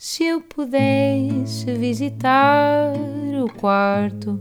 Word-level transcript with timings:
Se 0.00 0.22
eu 0.22 0.40
pudesse 0.40 1.72
visitar 1.72 2.92
o 3.44 3.52
quarto 3.52 4.40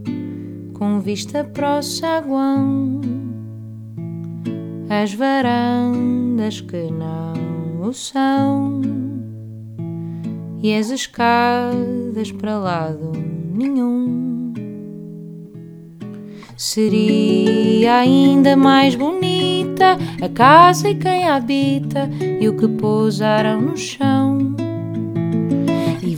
com 0.76 1.00
vista 1.00 1.44
para 1.44 1.80
o 1.80 1.82
saguão, 1.82 3.02
as 4.88 5.16
varandas 5.16 6.62
que 6.62 6.92
não 6.92 7.82
o 7.82 7.92
são 7.92 8.82
e 10.62 10.76
as 10.76 10.92
escadas 10.92 12.32
para 12.32 12.60
lado 12.60 13.14
nenhum. 13.52 14.54
Seria 16.56 17.98
ainda 17.98 18.56
mais 18.56 18.94
bonita 18.94 19.98
a 20.22 20.30
casa 20.30 20.88
e 20.88 20.94
quem 20.94 21.28
a 21.28 21.38
habita 21.38 22.08
e 22.40 22.48
o 22.48 22.56
que 22.56 22.68
pousaram 22.68 23.60
no 23.60 23.76
chão. 23.76 24.27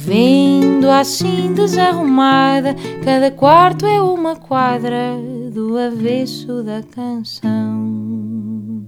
Vendo 0.09 0.89
assim 0.89 1.53
desarrumada, 1.53 2.75
cada 3.05 3.29
quarto 3.29 3.85
é 3.85 4.01
uma 4.01 4.35
quadra 4.35 5.15
do 5.53 5.77
avesso 5.77 6.63
da 6.63 6.81
canção. 6.81 8.87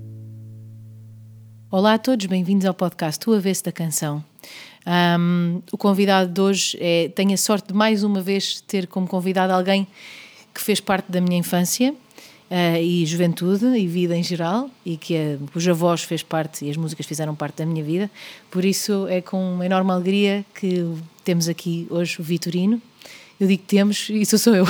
Olá 1.69 1.93
a 1.93 1.99
todos, 1.99 2.25
bem-vindos 2.25 2.65
ao 2.65 2.73
podcast 2.73 3.29
O 3.29 3.35
Avesso 3.35 3.65
da 3.65 3.71
Canção. 3.71 4.25
Um, 5.19 5.61
o 5.71 5.77
convidado 5.77 6.33
de 6.33 6.41
hoje 6.41 6.77
é, 6.81 7.09
tenho 7.09 7.35
a 7.35 7.37
sorte 7.37 7.67
de 7.67 7.75
mais 7.75 8.03
uma 8.03 8.19
vez 8.19 8.59
ter 8.61 8.87
como 8.87 9.07
convidado 9.07 9.53
alguém 9.53 9.87
que 10.51 10.59
fez 10.59 10.79
parte 10.79 11.11
da 11.11 11.21
minha 11.21 11.37
infância 11.37 11.93
uh, 12.51 12.81
e 12.81 13.05
juventude 13.05 13.77
e 13.77 13.85
vida 13.85 14.17
em 14.17 14.23
geral 14.23 14.71
e 14.83 14.97
que 14.97 15.15
a, 15.15 15.37
cuja 15.53 15.71
voz 15.71 16.01
fez 16.01 16.23
parte 16.23 16.65
e 16.65 16.71
as 16.71 16.77
músicas 16.77 17.05
fizeram 17.05 17.33
parte 17.33 17.57
da 17.57 17.65
minha 17.67 17.83
vida. 17.83 18.09
Por 18.49 18.65
isso 18.65 19.07
é 19.07 19.21
com 19.21 19.63
enorme 19.63 19.91
alegria 19.91 20.45
que 20.53 20.85
temos 21.23 21.47
aqui 21.47 21.87
hoje 21.89 22.19
o 22.19 22.23
Vitorino. 22.23 22.81
Eu 23.39 23.47
digo 23.47 23.63
temos, 23.65 24.09
isso 24.09 24.37
sou 24.37 24.55
eu. 24.55 24.65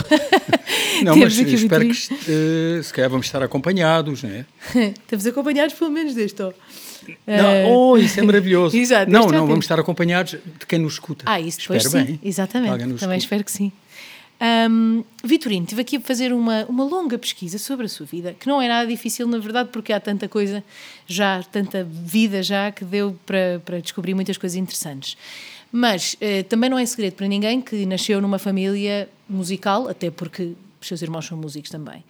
Não, 1.04 1.16
mas 1.16 1.38
espero 1.38 1.84
que 1.84 1.90
uh, 1.92 2.84
se 2.84 2.94
calhar 2.94 3.10
vamos 3.10 3.26
estar 3.26 3.42
acompanhados, 3.42 4.24
não 4.24 4.30
é? 4.30 4.46
Estamos 5.02 5.26
acompanhados 5.26 5.74
pelo 5.74 5.90
menos 5.90 6.14
deste. 6.14 6.42
Oh. 6.42 6.54
Não, 7.26 7.66
uh... 7.66 7.92
oh, 7.92 7.98
isso 7.98 8.20
é 8.20 8.24
maravilhoso. 8.24 8.78
Exato, 8.78 9.12
não, 9.12 9.28
não, 9.28 9.48
vamos 9.48 9.66
estar 9.66 9.80
acompanhados 9.80 10.34
de 10.34 10.66
quem 10.68 10.80
nos 10.80 10.94
escuta. 10.94 11.26
Ah, 11.28 11.40
isso 11.40 11.60
depois 11.60 11.84
espero 11.84 12.06
sim, 12.06 12.12
bem. 12.14 12.20
exatamente. 12.24 12.72
Também 12.72 12.96
escuta. 12.96 13.16
espero 13.18 13.44
que 13.44 13.52
sim. 13.52 13.72
Um, 14.42 15.04
Vitorino, 15.24 15.66
estive 15.66 15.82
aqui 15.82 15.98
a 15.98 16.02
fazer 16.02 16.34
uma, 16.34 16.66
uma 16.66 16.84
longa 16.84 17.18
pesquisa 17.18 17.60
sobre 17.60 17.86
a 17.86 17.90
sua 17.90 18.08
vida, 18.08 18.36
que 18.40 18.48
não 18.48 18.60
é 18.60 18.68
nada 18.68 18.88
difícil, 18.88 19.28
na 19.28 19.38
verdade, 19.38 19.70
porque 19.72 19.94
há 19.94 20.00
tanta 20.00 20.28
coisa 20.28 20.64
já, 21.06 21.44
tanta 21.44 21.84
vida 21.84 22.42
já, 22.42 22.72
que 22.72 22.84
deu 22.84 23.16
para, 23.24 23.62
para 23.64 23.80
descobrir 23.80 24.16
muitas 24.16 24.38
coisas 24.38 24.56
interessantes. 24.56 25.16
Mas 25.72 26.16
uh, 26.16 26.44
também 26.46 26.70
não 26.70 26.78
é 26.78 26.86
segredo 26.86 27.14
para 27.14 27.28
ninguém 27.28 27.62
que 27.62 27.86
nasceu 27.86 28.22
numa 28.22 28.38
família 28.38 29.08
musical, 29.30 29.88
até 29.88 30.12
porque 30.12 30.54
os 30.82 30.88
seus 30.88 31.02
irmãos 31.02 31.26
são 31.26 31.38
músicos 31.38 31.70
também. 31.70 32.04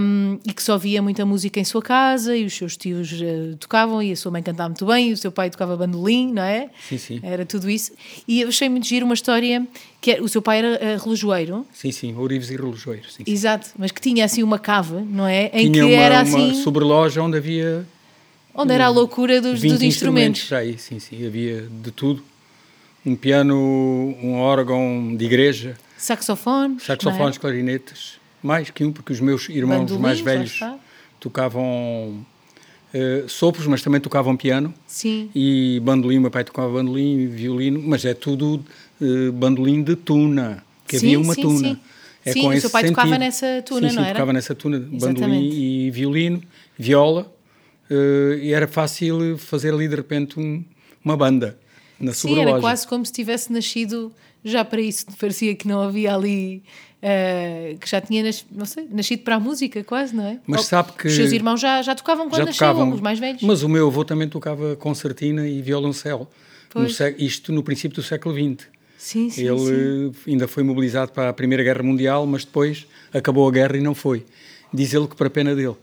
Um, 0.00 0.38
e 0.46 0.52
que 0.52 0.62
só 0.62 0.78
via 0.78 1.02
muita 1.02 1.26
música 1.26 1.58
em 1.58 1.64
sua 1.64 1.82
casa 1.82 2.36
e 2.36 2.44
os 2.44 2.54
seus 2.54 2.76
tios 2.76 3.10
uh, 3.12 3.56
tocavam 3.58 4.00
e 4.00 4.12
a 4.12 4.16
sua 4.16 4.30
mãe 4.30 4.42
cantava 4.42 4.68
muito 4.68 4.86
bem 4.86 5.10
e 5.10 5.12
o 5.12 5.16
seu 5.16 5.32
pai 5.32 5.50
tocava 5.50 5.76
bandolim, 5.76 6.32
não 6.32 6.42
é? 6.42 6.70
Sim, 6.88 6.96
sim. 6.96 7.20
Era 7.22 7.44
tudo 7.44 7.68
isso. 7.68 7.92
E 8.26 8.42
eu 8.42 8.48
achei 8.48 8.68
muito 8.68 8.86
giro 8.86 9.04
uma 9.04 9.14
história 9.14 9.66
que 10.00 10.12
era, 10.12 10.22
o 10.22 10.28
seu 10.28 10.40
pai 10.40 10.58
era 10.58 10.96
uh, 10.96 11.02
relojoeiro. 11.02 11.66
Sim, 11.72 11.90
sim, 11.90 12.14
ourives 12.14 12.50
e 12.50 12.56
relojoeiro. 12.56 13.10
Sim, 13.10 13.24
sim. 13.24 13.32
Exato, 13.32 13.70
mas 13.76 13.90
que 13.90 14.00
tinha 14.00 14.24
assim 14.24 14.44
uma 14.44 14.60
cave, 14.60 15.00
não 15.02 15.26
é? 15.26 15.50
Em 15.52 15.70
tinha 15.72 15.84
que 15.84 15.94
uma, 15.94 16.02
era 16.02 16.20
assim. 16.20 16.52
Uma 16.52 16.54
sobreloja 16.54 17.20
onde 17.20 17.36
havia. 17.36 17.84
Onde 18.54 18.72
era 18.72 18.86
a 18.86 18.88
loucura 18.88 19.40
dos, 19.40 19.60
dos 19.60 19.82
instrumentos. 19.82 20.42
instrumentos. 20.42 20.52
Aí, 20.52 20.78
sim, 20.78 20.98
sim, 21.00 21.26
havia 21.26 21.68
de 21.82 21.90
tudo. 21.90 22.22
Um 23.04 23.16
piano, 23.16 23.56
um 24.22 24.34
órgão 24.36 25.14
de 25.16 25.24
igreja. 25.24 25.76
Saxofones. 25.96 26.82
Saxofones, 26.82 27.36
é? 27.36 27.40
clarinetes 27.40 28.18
mais 28.42 28.70
que 28.70 28.84
um, 28.84 28.92
porque 28.92 29.12
os 29.12 29.20
meus 29.20 29.48
irmãos 29.48 29.80
Bandolim, 29.80 30.00
mais 30.00 30.20
velhos 30.20 30.60
tocavam 31.18 32.24
uh, 32.94 33.28
sopros, 33.28 33.66
mas 33.66 33.82
também 33.82 34.00
tocavam 34.00 34.36
piano. 34.36 34.72
Sim. 34.86 35.30
E 35.34 35.80
bandolim, 35.82 36.18
meu 36.18 36.30
pai 36.30 36.44
tocava 36.44 36.72
bandolim, 36.72 37.26
violino, 37.28 37.82
mas 37.82 38.04
é 38.04 38.14
tudo 38.14 38.64
uh, 39.00 39.32
bandolim 39.32 39.82
de 39.82 39.96
tuna, 39.96 40.62
que 40.86 40.98
sim, 40.98 41.06
havia 41.06 41.20
uma 41.20 41.34
sim, 41.34 41.42
tuna. 41.42 41.68
Sim. 41.68 41.78
É 42.24 42.32
sim, 42.32 42.42
com 42.42 42.48
o 42.48 42.60
seu 42.60 42.70
pai 42.70 42.82
sentido. 42.82 42.96
tocava 42.96 43.18
nessa 43.18 43.62
tuna, 43.64 43.88
sim, 43.88 43.96
não 43.96 44.04
sim, 44.04 44.10
tocava 44.10 44.32
nessa 44.32 44.54
tuna, 44.54 44.78
bandolim 44.78 45.50
e 45.50 45.90
violino, 45.90 46.42
viola, 46.78 47.32
uh, 47.90 48.34
e 48.34 48.52
era 48.52 48.68
fácil 48.68 49.38
fazer 49.38 49.72
ali 49.72 49.88
de 49.88 49.96
repente 49.96 50.38
um, 50.38 50.62
uma 51.04 51.16
banda 51.16 51.58
na 52.00 52.12
Sim, 52.12 52.38
era 52.38 52.60
quase 52.60 52.86
como 52.86 53.04
se 53.04 53.12
tivesse 53.12 53.52
nascido 53.52 54.12
já 54.44 54.64
para 54.64 54.80
isso, 54.80 55.06
parecia 55.18 55.54
que 55.54 55.66
não 55.66 55.80
havia 55.82 56.14
ali 56.14 56.62
Uh, 56.98 57.78
que 57.78 57.88
já 57.88 58.00
tinha 58.00 58.24
nas, 58.24 58.44
não 58.50 58.66
sei, 58.66 58.88
nascido 58.90 59.22
para 59.22 59.36
a 59.36 59.38
música, 59.40 59.84
quase, 59.84 60.16
não 60.16 60.24
é? 60.24 60.40
Mas 60.44 60.62
Ou, 60.62 60.66
sabe 60.66 60.92
que. 60.98 61.06
Os 61.06 61.14
seus 61.14 61.30
irmãos 61.30 61.60
já, 61.60 61.80
já 61.80 61.94
tocavam 61.94 62.28
quando 62.28 62.38
já 62.40 62.46
nasceram, 62.46 62.72
tocavam, 62.72 62.92
os 62.92 63.00
mais 63.00 63.20
velhos. 63.20 63.40
Mas 63.40 63.62
o 63.62 63.68
meu 63.68 63.86
avô 63.86 64.04
também 64.04 64.28
tocava 64.28 64.74
concertina 64.74 65.46
e 65.46 65.62
violoncelo. 65.62 66.28
No 66.74 66.86
isto 67.18 67.52
no 67.52 67.62
princípio 67.62 67.94
do 67.94 68.02
século 68.02 68.34
XX. 68.34 68.66
Sim, 68.98 69.30
sim, 69.30 69.46
ele 69.46 70.12
sim. 70.12 70.32
ainda 70.32 70.48
foi 70.48 70.64
mobilizado 70.64 71.12
para 71.12 71.28
a 71.28 71.32
Primeira 71.32 71.62
Guerra 71.62 71.84
Mundial, 71.84 72.26
mas 72.26 72.44
depois 72.44 72.84
acabou 73.14 73.48
a 73.48 73.52
guerra 73.52 73.76
e 73.76 73.80
não 73.80 73.94
foi. 73.94 74.26
Diz 74.74 74.92
ele 74.92 75.06
que 75.06 75.14
para 75.14 75.28
a 75.28 75.30
pena 75.30 75.54
dele. 75.54 75.76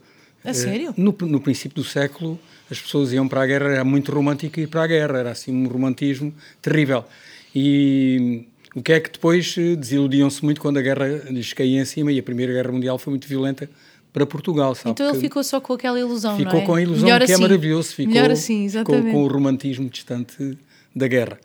A 0.44 0.52
uh, 0.52 0.54
sério? 0.54 0.94
No, 0.98 1.16
no 1.22 1.40
princípio 1.40 1.82
do 1.82 1.84
século, 1.88 2.38
as 2.70 2.80
pessoas 2.80 3.14
iam 3.14 3.28
para 3.28 3.42
a 3.42 3.46
guerra, 3.46 3.70
era 3.70 3.84
muito 3.84 4.12
romântico 4.12 4.60
ir 4.60 4.68
para 4.68 4.84
a 4.84 4.88
guerra, 4.88 5.20
era 5.20 5.32
assim 5.32 5.52
um 5.52 5.68
romantismo 5.68 6.34
terrível. 6.62 7.06
E 7.54 8.46
o 8.76 8.82
que 8.82 8.94
é 8.94 9.00
que 9.00 9.12
depois 9.12 9.56
eh, 9.58 9.76
desiludiam-se 9.76 10.44
muito 10.44 10.60
quando 10.60 10.78
a 10.78 10.82
guerra 10.82 11.08
lhes 11.30 11.54
caía 11.54 11.82
em 11.82 11.86
cima 11.86 12.12
e 12.12 12.20
a 12.20 12.24
Primeira 12.24 12.52
Guerra 12.52 12.72
Mundial 12.72 12.98
foi 12.98 13.12
muito 13.12 13.28
violenta 13.28 13.70
para 14.12 14.26
Portugal, 14.26 14.76
sabe? 14.76 14.92
Então 14.92 15.10
ele 15.10 15.20
ficou 15.20 15.44
só 15.44 15.60
com 15.62 15.74
aquela 15.74 16.00
ilusão, 16.00 16.38
ficou 16.38 16.54
não 16.54 16.62
é? 16.62 16.66
com 16.66 16.76
a 16.76 16.82
ilusão 16.82 17.04
Melhor 17.04 17.20
que 17.20 17.32
é 17.32 17.36
assim. 17.36 17.44
é 17.44 17.48
maravilhoso, 17.48 17.90
ficou, 17.90 18.14
Melhor 18.14 18.32
assim, 18.32 18.70
ficou 18.70 19.02
com 19.02 19.24
o 19.24 19.28
romantismo 19.28 19.90
distante 19.90 20.58
da 20.96 21.08
guerra. 21.08 21.40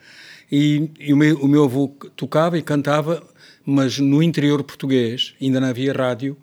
E, 0.51 0.91
e 0.99 1.13
o, 1.13 1.17
meu, 1.17 1.37
o 1.39 1.49
meu 1.49 1.65
avô 1.65 1.89
tocava 2.17 2.59
e 2.59 2.63
cantava, 2.63 3.23
mas 3.65 3.99
no 3.99 4.23
interior 4.23 4.63
português, 4.65 5.35
ainda 5.41 5.61
não 5.61 5.69
havia 5.69 5.93
rádio, 5.93 6.37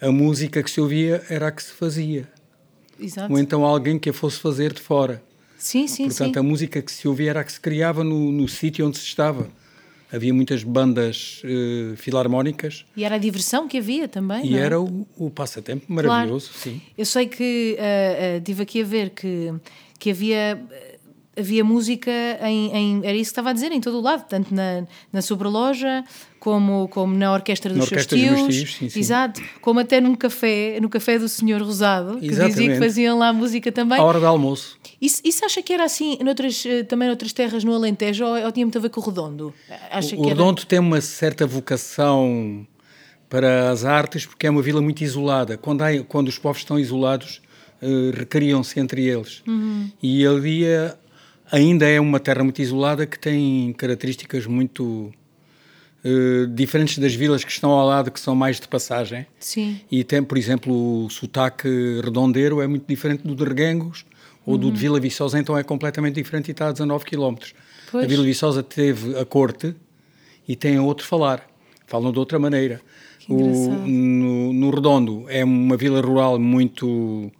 a 0.00 0.10
música 0.10 0.62
que 0.62 0.70
se 0.70 0.80
ouvia 0.80 1.22
era 1.28 1.48
a 1.48 1.52
que 1.52 1.62
se 1.62 1.72
fazia. 1.72 2.28
Exato. 2.98 3.32
Ou 3.32 3.38
então 3.38 3.64
alguém 3.64 3.98
que 3.98 4.10
a 4.10 4.12
fosse 4.12 4.38
fazer 4.38 4.72
de 4.72 4.80
fora. 4.80 5.22
Sim, 5.58 5.86
sim, 5.86 6.06
Portanto, 6.06 6.34
sim. 6.34 6.40
a 6.40 6.42
música 6.42 6.82
que 6.82 6.92
se 6.92 7.08
ouvia 7.08 7.30
era 7.30 7.40
a 7.40 7.44
que 7.44 7.52
se 7.52 7.60
criava 7.60 8.04
no, 8.04 8.30
no 8.30 8.46
sítio 8.48 8.86
onde 8.86 8.98
se 8.98 9.04
estava 9.04 9.48
havia 10.14 10.32
muitas 10.32 10.62
bandas 10.62 11.42
uh, 11.44 11.96
filarmónicas. 11.96 12.84
E 12.96 13.04
era 13.04 13.16
a 13.16 13.18
diversão 13.18 13.66
que 13.66 13.78
havia 13.78 14.06
também. 14.06 14.46
E 14.46 14.56
é? 14.56 14.60
era 14.60 14.80
o, 14.80 15.06
o, 15.16 15.30
passatempo 15.30 15.92
maravilhoso, 15.92 16.50
claro. 16.50 16.62
sim. 16.62 16.82
Eu 16.96 17.04
sei 17.04 17.26
que 17.26 17.76
uh, 17.78 18.38
uh, 18.38 18.40
tive 18.42 18.62
aqui 18.62 18.82
a 18.82 18.84
ver 18.84 19.10
que, 19.10 19.52
que 19.98 20.10
havia 20.10 20.60
havia 21.38 21.64
música 21.64 22.10
em, 22.42 22.70
em, 22.72 23.00
Era 23.04 23.16
isso 23.16 23.30
que 23.30 23.32
estava 23.32 23.50
a 23.50 23.52
dizer, 23.52 23.72
em 23.72 23.80
todo 23.80 23.98
o 23.98 24.00
lado, 24.00 24.24
tanto 24.28 24.54
na, 24.54 24.84
na 25.12 25.22
sobreloja, 25.22 26.04
como, 26.38 26.88
como 26.88 27.14
na 27.14 27.32
orquestra 27.32 27.70
dos 27.70 27.78
na 27.78 27.86
seus 27.86 27.92
orquestra 27.92 28.18
tios. 28.18 28.46
Dos 28.46 28.54
tios 28.54 28.74
sim, 28.74 28.88
sim. 28.88 29.00
Exato. 29.00 29.40
Como 29.60 29.80
até 29.80 30.00
num 30.00 30.14
café, 30.14 30.78
no 30.80 30.88
café 30.88 31.18
do 31.18 31.28
Senhor 31.28 31.62
Rosado, 31.62 32.18
que 32.18 32.26
Exatamente. 32.26 32.56
dizia 32.56 32.72
que 32.74 32.78
faziam 32.78 33.18
lá 33.18 33.32
música 33.32 33.72
também. 33.72 33.98
À 33.98 34.02
hora 34.02 34.20
do 34.20 34.26
almoço. 34.26 34.78
Isso, 35.00 35.20
isso 35.24 35.44
acha 35.44 35.62
que 35.62 35.72
era 35.72 35.84
assim 35.84 36.18
noutras, 36.22 36.64
eh, 36.66 36.82
também 36.82 37.08
noutras 37.08 37.32
terras 37.32 37.64
no 37.64 37.74
Alentejo 37.74 38.24
ou, 38.24 38.44
ou 38.44 38.52
tinha 38.52 38.66
muito 38.66 38.78
a 38.78 38.80
ver 38.80 38.90
com 38.90 39.00
o 39.00 39.04
Redondo? 39.04 39.54
Acha 39.90 40.16
o, 40.16 40.20
o 40.20 40.28
Redondo 40.28 40.60
era... 40.60 40.68
tem 40.68 40.78
uma 40.78 41.00
certa 41.00 41.46
vocação 41.46 42.66
para 43.28 43.70
as 43.70 43.84
artes 43.84 44.26
porque 44.26 44.46
é 44.46 44.50
uma 44.50 44.62
vila 44.62 44.80
muito 44.80 45.02
isolada. 45.02 45.56
Quando, 45.56 45.82
há, 45.82 45.88
quando 46.06 46.28
os 46.28 46.38
povos 46.38 46.58
estão 46.58 46.78
isolados, 46.78 47.40
uh, 47.82 48.16
recriam-se 48.16 48.78
entre 48.78 49.04
eles. 49.04 49.42
Uhum. 49.46 49.90
E 50.02 50.26
ali 50.26 50.64
é, 50.64 50.94
ainda 51.50 51.86
é 51.88 52.00
uma 52.00 52.20
terra 52.20 52.42
muito 52.42 52.60
isolada 52.60 53.06
que 53.06 53.18
tem 53.18 53.72
características 53.74 54.46
muito 54.46 55.12
uh, 56.04 56.46
diferentes 56.48 56.98
das 56.98 57.14
vilas 57.14 57.44
que 57.44 57.50
estão 57.50 57.70
ao 57.70 57.86
lado, 57.86 58.10
que 58.10 58.20
são 58.20 58.34
mais 58.34 58.60
de 58.60 58.68
passagem. 58.68 59.26
Sim. 59.38 59.80
E 59.90 60.04
tem, 60.04 60.22
por 60.22 60.38
exemplo, 60.38 61.04
o 61.04 61.10
sotaque 61.10 61.68
redondeiro 62.02 62.60
é 62.60 62.66
muito 62.66 62.86
diferente 62.86 63.26
do 63.26 63.34
de 63.34 63.44
Reguengos 63.44 64.04
ou 64.46 64.54
uhum. 64.54 64.60
do 64.60 64.70
de 64.70 64.78
Vila 64.78 65.00
Viçosa, 65.00 65.38
então 65.38 65.56
é 65.56 65.62
completamente 65.62 66.14
diferente 66.14 66.48
e 66.48 66.52
está 66.52 66.68
a 66.68 66.72
19 66.72 67.04
km. 67.04 67.36
A 67.94 68.06
Vila 68.06 68.24
Viçosa 68.24 68.62
teve 68.62 69.16
a 69.18 69.24
corte 69.24 69.74
e 70.46 70.56
tem 70.56 70.78
outro 70.78 71.06
falar, 71.06 71.46
falam 71.86 72.12
de 72.12 72.18
outra 72.18 72.38
maneira. 72.38 72.80
O, 73.28 73.70
no, 73.86 74.52
no, 74.52 74.70
Redondo 74.70 75.24
é 75.28 75.42
uma 75.42 75.78
vila 75.78 75.98
rural 76.02 76.38
muito 76.38 77.32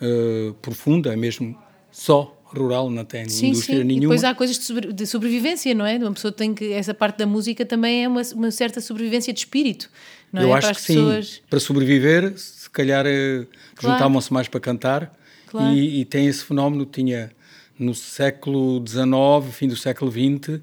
uh, 0.00 0.54
profunda, 0.62 1.16
mesmo 1.16 1.58
só 1.90 2.40
rural, 2.54 2.90
não 2.90 3.04
tem 3.04 3.28
sim, 3.28 3.48
indústria 3.48 3.78
sim. 3.78 3.84
nenhuma. 3.84 3.98
E 3.98 4.00
depois 4.00 4.24
há 4.24 4.34
coisas 4.34 4.58
de, 4.58 4.64
sobre, 4.64 4.92
de, 4.92 5.06
sobrevivência, 5.06 5.74
não 5.74 5.86
é? 5.86 5.96
Uma 5.96 6.12
pessoa 6.12 6.32
tem 6.32 6.54
que. 6.54 6.72
Essa 6.72 6.94
parte 6.94 7.18
da 7.18 7.26
música 7.26 7.64
também 7.64 8.04
é 8.04 8.08
uma, 8.08 8.22
uma 8.34 8.50
certa 8.50 8.80
sobrevivência 8.80 9.32
de 9.32 9.40
espírito, 9.40 9.90
não 10.32 10.42
Eu 10.42 10.48
é? 10.48 10.58
acho 10.58 10.68
para 10.68 10.76
que 10.76 10.86
pessoas... 10.86 11.26
sim. 11.28 11.40
Para 11.48 11.60
sobreviver, 11.60 12.32
se 12.36 12.70
calhar 12.70 13.06
eh, 13.06 13.46
claro. 13.74 13.96
juntavam-se 13.96 14.32
mais 14.32 14.48
para 14.48 14.60
cantar 14.60 15.18
claro. 15.46 15.74
e, 15.74 16.00
e, 16.00 16.04
tem 16.04 16.26
esse 16.26 16.44
fenómeno. 16.44 16.84
Tinha 16.84 17.30
no 17.78 17.94
século 17.94 18.82
XIX, 18.86 19.54
fim 19.54 19.68
do 19.68 19.76
século 19.76 20.10
XX, 20.10 20.60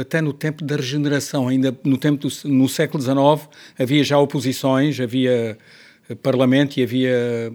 até 0.00 0.20
no 0.20 0.32
tempo 0.32 0.64
da 0.64 0.76
regeneração, 0.76 1.48
ainda 1.48 1.76
no 1.84 1.98
tempo 1.98 2.26
do, 2.26 2.48
no 2.48 2.68
século 2.68 3.02
XIX 3.02 3.48
havia 3.78 4.02
já 4.02 4.18
oposições, 4.18 4.98
havia 4.98 5.58
parlamento 6.22 6.78
e 6.78 6.82
havia 6.82 7.52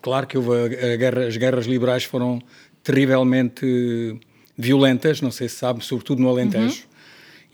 claro 0.00 0.26
que 0.26 0.36
houve 0.36 0.96
guerra, 0.96 1.26
as 1.26 1.36
guerras 1.36 1.66
liberais 1.66 2.04
foram 2.04 2.40
terrivelmente 2.82 4.18
violentas, 4.56 5.20
não 5.20 5.30
sei 5.30 5.48
se 5.48 5.56
sabe, 5.56 5.84
sobretudo 5.84 6.20
no 6.20 6.28
Alentejo. 6.28 6.82
Uhum. 6.82 6.92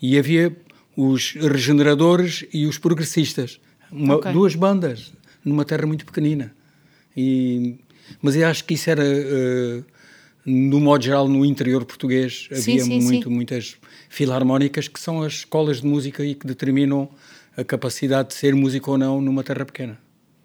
E 0.01 0.17
havia 0.17 0.55
os 0.95 1.33
regeneradores 1.33 2.45
e 2.53 2.65
os 2.65 2.77
progressistas, 2.77 3.59
uma, 3.91 4.15
okay. 4.15 4.31
duas 4.31 4.55
bandas 4.55 5.13
numa 5.43 5.63
terra 5.63 5.85
muito 5.85 6.05
pequenina. 6.05 6.53
E, 7.15 7.77
mas 8.21 8.35
eu 8.35 8.47
acho 8.47 8.63
que 8.65 8.73
isso 8.73 8.89
era 8.89 9.03
uh, 9.03 9.83
no 10.45 10.79
modo 10.79 11.03
geral, 11.03 11.27
no 11.27 11.45
interior 11.45 11.85
português 11.85 12.47
havia 12.51 12.63
sim, 12.63 12.79
sim, 12.79 13.01
muito, 13.01 13.29
sim. 13.29 13.33
muitas 13.33 13.77
filarmónicas 14.09 14.87
que 14.87 14.99
são 14.99 15.21
as 15.21 15.33
escolas 15.33 15.81
de 15.81 15.87
música 15.87 16.23
e 16.23 16.33
que 16.33 16.47
determinam 16.47 17.09
a 17.55 17.63
capacidade 17.63 18.29
de 18.29 18.35
ser 18.35 18.55
músico 18.55 18.91
ou 18.91 18.97
não 18.97 19.21
numa 19.21 19.43
terra 19.43 19.65
pequena. 19.65 19.99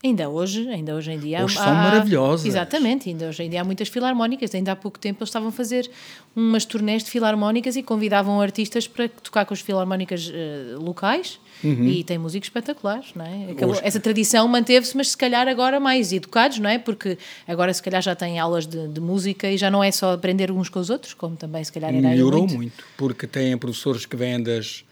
Ainda 0.04 0.28
hoje, 0.28 0.68
ainda 0.68 0.94
hoje 0.94 1.12
em 1.12 1.18
dia 1.18 1.42
hoje 1.42 1.58
há, 1.58 1.64
são 1.64 1.74
maravilhosas. 1.74 2.44
Exatamente, 2.44 3.08
ainda 3.08 3.26
hoje 3.26 3.42
em 3.42 3.48
dia 3.48 3.62
há 3.62 3.64
muitas 3.64 3.88
filarmónicas. 3.88 4.54
Ainda 4.54 4.72
há 4.72 4.76
pouco 4.76 4.98
tempo 4.98 5.20
eles 5.22 5.30
estavam 5.30 5.48
a 5.48 5.52
fazer 5.52 5.90
umas 6.36 6.66
turnés 6.66 7.02
de 7.02 7.10
filarmónicas 7.10 7.74
e 7.74 7.82
convidavam 7.82 8.38
artistas 8.38 8.86
para 8.86 9.08
tocar 9.08 9.46
com 9.46 9.54
as 9.54 9.62
filarmónicas 9.62 10.28
uh, 10.28 10.78
locais 10.78 11.40
uhum. 11.62 11.88
e 11.88 12.04
tem 12.04 12.18
músicos 12.18 12.48
espetaculares, 12.48 13.14
não 13.14 13.24
é? 13.24 13.52
Acabou, 13.52 13.78
essa 13.82 13.98
tradição 13.98 14.46
manteve-se, 14.46 14.94
mas 14.94 15.08
se 15.08 15.16
calhar 15.16 15.48
agora 15.48 15.80
mais 15.80 16.12
educados, 16.12 16.58
não 16.58 16.68
é? 16.68 16.78
Porque 16.78 17.16
agora 17.48 17.72
se 17.72 17.82
calhar 17.82 18.02
já 18.02 18.14
têm 18.14 18.38
aulas 18.38 18.66
de, 18.66 18.86
de, 18.88 19.00
música 19.00 19.50
e 19.50 19.56
já 19.56 19.70
não 19.70 19.82
é 19.82 19.90
só 19.90 20.12
aprender 20.12 20.50
uns 20.50 20.68
com 20.68 20.80
os 20.80 20.90
outros, 20.90 21.14
como 21.14 21.34
também 21.34 21.64
se 21.64 21.72
calhar 21.72 21.88
era 21.88 22.08
Melhorou 22.10 22.40
muito. 22.40 22.54
muito, 22.56 22.84
porque 22.98 23.26
têm 23.26 23.56
professores 23.56 24.04
que 24.04 24.16
vêm 24.16 24.42
das 24.42 24.84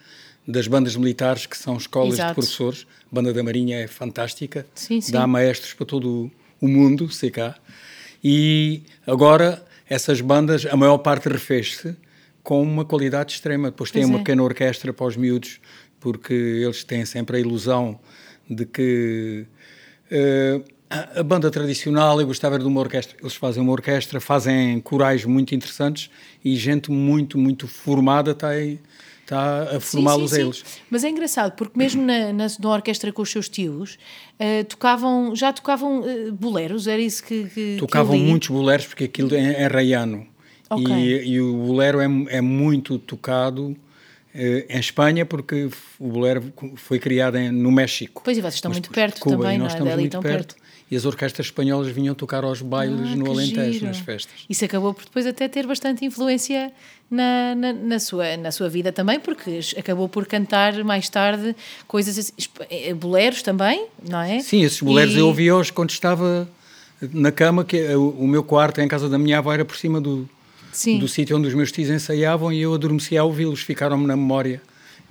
das 0.47 0.67
bandas 0.67 0.97
militares, 0.97 1.47
que 1.47 1.57
são 1.57 1.77
escolas 1.77 2.15
Exato. 2.15 2.31
de 2.31 2.35
professores. 2.35 2.87
A 3.11 3.15
banda 3.15 3.33
da 3.33 3.43
Marinha 3.43 3.79
é 3.79 3.87
fantástica, 3.87 4.67
sim, 4.75 5.01
sim. 5.01 5.13
dá 5.13 5.27
maestros 5.27 5.75
para 5.75 5.87
todo 5.87 6.31
o 6.61 6.69
mundo, 6.69 7.11
sei 7.11 7.31
cá. 7.31 7.57
E 8.23 8.83
agora 9.07 9.65
essas 9.89 10.21
bandas, 10.21 10.65
a 10.67 10.77
maior 10.77 10.99
parte 10.99 11.29
refez-se 11.29 11.95
com 12.43 12.63
uma 12.63 12.85
qualidade 12.85 13.35
extrema. 13.35 13.71
Depois 13.71 13.91
tem 13.91 14.05
uma 14.05 14.17
é. 14.17 14.19
pequena 14.19 14.43
orquestra 14.43 14.93
para 14.93 15.07
os 15.07 15.17
miúdos, 15.17 15.61
porque 16.01 16.33
eles 16.33 16.83
têm 16.83 17.05
sempre 17.05 17.37
a 17.37 17.41
ilusão 17.41 18.01
de 18.49 18.65
que 18.65 19.47
uh, 20.11 20.65
a 21.17 21.23
banda 21.23 21.51
tradicional, 21.51 22.21
eu 22.21 22.27
gostava 22.27 22.59
de 22.59 22.65
uma 22.65 22.81
orquestra. 22.81 23.17
Eles 23.21 23.35
fazem 23.35 23.63
uma 23.63 23.73
orquestra, 23.73 24.21
fazem 24.21 24.81
corais 24.81 25.25
muito 25.25 25.55
interessantes 25.55 26.11
e 26.45 26.55
gente 26.57 26.91
muito, 26.91 27.39
muito 27.39 27.67
formada 27.67 28.33
está 28.33 28.49
aí 28.49 28.79
está 29.23 29.77
a 29.77 29.81
formá-los 29.81 30.33
a 30.33 30.41
eles. 30.41 30.65
Mas 30.91 31.05
é 31.05 31.09
engraçado, 31.09 31.53
porque 31.53 31.79
mesmo 31.79 32.03
na, 32.03 32.33
na, 32.33 32.47
na 32.47 32.69
orquestra 32.69 33.13
com 33.13 33.23
os 33.23 33.31
seus 33.31 33.49
tios, 33.49 33.99
uh, 34.39 34.65
tocavam, 34.65 35.35
já 35.35 35.53
tocavam 35.53 36.01
uh, 36.01 36.33
boleros, 36.33 36.87
era 36.87 37.01
isso 37.01 37.25
que. 37.25 37.45
que 37.45 37.77
tocavam 37.79 38.17
que 38.17 38.23
muitos 38.23 38.49
boleros, 38.49 38.87
porque 38.87 39.05
aquilo 39.05 39.35
é, 39.35 39.63
é 39.63 39.67
raiano. 39.67 40.27
Okay. 40.69 40.95
E, 40.95 41.33
e, 41.33 41.41
o 41.41 41.55
bolero 41.55 42.01
é, 42.01 42.07
é 42.37 42.41
muito 42.41 42.99
tocado 42.99 43.77
eh, 44.35 44.65
em 44.71 44.79
Espanha, 44.79 45.27
porque 45.27 45.69
o 45.99 46.09
bolero 46.09 46.53
foi 46.77 46.99
criado 46.99 47.37
em, 47.37 47.51
no 47.51 47.71
México. 47.71 48.23
Pois 48.25 48.39
e 48.39 48.41
vocês 48.41 48.55
estão 48.55 48.71
muito 48.71 48.91
perto 48.91 49.21
Cuba, 49.21 49.37
também, 49.37 49.59
nós 49.59 49.75
não 49.75 49.87
é? 49.87 49.91
Estamos 49.91 50.01
muito 50.01 50.21
perto. 50.21 50.55
perto 50.55 50.62
e 50.93 50.97
as 50.97 51.07
orquestras 51.07 51.47
espanholas 51.47 51.89
vinham 51.91 52.15
tocar 52.15 52.45
aos 52.45 52.61
bailes 52.61 53.13
ah, 53.13 53.17
no 53.17 53.31
Alentejo, 53.31 53.73
giro. 53.73 53.87
nas 53.87 53.99
festas. 53.99 54.45
Isso 54.47 54.63
acabou 54.63 54.93
por 54.93 55.05
depois 55.05 55.27
até 55.27 55.49
ter 55.49 55.67
bastante 55.67 56.05
influência 56.05 56.71
na, 57.11 57.55
na, 57.55 57.73
na, 57.73 57.99
sua, 57.99 58.37
na 58.37 58.53
sua 58.53 58.69
vida 58.69 58.93
também, 58.93 59.19
porque 59.19 59.61
acabou 59.79 60.07
por 60.07 60.27
cantar 60.27 60.85
mais 60.85 61.09
tarde 61.09 61.57
coisas, 61.89 62.19
assim, 62.19 62.33
eh, 62.69 62.93
boleros 62.93 63.41
também, 63.41 63.87
não 64.07 64.21
é? 64.21 64.41
Sim, 64.41 64.65
esses 64.65 64.83
boleros 64.83 65.15
e... 65.15 65.19
eu 65.19 65.29
ouvi-os 65.29 65.71
quando 65.71 65.89
estava 65.89 66.47
na 67.01 67.33
cama, 67.33 67.65
que 67.65 67.83
o, 67.95 68.27
meu 68.27 68.43
quarto 68.43 68.83
em 68.83 68.87
casa 68.87 69.09
da 69.09 69.17
minha 69.19 69.39
avó 69.39 69.51
era 69.51 69.65
por 69.65 69.79
cima 69.79 69.99
do, 69.99 70.29
do 71.01 71.09
sítio 71.09 71.39
onde 71.39 71.49
os 71.49 71.55
meus 71.55 71.73
tios 71.73 71.89
ensaiavam 71.89 72.53
e 72.53 72.61
eu 72.61 72.75
adormeci 72.75 73.17
a 73.17 73.25
ouvi-los, 73.25 73.63
ficaram-me 73.63 74.07
na 74.07 74.15
memória 74.15 74.61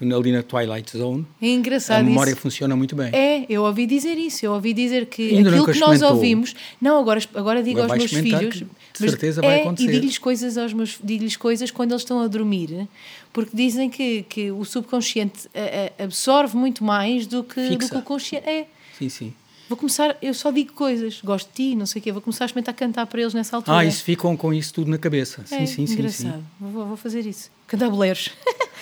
ali 0.02 0.32
na 0.32 0.42
Twilight 0.44 0.98
Zone. 0.98 1.26
É 1.42 1.48
engraçado 1.48 2.00
A 2.00 2.04
memória 2.04 2.32
isso. 2.32 2.42
funciona 2.42 2.76
muito 2.76 2.96
bem. 2.96 3.10
É, 3.14 3.46
eu 3.50 3.64
ouvi 3.64 3.86
dizer 3.86 4.18
isso. 4.18 4.46
Eu 4.46 4.54
ouvi 4.54 4.74
dizer 4.74 5.06
que 5.06 5.36
Ainda 5.36 5.50
aquilo 5.50 5.72
que 5.72 5.80
nós 5.80 6.02
ouvimos... 6.02 6.56
Não, 6.82 7.00
agora, 7.00 7.22
agora 7.36 7.62
digo 7.62 7.82
aos 7.82 7.92
meus 7.92 8.12
filhos... 8.12 8.64
De 8.94 9.10
certeza 9.10 9.42
vai 9.42 9.60
é, 9.60 9.62
acontecer. 9.62 9.88
E 9.88 9.92
digo-lhes 9.94 10.18
coisas, 10.18 10.58
aos 10.58 10.74
meus, 10.74 11.00
digo 11.02 11.40
coisas 11.40 11.72
quando 11.72 11.92
eles 11.92 12.02
estão 12.02 12.20
a 12.20 12.28
dormir, 12.28 12.88
porque 13.32 13.52
dizem 13.56 13.90
que, 13.90 14.24
que 14.24 14.52
o 14.52 14.66
subconsciente 14.66 15.50
absorve 15.98 16.58
muito 16.58 16.84
mais 16.84 17.26
do 17.26 17.42
que, 17.42 17.70
do 17.70 17.78
que 17.78 17.96
o 17.96 18.02
consciente. 18.02 18.48
É. 18.48 18.66
Sim, 19.00 19.10
sim. 19.10 19.34
Vou 19.72 19.78
começar, 19.78 20.18
eu 20.22 20.34
só 20.34 20.52
digo 20.52 20.74
coisas, 20.74 21.22
gosto 21.24 21.48
de 21.48 21.54
ti, 21.54 21.76
não 21.78 21.86
sei 21.86 22.02
o 22.02 22.04
quê, 22.04 22.12
vou 22.12 22.22
começar 22.22 22.44
a 22.44 22.48
experimentar 22.48 22.76
cantar 22.76 23.08
para 23.08 23.22
eles 23.22 23.34
nessa 23.34 23.56
altura. 23.56 23.78
Ah, 23.78 23.86
isso 23.86 24.04
ficam 24.04 24.36
com 24.36 24.54
isso 24.54 24.74
tudo 24.74 24.92
na 24.92 24.98
cabeça. 24.98 25.44
Sim, 25.46 25.56
é, 25.56 25.66
sim, 25.66 25.88
sim. 25.88 25.94
Engraçado. 25.94 26.40
Sim. 26.40 26.44
Vou, 26.60 26.86
vou 26.88 26.98
fazer 26.98 27.26
isso. 27.26 27.50
Cantar 27.68 27.90
boleros. 27.90 28.32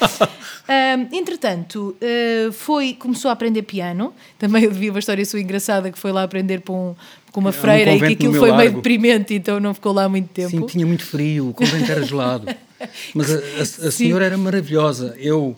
um, 0.66 1.16
entretanto, 1.16 1.96
uh, 2.02 2.52
foi, 2.52 2.96
começou 2.96 3.30
a 3.30 3.34
aprender 3.34 3.62
piano. 3.62 4.12
Também 4.40 4.64
eu 4.64 4.72
devia 4.72 4.90
uma 4.90 4.98
história 4.98 5.24
sua 5.26 5.40
engraçada 5.40 5.92
que 5.92 6.00
foi 6.00 6.12
lá 6.12 6.24
aprender 6.24 6.62
com, 6.62 6.90
um, 6.90 6.96
com 7.32 7.40
uma 7.40 7.52
freira 7.52 7.92
um 7.92 7.96
e 7.96 8.00
que 8.00 8.14
aquilo 8.14 8.34
foi 8.34 8.50
largo. 8.50 8.58
meio 8.58 8.74
deprimente, 8.74 9.36
então 9.36 9.60
não 9.60 9.76
ficou 9.76 9.94
lá 9.94 10.10
muito 10.10 10.30
tempo. 10.30 10.50
Sim, 10.50 10.66
tinha 10.66 10.88
muito 10.88 11.06
frio, 11.06 11.50
o 11.50 11.54
convento 11.54 11.92
era 11.92 12.02
gelado. 12.02 12.48
Mas 13.14 13.30
a, 13.30 13.36
a, 13.38 13.88
a 13.90 13.92
senhora 13.92 14.26
era 14.26 14.40
maravilhosa. 14.40 15.16
Eu 15.20 15.56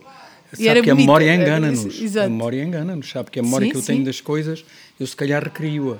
Sabe 0.54 0.81
que 0.81 0.89
a 0.89 0.95
memória 0.95 1.33
engana-nos. 1.33 2.18
A 2.18 2.24
memória 2.24 2.63
engana-nos, 2.63 3.10
sabe? 3.10 3.31
Que 3.31 3.39
a 3.39 3.44
memória 3.44 3.68
sim, 3.68 3.72
que 3.72 3.78
eu 3.78 3.81
sim. 3.81 3.94
tenho 3.94 4.06
das 4.06 4.19
coisas, 4.19 4.66
eu 5.01 5.07
se 5.07 5.15
calhar 5.15 5.44
recrio-a. 5.44 5.98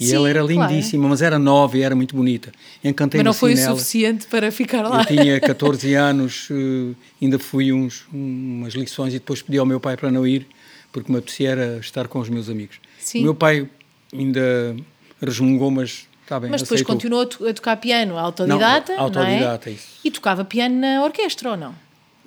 E 0.00 0.06
sim, 0.06 0.14
ela 0.14 0.28
era 0.28 0.42
lindíssima, 0.42 1.02
claro. 1.02 1.10
mas 1.10 1.22
era 1.22 1.38
nova 1.38 1.76
e 1.76 1.82
era 1.82 1.94
muito 1.94 2.16
bonita. 2.16 2.50
Encantei 2.82 3.18
mas 3.18 3.24
não 3.24 3.34
foi 3.34 3.52
o 3.52 3.56
suficiente 3.56 4.26
para 4.26 4.50
ficar 4.50 4.82
lá. 4.82 5.02
Eu 5.02 5.06
tinha 5.06 5.40
14 5.40 5.94
anos, 5.94 6.48
uh, 6.50 6.96
ainda 7.20 7.38
fui 7.38 7.72
uns, 7.72 8.06
umas 8.12 8.72
lições 8.74 9.12
e 9.14 9.18
depois 9.18 9.42
pedi 9.42 9.58
ao 9.58 9.66
meu 9.66 9.78
pai 9.78 9.96
para 9.96 10.10
não 10.10 10.26
ir, 10.26 10.46
porque 10.90 11.12
me 11.12 11.18
apetecia 11.18 11.50
era 11.50 11.76
estar 11.78 12.08
com 12.08 12.18
os 12.18 12.28
meus 12.28 12.48
amigos. 12.48 12.80
Sim. 12.98 13.20
O 13.20 13.22
meu 13.24 13.34
pai 13.34 13.68
ainda 14.12 14.74
resmungou, 15.20 15.70
mas 15.70 16.08
está 16.22 16.40
bem. 16.40 16.50
Mas 16.50 16.62
depois 16.62 16.80
aceitou. 16.80 16.94
continuou 16.94 17.50
a 17.50 17.52
tocar 17.52 17.76
piano 17.76 18.18
autodidata, 18.18 18.94
não, 18.94 19.02
autodidata, 19.02 19.66
não 19.66 19.72
é? 19.72 19.76
isso. 19.76 19.88
E 20.02 20.10
tocava 20.10 20.44
piano 20.44 20.80
na 20.80 21.04
orquestra 21.04 21.50
ou 21.50 21.56
não? 21.56 21.74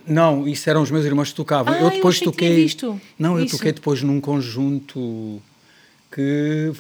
Não, 0.08 0.48
isso 0.48 0.70
eram 0.70 0.84
os 0.84 0.92
meus 0.92 1.04
irmãos 1.04 1.30
que 1.30 1.36
tocavam. 1.36 1.74
Ah, 1.74 1.80
eu 1.80 1.90
depois 1.90 2.20
eu 2.20 2.26
toquei. 2.26 2.56
Visto. 2.56 3.02
Não, 3.18 3.40
eu 3.40 3.48
toquei 3.48 3.72
depois 3.72 4.04
num 4.04 4.22
conjunto 4.22 5.42
que 6.12 6.72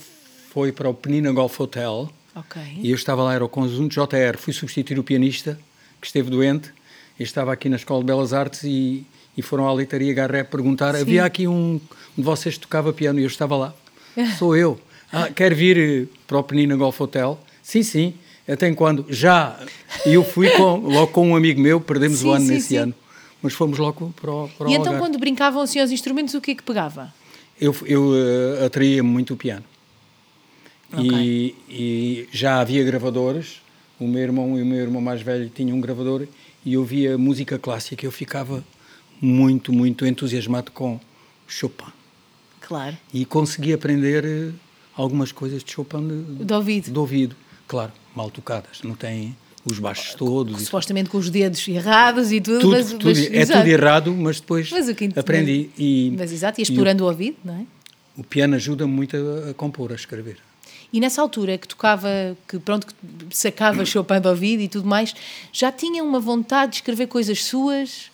foi 0.51 0.71
para 0.71 0.89
o 0.89 0.93
Penina 0.93 1.31
Golf 1.31 1.59
Hotel. 1.59 2.09
Ok. 2.35 2.61
E 2.81 2.89
eu 2.89 2.95
estava 2.95 3.23
lá, 3.23 3.33
era 3.33 3.43
o 3.43 3.49
conjunto 3.49 3.93
JR. 3.93 4.37
Fui 4.37 4.53
substituir 4.53 4.99
o 4.99 5.03
pianista 5.03 5.59
que 5.99 6.07
esteve 6.07 6.29
doente. 6.29 6.69
Eu 7.19 7.23
estava 7.23 7.53
aqui 7.53 7.69
na 7.69 7.75
Escola 7.75 8.01
de 8.01 8.05
Belas 8.05 8.33
Artes 8.33 8.63
e, 8.63 9.05
e 9.37 9.41
foram 9.41 9.67
à 9.67 9.73
leitaria 9.73 10.13
Garré 10.13 10.43
perguntar: 10.43 10.95
Sim. 10.95 11.01
havia 11.01 11.25
aqui 11.25 11.47
um 11.47 11.79
de 12.17 12.23
vocês 12.23 12.55
que 12.55 12.61
tocava 12.61 12.91
piano? 12.93 13.19
E 13.19 13.23
eu 13.23 13.27
estava 13.27 13.55
lá. 13.55 13.73
Sou 14.37 14.55
eu. 14.55 14.79
Ah, 15.11 15.29
quer 15.29 15.53
vir 15.53 15.77
eh, 15.77 16.07
para 16.27 16.37
o 16.37 16.43
Penina 16.43 16.75
Golf 16.75 16.99
Hotel? 16.99 17.39
Sim, 17.61 17.83
sim. 17.83 18.13
Até 18.47 18.71
quando? 18.73 19.05
Já. 19.09 19.59
E 20.05 20.13
eu 20.13 20.23
fui 20.23 20.49
com, 20.49 20.77
logo 20.87 21.07
com 21.07 21.29
um 21.29 21.35
amigo 21.35 21.61
meu, 21.61 21.79
perdemos 21.79 22.19
sim, 22.19 22.27
o 22.27 22.31
ano 22.31 22.45
sim, 22.45 22.53
nesse 22.53 22.75
ano 22.75 22.93
mas 23.45 23.53
fomos 23.53 23.77
logo 23.77 24.11
para 24.19 24.31
o, 24.31 24.49
para 24.49 24.67
o 24.67 24.71
E 24.71 24.73
então, 24.73 24.97
quando 24.97 25.19
brincavam 25.19 25.61
assim 25.61 25.79
aos 25.79 25.91
instrumentos, 25.91 26.33
o 26.33 26.41
que 26.41 26.51
é 26.51 26.55
que 26.55 26.63
pegava? 26.63 27.13
Eu, 27.59 27.75
eu 27.85 28.09
uh, 28.09 28.65
atraía 28.65 29.01
muito 29.01 29.33
o 29.33 29.37
piano. 29.37 29.63
Okay. 30.91 31.09
E, 31.09 31.55
e, 31.69 32.29
já 32.31 32.59
havia 32.59 32.83
gravadores. 32.83 33.61
O 33.99 34.07
meu 34.07 34.21
irmão 34.21 34.57
e 34.57 34.61
o 34.61 34.65
meu 34.65 34.79
irmão 34.79 35.01
mais 35.01 35.21
velho 35.21 35.49
tinham 35.49 35.77
um 35.77 35.81
gravador 35.81 36.27
e 36.65 36.73
eu 36.73 36.83
via 36.83 37.17
música 37.17 37.57
clássica. 37.57 38.05
Eu 38.05 38.11
ficava 38.11 38.63
muito, 39.21 39.71
muito 39.71 40.05
entusiasmado 40.05 40.71
com 40.71 40.99
Chopin. 41.47 41.91
Claro. 42.59 42.97
E 43.13 43.23
consegui 43.25 43.73
aprender 43.73 44.25
eh, 44.25 44.51
algumas 44.95 45.31
coisas 45.31 45.63
de 45.63 45.71
Chopin 45.71 46.07
de, 46.07 46.45
de 46.45 46.53
ouvido. 46.53 46.91
De 46.91 46.99
ouvido, 46.99 47.35
claro, 47.67 47.93
mal 48.15 48.29
tocadas. 48.29 48.81
Não 48.83 48.95
tem 48.95 49.35
os 49.65 49.79
baixos 49.79 50.13
todos. 50.13 50.61
Supostamente 50.61 51.09
com 51.09 51.17
os 51.17 51.29
dedos 51.29 51.67
errados 51.67 52.31
e 52.31 52.39
tudo. 52.39 52.59
tudo, 52.59 52.71
mas, 52.71 52.91
tudo 52.91 53.05
mas, 53.05 53.17
é 53.19 53.37
exato. 53.37 53.59
tudo 53.59 53.69
errado, 53.69 54.13
mas 54.13 54.39
depois 54.39 54.71
mas 54.71 54.87
aprendi. 55.17 55.69
E, 55.77 56.13
mas 56.17 56.31
exato, 56.31 56.61
e 56.61 56.63
explorando 56.63 57.03
o, 57.03 57.07
o, 57.07 57.09
ouvido, 57.09 57.37
não 57.43 57.55
é? 57.55 57.65
O 58.15 58.23
piano 58.23 58.55
ajuda 58.55 58.85
muito 58.85 59.17
a, 59.17 59.49
a, 59.49 59.53
compor, 59.53 59.91
a 59.91 59.95
escrever. 59.95 60.37
E 60.93 60.99
nessa 60.99 61.21
altura 61.21 61.57
que 61.57 61.67
tocava, 61.67 62.07
que 62.47 62.59
pronto, 62.59 62.87
que 62.87 62.95
sacava 63.31 63.83
Chopin 63.83 64.21
do 64.21 64.29
ouvido 64.29 64.61
e 64.61 64.67
tudo 64.67 64.87
mais, 64.87 65.13
já 65.51 65.71
tinha 65.71 66.03
uma 66.03 66.19
vontade 66.19 66.73
de 66.73 66.77
escrever 66.77 67.07
coisas 67.07 67.43
suas? 67.43 68.11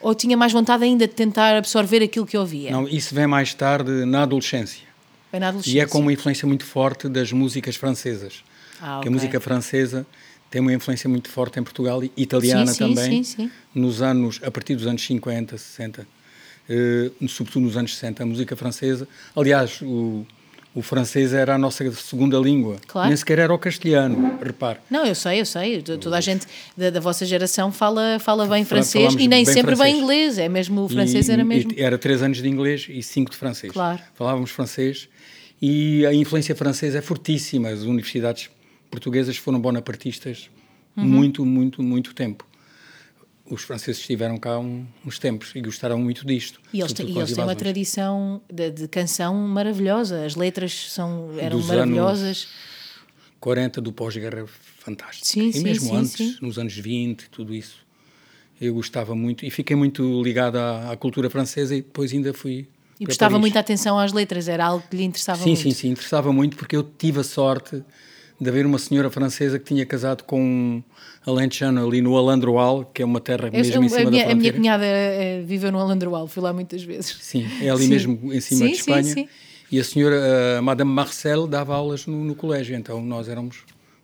Ou 0.00 0.14
tinha 0.14 0.36
mais 0.36 0.52
vontade 0.52 0.84
ainda 0.84 1.06
de 1.06 1.12
tentar 1.12 1.56
absorver 1.56 2.02
aquilo 2.02 2.24
que 2.24 2.36
ouvia? 2.36 2.70
Não, 2.70 2.88
isso 2.88 3.14
vem 3.14 3.26
mais 3.26 3.52
tarde 3.52 4.04
na 4.06 4.22
adolescência. 4.22 4.86
Vem 5.30 5.40
na 5.40 5.48
adolescência. 5.48 5.78
E 5.78 5.80
é 5.80 5.86
com 5.86 5.98
uma 5.98 6.12
influência 6.12 6.46
muito 6.46 6.64
forte 6.64 7.08
das 7.08 7.32
músicas 7.32 7.76
francesas. 7.76 8.42
Ah, 8.80 8.98
okay. 8.98 9.02
Que 9.02 9.08
a 9.08 9.10
música 9.10 9.40
francesa 9.40 10.06
tem 10.50 10.60
uma 10.60 10.72
influência 10.72 11.08
muito 11.08 11.28
forte 11.28 11.60
em 11.60 11.62
Portugal 11.62 12.02
e 12.02 12.10
italiana 12.16 12.72
sim, 12.72 12.78
também. 12.78 13.22
Sim, 13.22 13.44
sim, 13.44 13.50
nos 13.74 14.02
anos, 14.02 14.40
a 14.42 14.50
partir 14.50 14.74
dos 14.74 14.86
anos 14.86 15.02
50, 15.02 15.56
60, 15.56 16.02
uh, 16.02 17.28
sobretudo 17.28 17.64
nos 17.64 17.76
anos 17.76 17.94
60, 17.94 18.22
a 18.22 18.26
música 18.26 18.56
francesa. 18.56 19.06
Aliás, 19.36 19.80
o, 19.80 20.26
o 20.74 20.82
francês 20.82 21.32
era 21.32 21.54
a 21.54 21.58
nossa 21.58 21.88
segunda 21.92 22.36
língua. 22.38 22.78
Claro. 22.88 23.08
Nem 23.08 23.16
sequer 23.16 23.38
era 23.38 23.54
o 23.54 23.58
castelhano, 23.58 24.38
repare. 24.42 24.78
Não, 24.90 25.06
eu 25.06 25.14
sei, 25.14 25.40
eu 25.40 25.46
sei. 25.46 25.82
Toda 25.82 26.16
a 26.16 26.20
gente 26.20 26.46
da, 26.76 26.90
da 26.90 27.00
vossa 27.00 27.24
geração 27.24 27.70
fala, 27.70 28.18
fala 28.18 28.44
bem 28.46 28.64
francês 28.64 29.14
e 29.14 29.28
nem 29.28 29.28
bem 29.28 29.44
sempre 29.44 29.76
francês. 29.76 29.92
bem 29.92 30.02
inglês. 30.02 30.36
É 30.36 30.48
mesmo, 30.48 30.82
o 30.82 30.88
francês 30.88 31.28
e, 31.28 31.32
era 31.32 31.44
mesmo. 31.44 31.72
Era 31.76 31.96
três 31.96 32.22
anos 32.22 32.42
de 32.42 32.48
inglês 32.48 32.86
e 32.88 33.02
cinco 33.04 33.30
de 33.30 33.36
francês. 33.36 33.72
Claro. 33.72 34.00
Falávamos 34.14 34.50
francês 34.50 35.08
e 35.62 36.04
a 36.06 36.12
influência 36.12 36.56
francesa 36.56 36.98
é 36.98 37.02
fortíssima. 37.02 37.68
As 37.68 37.82
universidades 37.82 38.50
portuguesas 38.90 39.36
foram 39.36 39.60
bonapartistas 39.60 40.50
uhum. 40.96 41.04
muito, 41.04 41.44
muito, 41.44 41.82
muito 41.82 42.14
tempo. 42.14 42.46
Os 43.46 43.62
franceses 43.62 44.00
estiveram 44.00 44.36
cá 44.36 44.58
um, 44.58 44.86
uns 45.04 45.18
tempos 45.18 45.52
e 45.54 45.60
gostaram 45.60 45.98
muito 45.98 46.24
disto. 46.24 46.60
E 46.72 46.80
eles, 46.80 46.92
e 46.98 47.02
eles 47.02 47.32
têm 47.32 47.44
uma 47.44 47.56
tradição 47.56 48.40
de, 48.52 48.70
de, 48.70 48.88
canção 48.88 49.34
maravilhosa. 49.34 50.24
As 50.24 50.36
letras 50.36 50.92
são, 50.92 51.30
eram 51.36 51.58
Dos 51.58 51.66
maravilhosas. 51.66 52.46
40 53.40 53.80
do 53.80 53.92
pós-guerra 53.92 54.46
fantástico. 54.46 55.26
Sim, 55.26 55.48
e 55.48 55.52
sim, 55.52 55.62
mesmo 55.62 55.88
sim, 55.88 55.96
antes, 55.96 56.12
sim. 56.12 56.36
nos 56.40 56.58
anos 56.58 56.76
20 56.76 57.28
tudo 57.30 57.54
isso. 57.54 57.84
Eu 58.60 58.74
gostava 58.74 59.16
muito 59.16 59.44
e 59.44 59.50
fiquei 59.50 59.74
muito 59.74 60.22
ligado 60.22 60.56
à, 60.56 60.92
à 60.92 60.96
cultura 60.96 61.28
francesa 61.30 61.74
e 61.74 61.80
depois 61.80 62.12
ainda 62.12 62.32
fui 62.32 62.68
e 63.00 63.06
prestava 63.06 63.38
muita 63.38 63.58
atenção 63.58 63.98
às 63.98 64.12
letras, 64.12 64.46
era 64.46 64.66
algo 64.66 64.84
que 64.88 64.94
lhe 64.94 65.04
interessava 65.04 65.38
sim, 65.38 65.50
muito. 65.50 65.62
Sim, 65.62 65.70
sim, 65.70 65.74
sim, 65.74 65.88
interessava 65.88 66.30
muito 66.34 66.54
porque 66.58 66.76
eu 66.76 66.82
tive 66.82 67.20
a 67.20 67.24
sorte 67.24 67.82
de 68.40 68.48
haver 68.48 68.64
uma 68.64 68.78
senhora 68.78 69.10
francesa 69.10 69.58
que 69.58 69.66
tinha 69.66 69.84
casado 69.84 70.24
com 70.24 70.40
um 70.40 70.82
alentejano 71.26 71.86
ali 71.86 72.00
no 72.00 72.16
Alandroal, 72.16 72.84
que 72.84 73.02
é 73.02 73.04
uma 73.04 73.20
terra 73.20 73.50
mesmo 73.50 73.84
em 73.84 73.88
cima 73.88 74.08
a 74.08 74.10
minha, 74.10 74.24
da 74.24 74.32
A 74.32 74.34
minha 74.34 74.52
cunhada 74.52 74.84
é, 74.84 75.42
viveu 75.42 75.70
no 75.70 75.78
Alandroal, 75.78 76.26
fui 76.26 76.42
lá 76.42 76.52
muitas 76.52 76.82
vezes. 76.82 77.18
Sim, 77.20 77.46
é 77.60 77.68
ali 77.68 77.84
sim. 77.84 77.88
mesmo 77.88 78.32
em 78.32 78.40
cima 78.40 78.60
sim, 78.60 78.66
de 78.66 78.72
Espanha. 78.72 79.02
Sim, 79.02 79.12
sim. 79.12 79.28
E 79.70 79.78
a 79.78 79.84
senhora, 79.84 80.58
a 80.58 80.62
Madame 80.62 80.90
Marcel, 80.90 81.46
dava 81.46 81.74
aulas 81.74 82.06
no, 82.06 82.24
no, 82.24 82.34
colégio, 82.34 82.74
então 82.74 83.00
nós 83.02 83.28
éramos 83.28 83.58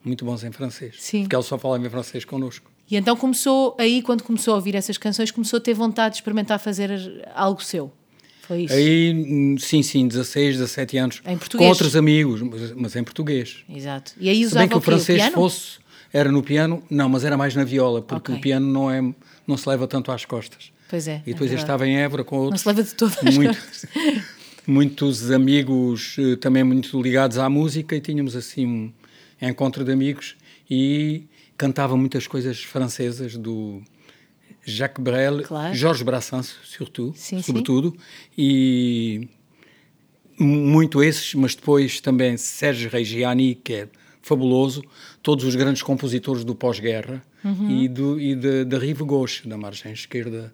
muito 0.05 0.25
bons 0.25 0.45
em 0.45 0.53
francês. 0.53 0.97
Sim. 0.99 1.23
Porque 1.23 1.35
ela 1.35 1.43
só 1.43 1.59
falava 1.59 1.85
em 1.85 1.91
francês 1.91 2.25
connosco. 2.25 2.71
E 2.89 2.97
então 2.97 3.17
começou, 3.17 3.75
aí 3.79 4.01
quando 4.01 4.23
começou 4.23 4.53
a 4.53 4.57
ouvir 4.57 4.77
essas 4.77 4.97
canções, 4.97 5.33
começou 5.33 5.57
a 5.57 5.61
ter 5.61 5.75
vontade 5.75 6.15
de 6.15 6.19
experimentar 6.19 6.61
fazer 6.61 6.91
algo 7.35 7.61
seu. 7.65 7.91
Foi 8.47 8.63
isso? 8.63 8.75
Aí, 8.75 9.57
sim, 9.59 9.83
sim, 9.83 10.07
16, 10.07 10.59
17 10.59 10.99
anos. 10.99 11.23
Em 11.27 11.37
português? 11.37 11.67
Com 11.67 11.71
outros 11.71 11.97
amigos, 11.97 12.43
mas, 12.43 12.73
mas 12.73 12.97
em 12.97 13.03
português. 13.03 13.65
Exato. 13.69 14.13
E 14.21 14.29
aí 14.29 14.45
usava 14.45 14.51
Se 14.51 14.59
bem 14.59 14.69
que 14.69 14.77
o, 14.77 14.81
francês 14.81 15.27
o 15.29 15.33
fosse, 15.33 15.79
era 16.13 16.31
no 16.31 16.43
piano, 16.43 16.83
não, 16.89 17.09
mas 17.09 17.25
era 17.25 17.37
mais 17.37 17.55
na 17.55 17.65
viola, 17.65 18.01
porque 18.01 18.31
okay. 18.31 18.37
o 18.37 18.41
piano 18.41 18.67
não, 18.67 18.91
é, 18.91 19.03
não 19.47 19.57
se 19.57 19.69
leva 19.69 19.87
tanto 19.87 20.13
às 20.13 20.25
costas. 20.25 20.71
Pois 20.89 21.09
é. 21.09 21.23
E 21.27 21.33
depois 21.33 21.51
é 21.51 21.55
eu 21.55 21.59
estava 21.59 21.87
em 21.87 21.99
Évora 21.99 22.23
com 22.23 22.37
outros. 22.37 22.53
Não 22.53 22.59
se 22.59 22.69
leva 22.69 22.89
de 22.89 22.95
todas 22.95 23.19
as 23.19 23.35
muito, 23.35 23.59
Muitos 24.67 25.31
amigos 25.31 26.17
eh, 26.19 26.37
também 26.37 26.65
muito 26.65 27.01
ligados 27.01 27.39
à 27.39 27.49
música 27.49 27.95
e 27.95 28.01
tínhamos 28.01 28.35
assim 28.35 28.67
um 28.67 28.93
encontro 29.49 29.85
de 29.85 29.93
amigos 29.93 30.37
e 30.69 31.25
cantava 31.57 31.97
muitas 31.97 32.27
coisas 32.27 32.63
francesas 32.63 33.37
do 33.37 33.81
Jacques 34.67 35.03
Brel, 35.03 35.45
claro. 35.45 35.75
Georges 35.75 36.03
Brassens, 36.03 36.57
surtout, 36.65 37.17
sim, 37.17 37.41
sobretudo, 37.41 37.93
sim. 37.93 37.99
e 38.37 39.29
muito 40.39 41.03
esses, 41.03 41.35
mas 41.35 41.55
depois 41.55 42.01
também 42.01 42.37
Sérgio 42.37 42.91
Reggiani, 42.91 43.55
que 43.55 43.73
é 43.73 43.89
fabuloso, 44.21 44.83
todos 45.23 45.45
os 45.45 45.55
grandes 45.55 45.83
compositores 45.83 46.43
do 46.45 46.53
pós-guerra 46.55 47.23
uhum. 47.45 47.71
e, 47.71 47.89
do, 47.89 48.21
e 48.21 48.35
de, 48.35 48.65
da 48.65 48.77
Rive 48.77 49.05
Gauche, 49.05 49.49
da 49.49 49.57
margem 49.57 49.93
esquerda 49.93 50.53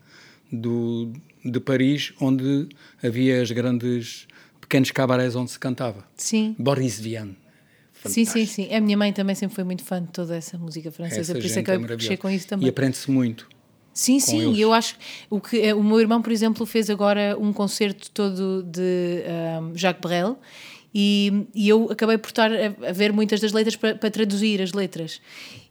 do, 0.52 1.10
de 1.42 1.58
Paris, 1.58 2.12
onde 2.20 2.68
havia 3.02 3.40
as 3.40 3.50
grandes 3.50 4.28
pequenos 4.60 4.90
cabarés 4.90 5.34
onde 5.34 5.50
se 5.50 5.58
cantava. 5.58 6.04
Sim. 6.18 6.54
Boris 6.58 7.00
Vian. 7.00 7.30
Sim, 8.04 8.24
sim, 8.24 8.44
sim. 8.44 8.74
A 8.74 8.80
minha 8.80 8.96
mãe 8.96 9.12
também 9.12 9.34
sempre 9.34 9.54
foi 9.54 9.64
muito 9.64 9.84
fã 9.84 10.02
de 10.02 10.08
toda 10.08 10.36
essa 10.36 10.58
música 10.58 10.90
francesa, 10.90 11.20
essa 11.20 11.34
por 11.34 11.44
isso 11.44 11.58
é 11.58 11.62
que 11.62 11.70
eu 11.70 12.12
é 12.12 12.16
com 12.16 12.28
isso 12.28 12.48
também. 12.48 12.66
E 12.66 12.68
aprende-se 12.68 13.10
muito. 13.10 13.48
Sim, 13.92 14.18
sim, 14.20 14.40
eles. 14.40 14.58
eu 14.58 14.72
acho 14.72 14.96
o 15.28 15.40
que 15.40 15.60
eh, 15.60 15.74
o 15.74 15.82
meu 15.82 16.00
irmão, 16.00 16.22
por 16.22 16.32
exemplo, 16.32 16.64
fez 16.64 16.88
agora 16.88 17.36
um 17.38 17.52
concerto 17.52 18.10
todo 18.10 18.62
de 18.62 19.22
um, 19.60 19.76
Jacques 19.76 20.00
Brel 20.00 20.38
e, 20.94 21.46
e, 21.54 21.68
eu 21.68 21.88
acabei 21.90 22.18
por 22.18 22.28
estar 22.28 22.52
a, 22.52 22.88
a 22.88 22.92
ver 22.92 23.12
muitas 23.12 23.40
das 23.40 23.52
letras 23.52 23.76
para, 23.76 23.94
para 23.94 24.10
traduzir 24.10 24.60
as 24.60 24.72
letras. 24.72 25.20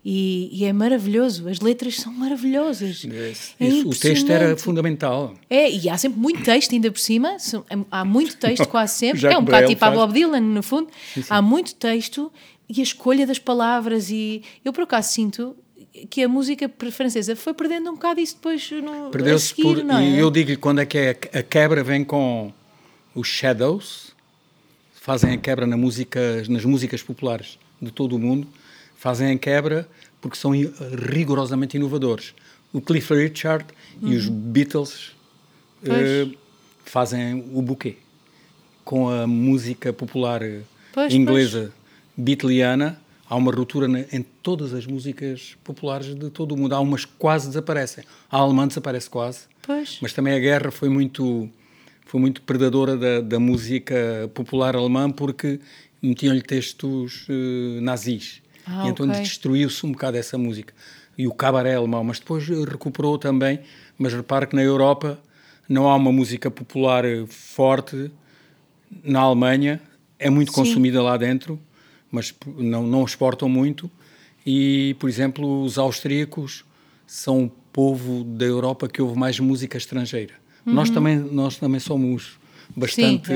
E, 0.04 0.50
e, 0.51 0.66
é 0.66 0.74
maravilhoso, 0.74 1.48
as 1.48 1.60
letras 1.60 1.98
são 1.98 2.12
maravilhosas. 2.12 3.06
É 3.60 3.68
isso, 3.68 3.88
o 3.88 3.96
texto 3.96 4.32
era 4.32 4.58
fundamental. 4.58 5.36
É, 5.48 5.70
e 5.70 5.88
há 5.88 5.98
sempre 5.98 6.20
muito 6.20 6.44
texto 6.44 6.74
ainda 6.74 6.92
por 6.92 7.00
cima, 7.00 7.38
há 7.92 8.04
muito 8.04 8.36
texto 8.38 8.66
quase 8.70 8.94
sempre. 8.96 9.28
é 9.28 9.38
um 9.38 9.44
bocado 9.44 9.68
tipo 9.68 9.86
a 9.86 9.92
Bob 9.92 10.12
Dylan, 10.12 10.40
no 10.40 10.63
fundo. 10.63 10.90
Sim, 11.13 11.22
sim. 11.22 11.28
Há 11.30 11.40
muito 11.40 11.75
texto 11.75 12.32
e 12.68 12.80
a 12.80 12.84
escolha 12.84 13.28
das 13.28 13.38
palavras. 13.38 14.10
E 14.10 14.42
eu, 14.66 14.74
por 14.74 14.86
acaso, 14.86 15.12
sinto 15.12 15.56
que 16.10 16.24
a 16.24 16.27
música 16.27 16.71
francesa 16.91 17.36
foi 17.36 17.53
perdendo 17.53 17.89
um 17.89 17.93
bocado 17.93 18.19
isso 18.19 18.36
depois 18.36 18.69
no 18.71 19.10
Perdeu-se 19.10 19.53
por. 19.55 19.83
Não 19.83 19.98
é? 19.98 20.10
E 20.10 20.19
eu 20.19 20.31
digo-lhe 20.31 20.57
quando 20.57 20.79
é 20.79 20.86
que 20.86 20.98
é 20.98 21.10
a 21.33 21.43
quebra 21.43 21.83
vem 21.83 22.03
com 22.03 22.53
os 23.13 23.27
Shadows, 23.27 24.15
fazem 24.93 25.33
a 25.33 25.38
quebra 25.38 25.67
na 25.67 25.75
música, 25.75 26.43
nas 26.48 26.63
músicas 26.63 27.03
populares 27.03 27.60
de 27.81 27.91
todo 27.91 28.15
o 28.15 28.19
mundo, 28.19 28.48
fazem 28.95 29.31
a 29.31 29.38
quebra 29.38 29.88
porque 30.21 30.38
são 30.38 30.51
rigorosamente 30.51 31.75
inovadores. 31.75 32.33
O 32.71 32.79
Cliff 32.79 33.13
Richard 33.13 33.65
uhum. 34.01 34.13
e 34.13 34.15
os 34.15 34.27
uhum. 34.27 34.36
Beatles 34.36 35.10
uh, 35.83 36.38
fazem 36.86 37.50
o 37.53 37.62
buquê 37.62 37.98
com 38.86 39.10
a 39.10 39.27
música 39.27 39.91
popular 39.91 40.41
pois, 40.93 41.13
inglesa 41.13 41.60
pois. 41.60 41.71
beatliana 42.15 43.01
há 43.32 43.36
uma 43.38 43.50
ruptura 43.50 43.88
em 44.12 44.22
todas 44.44 44.74
as 44.74 44.86
músicas 44.86 45.56
populares 45.64 46.14
de 46.14 46.30
todo 46.30 46.52
o 46.52 46.58
mundo. 46.58 46.76
Há 46.76 46.82
umas 46.82 47.06
que 47.06 47.14
quase 47.18 47.48
desaparecem. 47.48 48.04
A 48.30 48.38
alemã 48.38 48.68
desaparece 48.68 49.10
quase. 49.10 49.46
Pois. 49.62 50.00
Mas 50.02 50.12
também 50.12 50.34
a 50.34 50.40
guerra 50.40 50.70
foi 50.70 50.90
muito, 50.90 51.50
foi 52.06 52.20
muito 52.20 52.42
predadora 52.42 52.98
da, 52.98 53.22
da 53.22 53.40
música 53.40 54.30
popular 54.34 54.76
alemã 54.76 55.10
porque 55.10 55.62
metiam-lhe 56.02 56.42
textos 56.42 57.26
uh, 57.30 57.82
nazis. 57.82 58.42
Ah, 58.68 58.84
e 58.86 58.90
então 58.90 59.08
okay. 59.08 59.22
destruiu-se 59.22 59.86
um 59.86 59.94
bocado 59.94 60.18
essa 60.18 60.38
música. 60.38 60.74
E 61.18 61.26
o 61.26 61.34
cabaré 61.34 61.76
alemão, 61.76 62.04
mas 62.04 62.20
depois 62.20 62.46
recuperou 62.46 63.18
também. 63.18 63.62
Mas 63.98 64.12
repare 64.14 64.46
que 64.46 64.58
na 64.58 64.62
Europa 64.62 65.18
não 65.70 65.88
há 65.88 65.96
uma 65.96 66.12
música 66.12 66.52
popular 66.52 67.06
forte. 67.30 68.12
Na 69.02 69.22
Alemanha 69.22 69.82
é 70.20 70.30
muito 70.30 70.52
Sim. 70.52 70.56
consumida 70.56 71.02
lá 71.02 71.16
dentro 71.16 71.58
mas 72.12 72.34
não, 72.58 72.86
não 72.86 73.03
exportam 73.03 73.48
muito. 73.48 73.89
E, 74.46 74.96
por 75.00 75.10
exemplo, 75.10 75.63
os 75.63 75.77
austríacos 75.77 76.65
são 77.08 77.46
o 77.46 77.50
povo 77.50 78.24
da 78.24 78.46
Europa 78.46 78.88
que 78.88 79.01
ouve 79.01 79.18
mais 79.18 79.39
música 79.39 79.77
estrangeira. 79.77 80.34
Uhum. 80.65 80.74
Nós, 80.74 80.89
também, 80.89 81.18
nós 81.18 81.58
também 81.58 81.80
somos 81.80 82.38
bastante 82.75 83.27
Sim, 83.27 83.34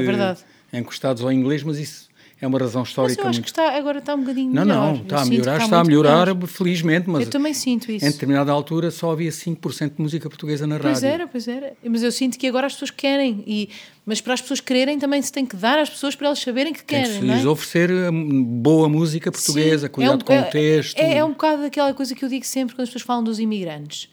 é 0.71 0.79
encostados 0.79 1.23
ao 1.23 1.31
inglês, 1.31 1.63
mas 1.63 1.77
isso 1.77 2.09
é 2.39 2.45
uma 2.45 2.59
razão 2.59 2.83
histórica. 2.83 3.15
Mas 3.17 3.25
eu 3.25 3.29
acho 3.29 3.39
muito... 3.39 3.45
que 3.45 3.51
está, 3.51 3.77
agora 3.77 3.99
está 3.99 4.13
um 4.13 4.19
bocadinho 4.19 4.53
não, 4.53 4.65
melhor. 4.65 4.75
Não, 4.75 4.93
não, 4.93 5.01
está 5.03 5.21
a 5.21 5.25
melhorar, 5.25 5.53
está, 5.53 5.63
está 5.63 5.79
a 5.79 5.83
melhorar, 5.83 6.25
melhor. 6.27 6.47
felizmente, 6.47 7.09
mas 7.09 7.25
eu 7.25 7.29
também 7.29 7.53
sinto 7.53 7.89
isso. 7.89 8.05
em 8.05 8.11
determinada 8.11 8.51
altura 8.51 8.91
só 8.91 9.11
havia 9.11 9.31
5% 9.31 9.95
de 9.95 10.01
música 10.01 10.29
portuguesa 10.29 10.67
na 10.67 10.77
pois 10.77 11.01
rádio. 11.01 11.01
Pois 11.01 11.13
era, 11.13 11.27
pois 11.27 11.47
era. 11.47 11.73
Mas 11.83 12.03
eu 12.03 12.11
sinto 12.11 12.37
que 12.37 12.45
agora 12.45 12.67
as 12.67 12.73
pessoas 12.73 12.91
querem, 12.91 13.41
e, 13.47 13.69
mas 14.05 14.19
para 14.19 14.33
as 14.33 14.41
pessoas 14.41 14.59
quererem 14.59 14.99
também 14.99 15.21
se 15.21 15.31
tem 15.31 15.45
que 15.45 15.55
dar 15.55 15.79
às 15.79 15.89
pessoas 15.89 16.13
para 16.13 16.27
elas 16.27 16.39
saberem 16.39 16.73
que 16.73 16.83
querem. 16.83 17.09
Tem 17.09 17.19
que 17.21 17.25
lhes 17.25 17.45
é? 17.45 17.47
oferecer 17.47 17.89
hum, 18.11 18.43
boa 18.43 18.89
música 18.89 19.31
portuguesa, 19.31 19.87
Sim, 19.87 19.93
cuidado 19.93 20.13
é 20.27 20.39
um, 20.39 20.41
com 20.41 20.47
o 20.47 20.51
texto. 20.51 20.99
É, 20.99 21.17
é 21.17 21.23
um 21.23 21.31
bocado 21.31 21.63
aquela 21.63 21.93
coisa 21.93 22.13
que 22.13 22.25
eu 22.25 22.27
digo 22.27 22.45
sempre 22.45 22.75
quando 22.75 22.83
as 22.83 22.89
pessoas 22.89 23.03
falam 23.03 23.23
dos 23.23 23.39
imigrantes. 23.39 24.09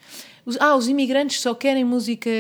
Ah, 0.59 0.75
os 0.75 0.89
imigrantes 0.89 1.41
só 1.41 1.55
querem 1.55 1.85
música, 1.85 2.31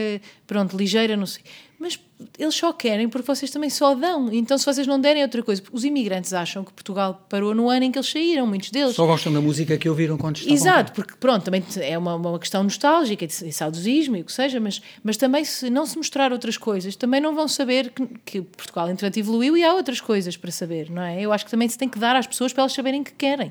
pronto, 0.47 0.77
ligeira, 0.77 1.17
não 1.17 1.27
sei. 1.27 1.43
Mas 1.83 1.99
eles 2.39 2.55
só 2.55 2.73
querem 2.73 3.09
porque 3.09 3.27
vocês 3.27 3.51
também 3.51 3.69
só 3.69 3.93
dão. 3.93 4.33
Então, 4.33 4.57
se 4.57 4.65
vocês 4.65 4.87
não 4.87 5.01
derem 5.01 5.21
outra 5.25 5.43
coisa, 5.43 5.61
os 5.73 5.85
imigrantes 5.85 6.33
acham 6.33 6.63
que 6.63 6.73
Portugal 6.73 7.27
parou 7.29 7.57
no 7.57 7.69
ano 7.69 7.87
em 7.87 7.91
que 7.91 7.99
eles 7.99 8.09
saíram, 8.09 8.47
muitos 8.47 8.71
deles. 8.71 8.95
Só 8.95 9.05
gostam 9.05 9.33
da 9.33 9.41
música 9.41 9.77
que 9.77 9.89
ouviram 9.89 10.17
quando 10.17 10.37
estavam 10.37 10.55
Exato, 10.55 10.93
porque 10.93 11.15
pronto, 11.19 11.43
também 11.43 11.65
é 11.81 11.99
uma, 11.99 12.15
uma 12.15 12.39
questão 12.39 12.63
nostálgica, 12.63 13.27
de 13.27 13.53
saudosismo 13.53 14.15
e 14.17 14.21
o 14.21 14.25
que 14.25 14.31
seja, 14.31 14.61
mas, 14.61 14.81
mas 15.03 15.17
também 15.17 15.45
se 15.45 15.69
não 15.71 15.85
se 15.85 15.97
mostrar 15.97 16.33
outras 16.33 16.57
coisas, 16.57 16.95
também 16.95 17.21
não 17.21 17.35
vão 17.35 17.49
saber 17.49 17.91
que, 17.91 18.07
que 18.25 18.43
Portugal 18.43 18.89
entretanto 18.89 19.17
evoluiu 19.17 19.57
e 19.57 19.65
há 19.65 19.75
outras 19.75 20.01
coisas 20.01 20.37
para 20.37 20.53
saber, 20.53 20.89
não 20.89 21.03
é? 21.03 21.21
Eu 21.21 21.33
acho 21.33 21.45
que 21.45 21.51
também 21.51 21.69
se 21.69 21.77
tem 21.77 21.89
que 21.89 21.99
dar 21.99 22.15
às 22.15 22.29
pessoas 22.29 22.53
para 22.53 22.63
elas 22.63 22.73
saberem 22.73 23.03
que 23.03 23.13
querem. 23.13 23.51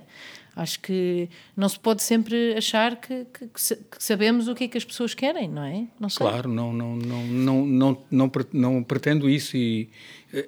Acho 0.55 0.79
que 0.81 1.29
não 1.55 1.69
se 1.69 1.79
pode 1.79 2.03
sempre 2.03 2.53
achar 2.57 2.97
que, 2.97 3.25
que, 3.33 3.47
que, 3.47 3.79
sabemos 3.97 4.49
o 4.49 4.55
que 4.55 4.65
é 4.65 4.67
que 4.67 4.77
as 4.77 4.83
pessoas 4.83 5.13
querem, 5.13 5.47
não 5.47 5.63
é? 5.63 5.85
Não. 5.99 6.09
Claro, 6.09 6.49
não, 6.49 6.73
não, 6.73 6.95
não, 6.97 7.23
não, 7.23 7.65
não, 7.65 7.97
não, 8.11 8.31
não 8.51 8.83
pretendo 8.83 9.29
isso 9.29 9.55
e 9.55 9.89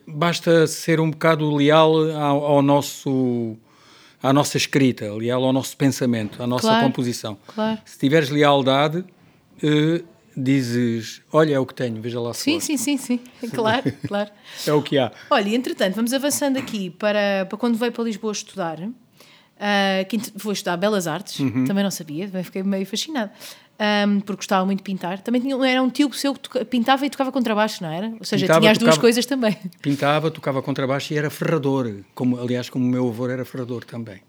basta 0.05 0.67
ser 0.67 0.99
um 0.99 1.09
bocado 1.09 1.53
leal 1.55 2.11
ao, 2.11 2.45
ao 2.45 2.61
nosso 2.61 3.55
à 4.21 4.31
nossa 4.31 4.55
escrita, 4.57 5.13
leal 5.13 5.43
ao 5.43 5.51
nosso 5.51 5.75
pensamento, 5.75 6.41
à 6.41 6.47
nossa 6.47 6.67
Claro. 6.67 6.85
composição. 6.85 7.37
Claro. 7.47 7.79
Se 7.85 7.99
tiveres 7.99 8.29
lealdade, 8.29 9.03
eh, 9.61 10.01
dizes: 10.35 11.21
Olha, 11.31 11.55
é 11.55 11.59
o 11.59 11.65
que 11.65 11.73
tenho, 11.73 12.01
veja 12.01 12.19
lá 12.21 12.33
se 12.33 12.43
Sim, 12.43 12.53
gosta." 12.53 12.65
sim, 12.67 12.77
sim, 12.77 12.97
sim. 12.97 13.19
Claro, 13.51 13.91
claro. 14.07 14.31
É 14.65 14.73
o 14.73 14.81
que 14.81 14.97
há. 14.97 15.11
Olha, 15.29 15.49
entretanto, 15.53 15.95
vamos 15.95 16.13
avançando 16.13 16.57
aqui 16.57 16.89
para, 16.89 17.45
para 17.49 17.57
quando 17.57 17.77
veio 17.77 17.91
para 17.91 18.03
Lisboa 18.05 18.31
estudar. 18.31 18.79
Uh, 19.55 20.05
que 20.09 20.19
foi 20.39 20.53
estudar 20.53 20.75
Belas 20.77 21.07
Artes, 21.07 21.39
Uhum. 21.39 21.63
também 21.65 21.83
não 21.83 21.91
sabia, 21.91 22.25
também 22.27 22.43
fiquei 22.43 22.63
meio 22.63 22.85
fascinada. 22.85 23.31
Um, 24.07 24.19
porque 24.19 24.37
gostava 24.37 24.65
muito 24.65 24.79
de 24.79 24.83
pintar. 24.83 25.19
Também 25.21 25.41
tinha, 25.41 25.55
era 25.67 25.81
um 25.81 25.89
tio 25.89 26.11
seu 26.13 26.33
que 26.33 26.39
toca- 26.41 26.65
pintava 26.65 27.05
e 27.05 27.09
tocava 27.09 27.31
contrabaixo, 27.31 27.81
não 27.83 27.89
era? 27.91 28.07
Ou 28.19 28.23
seja, 28.25 28.45
Pintava, 28.45 28.59
tinha 28.59 28.71
as 28.71 28.77
duas 28.77 28.89
tocava- 28.91 29.01
coisas 29.01 29.25
também. 29.25 29.57
Pintava, 29.81 30.29
tocava 30.31 30.61
contrabaixo 30.61 31.13
e 31.13 31.17
era 31.17 31.29
ferrador, 31.29 31.91
como, 32.13 32.39
aliás, 32.39 32.69
como 32.69 32.85
o 32.85 32.87
meu 32.87 33.07
avô 33.07 33.27
era 33.27 33.43
ferrador 33.45 33.83
também. 33.83 34.19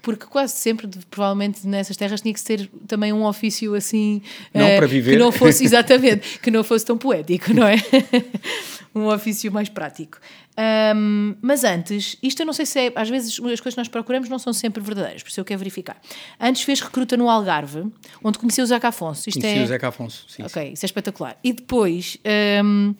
Porque 0.00 0.24
quase 0.24 0.54
sempre, 0.54 0.88
provavelmente 1.10 1.66
nessas 1.66 1.96
terras, 1.98 2.22
tinha 2.22 2.32
que 2.32 2.40
ser 2.40 2.70
também 2.88 3.12
um 3.12 3.24
ofício 3.26 3.74
assim. 3.74 4.22
Não, 4.54 4.62
eh, 4.64 4.78
para 4.78 4.86
viver. 4.86 5.12
Que 5.12 5.18
não 5.18 5.30
fosse, 5.30 5.62
exatamente, 5.66 6.38
que 6.38 6.50
não 6.50 6.64
fosse 6.64 6.86
tão 6.86 6.96
poético, 6.96 7.52
não 7.52 7.66
é? 7.66 7.76
um 8.94 9.06
ofício 9.08 9.52
mais 9.52 9.68
prático. 9.68 10.18
Ahm, 10.56 11.34
mas 11.42 11.64
antes, 11.64 12.16
isto 12.22 12.40
eu 12.40 12.46
não 12.46 12.52
sei 12.52 12.64
se 12.64 12.78
é. 12.80 12.92
Às 12.94 13.08
vezes 13.10 13.32
as 13.32 13.38
coisas 13.38 13.60
que 13.74 13.76
nós 13.76 13.88
procuramos 13.88 14.28
não 14.28 14.38
são 14.38 14.52
sempre 14.52 14.82
verdadeiras, 14.82 15.22
por 15.22 15.28
isso 15.28 15.38
eu 15.40 15.44
quero 15.44 15.58
verificar. 15.58 15.96
Antes 16.40 16.62
fez 16.62 16.80
recruta 16.80 17.16
no 17.16 17.28
Algarve, 17.28 17.84
onde 18.22 18.38
conheceu 18.38 18.64
o 18.64 18.66
Zeca 18.66 18.88
Afonso. 18.88 19.28
Isto 19.28 19.40
Conheci 19.40 19.60
é, 19.60 19.62
o 19.62 19.66
Zeca 19.66 19.88
Afonso, 19.88 20.24
sim. 20.28 20.42
Ok, 20.42 20.72
isso 20.72 20.84
é 20.84 20.86
espetacular. 20.86 21.36
E 21.44 21.52
depois, 21.52 22.16
hum, 22.64 22.94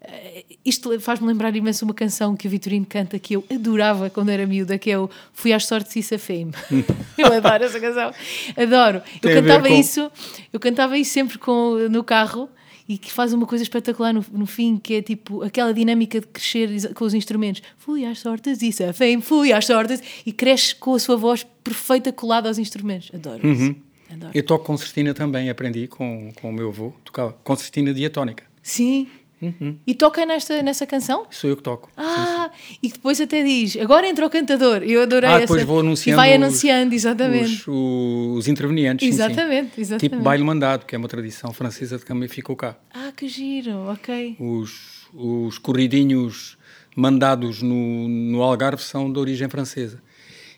eh, 0.00 0.44
isto 0.64 0.98
faz-me 1.00 1.28
lembrar 1.28 1.54
imenso 1.54 1.84
uma 1.84 1.92
canção 1.94 2.34
que 2.34 2.46
o 2.46 2.50
Vitorino 2.50 2.86
canta 2.86 3.18
que 3.18 3.36
eu 3.36 3.44
adorava 3.52 4.08
quando 4.08 4.30
era 4.30 4.46
miúda, 4.46 4.78
que 4.78 4.90
é 4.90 4.98
o 4.98 5.10
Fui 5.34 5.52
às 5.52 5.66
sortes 5.66 5.94
e 5.96 6.02
safei-me. 6.02 6.52
eu 7.18 7.32
adoro 7.32 7.64
essa 7.64 7.78
canção. 7.78 8.10
Adoro. 8.56 9.02
Eu 9.16 9.20
Tem 9.20 9.34
cantava 9.34 9.68
com- 9.68 9.74
isso, 9.74 10.10
eu 10.52 10.58
cantava 10.58 10.96
isso 10.96 11.12
sempre 11.12 11.36
com, 11.38 11.76
no 11.90 12.02
carro. 12.02 12.48
E 12.92 12.98
que 12.98 13.10
faz 13.10 13.32
uma 13.32 13.46
coisa 13.46 13.62
espetacular 13.64 14.12
no, 14.12 14.22
no 14.32 14.44
fim, 14.46 14.76
que 14.76 14.94
é 14.94 15.02
tipo 15.02 15.42
aquela 15.42 15.72
dinâmica 15.72 16.20
de 16.20 16.26
crescer 16.26 16.92
com 16.94 17.04
os 17.04 17.14
instrumentos. 17.14 17.62
Fui 17.78 18.04
às 18.04 18.18
sortes 18.18 18.60
e 18.62 18.70
safei-me, 18.70 19.22
fui 19.22 19.52
às 19.52 19.64
sortes, 19.64 20.02
e 20.26 20.32
cresce 20.32 20.74
com 20.74 20.94
a 20.94 20.98
sua 20.98 21.16
voz 21.16 21.46
perfeita 21.64 22.12
colada 22.12 22.48
aos 22.48 22.58
instrumentos. 22.58 23.10
Adoro 23.14 23.46
Uhum. 23.46 23.52
isso. 23.52 23.76
Adoro. 24.12 24.32
Eu 24.34 24.42
toco 24.44 24.64
concertina 24.66 25.14
também, 25.14 25.48
aprendi 25.48 25.86
com, 25.88 26.30
com 26.40 26.50
o 26.50 26.52
meu 26.52 26.68
avô, 26.68 26.92
tocava 27.02 27.32
concertina 27.42 27.94
diatónica. 27.94 28.44
Sim. 28.62 29.08
Uhum. 29.42 29.76
E 29.84 29.92
toca 29.94 30.24
nesta, 30.24 30.62
nessa 30.62 30.86
canção? 30.86 31.26
Sou 31.30 31.50
eu 31.50 31.56
que 31.56 31.62
toco. 31.64 31.90
Ah, 31.96 32.48
e 32.80 32.88
que 32.88 32.94
depois 32.94 33.20
até 33.20 33.42
diz, 33.42 33.76
agora 33.76 34.06
entra 34.08 34.24
o 34.24 34.30
cantador. 34.30 34.82
Eu 34.84 35.02
adorei 35.02 35.28
Ah, 35.28 35.32
essa. 35.32 35.40
depois 35.40 35.64
vou 35.64 35.80
anunciando 35.80 36.14
E 36.14 36.22
vai 36.22 36.30
os- 36.30 36.36
anunciando, 36.36 36.94
exatamente. 36.94 37.68
Os, 37.68 38.36
os 38.38 38.48
intervenientes. 38.48 39.04
sim, 39.04 39.12
sim. 39.12 39.22
exatamente, 39.22 39.80
exatamente. 39.80 40.10
Tipo 40.12 40.22
baile 40.22 40.44
mandado, 40.44 40.86
que 40.86 40.94
é 40.94 40.98
uma 40.98 41.08
tradição 41.08 41.52
francesa 41.52 41.98
que 41.98 42.06
também 42.06 42.28
ficou 42.28 42.54
cá. 42.54 42.76
Ah, 42.94 43.10
que 43.16 43.26
giro, 43.26 43.72
ok. 43.90 44.36
Os, 44.38 45.08
os 45.12 45.58
corridinhos 45.58 46.56
mandados 46.94 47.62
no, 47.62 48.06
no 48.08 48.42
Algarve 48.42 48.82
são 48.82 49.12
de 49.12 49.18
origem 49.18 49.48
francesa. 49.48 50.00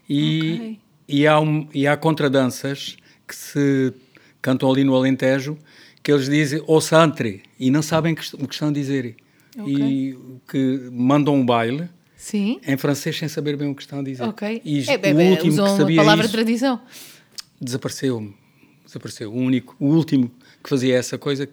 E, 0.09 0.53
Ok. 0.57 0.79
e, 1.09 1.27
há, 1.27 1.41
um, 1.41 1.67
e 1.73 1.87
há 1.87 1.97
contradanças 1.97 2.97
que 3.27 3.35
se 3.35 3.95
cantam 4.43 4.71
ali 4.71 4.85
no 4.85 4.95
Alentejo 4.95 5.57
que 6.05 6.13
eles 6.13 6.27
dizem 6.29 6.63
o 6.67 6.81
santre 6.83 7.43
e 7.59 7.71
não 7.71 7.83
sabem 7.83 8.13
o 8.13 8.47
que 8.47 8.55
estão 8.55 8.69
a 8.69 8.73
dizer. 8.73 9.17
E 9.67 10.17
que 10.49 10.89
mandam 10.93 11.35
um 11.35 11.47
baile 11.47 11.89
Sim, 12.17 12.61
em 12.67 12.77
francês 12.77 13.17
sem 13.19 13.29
saber 13.29 13.57
bem 13.57 13.71
o 13.71 13.75
que 13.75 13.83
estão 13.83 14.01
a 14.01 14.03
dizer. 14.03 14.23
ok. 14.25 14.61
E 14.65 14.81
é, 14.81 15.11
é, 15.11 15.15
o 15.15 15.21
é, 15.21 15.31
último 15.31 15.53
usam 15.53 15.65
que 15.67 15.73
a 15.73 15.77
sabia 15.77 15.97
palavra 15.97 16.25
isso 16.27 16.35
tradição. 16.35 16.81
desapareceu. 17.61 18.35
Desapareceu. 18.85 19.33
O 19.33 19.37
único, 19.37 19.75
o 19.81 19.87
último 19.87 20.31
que 20.63 20.69
fazia 20.69 20.97
essa 20.97 21.17
coisa, 21.17 21.49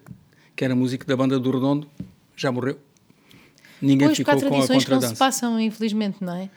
que 0.56 0.66
era 0.66 0.76
músico 0.76 1.06
da 1.06 1.16
banda 1.16 1.40
do 1.40 1.50
Redondo, 1.52 1.88
já 2.36 2.52
morreu. 2.52 2.78
Ninguém 3.82 4.08
Pois, 4.10 4.18
ficou 4.18 4.34
há 4.34 4.38
com 4.40 4.46
a 4.46 4.50
tradições 4.50 4.84
que 4.84 4.92
não 4.92 5.00
se 5.00 5.08
contradança. 5.08 5.16
passam, 5.16 5.60
infelizmente, 5.60 6.18
não 6.22 6.34
é? 6.34 6.40
Não 6.40 6.50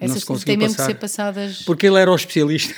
Essas 0.00 0.20
se 0.20 0.26
conseguiu 0.26 0.52
têm 0.52 0.58
mesmo 0.58 0.76
que 0.76 0.84
ser 0.84 0.94
passadas. 0.94 1.62
Porque 1.62 1.86
ele 1.86 1.98
era 1.98 2.10
o 2.10 2.14
especialista. 2.14 2.74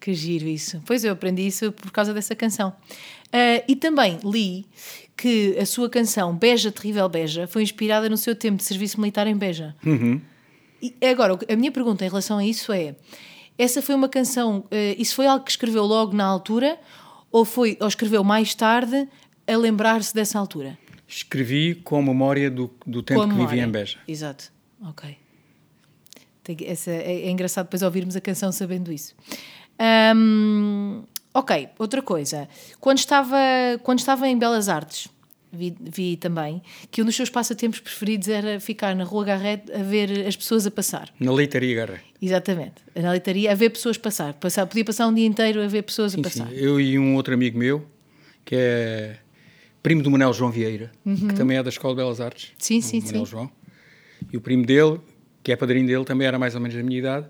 Que 0.00 0.12
giro 0.14 0.48
isso. 0.48 0.82
Pois 0.84 1.04
eu 1.04 1.12
aprendi 1.12 1.46
isso 1.46 1.70
por 1.70 1.92
causa 1.92 2.12
dessa 2.12 2.34
canção. 2.34 2.72
Ah, 3.32 3.64
e 3.66 3.74
também 3.74 4.18
li 4.24 4.66
que 5.16 5.56
a 5.58 5.64
sua 5.66 5.88
canção 5.88 6.36
Beja, 6.36 6.70
Terrível 6.72 7.08
Beja 7.08 7.46
foi 7.46 7.62
inspirada 7.62 8.08
no 8.08 8.16
seu 8.16 8.34
tempo 8.34 8.58
de 8.58 8.64
serviço 8.64 9.00
militar 9.00 9.26
em 9.26 9.36
Beja. 9.36 9.74
E 10.82 10.94
agora, 11.06 11.38
a 11.48 11.56
minha 11.56 11.70
pergunta 11.70 12.04
em 12.04 12.08
relação 12.08 12.38
a 12.38 12.44
isso 12.44 12.72
é: 12.72 12.94
essa 13.56 13.80
foi 13.80 13.94
uma 13.94 14.08
canção, 14.08 14.64
eh, 14.70 14.96
isso 14.98 15.14
foi 15.14 15.26
algo 15.26 15.44
que 15.44 15.50
escreveu 15.50 15.84
logo 15.84 16.12
na 16.12 16.24
altura 16.24 16.78
ou, 17.30 17.44
foi, 17.44 17.76
ou 17.80 17.86
escreveu 17.86 18.24
mais 18.24 18.54
tarde 18.54 19.08
a 19.46 19.56
lembrar-se 19.56 20.12
dessa 20.14 20.38
altura? 20.38 20.76
Escrevi 21.06 21.74
com 21.76 21.98
a 21.98 22.02
memória 22.02 22.50
do, 22.50 22.70
do 22.86 23.02
tempo 23.02 23.20
Com 23.20 23.26
a 23.26 23.28
que 23.28 23.34
memória. 23.34 23.56
vivi 23.56 23.68
em 23.68 23.70
Beja. 23.70 23.98
Exato, 24.08 24.52
ok. 24.84 25.16
Essa, 26.66 26.90
é, 26.90 27.26
é 27.26 27.30
engraçado 27.30 27.66
depois 27.66 27.82
ouvirmos 27.82 28.16
a 28.16 28.20
canção 28.20 28.50
sabendo 28.50 28.90
isso. 28.90 29.14
Ahm, 29.78 31.02
ok, 31.34 31.68
outra 31.78 32.02
coisa. 32.02 32.48
Quando 32.80 32.98
estava, 32.98 33.36
quando 33.82 33.98
estava 33.98 34.28
em 34.28 34.38
Belas 34.38 34.68
Artes, 34.68 35.08
vi, 35.52 35.76
vi 35.80 36.16
também 36.16 36.62
que 36.90 37.02
um 37.02 37.04
dos 37.04 37.14
seus 37.14 37.28
passatempos 37.30 37.80
preferidos 37.80 38.28
era 38.28 38.58
ficar 38.58 38.94
na 38.96 39.04
Rua 39.04 39.24
Garrett 39.24 39.70
a 39.72 39.82
ver 39.82 40.26
as 40.26 40.36
pessoas 40.36 40.66
a 40.66 40.70
passar. 40.70 41.08
Na 41.20 41.32
leitaria 41.32 41.74
Garré. 41.76 42.00
Exatamente. 42.20 42.74
Na 42.94 43.10
leitaria, 43.10 43.52
a 43.52 43.54
ver 43.54 43.70
pessoas 43.70 43.98
passar. 43.98 44.34
passar. 44.34 44.66
Podia 44.66 44.84
passar 44.84 45.06
um 45.06 45.14
dia 45.14 45.26
inteiro 45.26 45.62
a 45.62 45.66
ver 45.66 45.82
pessoas 45.82 46.12
a 46.12 46.16
Sim, 46.16 46.22
passar. 46.22 46.48
sim. 46.48 46.54
Eu 46.54 46.80
e 46.80 46.98
um 46.98 47.14
outro 47.16 47.34
amigo 47.34 47.58
meu, 47.58 47.84
que 48.44 48.54
é 48.56 49.18
primo 49.82 50.02
do 50.02 50.10
Manel 50.10 50.32
João 50.32 50.50
Vieira, 50.50 50.90
que 51.04 51.34
também 51.34 51.58
é 51.58 51.62
da 51.62 51.68
Escola 51.68 51.94
de 51.94 52.00
Belas 52.02 52.20
Artes. 52.20 52.50
Uhum. 52.50 52.54
Sim, 52.58 52.80
sim, 52.80 53.00
Manel 53.04 53.26
sim. 53.26 53.30
João. 53.30 53.50
E 54.32 54.36
o 54.36 54.40
primo 54.40 54.64
dele, 54.64 55.00
que 55.42 55.50
é 55.50 55.56
padrinho 55.56 55.86
dele, 55.86 56.04
também 56.04 56.26
era 56.26 56.38
mais 56.38 56.54
ou 56.54 56.60
menos 56.60 56.76
da 56.76 56.82
minha 56.82 56.98
idade. 56.98 57.26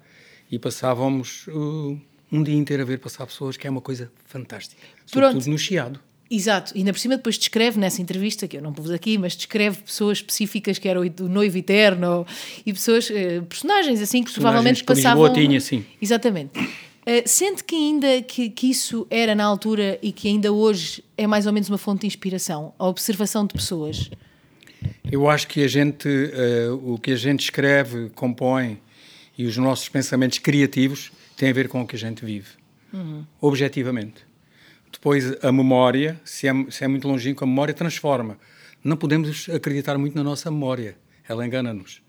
E 0.50 0.58
passávamos 0.58 1.46
uh, 1.48 1.98
um 2.32 2.42
dia 2.42 2.56
inteiro 2.56 2.82
a 2.82 2.86
ver 2.86 2.98
passar 2.98 3.26
pessoas, 3.26 3.56
que 3.56 3.66
é 3.66 3.70
uma 3.70 3.82
coisa 3.82 4.10
fantástica. 4.24 4.80
Pronto. 5.10 5.32
Sobretudo 5.32 5.50
no 5.50 5.58
Chiado. 5.58 6.00
Exato, 6.30 6.72
e 6.74 6.78
ainda 6.78 6.94
por 6.94 6.98
cima 6.98 7.18
depois 7.18 7.36
descreve 7.36 7.78
nessa 7.78 8.00
entrevista, 8.00 8.48
que 8.48 8.56
eu 8.56 8.62
não 8.62 8.72
pus 8.72 8.90
aqui, 8.90 9.18
mas 9.18 9.36
descreve 9.36 9.82
pessoas 9.82 10.16
específicas 10.18 10.78
que 10.78 10.88
eram 10.88 11.02
o 11.02 11.28
noivo 11.28 11.58
eterno 11.58 12.26
e 12.64 12.72
pessoas, 12.72 13.10
eh, 13.10 13.42
personagens 13.42 14.00
assim 14.00 14.22
que 14.22 14.32
provavelmente 14.32 14.80
que 14.80 14.86
passavam. 14.86 15.24
Lisboa 15.24 15.46
tinha, 15.46 15.60
sim. 15.60 15.84
Exatamente. 16.00 16.52
Eh, 17.04 17.24
sente 17.26 17.62
que 17.62 17.76
ainda 17.76 18.22
que, 18.22 18.48
que 18.48 18.70
isso 18.70 19.06
era 19.10 19.34
na 19.34 19.44
altura 19.44 19.98
e 20.00 20.10
que 20.10 20.26
ainda 20.26 20.50
hoje 20.50 21.04
é 21.18 21.26
mais 21.26 21.46
ou 21.46 21.52
menos 21.52 21.68
uma 21.68 21.76
fonte 21.76 22.00
de 22.00 22.06
inspiração, 22.06 22.72
a 22.78 22.86
observação 22.86 23.46
de 23.46 23.52
pessoas. 23.52 24.10
Eu 25.10 25.28
acho 25.28 25.46
que 25.48 25.62
a 25.62 25.68
gente, 25.68 26.08
eh, 26.08 26.70
o 26.70 26.96
que 26.96 27.10
a 27.12 27.16
gente 27.16 27.40
escreve, 27.40 28.08
compõe 28.14 28.80
e 29.36 29.44
os 29.44 29.58
nossos 29.58 29.90
pensamentos 29.90 30.38
criativos 30.38 31.12
têm 31.36 31.50
a 31.50 31.52
ver 31.52 31.68
com 31.68 31.82
o 31.82 31.86
que 31.86 31.96
a 31.96 31.98
gente 31.98 32.24
vive, 32.24 32.48
objetivamente. 33.40 34.26
Depois, 34.92 35.24
a 35.42 35.50
memória, 35.50 36.20
se 36.24 36.46
é, 36.46 36.52
se 36.70 36.84
é 36.84 36.88
muito 36.88 37.08
longínquo, 37.08 37.42
a 37.44 37.46
memória 37.46 37.72
transforma. 37.74 38.38
Não 38.84 38.96
podemos 38.96 39.48
acreditar 39.48 39.96
muito 39.96 40.14
na 40.14 40.22
nossa 40.22 40.50
memória, 40.50 40.96
ela 41.28 41.46
engana-nos, 41.46 42.02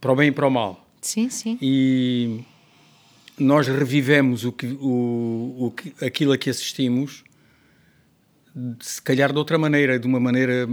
para 0.00 0.12
o 0.12 0.16
bem 0.16 0.28
e 0.28 0.32
para 0.32 0.46
o 0.46 0.50
mal. 0.50 0.86
Sim, 1.00 1.28
sim. 1.30 1.58
E 1.60 2.40
nós 3.38 3.66
revivemos 3.68 4.44
o 4.44 4.52
que, 4.52 4.66
o, 4.66 5.72
o 6.00 6.04
aquilo 6.04 6.32
a 6.32 6.38
que 6.38 6.50
assistimos, 6.50 7.24
se 8.80 9.00
calhar 9.00 9.32
de 9.32 9.38
outra 9.38 9.58
maneira, 9.58 9.98
de 9.98 10.06
uma 10.06 10.20
maneira. 10.20 10.68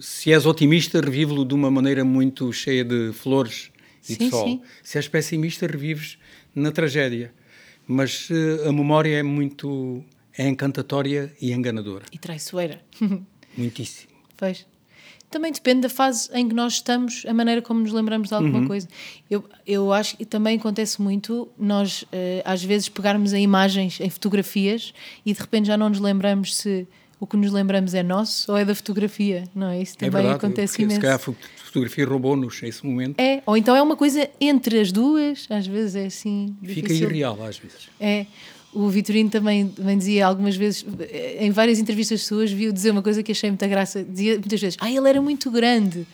Se 0.00 0.32
és 0.32 0.46
otimista, 0.46 1.00
revive-lo 1.00 1.44
de 1.44 1.52
uma 1.54 1.70
maneira 1.70 2.04
muito 2.04 2.52
cheia 2.52 2.84
de 2.84 3.12
flores 3.12 3.72
e 4.08 4.14
Sim, 4.14 4.18
de 4.18 4.30
sol. 4.30 4.44
sim. 4.44 4.62
Se 4.84 4.98
és 4.98 5.08
pessimista, 5.08 5.66
revives 5.66 6.16
na 6.54 6.70
tragédia. 6.72 7.32
Mas 7.86 8.28
eh, 8.30 8.68
a 8.68 8.72
memória 8.72 9.16
é 9.18 9.22
muito. 9.22 10.04
é 10.36 10.48
encantatória 10.48 11.34
e 11.40 11.52
enganadora. 11.52 12.04
E 12.12 12.18
traiçoeira. 12.18 12.80
Muitíssimo. 13.56 14.12
Pois. 14.36 14.66
Também 15.28 15.52
depende 15.52 15.82
da 15.82 15.88
fase 15.88 16.28
em 16.34 16.48
que 16.48 16.54
nós 16.54 16.74
estamos, 16.74 17.24
a 17.24 17.32
maneira 17.32 17.62
como 17.62 17.80
nos 17.80 17.92
lembramos 17.92 18.28
de 18.28 18.34
Uhum. 18.34 18.40
alguma 18.46 18.66
coisa. 18.66 18.88
Eu, 19.30 19.44
eu 19.64 19.92
acho 19.92 20.16
que 20.16 20.24
também 20.24 20.56
acontece 20.58 21.00
muito 21.00 21.48
nós, 21.56 22.04
eh, 22.10 22.42
às 22.44 22.64
vezes, 22.64 22.88
pegarmos 22.88 23.32
em 23.32 23.42
imagens, 23.44 24.00
em 24.00 24.10
fotografias 24.10 24.92
e 25.24 25.32
de 25.32 25.38
repente 25.40 25.66
já 25.66 25.76
não 25.76 25.88
nos 25.88 26.00
lembramos 26.00 26.56
se 26.56 26.86
o 27.20 27.26
que 27.26 27.36
nos 27.36 27.52
lembramos 27.52 27.92
é 27.94 28.02
nosso 28.02 28.50
ou 28.50 28.56
é 28.58 28.64
da 28.64 28.74
fotografia, 28.74 29.44
não 29.54 29.68
é? 29.68 29.82
Isso 29.82 29.92
É 29.96 30.06
também 30.06 30.22
verdade. 30.22 30.36
acontece 30.36 30.72
porque 30.72 30.82
Se 30.82 30.86
imenso. 30.86 31.00
calhar 31.00 31.16
a 31.16 31.18
fo- 31.18 31.36
fotografia 31.66 32.06
roubou-nos 32.06 32.62
esse 32.62 32.84
momento. 32.84 33.20
É, 33.20 33.42
ou 33.46 33.56
então 33.56 33.76
é 33.76 33.82
uma 33.82 33.94
coisa 33.94 34.28
entre 34.40 34.80
as 34.80 34.90
duas, 34.90 35.46
às 35.50 35.66
vezes 35.66 35.94
é 35.94 36.06
assim. 36.06 36.56
Fica 36.64 36.88
difícil. 36.88 37.10
irreal 37.10 37.38
às 37.44 37.58
vezes. 37.58 37.88
É. 38.00 38.26
O 38.72 38.88
Vitorino 38.88 39.28
também, 39.28 39.66
também 39.66 39.98
dizia 39.98 40.24
algumas 40.24 40.54
vezes, 40.56 40.86
em 41.40 41.50
várias 41.50 41.80
entrevistas 41.80 42.22
suas, 42.24 42.52
viu 42.52 42.72
dizer 42.72 42.92
uma 42.92 43.02
coisa 43.02 43.20
que 43.20 43.32
achei 43.32 43.50
muita 43.50 43.66
graça. 43.66 44.04
Dizia 44.04 44.34
muitas 44.38 44.60
vezes: 44.60 44.76
Ah, 44.80 44.88
ele 44.90 45.08
era 45.08 45.20
muito 45.20 45.50
grande. 45.50 46.06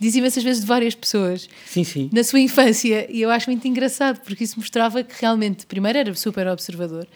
Diz 0.00 0.14
imensas 0.14 0.42
vezes 0.42 0.62
de 0.62 0.66
várias 0.66 0.94
pessoas. 0.94 1.48
Sim, 1.66 1.84
sim. 1.84 2.10
Na 2.12 2.22
sua 2.22 2.40
infância. 2.40 3.06
E 3.10 3.20
eu 3.20 3.30
acho 3.30 3.50
muito 3.50 3.66
engraçado, 3.66 4.20
porque 4.20 4.44
isso 4.44 4.58
mostrava 4.58 5.02
que 5.02 5.14
realmente, 5.20 5.66
primeiro 5.66 5.98
era 5.98 6.14
super 6.14 6.46
observador, 6.46 7.06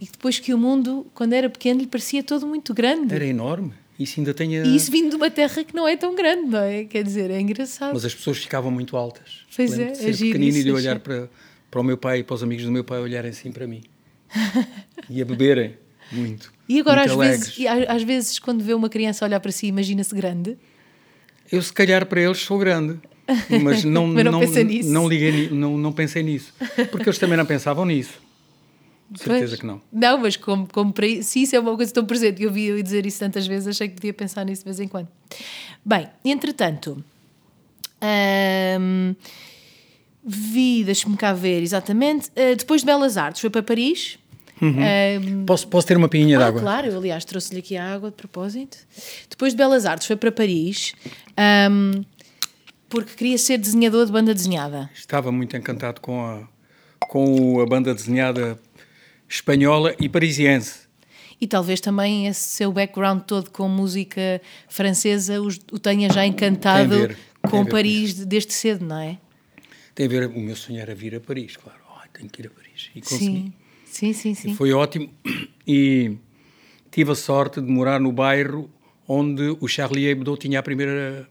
e 0.00 0.06
depois 0.10 0.38
que 0.38 0.52
o 0.52 0.58
mundo, 0.58 1.06
quando 1.14 1.32
era 1.32 1.48
pequeno, 1.48 1.80
lhe 1.80 1.86
parecia 1.86 2.22
todo 2.22 2.46
muito 2.46 2.74
grande. 2.74 3.14
Era 3.14 3.26
enorme. 3.26 3.72
Isso 3.98 4.18
ainda 4.18 4.34
tem 4.34 4.58
a... 4.58 4.64
E 4.64 4.74
isso 4.74 4.90
vindo 4.90 5.10
de 5.10 5.16
uma 5.16 5.30
terra 5.30 5.62
que 5.62 5.74
não 5.74 5.86
é 5.86 5.96
tão 5.96 6.16
grande, 6.16 6.50
não 6.50 6.58
é? 6.58 6.84
Quer 6.84 7.04
dizer, 7.04 7.30
é 7.30 7.40
engraçado. 7.40 7.92
Mas 7.94 8.04
as 8.04 8.14
pessoas 8.14 8.38
ficavam 8.38 8.70
muito 8.70 8.96
altas. 8.96 9.44
Pois 9.54 9.78
é, 9.78 9.92
de 9.92 9.98
ser 9.98 10.16
pequenino 10.16 10.56
e 10.56 10.64
de 10.64 10.72
olhar 10.72 10.98
para, 10.98 11.30
para 11.70 11.80
o 11.80 11.84
meu 11.84 11.96
pai 11.96 12.18
e 12.18 12.24
para 12.24 12.34
os 12.34 12.42
amigos 12.42 12.64
do 12.64 12.72
meu 12.72 12.82
pai 12.82 12.98
olharem 12.98 13.30
assim 13.30 13.52
para 13.52 13.66
mim. 13.68 13.82
e 15.08 15.22
a 15.22 15.24
beberem 15.24 15.76
muito. 16.10 16.52
E 16.68 16.80
agora, 16.80 17.02
muito 17.02 17.12
às 17.12 17.16
alegres. 17.16 17.56
vezes, 17.56 17.88
às 17.88 18.02
vezes, 18.02 18.38
quando 18.38 18.62
vê 18.64 18.74
uma 18.74 18.88
criança 18.88 19.24
olhar 19.24 19.38
para 19.38 19.52
si, 19.52 19.66
imagina-se 19.66 20.14
grande? 20.14 20.56
Eu, 21.50 21.62
se 21.62 21.72
calhar, 21.72 22.06
para 22.06 22.20
eles 22.20 22.38
sou 22.38 22.58
grande. 22.58 22.98
Mas 23.62 23.82
não, 23.84 24.06
mas 24.06 24.24
não, 24.24 24.32
não, 24.32 24.40
pensa 24.40 24.62
nisso. 24.62 24.90
não, 24.90 25.08
liguei, 25.08 25.48
não, 25.50 25.78
não 25.78 25.92
pensei 25.92 26.22
nisso. 26.22 26.52
Porque 26.90 27.08
eles 27.08 27.18
também 27.18 27.36
não 27.36 27.46
pensavam 27.46 27.84
nisso. 27.84 28.22
De 29.10 29.20
certeza 29.20 29.48
Pois. 29.48 29.60
que 29.60 29.66
não. 29.66 29.80
Não, 29.92 30.18
mas 30.18 30.36
como, 30.36 30.66
como 30.70 30.92
para, 30.92 31.06
se 31.22 31.42
isso 31.42 31.54
é 31.54 31.60
uma 31.60 31.76
coisa 31.76 31.92
tão 31.92 32.04
presente, 32.04 32.42
eu 32.42 32.50
vi 32.50 32.66
eu 32.66 32.82
dizer 32.82 33.06
isso 33.06 33.18
tantas 33.20 33.46
vezes, 33.46 33.68
achei 33.68 33.88
que 33.88 33.94
podia 33.94 34.12
pensar 34.14 34.44
nisso 34.44 34.62
de 34.62 34.64
vez 34.64 34.80
em 34.80 34.88
quando. 34.88 35.08
Bem, 35.84 36.08
entretanto, 36.24 37.04
hum, 38.80 39.14
vi, 40.24 40.82
deixa-me 40.84 41.16
cá 41.16 41.32
ver 41.32 41.62
exatamente, 41.62 42.30
eh, 42.34 42.54
depois 42.56 42.80
de 42.80 42.86
Belas 42.86 43.16
Artes, 43.16 43.40
foi 43.40 43.50
para 43.50 43.62
Paris. 43.62 44.18
Hum, 44.62 45.44
Posso, 45.46 45.66
posso 45.68 45.86
ter 45.86 45.96
uma 45.96 46.08
pinguinha 46.08 46.38
de 46.38 46.44
ah, 46.44 46.46
água? 46.46 46.60
claro, 46.60 46.86
eu 46.86 46.96
aliás 46.98 47.24
trouxe-lhe 47.24 47.58
aqui 47.60 47.76
a 47.76 47.94
água 47.94 48.10
de 48.10 48.16
propósito. 48.16 48.78
Depois 49.28 49.52
de 49.52 49.56
Belas 49.56 49.84
Artes, 49.84 50.06
foi 50.06 50.16
para 50.16 50.30
Paris, 50.32 50.94
hum, 51.70 52.02
porque 52.88 53.14
queria 53.14 53.36
ser 53.38 53.58
desenhador 53.58 54.06
de 54.06 54.12
banda 54.12 54.32
desenhada. 54.32 54.88
Estava 54.94 55.32
muito 55.32 55.56
encantado 55.56 56.00
com 56.00 56.24
a, 56.24 56.48
com 57.08 57.60
a 57.60 57.66
banda 57.66 57.94
desenhada 57.94 58.58
espanhola 59.28 59.94
e 60.00 60.08
parisiense. 60.08 60.84
E 61.40 61.46
talvez 61.46 61.80
também 61.80 62.26
esse 62.28 62.46
seu 62.48 62.72
background 62.72 63.22
todo 63.22 63.50
com 63.50 63.68
música 63.68 64.40
francesa 64.68 65.40
os- 65.42 65.58
o 65.72 65.78
tenha 65.78 66.08
já 66.10 66.24
encantado 66.24 66.88
ver, 66.90 67.18
com 67.50 67.66
Paris 67.66 68.14
desde 68.24 68.52
cedo, 68.52 68.84
não 68.84 68.98
é? 68.98 69.18
Tem 69.94 70.06
a 70.06 70.08
ver, 70.08 70.26
o 70.28 70.38
meu 70.40 70.54
sonho 70.56 70.80
era 70.80 70.94
vir 70.94 71.14
a 71.16 71.20
Paris, 71.20 71.56
claro. 71.56 71.78
Ai, 72.00 72.08
tenho 72.12 72.30
que 72.30 72.40
ir 72.42 72.46
a 72.46 72.50
Paris. 72.50 72.90
E 72.94 73.00
consegui. 73.00 73.24
Sim, 73.26 73.52
sim, 73.94 74.12
sim. 74.12 74.34
sim. 74.34 74.54
Foi 74.54 74.72
ótimo. 74.72 75.08
E 75.66 76.18
tive 76.90 77.12
a 77.12 77.14
sorte 77.14 77.58
de 77.58 77.66
morar 77.70 77.98
no 77.98 78.12
bairro 78.12 78.68
onde 79.08 79.56
o 79.60 79.66
Charlie 79.66 80.04
Hebdo 80.06 80.36
tinha 80.36 80.58
a 80.60 80.62
primeira 80.62 81.26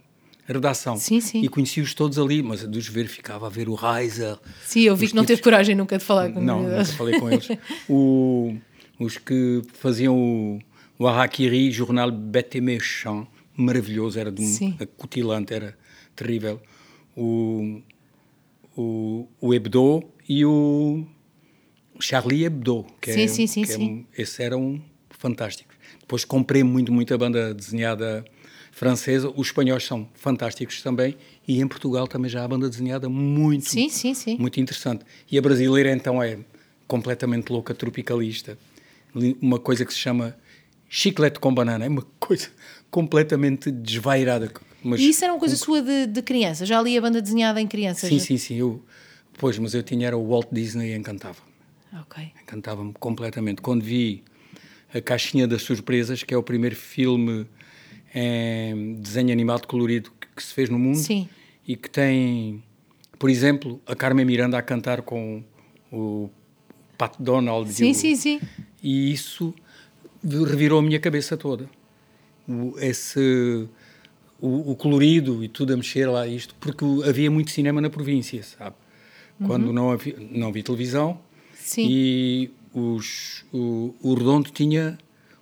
redação. 0.48 0.98
Sim, 0.98 1.22
sim. 1.22 1.44
E 1.44 1.48
conheci-os 1.48 1.94
todos 1.94 2.18
ali, 2.18 2.42
mas 2.42 2.64
a 2.64 2.68
dos 2.68 2.88
ver 2.88 3.08
ficava 3.08 3.46
a 3.46 3.50
ver 3.50 3.70
o 3.70 3.76
Reiser. 3.76 4.38
Sim, 4.66 4.82
eu 4.82 4.96
vi 4.96 5.08
que 5.08 5.16
não 5.16 5.22
tipos- 5.22 5.36
teve 5.38 5.42
coragem 5.44 5.76
nunca 5.76 6.00
de 6.00 6.04
falar 6.04 6.32
com 6.32 6.42
Não, 6.42 6.64
nunca 6.64 6.84
falei 6.86 7.20
com 7.20 7.30
eles. 7.32 7.48
O- 7.88 8.56
os 9.00 9.20
que 9.20 9.62
faziam 9.74 10.18
o, 10.18 10.60
o 10.98 11.08
Harakiri, 11.08 11.70
jornal 11.72 12.10
Bête 12.12 12.58
et 12.58 12.62
Méchant, 12.62 13.28
maravilhoso, 13.56 14.20
era 14.20 14.32
de 14.32 14.42
um 14.42 14.76
acutilante, 14.80 15.54
era 15.54 15.78
terrível. 16.16 16.60
O, 17.16 17.82
o, 18.76 19.28
o 19.40 19.54
Hebdo 19.54 20.04
e 20.28 20.44
o 20.44 21.06
Charlie 22.06 22.44
Hebdo, 22.46 22.86
que 23.00 23.12
Sim, 23.14 23.24
é, 23.24 23.28
sim, 23.28 23.48
sim, 23.48 23.62
que 23.64 23.72
é 23.72 23.76
sim. 23.76 23.84
um- 23.90 24.06
esse 24.18 24.44
eram 24.44 24.82
fantásticos. 25.10 25.76
Depois 26.02 26.26
comprei 26.26 26.64
muito, 26.64 26.92
muito 26.92 27.14
a 27.14 27.18
banda 27.18 27.54
desenhada 27.54 28.26
francesa. 28.72 29.32
Os 29.36 29.48
espanhóis 29.48 29.86
são 29.86 30.10
fantásticos 30.14 30.82
também. 30.82 31.16
E 31.48 31.62
em 31.62 31.68
Portugal 31.68 32.08
também 32.08 32.30
já 32.30 32.44
há 32.44 32.48
banda 32.48 32.70
desenhada 32.70 33.08
muito, 33.08 33.70
Sim, 33.70 33.88
sim, 33.90 34.14
sim. 34.14 34.38
muito 34.38 34.60
interessante. 34.60 35.06
E 35.32 35.38
a 35.38 35.42
brasileira 35.42 35.92
então 35.92 36.22
é 36.22 36.40
completamente 36.88 37.50
louca, 37.52 37.74
tropicalista. 37.74 38.58
Li- 39.16 39.38
Uma 39.42 39.60
coisa 39.60 39.86
que 39.86 39.94
se 39.94 40.00
chama 40.00 40.36
chiclete 40.90 41.40
com 41.40 41.54
banana. 41.54 41.86
É 41.86 41.88
uma 41.88 42.06
coisa 42.20 42.50
completamente 42.92 43.72
desvairada. 43.72 44.52
Mas 44.84 45.00
E 45.00 45.10
isso 45.10 45.24
era 45.24 45.34
uma 45.34 45.40
coisa 45.40 45.56
sua 45.56 45.82
de, 45.82 46.08
de 46.08 46.22
criança? 46.22 46.66
Já 46.66 46.82
li 46.82 46.98
a 46.98 47.02
banda 47.02 47.22
desenhada 47.22 47.62
em 47.62 47.68
criança? 47.68 48.08
Sim, 48.08 48.20
já? 48.20 48.26
sim, 48.26 48.38
sim. 48.38 48.56
Eu, 48.56 48.84
pois, 49.38 49.58
mas 49.58 49.74
eu 49.74 49.82
tinha 49.82 50.08
era 50.08 50.18
o 50.18 50.28
Walt 50.28 50.48
Disney 50.52 50.92
e 50.94 50.96
encantava-me. 50.98 51.53
Ok. 52.02 52.32
Encantava-me 52.42 52.94
completamente. 53.00 53.62
Quando 53.62 53.84
vi 53.84 54.24
A 54.94 55.02
Caixinha 55.02 55.48
das 55.48 55.62
Surpresas, 55.62 56.24
que 56.24 56.34
é 56.34 56.38
o 56.38 56.44
primeiro 56.44 56.76
filme 56.76 57.46
em 58.14 58.96
desenho 58.96 59.32
animado 59.32 59.68
colorido 59.68 60.12
que, 60.36 60.42
se 60.44 60.54
fez 60.54 60.70
no 60.70 60.78
mundo 60.80 60.98
Sim. 60.98 61.28
e 61.68 61.76
que 61.76 61.90
tem, 61.90 62.64
por 63.20 63.30
exemplo, 63.30 63.82
a 63.86 63.96
Carmen 63.96 64.26
Miranda 64.26 64.58
a 64.58 64.62
cantar 64.62 65.02
com 65.04 65.44
o 65.92 66.30
Pat 66.98 67.14
Donald. 67.20 67.72
Sim, 67.72 67.92
o- 67.92 67.96
sim, 67.96 68.16
sim. 68.16 68.42
E 68.82 69.12
isso 69.12 69.54
revirou 70.24 70.80
a 70.80 70.82
minha 70.82 71.00
cabeça 71.00 71.36
toda. 71.38 71.70
O, 72.48 72.76
esse, 72.80 73.68
o, 74.42 74.72
o 74.72 74.76
colorido 74.76 75.44
e 75.44 75.48
tudo 75.48 75.74
a 75.74 75.78
mexer 75.78 76.08
lá, 76.08 76.28
isto, 76.28 76.56
porque 76.60 76.84
havia 77.08 77.30
muito 77.32 77.52
cinema 77.52 77.80
na 77.82 77.90
província, 77.90 78.42
sabe? 78.44 78.76
Quando 79.46 79.74
não 79.74 79.92
havia, 79.92 80.16
não 80.32 80.48
havia 80.50 80.64
televisão 80.64 81.12
Uhum. 81.12 81.18
Sim. 81.64 81.88
e 81.90 82.50
os, 82.74 83.44
o, 83.54 83.94
o 84.02 84.14
Redondo 84.14 84.50
tinha 84.52 84.98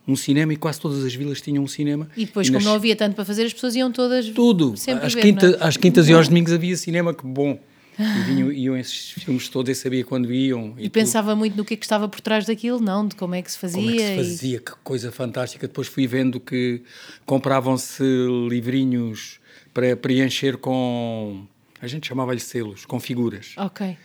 um 0.08 0.16
cinema 0.16 0.52
e 0.54 0.58
quase 0.58 0.80
todas 0.82 1.04
as 1.06 1.14
vilas 1.14 1.40
tinham 1.42 1.64
um 1.64 1.68
cinema. 1.68 2.10
E 2.18 2.26
depois, 2.26 2.48
como 2.50 2.60
nas- 2.60 2.66
não 2.66 2.74
havia 2.74 2.96
tanto 2.96 3.16
para 3.16 3.24
fazer, 3.26 3.44
as 3.46 3.54
pessoas 3.54 3.76
iam 3.76 3.92
todas 3.92 4.28
tudo. 4.30 4.76
sempre 4.76 5.06
às, 5.06 5.14
ver, 5.14 5.22
quinta- 5.22 5.58
é? 5.62 5.68
às 5.68 5.78
quintas 5.78 6.08
e 6.10 6.14
aos 6.14 6.28
domingos 6.28 6.52
havia 6.52 6.76
cinema, 6.78 7.14
que 7.14 7.26
bom. 7.26 7.60
E 8.00 8.24
vinham, 8.24 8.52
iam 8.52 8.76
esses 8.78 9.12
filmes 9.12 9.48
todos, 9.50 9.70
eu 9.70 9.76
sabia 9.76 10.04
quando 10.04 10.34
iam. 10.34 10.74
E 10.78 10.84
tudo. 10.84 10.92
pensava 10.92 11.36
muito 11.36 11.56
no 11.56 11.64
que 11.64 11.76
é 11.76 11.78
que 11.78 11.86
estava 11.86 12.08
por 12.08 12.20
trás 12.22 12.46
daquilo, 12.46 12.80
não, 12.80 13.06
de 13.08 13.16
como 13.16 13.36
é 13.36 13.42
que 13.42 13.52
se 13.52 13.60
fazia. 13.60 13.80
Como 13.82 13.92
é 13.92 13.96
que 13.96 14.02
se 14.02 14.14
e- 14.14 14.16
fazia? 14.18 14.60
Que 14.60 14.72
coisa 14.84 15.12
fantástica. 15.12 15.68
Depois 15.68 15.88
fui 15.88 16.08
vendo 16.08 16.40
que 16.40 16.82
compravam-se 17.26 18.02
livrinhos 18.50 19.40
para 19.74 19.96
preencher 19.96 20.58
com. 20.58 21.46
A 21.82 21.88
gente 21.88 22.08
chamava-lhe 22.08 22.40
selos, 22.40 22.86
com 22.86 23.00
figuras. 23.00 23.54
Ok. 23.58 23.98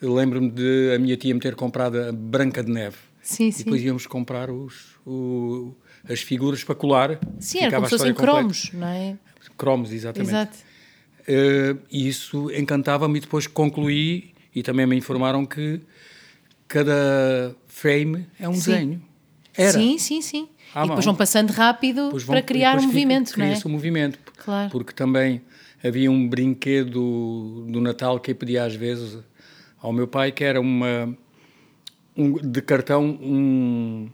Eu 0.00 0.14
lembro-me 0.14 0.50
de 0.50 0.92
a 0.94 0.98
minha 0.98 1.16
tia 1.16 1.34
me 1.34 1.40
ter 1.40 1.54
comprado 1.54 2.00
a 2.00 2.12
Branca 2.12 2.62
de 2.62 2.70
Neve. 2.70 2.96
Sim, 3.22 3.48
E 3.48 3.52
sim. 3.52 3.64
depois 3.64 3.82
íamos 3.82 4.06
comprar 4.06 4.48
os, 4.50 4.96
o- 5.06 5.74
as 6.08 6.20
figuras 6.20 6.62
para 6.64 6.74
colar. 6.74 7.18
Sim, 7.40 7.58
era 7.60 7.72
como 7.76 7.86
se 7.86 7.90
fossem 7.98 8.14
cromos, 8.14 8.70
não 8.72 8.86
é? 8.86 9.16
Cromos, 9.56 9.92
exatamente. 9.92 10.30
Exato. 10.30 10.56
Eh, 11.26 11.76
e 11.90 12.08
isso 12.08 12.50
encantava-me 12.52 13.18
e 13.18 13.20
depois 13.20 13.46
concluí 13.46 14.32
e 14.54 14.62
também 14.62 14.86
me 14.86 14.96
informaram 14.96 15.44
que 15.44 15.80
cada 16.66 17.54
frame 17.66 18.26
é 18.38 18.48
um 18.48 18.54
Sim. 18.54 18.58
desenho. 18.70 19.02
Era. 19.56 19.72
Sim, 19.72 19.98
sim, 19.98 20.22
sim. 20.22 20.48
À 20.74 20.80
e 20.84 20.88
depois 20.88 21.04
mão. 21.04 21.12
vão 21.12 21.18
passando 21.18 21.50
rápido 21.50 22.04
Depois 22.06 22.22
vão- 22.22 22.34
para 22.34 22.42
criar 22.42 22.70
depois 22.72 22.84
um 22.84 22.88
movimento, 22.88 23.36
não 23.36 23.44
é? 23.44 23.48
Cria-se 23.48 23.66
um 23.66 23.70
movimento. 23.70 24.18
Claro. 24.38 24.70
Porque 24.70 24.92
também 24.92 25.42
havia 25.84 26.10
um 26.10 26.28
brinquedo 26.28 27.64
do 27.68 27.80
Natal 27.80 28.18
que 28.20 28.30
eu 28.30 28.36
pedia 28.36 28.64
às 28.64 28.74
vezes 28.74 29.18
ao 29.80 29.92
meu 29.92 30.06
pai, 30.06 30.32
que 30.32 30.44
era 30.44 30.60
uma 30.60 31.16
um, 32.16 32.32
de 32.34 32.60
cartão, 32.62 33.04
um, 33.04 34.08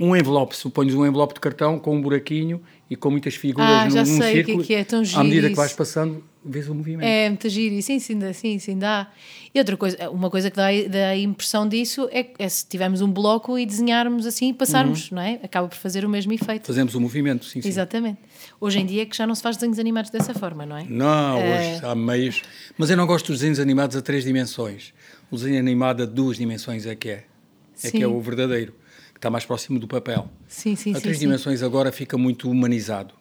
um 0.00 0.16
envelope, 0.16 0.56
suponhos 0.56 0.94
um 0.94 1.04
envelope 1.06 1.34
de 1.34 1.40
cartão 1.40 1.78
com 1.78 1.94
um 1.94 2.00
buraquinho 2.00 2.60
e 2.88 2.96
com 2.96 3.10
muitas 3.10 3.34
figuras 3.34 3.68
Ah, 3.68 3.84
num, 3.84 3.90
já 3.90 4.00
num 4.00 4.06
sei 4.06 4.16
o 4.16 4.18
que 4.18 4.24
é 4.24 4.32
círculo. 4.44 4.64
que 4.64 4.74
é, 4.74 4.84
tão 4.84 5.00
À 5.00 5.04
giro 5.04 5.22
medida 5.24 5.40
que 5.42 5.52
isso. 5.52 5.56
vais 5.60 5.72
passando, 5.74 6.24
vês 6.44 6.68
o 6.68 6.74
movimento. 6.74 7.06
É, 7.06 7.28
muito 7.28 7.48
giro. 7.50 7.80
Sim, 7.82 7.98
sim, 7.98 8.18
dá, 8.18 8.32
sim, 8.32 8.58
sim, 8.58 8.78
dá. 8.78 9.10
E 9.54 9.58
outra 9.58 9.76
coisa, 9.76 10.08
uma 10.10 10.30
coisa 10.30 10.50
que 10.50 10.56
dá, 10.56 10.68
dá 10.88 11.08
a 11.10 11.16
impressão 11.18 11.68
disso 11.68 12.08
é, 12.10 12.26
é 12.38 12.48
se 12.48 12.66
tivermos 12.66 13.02
um 13.02 13.12
bloco 13.12 13.58
e 13.58 13.66
desenharmos 13.66 14.24
assim 14.26 14.48
e 14.48 14.54
passarmos, 14.54 15.10
Uhum. 15.10 15.16
não 15.16 15.22
é? 15.22 15.38
Acaba 15.42 15.68
por 15.68 15.76
fazer 15.76 16.02
o 16.04 16.08
mesmo 16.08 16.32
efeito. 16.32 16.66
Fazemos 16.66 16.94
o 16.94 17.00
movimento, 17.00 17.44
sim, 17.44 17.60
sim. 17.60 17.68
Exatamente. 17.68 18.18
Hoje 18.58 18.78
em 18.80 18.86
dia 18.86 19.02
é 19.02 19.06
que 19.06 19.14
já 19.16 19.26
não 19.26 19.34
se 19.34 19.42
faz 19.42 19.56
desenhos 19.58 19.78
animados 19.78 20.10
dessa 20.10 20.32
forma, 20.32 20.64
não 20.64 20.78
é? 20.78 20.84
Não, 20.88 21.36
É. 21.38 21.74
hoje 21.74 21.84
há 21.84 21.94
meios. 21.94 22.42
Mas 22.78 22.88
eu 22.88 22.96
não 22.96 23.06
gosto 23.06 23.26
dos 23.26 23.40
desenhos 23.40 23.60
animados 23.60 23.94
a 23.96 24.00
três 24.02 24.24
dimensões. 24.24 24.94
O 25.30 25.36
desenho 25.36 25.58
animado 25.58 26.02
a 26.02 26.06
duas 26.06 26.38
dimensões 26.38 26.86
é 26.86 26.94
que 26.96 27.10
é. 27.10 27.12
É 27.12 27.88
Sim. 27.88 27.98
que 27.98 28.02
é 28.02 28.06
o 28.08 28.20
verdadeiro, 28.20 28.72
que 28.72 28.79
está 29.20 29.28
mais 29.28 29.44
próximo 29.44 29.78
do 29.78 29.86
papel. 29.86 30.28
Sim, 30.48 30.74
sim, 30.74 30.96
a 30.96 31.00
três 31.00 31.18
sim. 31.18 31.26
dimensões 31.26 31.62
agora 31.62 31.92
fica 31.92 32.16
muito 32.16 32.50
humanizado. 32.50 33.14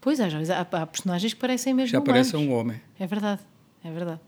Pois, 0.00 0.18
às 0.18 0.32
vezes 0.32 0.50
há, 0.50 0.60
há 0.60 0.86
personagens 0.86 1.32
que 1.32 1.38
parecem 1.40 1.72
mesmo 1.72 1.88
Já 1.92 1.98
humanos. 1.98 2.12
parece 2.12 2.36
um 2.36 2.52
homem. 2.52 2.80
É 2.98 3.06
verdade, 3.06 3.40
é 3.84 3.90
verdade. 3.90 4.20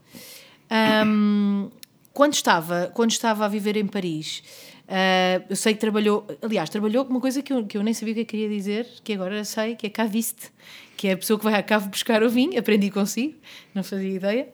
Ahm, 0.71 1.71
quando, 2.13 2.35
estava, 2.35 2.91
quando 2.95 3.11
estava 3.11 3.45
a 3.45 3.49
viver 3.49 3.77
em 3.77 3.87
Paris, 3.87 4.43
ah, 4.89 5.43
eu 5.49 5.57
sei 5.57 5.75
que 5.75 5.81
trabalhou, 5.81 6.27
aliás, 6.41 6.71
trabalhou 6.71 7.05
com 7.05 7.11
uma 7.11 7.21
coisa 7.21 7.43
que 7.43 7.53
eu, 7.53 7.67
que 7.67 7.77
eu 7.77 7.83
nem 7.83 7.95
sabia 7.95 8.13
o 8.13 8.15
que 8.15 8.21
eu 8.23 8.27
queria 8.27 8.49
dizer, 8.49 8.87
que 9.03 9.13
agora 9.13 9.45
sei, 9.45 9.75
que 9.75 9.87
é 9.87 9.91
caviste, 9.91 10.51
que 10.97 11.09
é 11.09 11.13
a 11.13 11.17
pessoa 11.17 11.39
que 11.39 11.45
vai 11.45 11.55
à 11.55 11.63
cave 11.63 11.89
buscar 11.89 12.23
o 12.23 12.31
vinho, 12.31 12.59
aprendi 12.59 12.91
consigo, 12.91 13.35
não 13.75 13.83
fazia 13.83 14.09
ideia. 14.15 14.49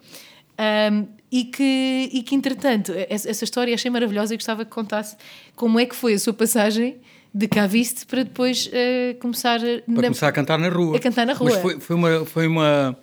Ahm, 0.57 1.05
e, 1.31 1.45
que, 1.45 2.11
e 2.13 2.23
que, 2.23 2.35
entretanto, 2.35 2.93
essa, 3.09 3.45
história 3.45 3.75
achei 3.75 3.91
maravilhosa 3.91 4.35
e 4.35 4.37
gostava 4.37 4.65
que 4.65 4.71
contasse 4.71 5.17
como 5.55 5.79
é 5.79 5.85
que 5.85 5.95
foi 5.95 6.15
a 6.15 6.19
sua 6.19 6.33
passagem 6.33 6.97
de 7.35 7.47
cá 7.47 7.67
viste 7.67 8.07
para 8.07 8.23
depois 8.23 8.67
uh, 8.67 9.19
começar, 9.21 9.61
para 9.61 9.83
na, 9.87 10.03
começar 10.03 10.29
a 10.29 10.33
cantar 10.33 10.59
na 10.59 10.69
rua. 10.69 10.97
A 10.97 11.01
cantar 11.01 11.27
na 11.27 11.35
rua. 11.35 11.51
Mas 11.51 11.61
foi, 11.61 11.81
foi, 11.81 11.97
uma, 11.97 12.25
foi 12.25 12.47
uma, 12.47 12.99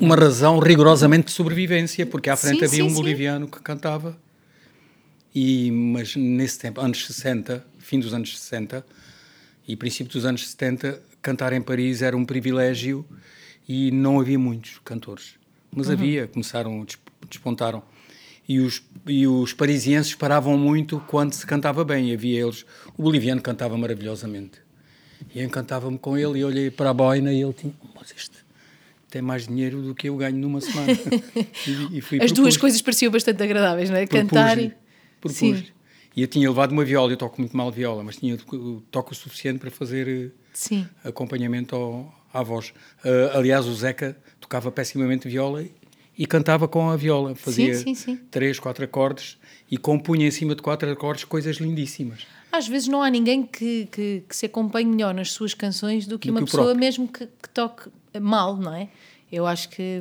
uma 0.00 0.16
razão 0.16 0.58
rigorosamente 0.58 1.26
de 1.26 1.32
sobrevivência, 1.32 2.04
porque 2.04 2.28
à 2.28 2.36
frente 2.36 2.58
sim, 2.58 2.64
havia 2.64 2.84
sim, 2.84 2.90
um 2.90 2.92
boliviano 2.92 3.46
sim. 3.46 3.52
que 3.52 3.60
cantava. 3.60 4.18
E, 5.32 5.70
mas 5.70 6.16
nesse 6.16 6.58
tempo, 6.58 6.80
anos 6.80 7.06
60, 7.06 7.64
fim 7.78 8.00
dos 8.00 8.12
anos 8.12 8.38
60 8.38 8.84
e 9.66 9.76
princípio 9.76 10.12
dos 10.12 10.24
anos 10.24 10.48
70, 10.48 11.00
cantar 11.22 11.52
em 11.52 11.60
Paris 11.60 12.02
era 12.02 12.16
um 12.16 12.24
privilégio 12.24 13.04
e 13.68 13.90
não 13.90 14.20
havia 14.20 14.38
muitos 14.38 14.80
cantores. 14.84 15.34
Mas 15.72 15.86
uhum. 15.86 15.94
havia, 15.94 16.26
começaram, 16.28 16.84
despontaram. 17.28 17.82
E 18.48 18.60
os, 18.60 18.82
e 19.06 19.26
os 19.26 19.52
parisienses 19.52 20.14
paravam 20.14 20.58
muito 20.58 21.02
quando 21.06 21.32
se 21.32 21.46
cantava 21.46 21.84
bem. 21.84 22.12
Havia 22.12 22.42
eles. 22.42 22.64
O 22.96 23.02
boliviano 23.02 23.40
cantava 23.40 23.76
maravilhosamente. 23.76 24.58
E 25.34 25.42
encantava-me 25.42 25.98
com 25.98 26.16
ele 26.18 26.40
e 26.40 26.44
olhei 26.44 26.70
para 26.70 26.90
a 26.90 26.94
boina 26.94 27.32
e 27.32 27.40
ele 27.40 27.52
tinha. 27.52 27.72
Mas 27.94 28.12
este 28.14 28.44
tem 29.14 29.22
mais 29.22 29.46
dinheiro 29.46 29.80
do 29.80 29.94
que 29.94 30.08
eu 30.08 30.16
ganho 30.16 30.36
numa 30.36 30.60
semana. 30.60 30.92
e, 31.66 31.98
e 32.16 32.22
As 32.22 32.32
duas 32.32 32.56
coisas 32.56 32.82
pareciam 32.82 33.12
bastante 33.12 33.42
agradáveis, 33.42 33.88
não 33.88 33.96
é? 33.96 34.06
Cantar 34.06 34.58
e. 34.58 34.72
Sim. 35.28 35.64
E 36.16 36.22
eu 36.22 36.28
tinha 36.28 36.48
levado 36.48 36.72
uma 36.72 36.84
viola, 36.84 37.12
eu 37.12 37.16
toco 37.16 37.40
muito 37.40 37.56
mal 37.56 37.70
viola, 37.72 38.02
mas 38.04 38.16
tinha 38.16 38.36
toco 38.90 39.12
o 39.12 39.14
suficiente 39.14 39.58
para 39.58 39.70
fazer 39.70 40.08
eh, 40.08 40.30
Sim. 40.52 40.86
acompanhamento 41.02 41.74
ao, 41.74 42.14
à 42.32 42.42
voz. 42.42 42.72
Uh, 43.04 43.36
aliás, 43.36 43.66
o 43.66 43.74
Zeca 43.74 44.16
tocava 44.40 44.70
pessimamente 44.70 45.28
viola 45.28 45.62
e 45.62 45.72
cantava 46.26 46.68
com 46.68 46.90
a 46.90 46.96
viola. 46.96 47.34
Fazia 47.34 47.74
sim, 47.74 47.94
sim, 47.94 47.94
sim. 47.94 48.20
três, 48.30 48.58
quatro 48.58 48.84
acordes 48.84 49.36
e 49.70 49.76
compunha 49.76 50.26
em 50.26 50.30
cima 50.30 50.54
de 50.54 50.62
quatro 50.62 50.90
acordes 50.90 51.24
coisas 51.24 51.56
lindíssimas. 51.56 52.26
Às 52.52 52.68
vezes 52.68 52.86
não 52.86 53.02
há 53.02 53.10
ninguém 53.10 53.42
que, 53.42 53.88
que, 53.90 54.22
que 54.28 54.36
se 54.36 54.46
acompanhe 54.46 54.88
melhor 54.88 55.12
nas 55.12 55.32
suas 55.32 55.54
canções 55.54 56.06
do 56.06 56.18
que 56.18 56.28
do 56.28 56.34
uma 56.34 56.40
que 56.40 56.46
pessoa 56.46 56.72
mesmo 56.74 57.08
que, 57.08 57.26
que, 57.26 57.48
toque 57.48 57.90
mal, 58.20 58.56
não 58.56 58.72
é? 58.72 58.88
Eu 59.30 59.44
acho 59.46 59.68
que. 59.68 60.00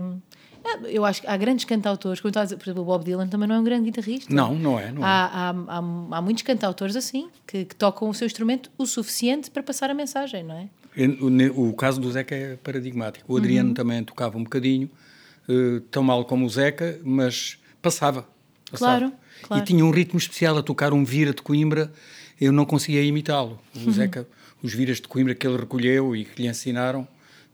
Eu 0.83 1.03
acho 1.03 1.21
que 1.21 1.27
há 1.27 1.35
grandes 1.35 1.65
cantautores, 1.65 2.21
como 2.21 2.29
estás 2.29 2.43
a 2.43 2.45
dizer, 2.45 2.57
por 2.57 2.63
exemplo, 2.65 2.83
o 2.83 2.85
Bob 2.85 3.03
Dylan 3.03 3.27
também 3.27 3.49
não 3.49 3.55
é 3.55 3.59
um 3.59 3.63
grande 3.63 3.85
guitarrista. 3.85 4.33
Não, 4.33 4.55
não 4.55 4.79
é. 4.79 4.91
Não 4.91 5.03
há, 5.03 5.07
é. 5.07 5.09
Há, 5.09 5.49
há, 5.67 6.17
há, 6.17 6.21
muitos 6.21 6.43
cantautores 6.43 6.95
assim, 6.95 7.27
que, 7.45 7.65
que, 7.65 7.75
tocam 7.75 8.07
o 8.07 8.13
seu 8.13 8.27
instrumento 8.27 8.71
o 8.77 8.85
suficiente 8.85 9.51
para 9.51 9.61
passar 9.61 9.89
a 9.89 9.93
mensagem, 9.93 10.43
não 10.43 10.55
é? 10.55 10.69
O, 11.55 11.69
o 11.69 11.73
caso 11.73 11.99
do 11.99 12.09
Zeca 12.09 12.35
é 12.35 12.55
paradigmático. 12.55 13.33
O 13.33 13.35
Adriano 13.35 13.69
uhum. 13.69 13.73
também 13.73 14.03
tocava 14.03 14.37
um 14.37 14.43
bocadinho, 14.43 14.89
uh, 15.47 15.81
tão 15.91 16.03
mal 16.03 16.25
como 16.25 16.45
o 16.45 16.49
Zeca, 16.49 16.99
mas 17.03 17.57
passava. 17.81 18.27
passava. 18.69 18.99
Claro, 18.99 19.13
claro. 19.43 19.63
E 19.63 19.65
tinha 19.65 19.85
um 19.85 19.91
ritmo 19.91 20.17
especial 20.17 20.57
a 20.57 20.63
tocar 20.63 20.93
um 20.93 21.03
vira 21.03 21.33
de 21.33 21.41
Coimbra, 21.41 21.91
eu 22.39 22.51
não 22.51 22.65
conseguia 22.65 23.01
imitá-lo. 23.03 23.59
O 23.75 23.79
uhum. 23.79 23.91
Zeca, 23.91 24.27
os 24.61 24.73
viras 24.73 24.97
de 24.97 25.07
Coimbra 25.07 25.35
que 25.35 25.45
ele 25.45 25.57
recolheu 25.57 26.15
e 26.15 26.25
que 26.25 26.41
lhe 26.41 26.47
ensinaram, 26.47 27.07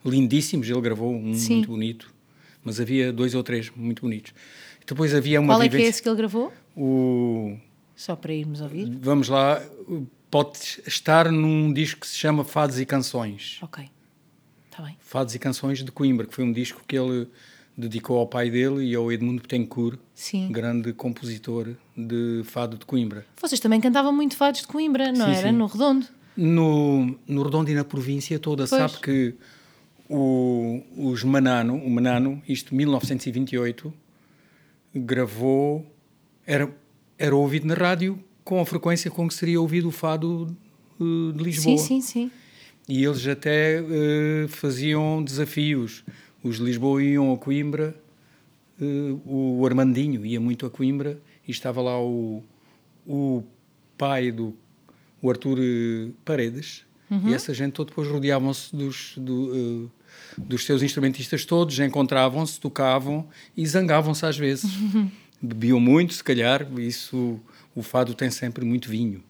lindíssimos, 0.05 0.69
ele 0.69 0.81
gravou 0.81 1.13
um 1.13 1.33
Sim. 1.33 1.55
muito 1.55 1.69
bonito, 1.69 2.13
mas 2.63 2.79
havia 2.79 3.11
dois 3.11 3.35
ou 3.35 3.43
três 3.43 3.71
muito 3.75 4.01
bonitos. 4.01 4.33
Depois 4.85 5.13
havia 5.13 5.39
uma 5.39 5.53
Qual 5.53 5.61
é 5.61 5.69
que 5.69 5.77
é 5.77 5.81
esse 5.81 6.01
que 6.01 6.09
ele 6.09 6.17
gravou? 6.17 6.51
O... 6.75 7.57
Só 7.95 8.15
para 8.15 8.33
irmos 8.33 8.61
ouvir? 8.61 8.89
Vamos 9.01 9.27
lá, 9.27 9.61
pode 10.31 10.59
estar 10.87 11.31
num 11.31 11.71
disco 11.73 12.01
que 12.01 12.07
se 12.07 12.15
chama 12.15 12.43
Fados 12.43 12.79
e 12.79 12.85
Canções. 12.85 13.59
Ok, 13.61 13.89
está 14.69 14.83
bem. 14.83 14.97
Fados 14.99 15.35
e 15.35 15.39
Canções 15.39 15.83
de 15.83 15.91
Coimbra, 15.91 16.25
que 16.25 16.33
foi 16.33 16.43
um 16.43 16.51
disco 16.53 16.81
que 16.87 16.97
ele 16.97 17.27
dedicou 17.79 18.17
ao 18.19 18.27
pai 18.27 18.49
dele 18.49 18.83
e 18.85 18.95
ao 18.95 19.11
Edmundo 19.11 19.41
Betancourt, 19.41 19.99
Sim. 20.13 20.51
grande 20.51 20.91
compositor 20.91 21.69
de 21.95 22.41
fado 22.43 22.77
de 22.77 22.85
Coimbra. 22.85 23.25
Vocês 23.39 23.59
também 23.59 23.79
cantavam 23.79 24.11
muito 24.11 24.35
fados 24.35 24.61
de 24.61 24.67
Coimbra, 24.67 25.11
não 25.11 25.27
sim, 25.27 25.31
era? 25.31 25.49
Sim. 25.49 25.55
No 25.55 25.65
Redondo? 25.65 26.05
No, 26.35 27.17
no 27.27 27.43
Redondo 27.43 27.71
e 27.71 27.73
na 27.73 27.83
província 27.83 28.37
toda. 28.37 28.67
Pois. 28.67 28.91
Sabe 28.91 29.01
que 29.01 29.35
o, 30.09 30.81
os 30.97 31.23
Manano, 31.23 31.75
o 31.75 31.89
Manano, 31.89 32.41
isto 32.47 32.75
1928, 32.75 33.93
gravou, 34.93 35.85
era, 36.45 36.69
era 37.17 37.35
ouvido 37.35 37.65
na 37.65 37.75
rádio 37.75 38.21
com 38.43 38.59
a 38.59 38.65
frequência 38.65 39.09
com 39.09 39.27
que 39.27 39.33
seria 39.33 39.61
ouvido 39.61 39.87
o 39.87 39.91
fado 39.91 40.55
uh, 40.99 41.33
de 41.33 41.43
Lisboa. 41.43 41.77
Sim, 41.77 42.01
sim, 42.01 42.01
sim. 42.01 42.31
E 42.87 43.03
eles 43.05 43.25
até 43.27 43.81
uh, 43.81 44.47
faziam 44.49 45.23
desafios. 45.23 46.03
Os 46.43 46.57
de 46.57 46.63
Lisboa 46.63 47.03
iam 47.03 47.33
a 47.33 47.37
Coimbra, 47.37 47.95
uh, 48.79 49.21
o 49.25 49.65
Armandinho 49.65 50.25
ia 50.25 50.39
muito 50.39 50.65
a 50.65 50.69
Coimbra 50.69 51.19
e 51.47 51.51
estava 51.51 51.81
lá 51.81 52.01
o, 52.01 52.43
o 53.05 53.43
pai 53.97 54.31
do 54.31 54.55
o 55.21 55.29
Arthur 55.29 55.59
Paredes, 56.23 56.85
uhum. 57.11 57.27
e 57.27 57.33
essa 57.33 57.53
gente 57.53 57.73
toda 57.73 57.89
depois 57.89 58.07
rodeavam-se 58.07 58.73
dos, 58.73 59.13
do, 59.17 59.91
dos 60.37 60.65
seus 60.65 60.81
instrumentistas 60.81 61.43
todos, 61.43 61.77
encontravam-se, 61.79 62.59
tocavam 62.59 63.27
e 63.55 63.65
zangavam-se 63.67 64.25
às 64.25 64.37
vezes. 64.37 64.73
Uhum. 64.77 65.11
Bebiam 65.41 65.79
muito, 65.79 66.13
se 66.13 66.23
calhar, 66.23 66.67
isso 66.79 67.39
o 67.75 67.81
fado 67.81 68.13
tem 68.13 68.29
sempre 68.29 68.65
muito 68.65 68.89
vinho. 68.89 69.23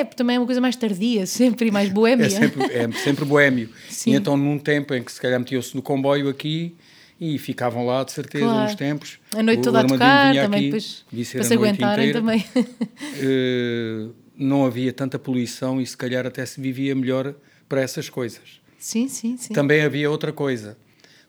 É, 0.00 0.04
também 0.04 0.36
é 0.36 0.38
uma 0.38 0.46
coisa 0.46 0.60
mais 0.60 0.76
tardia, 0.76 1.24
sempre 1.26 1.70
mais 1.70 1.88
boêmia. 1.88 2.26
é, 2.26 2.30
sempre, 2.30 2.64
é 2.64 2.92
sempre 2.92 3.24
boêmio. 3.24 3.68
Sim. 3.88 4.12
E 4.12 4.14
então, 4.14 4.36
num 4.36 4.58
tempo 4.58 4.94
em 4.94 5.02
que 5.02 5.12
se 5.12 5.20
calhar 5.20 5.38
metiam-se 5.38 5.74
no 5.74 5.82
comboio 5.82 6.28
aqui 6.28 6.74
e 7.20 7.38
ficavam 7.38 7.86
lá, 7.86 8.02
de 8.02 8.12
certeza, 8.12 8.44
claro. 8.44 8.70
uns 8.70 8.74
tempos. 8.74 9.18
A 9.34 9.42
noite 9.42 9.62
toda 9.62 9.80
a 9.80 9.84
tocar, 9.84 10.34
também 10.34 10.58
aqui, 10.58 10.64
depois, 10.66 11.04
para 11.32 11.44
se 11.44 11.54
aguentarem 11.54 12.10
inteira. 12.10 12.20
também. 12.20 12.44
uh, 12.56 14.14
não 14.36 14.64
havia 14.64 14.92
tanta 14.92 15.18
poluição 15.18 15.80
e 15.80 15.86
se 15.86 15.96
calhar 15.96 16.26
até 16.26 16.44
se 16.44 16.60
vivia 16.60 16.94
melhor 16.94 17.34
para 17.68 17.80
essas 17.80 18.08
coisas. 18.08 18.60
Sim, 18.78 19.08
sim, 19.08 19.36
sim. 19.36 19.54
Também 19.54 19.82
havia 19.82 20.10
outra 20.10 20.32
coisa. 20.32 20.76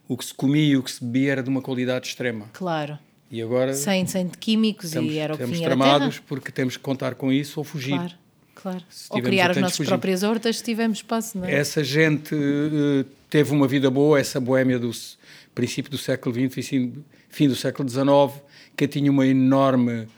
O 0.08 0.16
que 0.16 0.24
se 0.24 0.34
comia 0.34 0.72
e 0.72 0.76
o 0.76 0.82
que 0.82 0.90
se 0.90 1.02
bebia 1.02 1.32
era 1.32 1.42
de 1.42 1.48
uma 1.48 1.62
qualidade 1.62 2.06
extrema. 2.08 2.50
Claro. 2.52 2.98
E 3.30 3.42
agora 3.42 3.74
sem, 3.74 4.06
sem 4.06 4.28
químicos 4.28 4.86
estamos, 4.86 5.12
e 5.12 5.18
era 5.18 5.34
o 5.34 5.36
que 5.36 5.42
Estamos 5.42 5.64
tramados 5.64 6.18
porque 6.20 6.52
temos 6.52 6.76
que 6.76 6.82
contar 6.82 7.14
com 7.14 7.32
isso 7.32 7.58
ou 7.58 7.64
fugir. 7.64 7.94
Claro, 7.94 8.14
claro. 8.56 8.82
Ou 9.10 9.22
criar 9.22 9.50
as 9.50 9.56
nossas 9.58 9.76
fugir. 9.76 9.88
próprias 9.88 10.22
hortas 10.22 10.58
se 10.58 10.64
tivermos 10.64 10.98
espaço, 10.98 11.38
não 11.38 11.44
é? 11.44 11.54
Essa 11.54 11.84
gente 11.84 12.34
uh, 12.34 13.04
teve 13.30 13.52
uma 13.52 13.68
vida 13.68 13.90
boa, 13.90 14.18
essa 14.18 14.40
boémia 14.40 14.78
do 14.78 14.90
princípio 15.54 15.90
do 15.90 15.98
século 15.98 16.34
XX 16.34 16.72
e 16.72 16.92
fim 17.28 17.48
do 17.48 17.54
século 17.54 17.88
XIX, 17.88 18.42
que 18.76 18.88
tinha 18.88 19.10
uma 19.10 19.26
enorme 19.26 20.08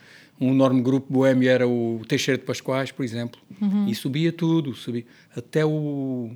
um 0.40 0.52
enorme 0.52 0.80
grupo 0.80 1.12
boémio 1.12 1.50
era 1.50 1.66
o 1.66 2.00
Teixeira 2.06 2.38
de 2.38 2.44
Pascoais, 2.44 2.92
por 2.92 3.04
exemplo, 3.04 3.40
uhum. 3.60 3.88
e 3.88 3.94
subia 3.94 4.32
tudo, 4.32 4.72
subia 4.74 5.04
até 5.36 5.66
o 5.66 6.30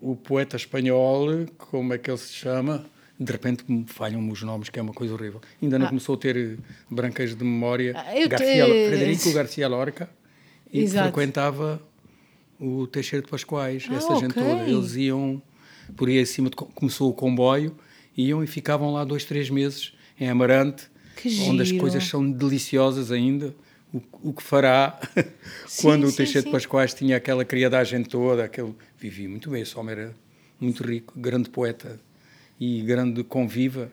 o 0.00 0.16
poeta 0.16 0.56
espanhol, 0.56 1.46
como 1.56 1.94
é 1.94 1.98
que 1.98 2.10
ele 2.10 2.18
se 2.18 2.32
chama? 2.32 2.84
de 3.18 3.30
repente 3.30 3.64
falham-me 3.86 4.30
os 4.32 4.42
nomes, 4.42 4.68
que 4.68 4.78
é 4.78 4.82
uma 4.82 4.92
coisa 4.92 5.14
horrível. 5.14 5.40
Ainda 5.62 5.78
não 5.78 5.86
ah. 5.86 5.88
começou 5.88 6.14
a 6.16 6.18
ter 6.18 6.58
brancas 6.90 7.34
de 7.34 7.44
memória. 7.44 7.94
Ah, 7.96 8.28
Garcia, 8.28 8.64
Frederico 8.64 9.32
Garcia 9.32 9.68
Lorca, 9.68 10.10
e 10.74 10.80
Exato. 10.80 11.12
frequentava 11.12 11.80
o 12.58 12.84
Teixeira 12.88 13.24
de 13.24 13.30
Pascoais, 13.30 13.86
ah, 13.88 13.94
essa 13.94 14.16
gente 14.16 14.32
okay. 14.32 14.42
toda. 14.42 14.68
Eles 14.68 14.96
iam 14.96 15.40
por 15.96 16.08
aí 16.08 16.18
acima, 16.18 16.50
de, 16.50 16.56
começou 16.56 17.08
o 17.08 17.14
comboio, 17.14 17.76
iam 18.16 18.42
e 18.42 18.46
ficavam 18.48 18.92
lá 18.92 19.04
dois, 19.04 19.24
três 19.24 19.48
meses 19.48 19.92
em 20.18 20.28
Amarante, 20.28 20.88
onde 21.46 21.62
as 21.62 21.70
coisas 21.70 22.02
são 22.04 22.28
deliciosas 22.28 23.12
ainda. 23.12 23.54
O, 23.92 24.02
o 24.30 24.32
que 24.32 24.42
fará 24.42 24.98
sim, 25.68 25.82
quando 25.82 26.08
sim, 26.08 26.12
o 26.12 26.16
Teixeira 26.16 26.40
sim. 26.40 26.48
de 26.48 26.52
Pascoais 26.52 26.92
tinha 26.92 27.16
aquela 27.16 27.44
criadagem 27.44 28.02
toda, 28.02 28.42
aquele, 28.42 28.74
vivia 28.98 29.28
muito 29.28 29.48
bem, 29.48 29.62
esse 29.62 29.78
homem 29.78 29.92
era 29.92 30.16
muito 30.58 30.82
rico, 30.82 31.14
grande 31.16 31.48
poeta 31.48 32.00
e 32.58 32.82
grande 32.82 33.22
conviva 33.22 33.92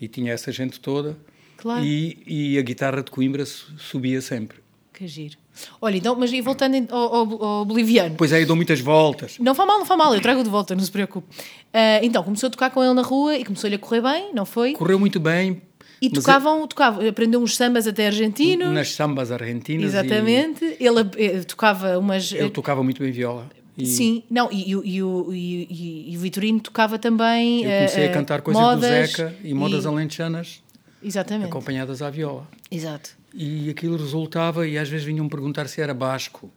e 0.00 0.08
tinha 0.08 0.32
essa 0.32 0.50
gente 0.50 0.80
toda. 0.80 1.18
Claro. 1.58 1.84
E, 1.84 2.22
e 2.26 2.58
a 2.58 2.62
guitarra 2.62 3.02
de 3.02 3.10
Coimbra 3.10 3.44
subia 3.44 4.22
sempre. 4.22 4.58
Que 4.94 5.06
giro. 5.06 5.36
Olha, 5.80 5.96
então, 5.96 6.16
mas 6.16 6.32
e 6.32 6.40
voltando 6.40 6.76
ao, 6.90 7.14
ao, 7.14 7.44
ao, 7.44 7.64
boliviano? 7.64 8.14
Pois 8.16 8.32
é, 8.32 8.42
eu 8.42 8.46
dou 8.46 8.56
muitas 8.56 8.80
voltas. 8.80 9.38
Não 9.38 9.54
faz 9.54 9.66
mal, 9.66 9.78
não 9.78 9.86
faz 9.86 9.98
mal, 9.98 10.14
eu 10.14 10.20
trago 10.20 10.42
de 10.42 10.50
volta, 10.50 10.74
não 10.74 10.82
se 10.82 10.90
preocupe. 10.90 11.26
Uh, 11.28 12.02
então, 12.02 12.22
começou 12.22 12.48
a 12.48 12.50
tocar 12.50 12.70
com 12.70 12.82
ele 12.82 12.94
na 12.94 13.02
rua 13.02 13.36
e 13.36 13.44
começou-lhe 13.44 13.76
a 13.76 13.78
correr 13.78 14.00
bem, 14.00 14.30
não 14.34 14.46
foi? 14.46 14.72
Correu 14.72 14.98
muito 14.98 15.20
bem. 15.20 15.62
E 16.00 16.08
tocavam, 16.08 16.64
é... 16.64 16.66
tocavam, 16.66 17.08
aprendeu 17.08 17.40
uns 17.40 17.56
sambas 17.56 17.86
até 17.86 18.06
argentinos. 18.06 18.68
Nas 18.68 18.92
sambas 18.92 19.32
argentinas. 19.32 19.86
Exatamente. 19.86 20.64
E... 20.64 20.86
Ele 20.86 21.00
eh, 21.16 21.42
tocava 21.42 21.98
umas. 21.98 22.32
Ele 22.32 22.50
tocava 22.50 22.82
muito 22.82 23.02
bem 23.02 23.10
viola. 23.10 23.48
E... 23.76 23.86
Sim, 23.86 24.24
não, 24.28 24.48
e, 24.50 24.72
e, 24.72 24.98
e, 24.98 26.12
e, 26.12 26.16
o 26.16 26.20
Vitorino 26.20 26.58
tocava 26.58 26.98
também. 26.98 27.62
Eu 27.62 27.70
comecei 27.70 28.06
uh, 28.06 28.10
a 28.10 28.12
cantar 28.12 28.42
coisas 28.42 28.60
modas, 28.60 28.80
do 28.80 29.06
Zeca 29.06 29.36
e 29.44 29.54
modas 29.54 29.86
alentejanas 29.86 30.62
Exatamente. 31.02 31.48
acompanhadas 31.48 32.02
à 32.02 32.10
viola. 32.10 32.48
Exato. 32.70 33.10
E 33.40 33.70
aquilo 33.70 33.96
resultava, 33.96 34.66
e 34.66 34.76
às 34.76 34.88
vezes 34.88 35.06
vinham 35.06 35.28
perguntar 35.28 35.68
se 35.68 35.80
era 35.80 35.94
basco. 35.94 36.50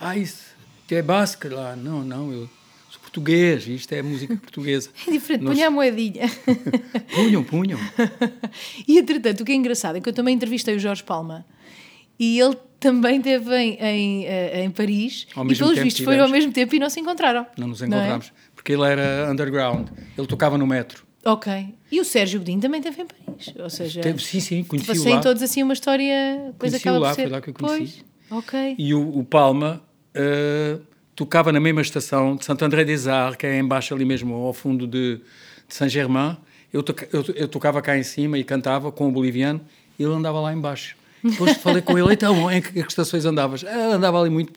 Ah, 0.00 0.16
isso 0.16 0.54
é 0.90 1.02
basco 1.02 1.48
lá? 1.48 1.76
Não, 1.76 2.02
não, 2.02 2.32
eu 2.32 2.48
sou 2.88 2.98
português, 2.98 3.68
isto 3.68 3.92
é 3.92 4.00
música 4.00 4.34
portuguesa. 4.34 4.88
É 5.06 5.10
diferente, 5.10 5.44
Nós... 5.44 5.52
punha 5.52 5.66
a 5.66 5.70
moedinha. 5.70 6.30
punham, 7.14 7.44
punham. 7.44 7.78
e 8.88 8.98
entretanto, 8.98 9.42
o 9.42 9.44
que 9.44 9.52
é 9.52 9.54
engraçado 9.54 9.96
é 9.96 10.00
que 10.00 10.08
eu 10.08 10.14
também 10.14 10.34
entrevistei 10.34 10.74
o 10.74 10.78
Jorge 10.78 11.04
Palma 11.04 11.44
e 12.18 12.40
ele 12.40 12.56
também 12.80 13.20
teve 13.20 13.54
em, 13.54 13.74
em, 13.74 14.24
eh, 14.24 14.64
em 14.64 14.70
Paris 14.70 15.26
ao 15.36 15.46
e 15.46 15.54
pelos 15.54 15.78
vistos 15.78 16.02
foi 16.04 16.18
ao 16.18 16.28
mesmo 16.28 16.52
tempo 16.52 16.74
e 16.74 16.78
não 16.78 16.88
se 16.88 17.00
encontraram. 17.00 17.46
Não 17.58 17.68
nos 17.68 17.82
encontramos, 17.82 18.28
não 18.28 18.36
é? 18.36 18.54
porque 18.54 18.72
ele 18.72 18.84
era 18.84 19.30
underground, 19.30 19.88
ele 20.16 20.26
tocava 20.26 20.56
no 20.56 20.66
metro. 20.66 21.03
Ok. 21.24 21.74
E 21.90 22.00
o 22.00 22.04
Sérgio 22.04 22.40
Godinho 22.40 22.60
também 22.60 22.82
teve 22.82 23.02
em 23.02 23.06
Paris, 23.06 23.54
ou 23.58 23.70
seja... 23.70 24.00
Teve, 24.02 24.22
sim, 24.22 24.40
sim, 24.40 24.62
conheci 24.62 24.92
tipo, 24.92 25.08
lá. 25.08 25.20
todos 25.20 25.42
assim 25.42 25.62
uma 25.62 25.72
história... 25.72 26.48
Depois 26.48 26.74
acaba 26.74 26.98
lá, 26.98 27.08
por 27.08 27.14
ser... 27.14 27.22
foi 27.22 27.30
lá 27.30 27.40
que 27.40 27.50
eu 27.50 27.54
conheci. 27.54 28.04
Pois, 28.28 28.44
ok. 28.44 28.74
E 28.78 28.94
o, 28.94 29.18
o 29.18 29.24
Palma 29.24 29.82
uh, 30.14 30.80
tocava 31.14 31.50
na 31.50 31.60
mesma 31.60 31.80
estação 31.80 32.36
de 32.36 32.44
Santo 32.44 32.64
André 32.64 32.84
des 32.84 33.06
Arts, 33.06 33.36
que 33.36 33.46
é 33.46 33.58
embaixo 33.58 33.94
ali 33.94 34.04
mesmo, 34.04 34.34
ao 34.34 34.52
fundo 34.52 34.86
de, 34.86 35.16
de 35.16 35.74
Saint-Germain. 35.74 36.36
Eu, 36.72 36.82
toca, 36.82 37.08
eu, 37.12 37.24
eu, 37.34 37.48
tocava 37.48 37.80
cá 37.80 37.96
em 37.96 38.02
cima 38.02 38.36
e 38.38 38.44
cantava 38.44 38.92
com 38.92 39.08
o 39.08 39.12
boliviano, 39.12 39.60
e 39.98 40.02
ele 40.02 40.12
andava 40.12 40.40
lá 40.40 40.52
embaixo. 40.52 40.96
Depois 41.22 41.56
falei 41.62 41.80
com 41.80 41.98
ele, 41.98 42.12
então, 42.12 42.50
em 42.50 42.60
que, 42.60 42.72
que 42.72 42.80
estações 42.80 43.24
andavas? 43.24 43.64
Ah, 43.64 43.94
andava 43.94 44.20
ali 44.20 44.28
muito 44.28 44.52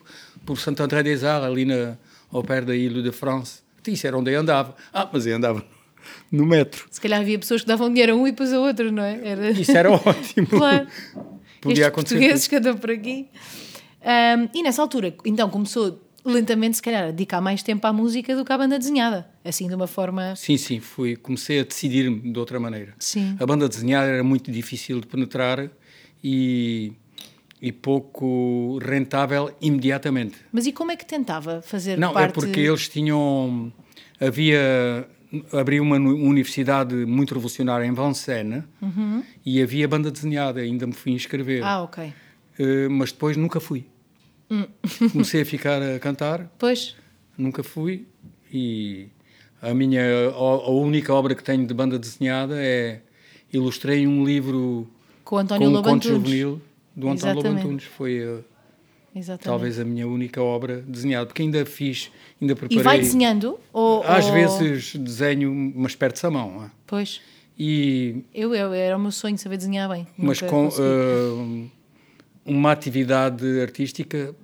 por 0.45 0.57
Santo 0.57 0.83
André 0.83 1.03
des 1.03 1.23
Arts, 1.23 1.47
ali 1.47 1.63
na, 1.63 1.95
ao 2.31 2.43
pé 2.43 2.59
da 2.59 2.75
Ilha 2.75 3.01
de 3.01 3.11
France. 3.11 3.61
Isso 3.87 4.05
era 4.05 4.17
onde 4.17 4.33
eu 4.33 4.41
andava. 4.41 4.75
Ah, 4.91 5.07
mas 5.13 5.25
eu 5.25 5.37
andava 5.37 5.63
no 6.31 6.45
metro. 6.45 6.85
Se 6.89 6.99
calhar 6.99 7.19
havia 7.21 7.37
pessoas 7.39 7.61
que 7.61 7.67
davam 7.67 7.89
dinheiro 7.89 8.13
a 8.13 8.15
um 8.15 8.27
e 8.27 8.31
depois 8.31 8.51
a 8.53 8.59
outro, 8.59 8.91
não 8.91 9.03
é? 9.03 9.19
Era... 9.23 9.51
Isso 9.51 9.71
era 9.71 9.91
ótimo. 9.91 10.47
claro. 10.57 10.87
Podia 11.61 11.83
Estes 11.83 11.87
acontecer. 11.87 12.15
portugueses 12.15 12.47
que 12.47 12.55
andam 12.55 12.77
por 12.77 12.91
aqui. 12.91 13.27
Um, 14.01 14.49
e 14.53 14.63
nessa 14.63 14.81
altura, 14.81 15.13
então, 15.25 15.49
começou 15.49 16.01
lentamente, 16.23 16.75
se 16.77 16.81
calhar, 16.81 17.05
a 17.05 17.11
dedicar 17.11 17.41
mais 17.41 17.63
tempo 17.63 17.85
à 17.87 17.93
música 17.93 18.35
do 18.35 18.43
que 18.43 18.51
à 18.51 18.57
banda 18.57 18.77
desenhada. 18.77 19.27
Assim, 19.43 19.67
de 19.67 19.75
uma 19.75 19.87
forma. 19.87 20.35
Sim, 20.35 20.57
sim, 20.57 20.79
fui, 20.79 21.15
comecei 21.15 21.59
a 21.61 21.63
decidir-me 21.63 22.31
de 22.31 22.37
outra 22.37 22.59
maneira. 22.59 22.93
Sim. 22.99 23.35
A 23.39 23.45
banda 23.45 23.67
desenhada 23.67 24.07
era 24.07 24.23
muito 24.23 24.51
difícil 24.51 24.99
de 24.99 25.07
penetrar 25.07 25.69
e, 26.23 26.93
e 27.61 27.71
pouco 27.71 28.77
rentável 28.79 29.51
imediatamente. 29.61 30.35
Mas 30.51 30.67
e 30.67 30.71
como 30.71 30.91
é 30.91 30.95
que 30.95 31.05
tentava 31.05 31.61
fazer 31.61 31.97
Não, 31.97 32.11
é 32.11 32.13
parte... 32.13 32.31
é 32.31 32.33
porque 32.33 32.59
eles 32.59 32.89
tinham. 32.89 33.71
Havia. 34.19 35.07
Abriu 35.51 35.83
uma 35.83 35.97
universidade 35.97 36.95
muito 36.95 37.33
revolucionária 37.33 37.85
em 37.85 37.93
Vincennes 37.93 38.63
uhum. 38.81 39.21
e 39.45 39.61
havia 39.61 39.87
banda 39.87 40.09
desenhada, 40.09 40.61
ainda 40.61 40.87
me 40.87 40.93
fui 40.93 41.11
inscrever. 41.11 41.63
Ah, 41.63 41.83
ok. 41.83 42.13
Uh, 42.57 42.89
mas 42.89 43.11
depois 43.11 43.35
nunca 43.35 43.59
fui. 43.59 43.85
Hum. 44.49 44.65
Comecei 45.11 45.41
a 45.41 45.45
ficar 45.45 45.81
a 45.81 45.99
cantar. 45.99 46.49
Pois. 46.57 46.95
Nunca 47.37 47.61
fui 47.61 48.07
e 48.51 49.09
a 49.61 49.73
minha 49.73 50.29
a, 50.29 50.69
única 50.69 51.13
obra 51.13 51.35
que 51.35 51.43
tenho 51.43 51.65
de 51.67 51.73
banda 51.73 51.99
desenhada 51.99 52.55
é 52.57 53.01
ilustrei 53.51 54.07
um 54.07 54.23
livro 54.23 54.87
com 55.23 55.37
António 55.37 55.71
com 55.71 55.77
um 55.77 55.81
conto 55.81 56.07
juvenil 56.07 56.61
do 56.95 57.09
António 57.09 57.35
Lobantunes. 57.35 57.83
Foi 57.83 58.43
uh, 59.27 59.37
talvez 59.37 59.79
a 59.79 59.83
minha 59.83 60.07
única 60.07 60.41
obra 60.41 60.81
desenhada, 60.81 61.25
porque 61.25 61.41
ainda 61.41 61.65
fiz, 61.65 62.11
ainda 62.41 62.55
preparei. 62.55 62.79
E 62.79 62.83
vai 62.83 62.99
desenhando? 62.99 63.59
Ou, 63.73 64.03
Às 64.03 64.25
ou... 64.25 64.33
vezes 64.33 64.95
desenho, 64.95 65.51
mas 65.75 65.95
perto-se 65.95 66.25
a 66.25 66.31
mão. 66.31 66.63
É? 66.63 66.71
Pois. 66.85 67.21
E, 67.59 68.23
eu, 68.33 68.53
eu, 68.53 68.73
era 68.73 68.95
o 68.95 68.99
meu 68.99 69.11
sonho 69.11 69.37
saber 69.37 69.57
desenhar 69.57 69.89
bem. 69.89 70.05
Mas 70.15 70.41
com 70.41 70.67
uh, 70.67 71.71
uma 72.45 72.71
atividade 72.71 73.59
artística, 73.59 74.35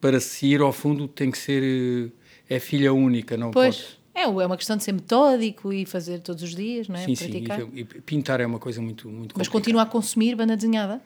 para 0.00 0.20
se 0.20 0.46
ir 0.46 0.60
ao 0.60 0.72
fundo, 0.72 1.08
tem 1.08 1.30
que 1.30 1.38
ser. 1.38 1.62
Uh, 1.62 2.12
é 2.48 2.60
filha 2.60 2.92
única, 2.92 3.36
não 3.36 3.50
pois. 3.50 3.76
pode. 3.76 4.02
É, 4.14 4.22
é 4.24 4.26
uma 4.26 4.56
questão 4.56 4.76
de 4.76 4.84
ser 4.84 4.92
metódico 4.92 5.72
e 5.72 5.86
fazer 5.86 6.20
todos 6.20 6.42
os 6.42 6.54
dias, 6.54 6.86
não 6.86 6.96
é? 6.96 7.04
Sim, 7.04 7.16
Praticar. 7.16 7.60
sim. 7.60 7.70
E 7.74 7.84
pintar 7.84 8.40
é 8.40 8.46
uma 8.46 8.58
coisa 8.58 8.80
muito, 8.80 9.08
muito 9.08 9.34
Mas 9.36 9.48
continua 9.48 9.82
a 9.82 9.86
consumir 9.86 10.36
banda 10.36 10.54
desenhada? 10.54 11.00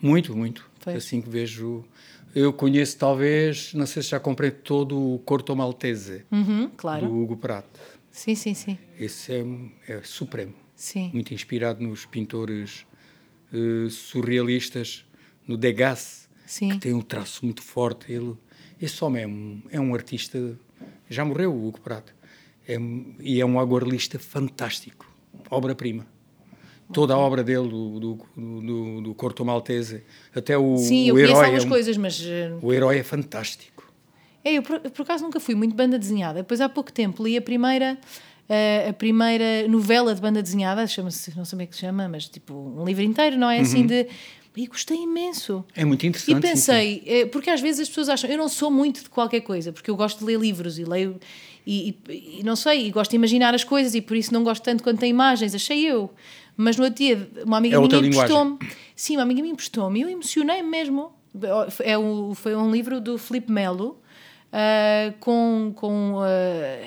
Muito, 0.00 0.36
muito. 0.36 0.68
Foi. 0.80 0.94
Assim 0.94 1.20
que 1.20 1.28
vejo. 1.28 1.84
Eu 2.38 2.52
conheço, 2.52 2.96
talvez, 2.96 3.74
não 3.74 3.84
sei 3.84 4.00
se 4.00 4.10
já 4.10 4.20
comprei 4.20 4.52
todo 4.52 5.14
o 5.14 5.18
Corto 5.18 5.56
Maltese, 5.56 6.24
uhum, 6.30 6.70
claro. 6.76 7.08
do 7.08 7.12
Hugo 7.12 7.36
Pratt. 7.36 7.66
Sim, 8.12 8.36
sim, 8.36 8.54
sim. 8.54 8.78
Esse 8.96 9.32
é, 9.32 9.44
é 9.88 10.02
supremo. 10.04 10.54
Sim. 10.76 11.10
Muito 11.12 11.34
inspirado 11.34 11.82
nos 11.82 12.06
pintores 12.06 12.86
uh, 13.52 13.90
surrealistas, 13.90 15.04
no 15.48 15.56
Degas, 15.56 16.28
sim. 16.46 16.68
que 16.68 16.78
tem 16.78 16.94
um 16.94 17.02
traço 17.02 17.44
muito 17.44 17.60
forte. 17.60 18.12
Ele, 18.12 18.36
esse 18.80 19.02
homem 19.02 19.24
é 19.24 19.26
um, 19.26 19.62
é 19.72 19.80
um 19.80 19.92
artista. 19.92 20.56
Já 21.10 21.24
morreu 21.24 21.52
o 21.52 21.66
Hugo 21.66 21.80
Pratt. 21.80 22.10
É, 22.68 22.76
e 23.18 23.40
é 23.40 23.44
um 23.44 23.58
aguarelista 23.58 24.16
fantástico. 24.16 25.12
Obra-prima 25.50 26.06
toda 26.92 27.14
a 27.14 27.18
obra 27.18 27.42
dele, 27.42 27.68
do, 27.68 28.00
do, 28.00 28.18
do, 28.36 29.00
do 29.02 29.14
Corto 29.14 29.44
Maltese, 29.44 30.02
até 30.34 30.56
o, 30.56 30.76
Sim, 30.78 31.10
o 31.12 31.18
eu 31.18 31.26
herói. 31.26 31.44
algumas 31.44 31.62
é 31.62 31.66
um, 31.66 31.70
coisas, 31.70 31.96
mas. 31.96 32.22
Eh, 32.24 32.52
o 32.60 32.72
herói 32.72 32.98
é 32.98 33.02
fantástico. 33.02 33.92
É, 34.44 34.54
eu 34.54 34.62
por, 34.62 34.80
por 34.80 35.02
acaso 35.02 35.24
nunca 35.24 35.40
fui 35.40 35.54
muito 35.54 35.74
banda 35.74 35.98
desenhada. 35.98 36.40
Depois 36.40 36.60
há 36.60 36.68
pouco 36.68 36.92
tempo 36.92 37.22
li 37.22 37.36
a 37.36 37.42
primeira. 37.42 37.98
Uh, 38.48 38.88
a 38.88 38.92
primeira 38.94 39.68
novela 39.68 40.14
de 40.14 40.22
banda 40.22 40.42
desenhada, 40.42 40.86
chama-se, 40.86 41.36
não 41.36 41.44
sei 41.44 41.50
como 41.50 41.62
é 41.62 41.66
que 41.66 41.74
se 41.74 41.82
chama, 41.82 42.08
mas 42.08 42.26
tipo 42.26 42.54
um 42.54 42.82
livro 42.82 43.02
inteiro, 43.02 43.36
não 43.36 43.50
é? 43.50 43.60
Assim 43.60 43.80
uhum. 43.82 43.86
de. 43.86 44.06
E 44.56 44.66
gostei 44.66 44.96
imenso. 44.96 45.64
É 45.76 45.84
muito 45.84 46.04
interessante. 46.04 46.36
E 46.36 46.40
pensei, 46.40 46.94
sim, 46.94 47.00
sim. 47.00 47.02
Eh, 47.06 47.26
porque 47.26 47.48
às 47.48 47.60
vezes 47.60 47.82
as 47.82 47.88
pessoas 47.88 48.08
acham, 48.08 48.28
eu 48.28 48.36
não 48.36 48.48
sou 48.48 48.72
muito 48.72 49.04
de 49.04 49.08
qualquer 49.08 49.40
coisa, 49.42 49.70
porque 49.70 49.88
eu 49.88 49.94
gosto 49.94 50.18
de 50.18 50.24
ler 50.24 50.40
livros 50.40 50.80
e 50.80 50.84
leio, 50.84 51.20
e, 51.64 51.94
e, 52.08 52.40
e 52.40 52.42
não 52.42 52.56
sei, 52.56 52.88
e 52.88 52.90
gosto 52.90 53.10
de 53.10 53.16
imaginar 53.16 53.54
as 53.54 53.62
coisas 53.62 53.94
e 53.94 54.00
por 54.00 54.16
isso 54.16 54.34
não 54.34 54.42
gosto 54.42 54.64
tanto 54.64 54.82
quando 54.82 54.98
tem 54.98 55.10
imagens, 55.10 55.54
achei 55.54 55.86
eu. 55.86 56.10
Mas 56.60 56.76
no 56.76 56.82
outro 56.82 56.98
dia, 56.98 57.30
uma 57.46 57.58
amiga 57.58 57.76
é 57.76 57.78
minha 57.78 57.98
emprestou-me. 57.98 58.58
Sim, 58.96 59.16
uma 59.16 59.22
amiga 59.22 59.40
minha 59.40 59.52
emprestou-me 59.52 60.00
e 60.00 60.02
eu 60.02 60.08
emocionei 60.08 60.60
mesmo. 60.60 61.12
É 61.84 61.96
um, 61.96 62.34
foi 62.34 62.56
um 62.56 62.68
livro 62.68 63.00
do 63.00 63.16
Felipe 63.16 63.52
Melo. 63.52 63.96
Uh, 64.48 65.12
com, 65.20 65.72
com 65.76 66.14
uh, 66.14 66.24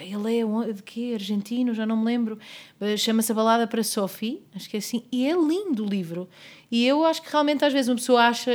ele 0.01 0.69
é 0.69 0.73
de 0.73 0.81
quê? 0.81 1.11
Argentino, 1.13 1.75
já 1.75 1.85
não 1.85 1.95
me 1.95 2.05
lembro. 2.05 2.39
Uh, 2.79 2.97
Chama-se 2.97 3.31
A 3.31 3.35
Balada 3.35 3.67
para 3.67 3.83
Sophie, 3.83 4.41
acho 4.55 4.67
que 4.67 4.77
é 4.77 4.79
assim. 4.79 5.03
E 5.11 5.27
é 5.27 5.33
lindo 5.33 5.85
o 5.85 5.87
livro. 5.87 6.27
E 6.71 6.87
eu 6.87 7.05
acho 7.05 7.21
que 7.21 7.29
realmente 7.29 7.63
às 7.63 7.71
vezes 7.71 7.87
uma 7.87 7.97
pessoa 7.97 8.23
acha, 8.23 8.51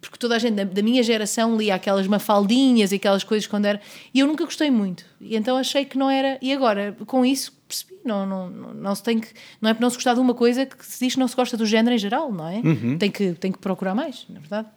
porque 0.00 0.16
toda 0.16 0.36
a 0.36 0.38
gente 0.38 0.54
da, 0.54 0.64
da, 0.64 0.82
minha 0.82 1.02
geração 1.02 1.56
lia 1.56 1.74
aquelas 1.74 2.06
mafaldinhas 2.06 2.92
e 2.92 2.96
aquelas 2.96 3.24
coisas 3.24 3.48
quando 3.48 3.64
era, 3.64 3.80
e 4.14 4.20
eu 4.20 4.26
nunca 4.26 4.44
gostei 4.44 4.70
muito. 4.70 5.04
E 5.20 5.34
então 5.34 5.56
achei 5.56 5.84
que 5.84 5.98
não 5.98 6.08
era, 6.08 6.38
e 6.40 6.52
agora 6.52 6.96
com 7.06 7.24
isso 7.24 7.58
percebi, 7.66 7.98
não, 8.04 8.26
não, 8.26 8.50
não, 8.50 8.74
não 8.74 8.94
se 8.94 9.02
tem 9.02 9.18
que, 9.18 9.28
não 9.60 9.70
é 9.70 9.74
por 9.74 9.80
não 9.80 9.90
se 9.90 9.96
gostar 9.96 10.14
de 10.14 10.20
uma 10.20 10.34
coisa 10.34 10.66
que 10.66 10.84
se 10.84 11.04
diz 11.04 11.14
que 11.14 11.20
não 11.20 11.26
se 11.26 11.34
gosta 11.34 11.56
do 11.56 11.64
género 11.64 11.94
em 11.94 11.98
geral, 11.98 12.30
não 12.30 12.46
é? 12.46 12.58
Uhum. 12.58 12.98
Tem, 12.98 13.10
que, 13.10 13.32
tem 13.32 13.50
que 13.50 13.58
procurar 13.58 13.94
mais, 13.94 14.26
na 14.28 14.38
verdade. 14.38 14.68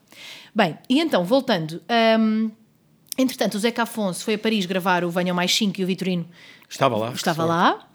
Bem, 0.56 0.78
e 0.90 1.00
então, 1.00 1.26
voltando, 1.26 1.82
hum, 2.20 2.50
entretanto 3.18 3.56
o 3.56 3.60
Zeca 3.60 3.84
Afonso 3.84 4.24
foi 4.24 4.36
a 4.36 4.40
Paris 4.40 4.66
gravar 4.66 5.04
o 5.04 5.10
Venham 5.10 5.36
Mais 5.36 5.54
5 5.56 5.80
e 5.80 5.84
o 5.84 5.88
Vitorino 5.88 6.26
estava 6.70 6.98
lá. 6.98 7.12
Estava 7.12 7.46
lá. 7.46 7.88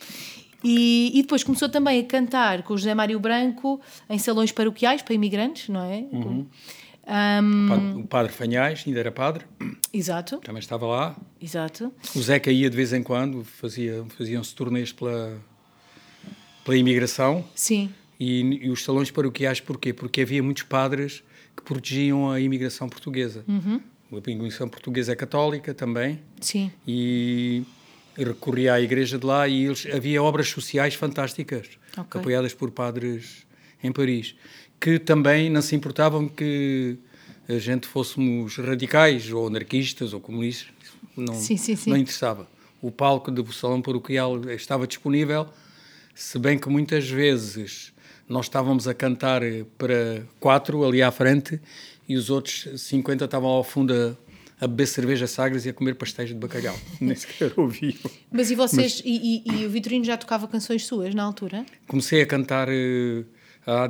E, 0.63 1.13
e, 1.15 1.23
depois 1.23 1.45
começou 1.45 1.69
também 1.69 2.01
a 2.01 2.05
cantar 2.05 2.63
com 2.65 2.75
o 2.75 2.77
José 2.77 2.93
Mário 2.93 3.19
Branco 3.21 3.81
em 4.11 4.19
salões 4.19 4.51
paroquiais 4.51 5.03
para 5.03 5.15
imigrantes, 5.15 5.69
não 5.69 5.83
é? 5.83 6.05
Uhum. 6.11 6.47
Um... 7.09 8.01
O 8.01 8.07
padre 8.07 8.33
Fanhais 8.33 8.85
ainda 8.87 9.01
era 9.01 9.13
padre. 9.13 9.45
Exato. 9.93 10.39
Também 10.39 10.61
estava 10.61 10.87
lá. 10.87 11.17
Exato. 11.41 11.93
O 12.15 12.21
Zeca 12.21 12.51
ia 12.51 12.69
de 12.69 12.77
vez 12.77 12.93
em 12.93 13.03
quando, 13.03 13.45
fazia, 13.45 14.05
faziam-se 14.17 14.55
turnês 14.55 14.93
pela, 14.93 15.41
pela 16.65 16.77
imigração. 16.77 17.45
Sim. 17.55 17.91
E, 18.21 18.41
e, 18.67 18.71
os 18.71 18.85
salões 18.85 19.11
paroquiais, 19.11 19.61
porquê? 19.61 19.93
Porque 19.93 20.21
havia 20.21 20.43
muitos 20.43 20.65
padres 20.65 21.23
que 21.57 21.63
protegiam 21.63 22.31
a 22.31 22.41
imigração 22.41 22.89
portuguesa. 22.89 23.45
Uhum. 23.49 23.81
A 24.11 24.31
imigração 24.31 24.69
portuguesa 24.69 25.13
é 25.13 25.17
católica 25.17 25.75
também. 25.75 26.21
Sim. 26.41 26.73
E 26.87 27.63
recorria 28.17 28.75
à 28.75 28.81
igreja 28.81 29.19
de 29.19 29.27
lá 29.27 29.47
e 29.47 29.67
eles, 29.67 29.87
havia 29.87 30.23
obras 30.23 30.49
sociais 30.49 30.95
fantásticas, 30.95 31.69
okay. 31.97 32.21
apoiadas 32.21 32.55
por 32.55 32.71
padres 32.71 33.47
em 33.83 33.93
Paris, 33.93 34.35
que 34.81 34.99
também 34.99 35.51
não 35.51 35.63
se 35.63 35.77
importavam 35.77 36.29
que 36.29 36.97
a 37.49 37.59
gente 37.59 37.87
fôssemos 37.87 38.57
radicais 38.57 39.31
ou 39.31 39.47
anarquistas 39.47 40.13
ou 40.13 40.21
comunistas, 40.21 40.69
não, 41.17 41.35
sim, 41.35 41.57
sim, 41.57 41.77
sim. 41.77 41.91
não 41.91 41.97
interessava. 41.97 42.49
O 42.81 42.91
palco 42.91 43.31
do 43.31 43.53
salão 43.53 43.81
paroquial 43.81 44.51
estava 44.51 44.87
disponível, 44.87 45.49
se 46.15 46.39
bem 46.39 46.59
que 46.59 46.69
muitas 46.69 47.09
vezes 47.09 47.93
nós 48.29 48.47
estávamos 48.47 48.87
a 48.87 48.95
cantar 48.95 49.43
para 49.77 50.23
quatro 50.39 50.85
ali 50.85 51.03
à 51.03 51.11
frente 51.11 51.61
e 52.09 52.17
os 52.17 52.31
outros 52.31 52.69
50 52.81 53.25
estavam 53.25 53.51
ao 53.51 53.63
fundo 53.63 53.93
a 53.93 54.29
a 54.61 54.67
beber 54.67 54.87
cerveja 54.87 55.27
sagres 55.27 55.65
e 55.67 55.69
a 55.69 55.73
comer 55.73 55.95
pastéis 55.95 56.31
de 56.31 56.35
bacalhau. 56.35 56.77
Nem 57.01 57.15
sequer 57.15 57.53
ouviam. 57.57 57.95
Mas 58.31 58.51
e 58.51 58.55
vocês, 58.55 58.97
Mas, 58.97 59.03
e, 59.05 59.43
e, 59.47 59.63
e, 59.63 59.67
o 59.67 59.71
Vitorino 59.71 60.05
já 60.05 60.17
tocava 60.17 60.49
canções 60.49 60.85
suas 60.85 61.15
na 61.15 61.23
altura? 61.23 61.65
Comecei 61.87 62.23
a 62.23 62.27
cantar, 62.27 62.69
eh, 62.69 63.25
a, 63.67 63.85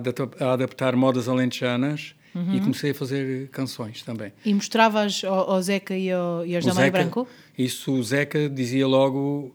adaptar, 0.53 0.95
modas 0.95 1.29
alentejanas 1.29 2.15
uhum. 2.35 2.55
e 2.55 2.61
comecei 2.61 2.91
a 2.91 2.95
fazer 2.95 3.49
canções 3.49 4.03
também. 4.03 4.33
E 4.45 4.53
mostravas 4.53 5.23
ao, 5.25 5.53
ao 5.53 5.63
Zeca 5.63 5.97
e 5.97 6.13
ao, 6.13 6.45
e 6.45 6.55
ao 6.55 6.61
José 6.61 6.91
Branco? 6.91 7.27
Isso, 7.57 7.93
o 7.93 8.03
Zeca 8.03 8.49
dizia 8.49 8.87
logo... 8.87 9.55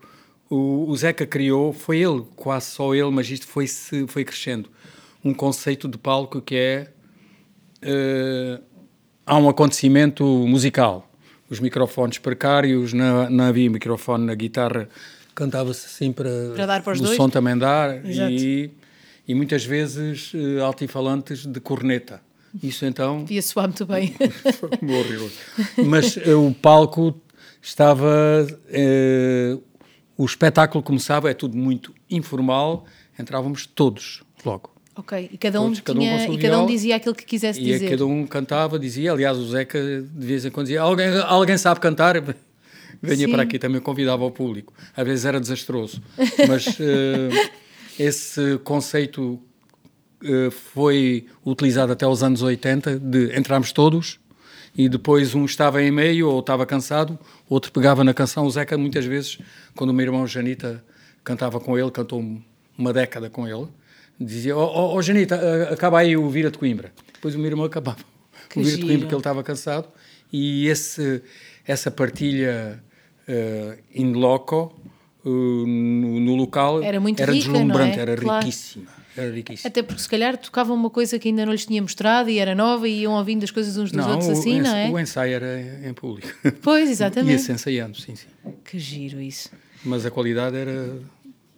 O, 0.49 0.86
o 0.88 0.95
Zeca 0.95 1.26
criou, 1.26 1.74
foi 1.74 1.97
ele, 1.97 2.24
quase 2.36 2.68
só 2.68 2.93
ele, 2.93 3.09
mas 3.09 3.30
isto 3.30 3.47
foi, 3.47 3.66
foi 4.07 4.24
crescendo. 4.24 4.70
Um 5.24 5.34
conceito 5.34 5.88
de 5.88 5.97
palco 5.97 6.41
que 6.41 6.55
é... 6.55 6.92
Uh, 7.84 8.61
há 9.25 9.38
um 9.38 9.49
acontecimento 9.49 10.23
musical. 10.25 11.09
Os 11.49 11.59
microfones 11.59 12.17
precários, 12.17 12.93
não, 12.93 13.29
não 13.29 13.43
havia 13.45 13.69
microfone 13.69 14.25
na 14.25 14.34
guitarra, 14.34 14.89
cantava-se 15.36 15.86
assim 15.86 16.11
para, 16.11 16.29
para 16.55 16.65
dar 16.65 16.84
para 16.84 16.93
os 16.93 16.99
o 16.99 17.03
dois. 17.03 17.17
som 17.17 17.29
também 17.29 17.57
dar 17.57 18.03
e, 18.05 18.71
e 19.27 19.36
muitas 19.36 19.63
vezes 19.63 20.34
uh, 20.34 20.63
altifalantes 20.63 21.45
de 21.45 21.59
corneta. 21.59 22.21
Isso 22.61 22.86
então. 22.86 23.25
Ia 23.29 23.41
soar 23.41 23.67
muito 23.67 23.86
bem. 23.86 24.15
horrível. 24.81 25.31
Mas 25.86 26.15
uh, 26.17 26.47
o 26.47 26.53
palco 26.53 27.19
estava. 27.61 28.47
Uh, 28.69 29.61
o 30.15 30.25
espetáculo 30.25 30.84
começava, 30.84 31.31
é 31.31 31.34
tudo 31.34 31.57
muito 31.57 31.93
informal, 32.09 32.86
entrávamos 33.17 33.65
todos 33.65 34.23
logo. 34.45 34.72
Ok, 34.95 35.29
e 35.31 35.37
cada 35.37 35.59
um, 35.59 35.65
todos, 35.65 35.81
cada 35.81 35.99
tinha, 35.99 36.29
um 36.29 36.33
e 36.33 36.37
cada 36.37 36.61
um 36.61 36.65
dizia 36.67 36.95
aquilo 36.95 37.15
que 37.15 37.25
quisesse 37.25 37.59
e 37.59 37.63
dizer. 37.63 37.87
E 37.87 37.89
cada 37.89 38.05
um 38.05 38.27
cantava, 38.27 38.77
dizia. 38.77 39.11
Aliás, 39.11 39.37
o 39.37 39.45
Zeca 39.47 39.79
de 39.81 40.25
vez 40.25 40.45
em 40.45 40.51
quando 40.51 40.67
dizia: 40.67 40.81
Alguém, 40.81 41.07
alguém 41.25 41.57
sabe 41.57 41.79
cantar? 41.79 42.21
Venha 43.01 43.25
Sim. 43.25 43.31
para 43.31 43.43
aqui, 43.43 43.59
também 43.59 43.81
convidava 43.81 44.23
o 44.23 44.31
público. 44.31 44.71
Às 44.95 45.05
vezes 45.05 45.25
era 45.25 45.39
desastroso, 45.39 46.01
mas 46.47 46.67
uh, 46.67 47.49
esse 47.99 48.57
conceito 48.63 49.41
uh, 50.23 50.51
foi 50.51 51.25
utilizado 51.45 51.91
até 51.91 52.07
os 52.07 52.23
anos 52.23 52.41
80 52.41 52.99
de 52.99 53.37
entrarmos 53.37 53.71
todos 53.71 54.19
e 54.75 54.89
depois 54.89 55.35
um 55.35 55.45
estava 55.45 55.83
em 55.83 55.91
meio 55.91 56.29
ou 56.29 56.39
estava 56.39 56.65
cansado, 56.65 57.17
outro 57.49 57.71
pegava 57.71 58.03
na 58.03 58.13
canção. 58.13 58.45
O 58.45 58.49
Zeca, 58.49 58.77
muitas 58.77 59.05
vezes, 59.05 59.37
quando 59.75 59.89
o 59.89 59.93
meu 59.93 60.05
irmão 60.05 60.25
Janita 60.25 60.83
cantava 61.23 61.59
com 61.59 61.77
ele, 61.77 61.91
cantou 61.91 62.23
uma 62.77 62.93
década 62.93 63.29
com 63.29 63.47
ele, 63.47 63.67
dizia: 64.20 64.55
Ó 64.55 64.64
oh, 64.64 64.95
oh, 64.95 65.01
Janita, 65.01 65.70
acaba 65.72 65.99
aí 65.99 66.16
o 66.16 66.30
Vira 66.30 66.51
de 66.51 66.57
Coimbra. 66.57 66.91
Depois 67.14 67.36
o 67.36 67.38
meu 67.39 67.47
irmão 67.47 67.66
acabava 67.66 68.03
que 68.49 68.59
o 68.59 68.64
Vira 68.64 68.78
de 68.78 68.82
Coimbra, 68.82 68.99
porque 68.99 69.16
ele 69.16 69.20
estava 69.20 69.43
cansado. 69.43 69.88
E 70.32 70.68
esse, 70.68 71.22
essa 71.66 71.91
partilha 71.91 72.84
uh, 73.28 73.78
in 73.93 74.14
loco, 74.14 74.74
uh, 75.24 75.30
no, 75.30 76.20
no, 76.20 76.36
local, 76.36 76.82
era, 76.82 76.99
muito 76.99 77.22
era 77.22 77.32
rica, 77.32 77.51
deslumbrante, 77.51 77.99
é? 77.99 78.01
era 78.01 78.18
claro. 78.18 78.45
riquíssima. 78.45 79.03
Até 79.64 79.84
porque 79.84 80.01
se 80.01 80.09
calhar 80.09 80.36
tocava 80.38 80.74
uma 80.74 80.89
coisa 80.89 81.20
que 81.20 81.28
ainda 81.28 81.45
não 81.45 81.51
lhes 81.51 81.68
tinha 81.68 81.80
mostrado 81.80 82.32
e 82.32 82.39
era 82.39 82.55
nova 82.55 82.89
e 82.89 83.01
iam 83.01 83.14
ouvindo 83.14 83.43
as 83.43 83.51
coisas 83.51 83.78
uns 83.78 83.91
dos 83.91 84.03
não, 84.03 84.11
outros 84.11 84.30
assim, 84.30 84.59
o, 84.59 84.64
não 84.64 84.76
é? 84.76 84.89
O 84.89 84.99
ensaio 84.99 85.36
era 85.36 85.88
em 85.88 85.93
público. 85.93 86.28
Pois, 86.64 86.89
exatamente. 86.89 87.34
Ia-se 87.34 87.51
ensaiando, 87.51 87.95
sim, 87.95 88.16
sim. 88.16 88.28
Que 88.66 88.80
giro 88.80 89.22
isso. 89.22 89.51
Mas 89.86 90.03
a 90.03 90.09
qualidade 90.09 90.57
era 90.57 90.97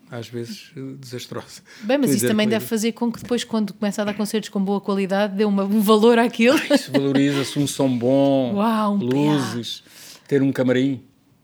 às 0.10 0.28
vezes 0.28 0.72
desastrosa. 1.00 1.62
Bem, 1.82 1.98
mas 1.98 2.12
isso 2.12 2.28
também 2.28 2.48
deve 2.48 2.66
fazer 2.66 2.92
com 2.92 3.12
que 3.12 3.22
depois, 3.22 3.44
quando 3.44 3.74
começa 3.74 4.02
a 4.02 4.06
dar 4.06 4.14
concertos 4.14 4.50
com 4.50 4.64
boa 4.64 4.80
qualidade, 4.80 5.36
dê 5.36 5.46
uma, 5.46 5.64
um 5.64 5.82
valor 5.82 6.20
àquilo. 6.20 6.58
Isso 6.74 6.92
valoriza-se, 6.92 7.58
um 7.58 7.68
som 7.68 7.90
bom, 7.98 8.56
Uau, 8.56 8.96
um 8.96 8.98
luzes, 8.98 9.82
PA. 9.82 10.28
ter 10.28 10.42
um 10.42 10.52
camarim. 10.52 11.02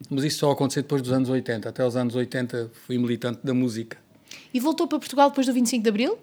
Mas 0.09 0.23
isso 0.23 0.39
só 0.39 0.51
aconteceu 0.51 0.83
depois 0.83 1.01
dos 1.01 1.11
anos 1.11 1.29
80. 1.29 1.69
Até 1.69 1.85
os 1.85 1.95
anos 1.95 2.15
80 2.15 2.71
fui 2.85 2.97
militante 2.97 3.39
da 3.43 3.53
música. 3.53 3.97
E 4.53 4.59
voltou 4.59 4.87
para 4.87 4.99
Portugal 4.99 5.29
depois 5.29 5.47
do 5.47 5.53
25 5.53 5.83
de 5.83 5.89
Abril? 5.89 6.17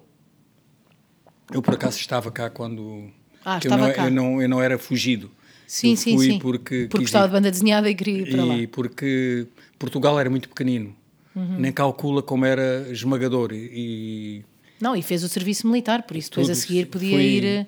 Eu, 1.53 1.63
por 1.63 1.75
acaso, 1.75 1.99
estava 1.99 2.31
cá 2.31 2.51
quando. 2.51 3.11
Ah, 3.45 3.59
estava 3.59 3.83
eu 3.83 3.87
não, 3.87 3.95
cá. 3.95 4.05
Eu 4.05 4.11
não, 4.11 4.43
eu 4.43 4.49
não 4.49 4.63
era 4.63 4.79
fugido. 4.79 5.31
Sim, 5.67 5.93
eu 5.93 5.97
sim, 5.97 6.17
fui 6.17 6.27
sim. 6.27 6.39
Porque, 6.39 6.87
porque 6.91 7.05
gostava 7.05 7.27
de 7.27 7.33
banda 7.33 7.51
desenhada 7.51 7.89
e 7.89 7.95
queria 7.95 8.19
ir 8.21 8.31
para 8.31 8.43
e 8.43 8.63
lá. 8.63 8.69
porque 8.73 9.47
Portugal 9.79 10.19
era 10.19 10.29
muito 10.29 10.49
pequenino. 10.49 10.95
Uhum. 11.35 11.59
Nem 11.59 11.73
calcula 11.73 12.23
como 12.23 12.45
era 12.45 12.87
esmagador. 12.91 13.53
E, 13.53 14.45
não, 14.81 14.95
e 14.95 15.03
fez 15.03 15.23
o 15.25 15.29
serviço 15.29 15.67
militar, 15.67 16.03
por 16.05 16.17
isso 16.17 16.31
depois 16.31 16.49
a 16.51 16.55
seguir 16.55 16.87
podia 16.87 17.17
fui, 17.17 17.23
ir. 17.23 17.45
Eh, 17.45 17.67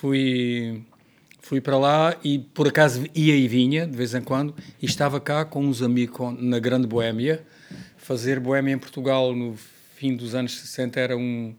fui, 0.00 0.82
fui 1.40 1.60
para 1.60 1.78
lá 1.78 2.16
e 2.22 2.38
por 2.38 2.68
acaso 2.68 3.04
ia 3.14 3.36
e 3.36 3.48
vinha 3.48 3.86
de 3.86 3.96
vez 3.96 4.14
em 4.14 4.20
quando 4.20 4.54
e 4.80 4.86
estava 4.86 5.20
cá 5.20 5.44
com 5.44 5.64
uns 5.64 5.82
amigos 5.82 6.34
na 6.38 6.58
Grande 6.58 6.86
Boémia. 6.86 7.44
Fazer 7.96 8.38
Boémia 8.38 8.74
em 8.74 8.78
Portugal 8.78 9.34
no 9.34 9.56
fim 9.94 10.14
dos 10.14 10.34
anos 10.34 10.58
60 10.58 11.00
era 11.00 11.16
um 11.16 11.54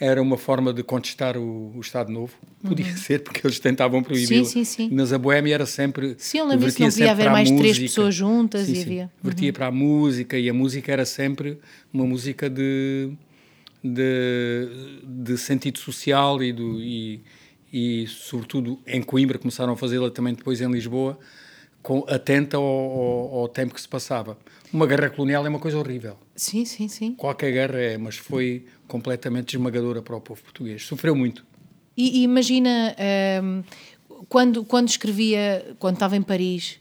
era 0.00 0.20
uma 0.20 0.38
forma 0.38 0.72
de 0.72 0.82
contestar 0.82 1.36
o, 1.36 1.72
o 1.76 1.80
Estado 1.80 2.10
Novo. 2.10 2.32
Podia 2.66 2.86
uhum. 2.86 2.96
ser, 2.96 3.22
porque 3.22 3.46
eles 3.46 3.60
tentavam 3.60 4.02
proibi-lo. 4.02 4.46
Sim, 4.46 4.64
sim, 4.64 4.88
sim. 4.88 4.90
Mas 4.90 5.12
a 5.12 5.18
Boémia 5.18 5.54
era 5.54 5.66
sempre. 5.66 6.14
Sim, 6.16 6.38
eu 6.38 6.46
lembro 6.46 6.66
não 6.66 6.88
podia 6.88 7.10
haver 7.10 7.30
mais 7.30 7.50
música. 7.50 7.68
três 7.68 7.78
pessoas 7.78 8.14
juntas 8.14 8.66
sim, 8.66 8.72
e 8.72 8.76
sim. 8.76 8.82
havia. 8.82 9.10
Vertia 9.22 9.48
uhum. 9.48 9.52
para 9.52 9.66
a 9.66 9.70
música 9.70 10.38
e 10.38 10.48
a 10.48 10.54
música 10.54 10.90
era 10.90 11.04
sempre 11.04 11.58
uma 11.92 12.06
música 12.06 12.48
de. 12.48 13.10
de, 13.84 14.68
de 15.04 15.36
sentido 15.36 15.78
social 15.78 16.42
e, 16.42 16.50
do, 16.50 16.80
e, 16.80 17.22
e, 17.70 18.06
sobretudo, 18.06 18.78
em 18.86 19.02
Coimbra, 19.02 19.38
começaram 19.38 19.74
a 19.74 19.76
fazê-la 19.76 20.10
também 20.10 20.32
depois 20.32 20.62
em 20.62 20.72
Lisboa, 20.72 21.18
com, 21.82 22.06
atenta 22.08 22.56
ao, 22.56 22.64
ao, 22.64 23.38
ao 23.40 23.48
tempo 23.48 23.74
que 23.74 23.80
se 23.82 23.88
passava. 23.88 24.38
Uma 24.72 24.86
guerra 24.86 25.10
colonial 25.10 25.44
é 25.44 25.48
uma 25.50 25.58
coisa 25.58 25.78
horrível. 25.78 26.16
Sim, 26.40 26.64
sim, 26.64 26.88
sim. 26.88 27.14
Qualquer 27.16 27.52
guerra 27.52 27.78
é, 27.78 27.98
mas 27.98 28.16
foi 28.16 28.64
completamente 28.88 29.56
esmagadora 29.56 30.00
para 30.00 30.16
o 30.16 30.20
povo 30.22 30.40
português. 30.40 30.82
Sofreu 30.86 31.14
muito. 31.14 31.44
E, 31.94 32.20
e 32.20 32.22
imagina, 32.22 32.96
um, 33.44 33.62
quando, 34.26 34.64
quando 34.64 34.88
escrevia, 34.88 35.76
quando 35.78 35.96
estava 35.96 36.16
em 36.16 36.22
Paris, 36.22 36.78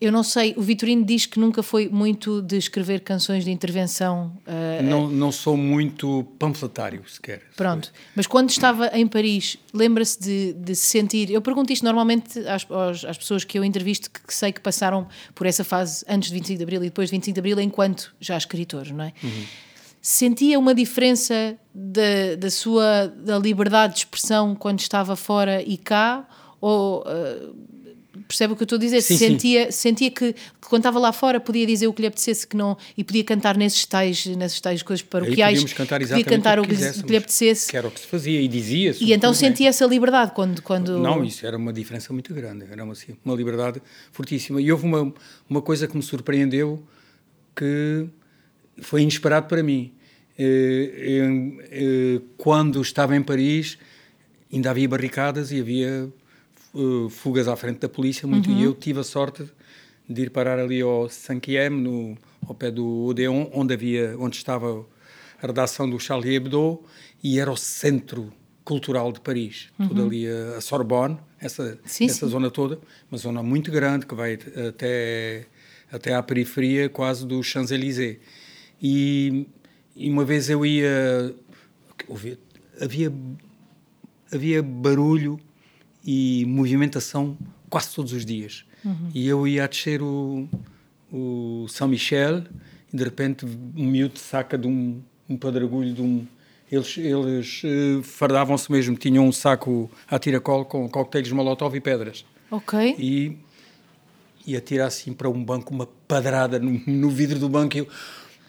eu 0.00 0.10
não 0.10 0.22
sei, 0.22 0.54
o 0.56 0.62
Vitorino 0.62 1.04
diz 1.04 1.24
que 1.24 1.38
nunca 1.38 1.62
foi 1.62 1.88
muito 1.88 2.42
de 2.42 2.56
escrever 2.56 3.00
canções 3.00 3.44
de 3.44 3.50
intervenção. 3.50 4.36
Uh, 4.46 4.82
não, 4.82 5.08
não 5.08 5.32
sou 5.32 5.56
muito 5.56 6.26
panfletário 6.38 7.02
sequer. 7.08 7.42
Pronto, 7.56 7.92
mas 8.14 8.26
quando 8.26 8.50
estava 8.50 8.88
em 8.88 9.06
Paris, 9.06 9.56
lembra-se 9.72 10.20
de, 10.20 10.52
de 10.52 10.74
se 10.74 10.86
sentir. 10.86 11.30
Eu 11.30 11.40
pergunto 11.40 11.72
isto 11.72 11.84
normalmente 11.84 12.38
às, 12.40 12.66
às 13.04 13.16
pessoas 13.16 13.44
que 13.44 13.58
eu 13.58 13.64
entrevisto 13.64 14.10
que, 14.10 14.20
que, 14.20 14.34
sei 14.34 14.52
que 14.52 14.60
passaram 14.60 15.06
por 15.34 15.46
essa 15.46 15.62
fase 15.62 16.04
antes 16.08 16.28
de 16.28 16.34
25 16.34 16.58
de 16.58 16.62
Abril 16.64 16.82
e 16.82 16.86
depois 16.86 17.08
de 17.08 17.16
25 17.16 17.34
de 17.34 17.40
Abril, 17.40 17.60
enquanto 17.60 18.14
já 18.20 18.36
escritores, 18.36 18.90
não 18.90 19.04
é? 19.04 19.12
Uhum. 19.22 19.44
Sentia 20.02 20.58
uma 20.58 20.74
diferença 20.74 21.56
da, 21.72 22.34
da 22.36 22.50
sua 22.50 23.06
da 23.06 23.38
liberdade 23.38 23.94
de 23.94 24.00
expressão 24.00 24.54
quando 24.54 24.80
estava 24.80 25.14
fora 25.14 25.62
e 25.62 25.78
cá? 25.78 26.28
Ou. 26.60 27.02
Uh, 27.02 27.74
percebe 28.28 28.52
o 28.52 28.56
que 28.56 28.62
eu 28.62 28.64
estou 28.64 28.76
a 28.76 28.80
dizer? 28.80 29.00
Sim, 29.02 29.16
sentia, 29.16 29.66
sim. 29.66 29.72
sentia 29.72 30.10
que, 30.10 30.32
que, 30.32 30.40
quando 30.68 30.80
estava 30.80 30.98
lá 30.98 31.12
fora 31.12 31.40
podia 31.40 31.66
dizer 31.66 31.86
o 31.86 31.92
que 31.92 32.02
lhe 32.02 32.08
apetecesse 32.08 32.46
que 32.46 32.56
não, 32.56 32.76
e 32.96 33.02
podia 33.02 33.24
cantar 33.24 33.56
nesses 33.56 33.84
tais, 33.84 34.26
nesses 34.26 34.60
tais 34.60 34.82
coisas 34.82 35.04
paroquiais. 35.04 35.58
Aí 35.58 35.68
cantar 35.70 36.00
podia 36.00 36.24
cantar 36.24 36.58
o 36.58 36.62
que, 36.62 36.74
lhe, 36.74 36.92
que 36.92 37.10
lhe 37.10 37.16
apetecesse. 37.16 37.70
Que 37.70 37.76
era 37.76 37.88
o 37.88 37.90
que 37.90 38.00
se 38.00 38.06
fazia 38.06 38.40
e 38.40 38.48
dizia. 38.48 38.94
E 39.00 39.12
então 39.12 39.34
sentia 39.34 39.68
essa 39.68 39.84
liberdade 39.86 40.32
quando, 40.32 40.62
quando. 40.62 40.98
Não, 40.98 41.24
isso 41.24 41.46
era 41.46 41.56
uma 41.56 41.72
diferença 41.72 42.12
muito 42.12 42.32
grande. 42.32 42.64
Era 42.70 42.84
uma, 42.84 42.94
uma 43.24 43.34
liberdade 43.34 43.82
fortíssima. 44.12 44.60
E 44.60 44.70
houve 44.70 44.84
uma, 44.84 45.12
uma 45.48 45.62
coisa 45.62 45.86
que 45.86 45.96
me 45.96 46.02
surpreendeu 46.02 46.82
que 47.54 48.06
foi 48.80 49.02
inesperado 49.02 49.46
para 49.46 49.62
mim. 49.62 49.92
Quando 52.36 52.80
estava 52.82 53.16
em 53.16 53.22
Paris, 53.22 53.78
ainda 54.52 54.70
havia 54.70 54.88
barricadas 54.88 55.52
e 55.52 55.60
havia 55.60 56.08
uh, 56.74 57.08
fugas 57.08 57.48
à 57.48 57.56
frente 57.56 57.78
da 57.78 57.88
polícia, 57.88 58.26
muito, 58.26 58.50
uhum. 58.50 58.58
e 58.58 58.64
eu 58.64 58.74
tive 58.74 59.00
a 59.00 59.04
sorte 59.04 59.48
de 60.08 60.22
ir 60.22 60.30
parar 60.30 60.58
ali 60.58 60.80
ao 60.80 61.08
Sanquiem, 61.08 61.70
no 61.70 62.16
ao 62.46 62.54
pé 62.54 62.70
do 62.70 63.06
Odeon, 63.06 63.48
onde 63.52 63.72
havia, 63.72 64.14
onde 64.18 64.36
estava 64.36 64.84
a 65.42 65.46
redação 65.46 65.88
do 65.88 65.98
Charlie 65.98 66.34
Hebdo, 66.34 66.82
e 67.22 67.38
era 67.38 67.50
o 67.50 67.56
centro 67.56 68.32
cultural 68.64 69.12
de 69.12 69.20
Paris, 69.20 69.68
uhum. 69.78 69.88
tudo 69.88 70.02
ali 70.04 70.26
a, 70.26 70.60
Sorbonne, 70.60 71.18
essa, 71.40 71.78
sim, 71.84 72.06
essa 72.06 72.26
sim. 72.26 72.32
zona 72.32 72.50
toda, 72.50 72.78
uma 73.10 73.18
zona 73.18 73.42
muito 73.42 73.70
grande 73.70 74.06
que 74.06 74.14
vai 74.14 74.38
até, 74.68 75.46
até 75.90 76.14
à 76.14 76.22
periferia 76.22 76.88
quase 76.88 77.26
do 77.26 77.42
Champs-Élysées. 77.42 78.18
E, 78.82 79.46
e 79.94 80.10
uma 80.10 80.24
vez 80.24 80.48
eu 80.48 80.64
ia, 80.64 81.34
havia, 82.80 83.12
havia 84.32 84.62
barulho 84.62 85.38
e 86.04 86.44
movimentação 86.46 87.36
quase 87.70 87.94
todos 87.94 88.12
os 88.12 88.24
dias. 88.24 88.64
Uhum. 88.84 89.10
E 89.14 89.26
eu 89.26 89.48
ia 89.48 89.64
a 89.64 89.66
descer 89.66 90.02
o, 90.02 90.48
o 91.10 91.66
São 91.68 91.88
Michel 91.88 92.44
e 92.92 92.96
de 92.96 93.04
repente 93.04 93.46
um 93.46 93.86
miúdo 93.86 94.18
saca 94.18 94.58
de 94.58 94.68
um, 94.68 95.00
um 95.28 95.36
padragulho 95.36 95.92
de 95.92 96.02
um. 96.02 96.26
Eles, 96.70 96.96
eles 96.98 97.62
uh, 97.64 98.02
fardavam-se 98.02 98.70
mesmo, 98.70 98.96
tinham 98.96 99.26
um 99.26 99.32
saco 99.32 99.90
a 100.08 100.18
tiracol 100.18 100.64
com 100.64 100.88
coquetéis 100.88 101.30
molotov 101.30 101.76
e 101.76 101.80
pedras. 101.80 102.24
Ok. 102.50 102.96
E, 102.98 103.36
e 104.46 104.56
atira 104.56 104.86
assim 104.86 105.12
para 105.12 105.28
um 105.28 105.44
banco 105.44 105.72
uma 105.72 105.86
padrada 106.08 106.58
no, 106.58 106.80
no 106.86 107.10
vidro 107.10 107.38
do 107.38 107.48
banco 107.48 107.76
e 107.76 107.80
eu. 107.80 107.88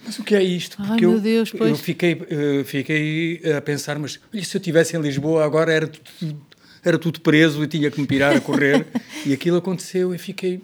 Mas 0.06 0.20
o 0.20 0.24
que 0.24 0.36
é 0.36 0.44
isto? 0.44 0.78
Porque 0.78 0.92
Ai, 0.92 1.06
eu, 1.06 1.12
meu 1.12 1.20
Deus, 1.20 1.52
pois. 1.52 1.72
eu 1.72 1.76
fiquei, 1.76 2.14
uh, 2.14 2.64
fiquei 2.64 3.42
a 3.58 3.62
pensar, 3.62 3.98
mas 3.98 4.20
olha, 4.34 4.44
se 4.44 4.56
eu 4.56 4.60
estivesse 4.60 4.96
em 4.96 5.02
Lisboa 5.02 5.44
agora 5.44 5.74
era 5.74 5.88
tudo 5.88 6.45
era 6.86 7.00
tudo 7.00 7.20
preso 7.20 7.64
e 7.64 7.68
tinha 7.68 7.90
que 7.90 8.00
me 8.00 8.06
pirar 8.06 8.36
a 8.36 8.40
correr. 8.40 8.86
e 9.26 9.34
aquilo 9.34 9.58
aconteceu 9.58 10.14
e 10.14 10.18
fiquei. 10.18 10.62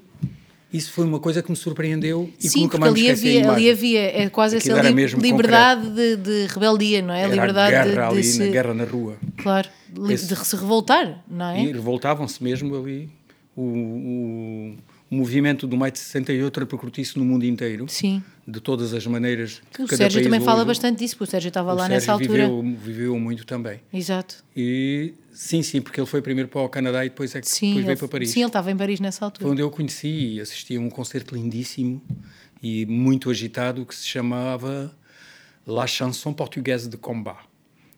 isso 0.72 0.91
foi 0.91 1.03
uma 1.03 1.19
coisa 1.19 1.41
que 1.41 1.49
me 1.49 1.57
surpreendeu 1.57 2.30
e 2.39 2.47
Sim, 2.47 2.53
que 2.53 2.61
nunca 2.61 2.78
mais 2.78 2.93
ali 2.93 3.01
me 3.01 3.07
esqueci 3.09 3.38
havia, 3.39 3.51
ali 3.51 3.72
havia 3.72 4.01
é 4.24 4.30
quase 4.30 4.57
Aquilo 4.57 4.78
essa 4.78 4.89
li 4.89 5.05
liberdade 5.05 5.89
de, 5.89 6.15
de, 6.17 6.47
rebeldia, 6.47 7.01
não 7.01 7.13
é? 7.13 7.24
Era 7.24 7.34
liberdade 7.34 7.76
a 7.76 7.84
guerra 7.84 7.86
de, 7.86 7.93
de 7.93 7.99
ali, 7.99 8.24
se, 8.24 8.39
na 8.39 8.51
guerra 8.51 8.74
na 8.74 8.84
rua. 8.84 9.17
Claro, 9.38 9.69
Esse, 10.09 10.28
de 10.28 10.36
se 10.45 10.55
revoltar, 10.55 11.24
não 11.28 11.49
é? 11.49 11.63
E 11.63 11.72
revoltavam-se 11.72 12.41
mesmo 12.43 12.76
ali. 12.76 13.09
O, 13.55 13.63
o, 13.63 14.78
o, 15.12 15.16
movimento 15.16 15.68
do 15.68 15.76
Maio 15.76 15.91
de 15.91 15.99
68 15.99 16.59
repercutiu-se 16.59 17.18
no 17.18 17.26
mundo 17.26 17.45
inteiro. 17.45 17.86
Sim. 17.89 18.24
De 18.47 18.59
todas 18.59 18.93
as 18.93 19.05
maneiras. 19.05 19.62
O 19.78 19.88
Sérgio 19.88 20.24
também 20.24 20.39
fala 20.39 20.64
bastante 20.66 20.99
disso, 20.99 21.16
porque 21.16 21.30
o 21.30 21.32
Sérgio 21.32 21.49
estava 21.49 21.74
lá 21.74 21.88
Sérgio 21.88 21.95
nessa 21.95 22.12
altura. 22.14 22.47
Viveu, 22.47 22.78
viveu 22.78 23.20
muito 23.20 23.45
também. 23.45 23.82
Exato. 23.93 24.43
E 24.55 25.14
sim, 25.32 25.62
sim, 25.62 25.82
porque 25.82 25.99
ele 25.99 26.07
foi 26.07 26.22
primeiro 26.22 26.49
para 26.49 26.62
o 26.62 26.70
Canadá 26.70 27.05
e 27.05 27.09
depois 27.09 27.36
é 27.36 27.41
que 27.41 27.47
sim, 27.47 27.68
depois 27.68 27.86
veio 27.86 27.93
ele, 27.93 27.99
para 27.99 28.07
Paris. 28.07 28.30
Sim, 28.30 28.39
ele 28.39 28.47
estava 28.47 28.72
em 28.72 28.78
Paris 28.78 28.99
nessa 28.99 29.26
altura. 29.26 29.43
Foi 29.43 29.51
onde 29.51 29.62
eu 29.62 29.68
o 29.68 29.72
conheci 29.72 30.36
e 30.36 30.41
assisti 30.41 30.76
a 30.76 30.80
um 30.80 30.89
concerto 30.89 31.36
lindíssimo 31.36 32.01
e 32.62 32.86
muito 32.86 33.30
agitado 33.30 33.86
que 33.86 33.95
se 33.95 34.07
chamava 34.07 34.95
La 35.66 35.88
Chanson 35.88 36.34
Portugaise 36.34 36.89
de 36.89 36.97
Combat. 36.97 37.39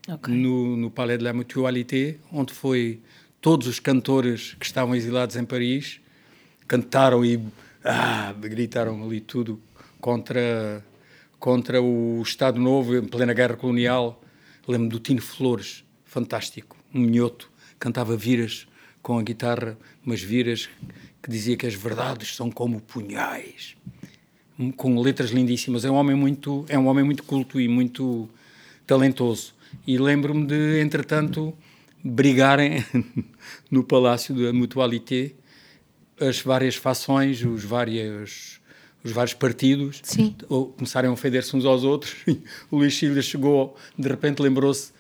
Okay. 0.08 0.34
No, 0.34 0.76
no 0.76 0.92
Palais 0.92 1.18
de 1.18 1.24
la 1.24 1.32
Mutualité, 1.32 2.18
onde 2.32 2.54
foi 2.54 3.00
todos 3.40 3.68
os 3.68 3.80
cantores 3.80 4.56
que 4.60 4.66
estavam 4.66 4.96
exilados 4.96 5.36
em 5.36 5.46
Paris 5.46 6.02
cantaram 6.74 7.24
e 7.24 7.40
ah, 7.84 8.34
gritaram 8.34 9.04
ali 9.04 9.22
tudo 9.22 9.62
contra 10.02 10.84
contra 11.40 11.80
o 11.80 12.20
Estado 12.24 12.60
Novo 12.60 12.98
em 12.98 13.06
plena 13.06 13.32
guerra 13.32 13.56
colonial. 13.56 14.20
Lembro 14.68 14.90
do 14.90 15.00
Tino 15.00 15.22
Flores, 15.22 15.84
fantástico, 16.04 16.76
um 16.92 17.02
minhoto, 17.02 17.52
cantava 17.78 18.18
viras 18.18 18.66
com 19.04 19.20
a 19.20 19.22
guitarra, 19.22 19.78
mas 20.04 20.20
viras 20.24 20.68
que 21.22 21.30
dizia 21.30 21.56
que 21.56 21.68
as 21.68 21.76
verdades 21.76 22.36
são 22.36 22.50
como 22.50 22.82
punhais, 22.82 23.76
com 24.76 25.00
letras 25.00 25.30
lindíssimas. 25.30 25.86
É 25.86 25.92
um 25.92 25.96
homem 25.96 26.16
muito, 26.16 26.66
é 26.70 26.80
um 26.80 26.88
homem 26.88 27.04
muito 27.04 27.24
culto 27.24 27.62
e 27.62 27.68
muito 27.68 28.28
talentoso. 28.88 29.54
E 29.86 29.96
lembro-me 30.00 30.48
de, 30.48 30.82
entretanto, 30.82 31.54
brigarem 32.04 32.84
no 33.70 33.84
Palácio 33.84 34.34
da 34.34 34.52
Mutualité 34.52 35.36
as 36.28 36.42
várias 36.42 36.76
fações, 36.76 37.44
os 37.44 37.64
vários, 37.64 38.60
os 39.04 39.12
vários 39.12 39.34
partidos, 39.34 40.00
Sim. 40.04 40.36
começarem 40.76 41.10
a 41.10 41.14
ofender-se 41.14 41.56
uns 41.56 41.66
aos 41.66 41.84
outros. 41.84 42.16
o 42.72 42.78
Luís 42.78 42.98
Silva 42.98 43.22
chegou, 43.22 43.76
de 43.98 44.08
repente 44.08 44.42
lembrou-se 44.42 44.92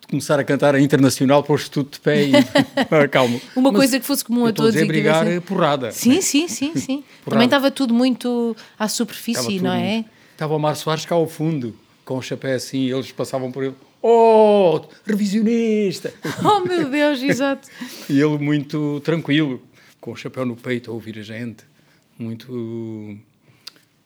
de 0.00 0.06
começar 0.06 0.38
a 0.38 0.44
cantar 0.44 0.74
a 0.74 0.80
internacional, 0.80 1.42
pôs-se 1.42 1.70
tudo 1.70 1.90
de 1.90 2.00
pé 2.00 2.24
e 2.24 2.32
calma. 3.10 3.40
Uma 3.54 3.70
Mas, 3.70 3.78
coisa 3.80 4.00
que 4.00 4.06
fosse 4.06 4.24
comum 4.24 4.46
a 4.46 4.52
todos. 4.52 4.76
A 4.80 4.84
brigar 4.84 5.24
tivesse... 5.24 5.40
porrada. 5.40 5.90
Sim, 5.90 6.14
né? 6.14 6.20
sim, 6.20 6.48
sim, 6.48 6.72
sim. 6.76 7.04
Também 7.28 7.44
estava 7.44 7.70
tudo 7.70 7.92
muito 7.92 8.56
à 8.78 8.88
superfície, 8.88 9.60
não 9.60 9.72
é? 9.72 10.04
Estava 10.32 10.54
o 10.54 10.58
Mar 10.58 10.76
Soares 10.76 11.04
cá 11.04 11.14
ao 11.16 11.26
fundo, 11.26 11.74
com 12.04 12.16
o 12.16 12.22
chapéu 12.22 12.54
assim, 12.54 12.78
e 12.78 12.92
eles 12.92 13.10
passavam 13.10 13.50
por 13.50 13.64
ele. 13.64 13.74
Oh, 14.00 14.80
revisionista! 15.04 16.14
Oh, 16.44 16.60
meu 16.60 16.88
Deus, 16.88 17.20
exato. 17.20 17.68
e 18.08 18.20
ele 18.20 18.38
muito 18.38 19.00
tranquilo, 19.00 19.60
com 20.00 20.12
o 20.12 20.16
chapéu 20.16 20.44
no 20.44 20.56
peito 20.56 20.90
a 20.90 20.94
ouvir 20.94 21.18
a 21.18 21.22
gente, 21.22 21.64
muito, 22.18 23.18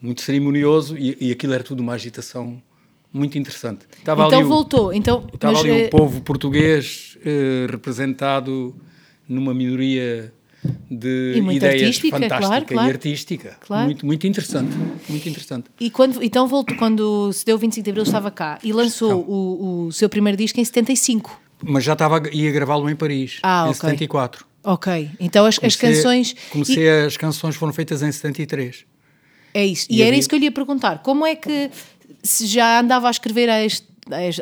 muito 0.01 0.23
cerimonioso, 0.23 0.97
e, 0.97 1.17
e 1.21 1.33
aquilo 1.33 1.53
era 1.53 1.63
tudo 1.63 1.81
uma 1.81 1.95
agitação 1.95 2.63
muito 3.13 3.39
interessante. 3.39 3.87
Estava 3.99 4.27
então 4.27 4.45
voltou. 4.45 4.89
O, 4.89 4.93
então, 4.93 5.27
estava 5.33 5.53
mas, 5.55 5.65
ali 5.65 5.85
o 5.85 5.91
povo 5.91 6.21
português 6.23 7.19
eh, 7.25 7.67
representado 7.71 8.75
numa 9.29 9.53
minoria 9.53 10.33
de 10.91 11.43
ideias 11.53 11.99
fantástica 11.99 12.39
claro, 12.39 12.67
claro. 12.67 12.89
e 12.89 12.93
artística. 12.93 13.57
Claro. 13.61 13.85
Muito, 13.87 14.07
muito 14.07 14.27
interessante. 14.27 14.75
Muito 15.09 15.29
interessante. 15.29 15.67
E 15.79 15.91
quando, 15.91 16.23
então 16.23 16.47
voltou, 16.47 16.77
quando 16.77 17.33
se 17.33 17.45
deu 17.45 17.57
o 17.57 17.59
25 17.59 17.85
de 17.85 17.91
Abril, 17.91 18.05
estava 18.05 18.31
cá 18.31 18.59
e 18.63 18.73
lançou 18.73 19.11
então, 19.11 19.21
o, 19.29 19.87
o, 19.87 19.93
seu 19.93 20.09
primeiro 20.09 20.39
disco 20.39 20.61
em 20.61 20.65
75. 20.65 21.41
Mas 21.65 21.85
já 21.85 21.93
estava, 21.93 22.23
ia 22.33 22.51
gravá-lo 22.51 22.89
em 22.89 22.97
Paris, 22.97 23.39
ah, 23.43 23.67
em 23.67 23.71
okay. 23.71 23.81
74. 23.81 24.47
Ok, 24.65 25.11
então 25.19 25.45
as, 25.45 25.59
comecei, 25.59 25.89
as 25.89 25.97
canções. 25.97 26.37
Comecei, 26.51 26.85
e... 26.85 27.05
as 27.07 27.17
canções 27.17 27.57
foram 27.57 27.73
feitas 27.73 28.03
em 28.03 28.13
73. 28.13 28.85
É 29.55 29.67
isso. 29.67 29.87
E, 29.91 29.97
e 29.97 30.03
era 30.03 30.11
havia... 30.11 30.21
isso 30.21 30.29
que 30.29 30.35
eu 30.35 30.39
lhe 30.39 30.47
ia 30.47 30.53
perguntar. 30.53 31.03
Como 31.03 31.27
é 31.27 31.35
que 31.35 31.71
se 32.23 32.47
já 32.47 32.81
andava 32.81 33.09
a 33.09 33.11
escrever 33.11 33.51
há, 33.51 33.65
este, 33.65 33.87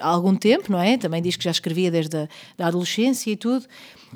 há 0.00 0.06
algum 0.06 0.34
tempo, 0.34 0.70
não 0.70 0.80
é? 0.80 0.96
Também 0.96 1.22
diz 1.22 1.36
que 1.36 1.44
já 1.44 1.50
escrevia 1.50 1.90
desde 1.90 2.16
a 2.16 2.28
da 2.56 2.66
adolescência 2.66 3.30
e 3.30 3.36
tudo. 3.36 3.66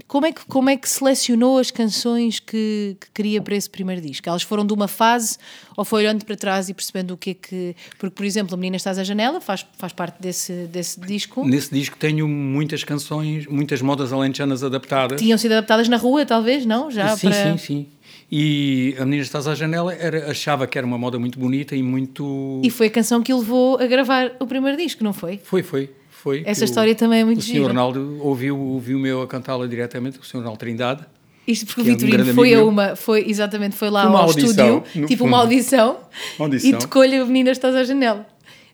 Como 0.09 0.27
é 0.27 0.33
que, 0.33 0.45
como 0.47 0.71
é 0.71 0.77
que 0.77 0.89
selecionou 0.89 1.59
as 1.59 1.71
canções 1.71 2.41
que, 2.41 2.97
que 3.01 3.11
queria 3.13 3.41
para 3.41 3.55
esse 3.55 3.71
primeiro 3.71 4.01
disco? 4.01 4.29
Elas 4.29 4.43
foram 4.43 4.67
de 4.67 4.73
uma 4.73 4.89
fase 4.89 5.39
ou 5.77 5.85
foi 5.85 6.03
olhando 6.03 6.25
para 6.25 6.37
trás 6.37 6.69
e 6.69 6.75
percebendo 6.75 7.13
o 7.13 7.17
que 7.17 7.31
é 7.31 7.35
que. 7.35 7.77
Porque, 7.99 8.15
por 8.15 8.25
exemplo, 8.25 8.55
A 8.55 8.57
Menina 8.57 8.77
Estás 8.77 8.99
à 8.99 9.05
Janela 9.05 9.41
faz, 9.41 9.65
faz 9.79 9.93
parte 9.93 10.21
desse, 10.21 10.53
desse 10.67 11.01
disco. 11.01 11.45
Nesse 11.47 11.73
disco 11.73 11.97
tenho 11.97 12.27
muitas 12.29 12.83
canções, 12.83 13.47
muitas 13.47 13.81
modas 13.83 14.13
alentejanas 14.13 14.65
adaptadas. 14.65 15.21
Tinham 15.21 15.39
sido 15.39 15.53
adaptadas 15.53 15.89
na 15.89 15.97
rua, 15.97 16.27
talvez, 16.27 16.67
não? 16.67 16.91
Já 16.91 17.17
sim, 17.17 17.29
para... 17.29 17.53
sim, 17.53 17.59
sim. 17.59 17.87
E 18.31 18.97
A 18.99 19.05
Menina 19.05 19.23
Estás 19.23 19.47
à 19.47 19.55
Janela 19.55 19.95
era, 19.95 20.31
achava 20.31 20.67
que 20.67 20.77
era 20.77 20.87
uma 20.87 20.99
moda 20.99 21.19
muito 21.19 21.39
bonita 21.39 21.77
e 21.77 21.83
muito. 21.83 22.61
E 22.65 22.71
foi 22.71 22.89
a 22.89 22.91
canção 22.91 23.23
que 23.23 23.33
o 23.33 23.39
levou 23.39 23.79
a 23.79 23.87
gravar 23.87 24.33
o 24.41 24.47
primeiro 24.47 24.77
disco, 24.77 25.05
não 25.05 25.13
foi? 25.13 25.39
Foi, 25.43 25.63
foi. 25.63 25.91
Foi 26.25 26.43
Essa 26.47 26.65
história 26.65 26.95
o, 26.95 26.97
também 26.97 27.21
é 27.21 27.25
muito 27.25 27.41
O 27.41 27.43
Sr. 27.43 27.67
Ronaldo 27.67 28.19
ouviu, 28.23 28.59
ouviu 28.59 28.99
meu 28.99 29.21
a 29.21 29.27
cantá-la 29.27 29.67
diretamente, 29.67 30.19
o 30.19 30.25
Sr. 30.25 30.39
Ronaldo 30.39 30.59
Trindade. 30.59 31.05
Isto 31.47 31.67
porque 31.67 31.83
o 31.83 31.85
Vitorino 31.85 32.27
é 32.27 32.33
um 32.33 32.35
foi 32.35 32.55
a 32.55 32.65
uma, 32.65 32.97
foi 32.97 33.29
exatamente, 33.29 33.77
foi 33.77 33.91
lá 33.91 34.09
uma 34.09 34.21
ao 34.21 34.29
audição, 34.29 34.79
estúdio, 34.79 35.07
tipo 35.07 35.25
uma 35.27 35.37
audição, 35.37 35.99
audição. 36.39 36.71
e 36.71 36.79
tocou-lhe 36.79 37.17
a 37.17 37.25
menina 37.27 37.51
estás 37.51 37.75
à 37.75 37.85
janela. 37.85 38.27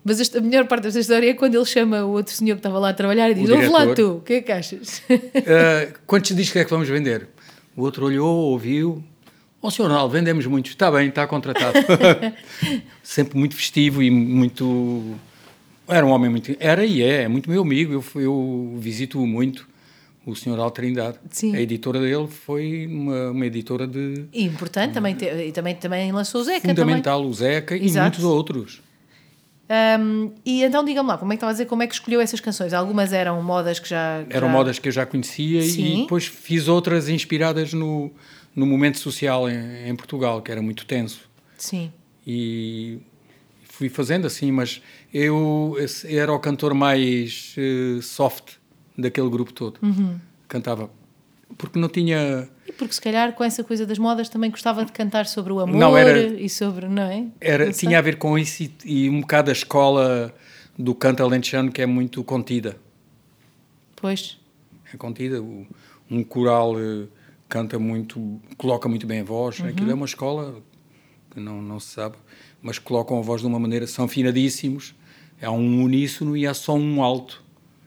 Mas 0.05 0.33
a 0.33 0.41
melhor 0.41 0.69
parte 0.69 0.85
desta 0.85 1.01
história 1.01 1.29
é 1.29 1.35
quando 1.35 1.57
ele 1.57 1.65
chama 1.65 2.05
o 2.05 2.13
outro 2.13 2.33
senhor 2.33 2.55
que 2.55 2.61
estava 2.61 2.79
lá 2.79 2.91
a 2.91 2.95
trabalhar 2.95 3.29
e 3.29 3.35
diz: 3.35 3.51
Ouve 3.51 3.67
lá 3.67 3.93
tu, 3.93 4.19
o 4.19 4.21
que 4.21 4.35
é 4.35 4.41
que 4.41 4.53
achas? 4.53 5.03
Uh, 5.11 5.93
quantos 6.07 6.35
discos 6.35 6.61
é 6.61 6.65
que 6.65 6.71
vamos 6.71 6.89
vender? 6.89 7.27
O 7.77 7.83
outro 7.83 8.07
olhou, 8.07 8.51
ouviu, 8.53 9.03
Ó 9.63 9.69
oh, 9.69 9.71
senhor 9.71 9.89
Ronaldo, 9.89 10.13
vendemos 10.13 10.47
muitos. 10.47 10.71
Está 10.71 10.91
bem, 10.91 11.09
está 11.09 11.27
contratado. 11.27 11.75
Sempre 13.03 13.39
muito 13.39 13.55
festivo 13.55 14.03
e 14.03 14.11
muito... 14.11 15.17
Era 15.91 16.07
um 16.07 16.11
homem 16.11 16.31
muito... 16.31 16.57
Era 16.59 16.85
e 16.85 17.03
é, 17.03 17.23
é 17.23 17.29
muito 17.29 17.51
meu 17.51 17.63
amigo. 17.63 17.93
Eu, 17.93 18.21
eu 18.21 18.75
visito-o 18.79 19.27
muito. 19.27 19.69
O 20.27 20.37
senhor 20.37 20.59
Altrindade. 20.59 21.19
Sim. 21.31 21.57
A 21.57 21.61
editora 21.61 21.99
dele 21.99 22.29
foi 22.29 22.87
uma, 22.87 23.31
uma 23.31 23.47
editora 23.47 23.87
de... 23.87 24.27
E 24.33 24.45
importante, 24.45 24.93
também, 24.93 25.15
te, 25.15 25.25
e 25.25 25.51
também, 25.51 25.75
também 25.75 26.13
lançou 26.13 26.43
o 26.43 26.45
Zeca. 26.45 26.69
Fundamental, 26.69 27.19
também. 27.19 27.31
o 27.31 27.35
Zeca 27.35 27.75
Exato. 27.75 27.99
e 27.99 28.01
muitos 28.01 28.25
outros. 28.25 28.83
Um, 29.99 30.33
e 30.45 30.63
então 30.63 30.85
diga-me 30.85 31.09
lá, 31.09 31.17
como 31.17 31.33
é 31.33 31.37
que 31.37 31.39
estava 31.39 31.51
a 31.51 31.55
dizer, 31.55 31.67
como 31.67 31.83
é 31.83 31.87
que 31.87 31.95
escolheu 31.95 32.21
essas 32.21 32.41
canções? 32.41 32.75
Algumas 32.75 33.13
eram 33.13 33.43
modas 33.43 33.79
que 33.79 33.89
já... 33.89 34.25
Que 34.29 34.37
eram 34.37 34.49
já... 34.49 34.53
modas 34.53 34.79
que 34.79 34.89
eu 34.89 34.93
já 34.93 35.07
conhecia 35.07 35.63
Sim. 35.63 35.99
e 35.99 36.01
depois 36.03 36.27
fiz 36.27 36.69
outras 36.69 37.09
inspiradas 37.09 37.73
no 37.73 38.13
no 38.55 38.67
momento 38.67 38.99
social 38.99 39.49
em, 39.49 39.89
em, 39.89 39.97
Portugal, 39.97 40.43
que 40.43 40.51
era 40.51 40.61
muito 40.61 40.85
tenso. 40.85 41.29
Sim. 41.57 41.93
E 42.27 42.99
fui 43.81 43.89
fazendo 43.89 44.27
assim, 44.27 44.53
mas 44.53 44.83
eu 45.13 45.75
era 46.05 46.31
o 46.31 46.39
cantor 46.39 46.75
mais 46.75 47.57
uh, 47.57 48.03
soft 48.03 48.57
daquele 48.97 49.31
grupo 49.31 49.55
todo. 49.55 49.79
Uhum. 49.83 50.19
Cantava. 50.47 50.91
Porque 51.57 51.79
não 51.79 51.89
tinha. 51.89 52.47
E 52.69 52.73
porque 52.73 52.93
se 52.93 53.01
calhar 53.01 53.33
com 53.33 53.43
essa 53.43 53.65
coisa 53.65 53.87
das 53.87 53.99
modas 53.99 54.29
também 54.29 54.51
gostava 54.51 54.85
de 54.85 54.93
cantar 54.93 55.25
sobre 55.25 55.55
o 55.55 55.61
amor 55.61 55.75
não, 55.75 55.97
era, 55.97 56.21
e 56.21 56.47
sobre. 56.51 56.89
Não 56.89 57.05
é? 57.05 57.27
Era, 57.41 57.65
não 57.65 57.73
tinha 57.73 57.99
a 57.99 58.03
ver 58.03 58.17
com 58.17 58.39
isso 58.39 58.65
e, 58.65 58.73
e 58.85 59.09
um 59.09 59.23
bocado 59.23 59.49
a 59.49 59.53
escola 59.53 60.35
do 60.79 60.95
canto 60.95 61.23
alentejano 61.23 61.73
que 61.73 61.81
é 61.81 61.87
muito 61.87 62.23
contida. 62.23 62.77
Pois. 63.97 64.39
É 64.93 64.97
contida. 64.99 65.43
Um 66.11 66.23
coral. 66.23 66.75
Uh, 66.75 67.09
canta 67.49 67.79
muito, 67.79 68.41
coloca 68.59 68.91
muito 68.91 69.07
bem 69.07 69.21
a 69.21 69.25
voz. 69.25 69.59
Uhum. 69.59 69.69
Aquilo 69.69 69.91
é 69.91 69.95
uma 69.95 70.07
escola 70.07 70.63
que 71.31 71.41
não, 71.41 71.63
não 71.63 71.79
se 71.81 71.95
sabe, 71.95 72.17
mas 72.63 72.79
colocam 72.79 73.19
a 73.19 73.23
voz 73.23 73.41
de 73.41 73.47
uma 73.47 73.59
maneira, 73.59 73.87
são 73.87 74.05
afinadíssimos. 74.05 74.95
Há 75.43 75.51
um 75.51 75.83
uníssono 75.83 76.37
e 76.37 76.47
há 76.47 76.53
só 76.53 76.75
um 76.75 77.03
alto 77.03 77.43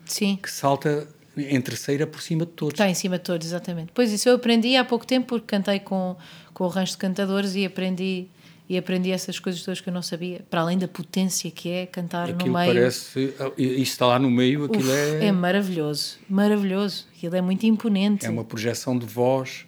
Sim. 0.06 0.38
que 0.42 0.50
salta 0.50 1.08
em 1.38 1.62
terceira 1.62 2.06
por 2.08 2.22
cima 2.22 2.46
de 2.46 2.52
todos. 2.52 2.74
Está 2.74 2.90
em 2.90 2.94
cima 2.94 3.18
de 3.18 3.24
todos, 3.24 3.46
exatamente. 3.46 3.92
Pois 3.94 4.12
isso 4.12 4.30
eu 4.30 4.36
aprendi 4.36 4.76
há 4.76 4.84
pouco 4.84 5.06
tempo 5.06 5.28
porque 5.28 5.46
cantei 5.48 5.80
com, 5.80 6.16
com 6.54 6.64
o 6.64 6.68
rancho 6.68 6.94
de 6.94 6.98
cantadores 6.98 7.56
e 7.56 7.66
aprendi 7.66 8.28
e 8.68 8.78
aprendi 8.78 9.12
essas 9.12 9.40
coisas 9.40 9.62
todas 9.62 9.82
que 9.82 9.90
eu 9.90 9.94
não 9.94 10.02
sabia, 10.02 10.46
para 10.50 10.62
além 10.62 10.78
da 10.78 10.88
potência 10.88 11.52
que 11.52 11.70
é 11.70 11.86
cantar 11.86 12.30
aquilo 12.30 12.54
no 12.54 12.60
meio. 12.60 12.74
parece, 12.74 13.34
e 13.58 13.82
está 13.82 14.08
lá 14.08 14.18
no 14.18 14.32
meio, 14.32 14.66
aquilo 14.66 14.84
Uf, 14.84 14.92
é... 14.92 15.26
É 15.26 15.32
maravilhoso, 15.32 16.18
maravilhoso, 16.30 17.06
aquilo 17.16 17.36
é 17.36 17.42
muito 17.42 17.66
imponente. 17.66 18.26
É 18.26 18.30
uma 18.30 18.44
projeção 18.44 18.98
de 18.98 19.06
voz 19.06 19.66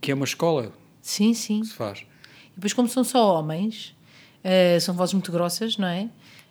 que 0.00 0.10
é 0.10 0.14
uma 0.14 0.24
escola. 0.24 0.72
Sim, 1.00 1.34
sim. 1.34 1.62
se 1.62 1.72
faz. 1.72 2.00
E 2.00 2.56
depois 2.56 2.72
como 2.72 2.88
são 2.88 3.04
só 3.04 3.38
homens, 3.38 3.93
uh, 4.44 4.80
são 4.80 4.94
vozes 4.94 5.14
muito 5.14 5.32
grossas, 5.32 5.76
não 5.76 5.88
é? 5.88 6.02
Uh, 6.02 6.08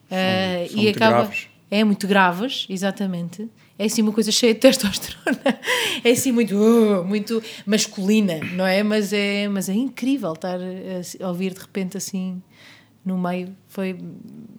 são, 0.10 0.68
são 0.68 0.80
e 0.80 0.84
muito 0.84 0.98
acaba... 0.98 1.18
graves. 1.18 1.48
É, 1.72 1.84
muito 1.84 2.08
graves, 2.08 2.68
exatamente. 2.70 3.50
é 3.80 3.86
assim 3.86 4.04
uma 4.04 4.12
coisa 4.12 4.32
cheia 4.32 4.54
de 4.54 4.60
testosterona, 4.60 5.60
é 6.04 6.12
assim 6.12 6.32
muito, 6.32 6.56
uh, 6.56 7.04
muito 7.04 7.42
masculina, 7.66 8.40
não 8.54 8.66
é? 8.66 8.84
Mas 8.84 9.12
é, 9.12 9.48
mas 9.48 9.70
é 9.70 9.74
incrível 9.74 10.34
estar 10.34 10.60
a 10.60 11.28
ouvir 11.28 11.54
de 11.54 11.62
repente 11.62 11.98
assim 11.98 12.42
no 13.06 13.18
meio 13.18 13.50
foi 13.68 13.98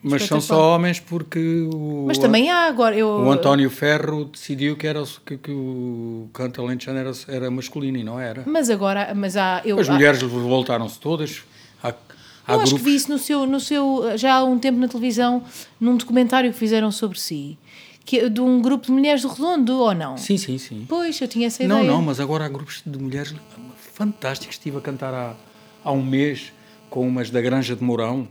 mas 0.02 0.24
são 0.24 0.40
só 0.40 0.74
homens 0.74 1.00
porque 1.00 1.66
o, 1.72 2.04
mas 2.06 2.18
também 2.18 2.50
há 2.50 2.66
agora 2.66 2.94
eu, 2.94 3.08
o 3.08 3.30
António 3.30 3.70
Ferro 3.70 4.26
decidiu 4.26 4.76
que 4.76 4.86
era 4.86 5.02
que, 5.24 5.38
que 5.38 5.50
o 5.50 6.28
canto 6.32 6.60
alentejano 6.60 6.98
era, 6.98 7.12
era 7.28 7.50
masculino 7.50 7.96
e 7.96 8.04
não 8.04 8.20
era 8.20 8.42
mas 8.46 8.68
agora 8.68 9.14
mas 9.14 9.36
há 9.36 9.62
eu, 9.64 9.78
as 9.80 9.88
mulheres 9.88 10.20
voltaram-se 10.22 11.00
todas 11.00 11.42
eu 12.46 12.54
grupos... 12.54 12.62
acho 12.62 12.74
que 12.76 12.82
vi 12.82 12.94
isso 12.94 13.10
no 13.10 13.18
seu 13.18 13.46
no 13.46 13.60
seu 13.60 14.16
já 14.16 14.34
há 14.34 14.44
um 14.44 14.58
tempo 14.58 14.78
na 14.78 14.88
televisão 14.88 15.42
num 15.80 15.96
documentário 15.96 16.52
que 16.52 16.58
fizeram 16.58 16.92
sobre 16.92 17.18
si 17.18 17.58
que, 18.04 18.28
de 18.28 18.40
um 18.40 18.60
grupo 18.60 18.86
de 18.86 18.92
mulheres 18.92 19.22
do 19.22 19.28
Redondo, 19.28 19.78
ou 19.78 19.94
não? 19.94 20.16
Sim, 20.18 20.36
sim, 20.36 20.58
sim. 20.58 20.84
Pois, 20.88 21.20
eu 21.20 21.28
tinha 21.28 21.46
essa 21.46 21.66
não, 21.66 21.78
ideia. 21.78 21.90
Não, 21.90 21.98
não, 21.98 22.04
mas 22.04 22.20
agora 22.20 22.44
há 22.44 22.48
grupos 22.48 22.82
de 22.84 22.98
mulheres 22.98 23.34
fantásticos. 23.94 24.56
Estive 24.56 24.76
a 24.76 24.80
cantar 24.80 25.14
há, 25.14 25.34
há 25.82 25.92
um 25.92 26.04
mês 26.04 26.52
com 26.90 27.06
umas 27.06 27.30
da 27.30 27.40
Granja 27.40 27.74
de 27.74 27.82
Mourão, 27.82 28.28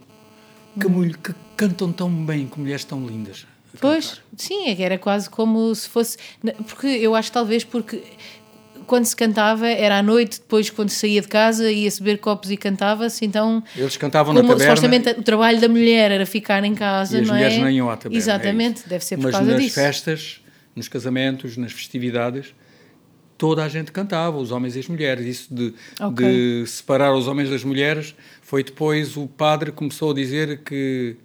que, 0.80 0.88
hum. 0.88 1.12
que 1.12 1.34
cantam 1.58 1.92
tão 1.92 2.10
bem, 2.10 2.48
com 2.48 2.62
mulheres 2.62 2.84
tão 2.86 3.06
lindas. 3.06 3.46
Pois, 3.82 4.22
sim, 4.38 4.68
é 4.68 4.82
era 4.82 5.00
quase 5.00 5.30
como 5.30 5.74
se 5.74 5.90
fosse. 5.90 6.18
Porque 6.68 6.88
eu 6.88 7.16
acho 7.16 7.32
talvez 7.32 7.64
porque 7.64 8.04
quando 8.86 9.06
se 9.06 9.16
cantava 9.16 9.68
era 9.68 10.00
à 10.00 10.04
noite, 10.04 10.40
depois 10.40 10.70
quando 10.70 10.90
saía 10.90 11.22
de 11.22 11.28
casa 11.28 11.72
ia 11.72 11.90
beber 12.00 12.20
copos 12.20 12.52
e 12.52 12.58
cantava-se, 12.58 13.26
então... 13.26 13.64
Eles 13.76 13.98
cantavam 13.98 14.34
como, 14.34 14.48
na 14.48 14.54
taberna... 14.54 14.76
Supostamente 14.76 15.20
o 15.20 15.24
trabalho 15.24 15.60
da 15.60 15.68
mulher 15.68 16.12
era 16.12 16.26
ficar 16.26 16.64
em 16.64 16.76
casa, 16.76 17.18
e 17.18 17.22
as 17.22 17.28
não 17.28 17.36
mulheres 17.36 17.58
é? 17.58 17.60
não 17.62 17.70
iam 17.70 17.90
à 17.90 17.98
taberna. 17.98 18.18
Exatamente, 18.18 18.84
é 18.86 18.90
deve 18.90 19.04
ser 19.04 19.18
por 19.18 19.24
Mas 19.24 19.32
causa 19.34 19.52
nas 19.52 19.62
disso. 19.62 19.76
festas, 19.76 20.42
nos 20.76 20.88
casamentos, 20.88 21.58
nas 21.58 21.72
festividades, 21.72 22.54
toda 23.38 23.64
a 23.64 23.68
gente 23.68 23.92
cantava, 23.92 24.38
os 24.38 24.52
homens 24.52 24.76
e 24.76 24.80
as 24.80 24.88
mulheres. 24.88 25.26
Isso 25.26 25.54
de, 25.54 25.74
okay. 26.00 26.62
de 26.64 26.68
separar 26.68 27.14
os 27.14 27.28
homens 27.28 27.50
das 27.50 27.64
mulheres 27.64 28.16
foi 28.42 28.64
depois 28.64 29.18
o 29.18 29.28
padre 29.28 29.72
começou 29.72 30.12
a 30.12 30.14
dizer 30.14 30.62
que 30.64 31.16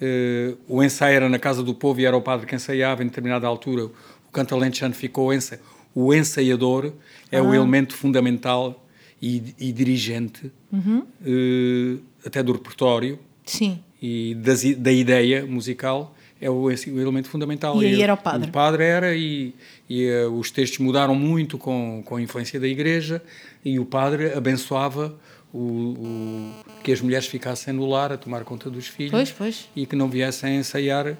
uh, 0.00 0.58
o 0.66 0.82
ensaio 0.82 1.16
era 1.16 1.28
na 1.28 1.38
casa 1.38 1.62
do 1.62 1.74
povo 1.74 2.00
e 2.00 2.04
era 2.04 2.16
o 2.16 2.22
padre 2.22 2.46
que 2.46 2.54
ensaiava 2.54 3.02
em 3.02 3.06
determinada 3.06 3.46
altura. 3.46 3.84
O 3.84 4.32
canto 4.32 4.54
alentejano 4.54 4.94
ficou 4.94 5.32
ensa 5.32 5.60
o 5.94 6.12
ensaiador 6.14 6.92
é 7.30 7.38
ah. 7.38 7.42
o 7.42 7.54
elemento 7.54 7.94
fundamental 7.94 8.84
e, 9.20 9.54
e 9.58 9.72
dirigente 9.72 10.50
uhum. 10.72 11.04
uh, 11.20 12.00
até 12.24 12.42
do 12.42 12.52
repertório 12.52 13.18
Sim. 13.44 13.78
e 14.00 14.34
das, 14.34 14.62
da 14.76 14.92
ideia 14.92 15.46
musical 15.46 16.14
é 16.40 16.50
o, 16.50 16.64
o, 16.64 17.00
elemento 17.00 17.28
fundamental. 17.28 17.80
E 17.80 17.86
aí 17.86 18.02
era 18.02 18.14
o 18.14 18.16
padre. 18.16 18.48
O 18.48 18.52
padre 18.52 18.82
era, 18.82 19.14
e, 19.14 19.54
e 19.88 20.10
uh, 20.10 20.32
os 20.32 20.50
textos 20.50 20.80
mudaram 20.80 21.14
muito 21.14 21.56
com, 21.56 22.02
com 22.04 22.16
a 22.16 22.22
influência 22.22 22.58
da 22.58 22.66
igreja, 22.66 23.22
e 23.64 23.78
o 23.78 23.84
padre 23.84 24.32
abençoava 24.32 25.16
o, 25.54 25.58
o, 25.58 26.52
que 26.82 26.90
as 26.90 27.00
mulheres 27.00 27.28
ficassem 27.28 27.72
no 27.72 27.86
lar 27.86 28.10
a 28.10 28.16
tomar 28.16 28.42
conta 28.42 28.68
dos 28.68 28.88
filhos 28.88 29.12
pois, 29.12 29.30
pois. 29.30 29.68
e 29.76 29.86
que 29.86 29.94
não 29.94 30.08
viessem 30.08 30.56
a 30.56 30.56
ensaiar 30.56 31.16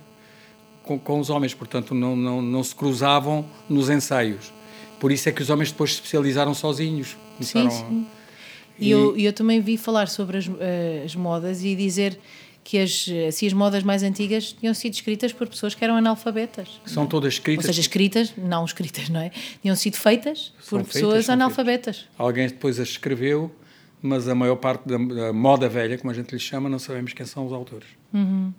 com, 0.83 0.99
com 0.99 1.20
os 1.20 1.31
homens, 1.31 1.55
portanto 1.55 1.95
não, 1.95 2.16
não, 2.16 2.43
não 2.43 2.64
se 2.64 2.75
cruzavam 2.75 3.47
nos 3.68 3.89
ensaios. 3.89 4.53
Por 5.03 5.11
isso 5.11 5.28
é 5.28 5.32
que 5.32 5.42
os 5.42 5.50
homens 5.50 5.72
depois 5.72 5.90
se 5.90 5.96
especializaram 5.96 6.55
sozinhos. 6.55 7.16
Começaram 7.36 7.68
sim, 7.72 7.84
sim. 7.88 8.07
A... 8.78 8.84
E, 8.84 8.88
eu, 8.88 9.16
eu 9.16 9.32
também 9.32 9.61
vi 9.61 9.76
falar 9.76 10.07
sobre 10.07 10.38
as, 10.38 10.48
eh, 10.61 11.03
as 11.05 11.16
modas 11.16 11.64
e 11.64 11.74
dizer 11.74 12.16
que 12.62 12.78
as, 12.78 13.09
assim, 13.26 13.48
as 13.48 13.53
modas 13.53 13.82
mais 13.82 14.05
antigas 14.05 14.53
tinham 14.53 14.72
sido 14.72 14.94
escritas 14.94 15.32
por 15.32 15.48
pessoas 15.48 15.74
que 15.74 15.82
eram 15.82 15.96
analfabetas. 15.96 16.80
São 16.86 17.05
todas 17.05 17.32
escritas? 17.34 17.64
Ou 17.64 17.66
seja, 17.66 17.80
escritas, 17.80 18.32
não 18.36 18.64
escritas, 18.64 19.09
não 19.09 19.18
é? 19.18 19.32
Tinham 19.61 19.74
sido 19.74 19.96
feitas 19.96 20.53
são 20.61 20.78
por 20.78 20.84
feitas, 20.84 20.92
pessoas 20.92 21.28
analfabetas. 21.28 21.96
Feitas. 21.96 22.14
Alguém 22.16 22.46
depois 22.46 22.78
as 22.78 22.90
escreveu, 22.90 23.50
mas 24.00 24.28
a 24.28 24.36
maior 24.36 24.55
parte 24.55 24.86
da, 24.86 24.96
da, 24.98 25.32
moda 25.32 25.68
velha, 25.68 25.98
como 25.98 26.12
a 26.12 26.14
gente 26.14 26.30
lhe 26.30 26.38
chama, 26.38 26.68
não 26.68 26.78
sabemos 26.78 27.12
quem 27.12 27.26
são 27.26 27.44
os 27.44 27.53
autores. 27.53 27.88
Uhum. 28.14 28.53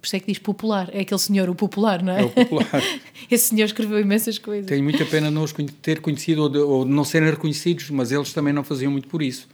Por 0.00 0.06
isso 0.06 0.16
é 0.16 0.20
que 0.20 0.26
diz 0.26 0.38
popular. 0.38 0.88
É 0.92 1.00
aquele 1.00 1.20
senhor, 1.20 1.50
o 1.50 1.54
popular, 1.54 2.02
não 2.02 2.12
é? 2.12 2.22
É 2.22 2.24
o 2.24 2.30
popular. 2.30 2.82
Esse 3.30 3.48
senhor 3.48 3.66
escreveu 3.66 4.00
imensas 4.00 4.38
coisas. 4.38 4.66
Tenho 4.66 4.82
muita 4.82 5.04
pena 5.04 5.30
não 5.30 5.42
os 5.42 5.54
ter 5.82 6.00
conhecido 6.00 6.42
ou 6.42 6.48
de, 6.48 6.58
ou 6.58 6.84
de 6.84 6.90
não 6.90 7.04
serem 7.04 7.28
reconhecidos, 7.28 7.90
mas 7.90 8.10
eles 8.10 8.32
também 8.32 8.52
não 8.52 8.64
faziam 8.64 8.90
muito 8.90 9.08
por 9.08 9.20
isso. 9.20 9.46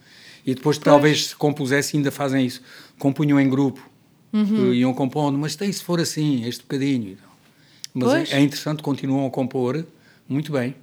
E 0.45 0.55
depois, 0.55 0.77
pois. 0.77 0.85
talvez, 0.85 1.27
se 1.27 1.35
compusessem, 1.35 1.97
ainda 1.97 2.11
fazem 2.11 2.45
isso. 2.45 2.61
Compunham 2.97 3.39
em 3.39 3.49
grupo 3.49 3.87
uhum. 4.31 4.73
iam 4.73 4.93
compondo, 4.93 5.37
mas 5.37 5.55
tem 5.55 5.71
se 5.71 5.83
for 5.83 5.99
assim, 5.99 6.45
este 6.45 6.61
bocadinho. 6.61 7.17
Mas 7.93 8.31
é, 8.31 8.37
é, 8.37 8.41
interessante, 8.41 8.83
continuam 8.83 9.25
a 9.25 9.29
compor 9.29 9.85
muito 10.27 10.51
bem. 10.51 10.75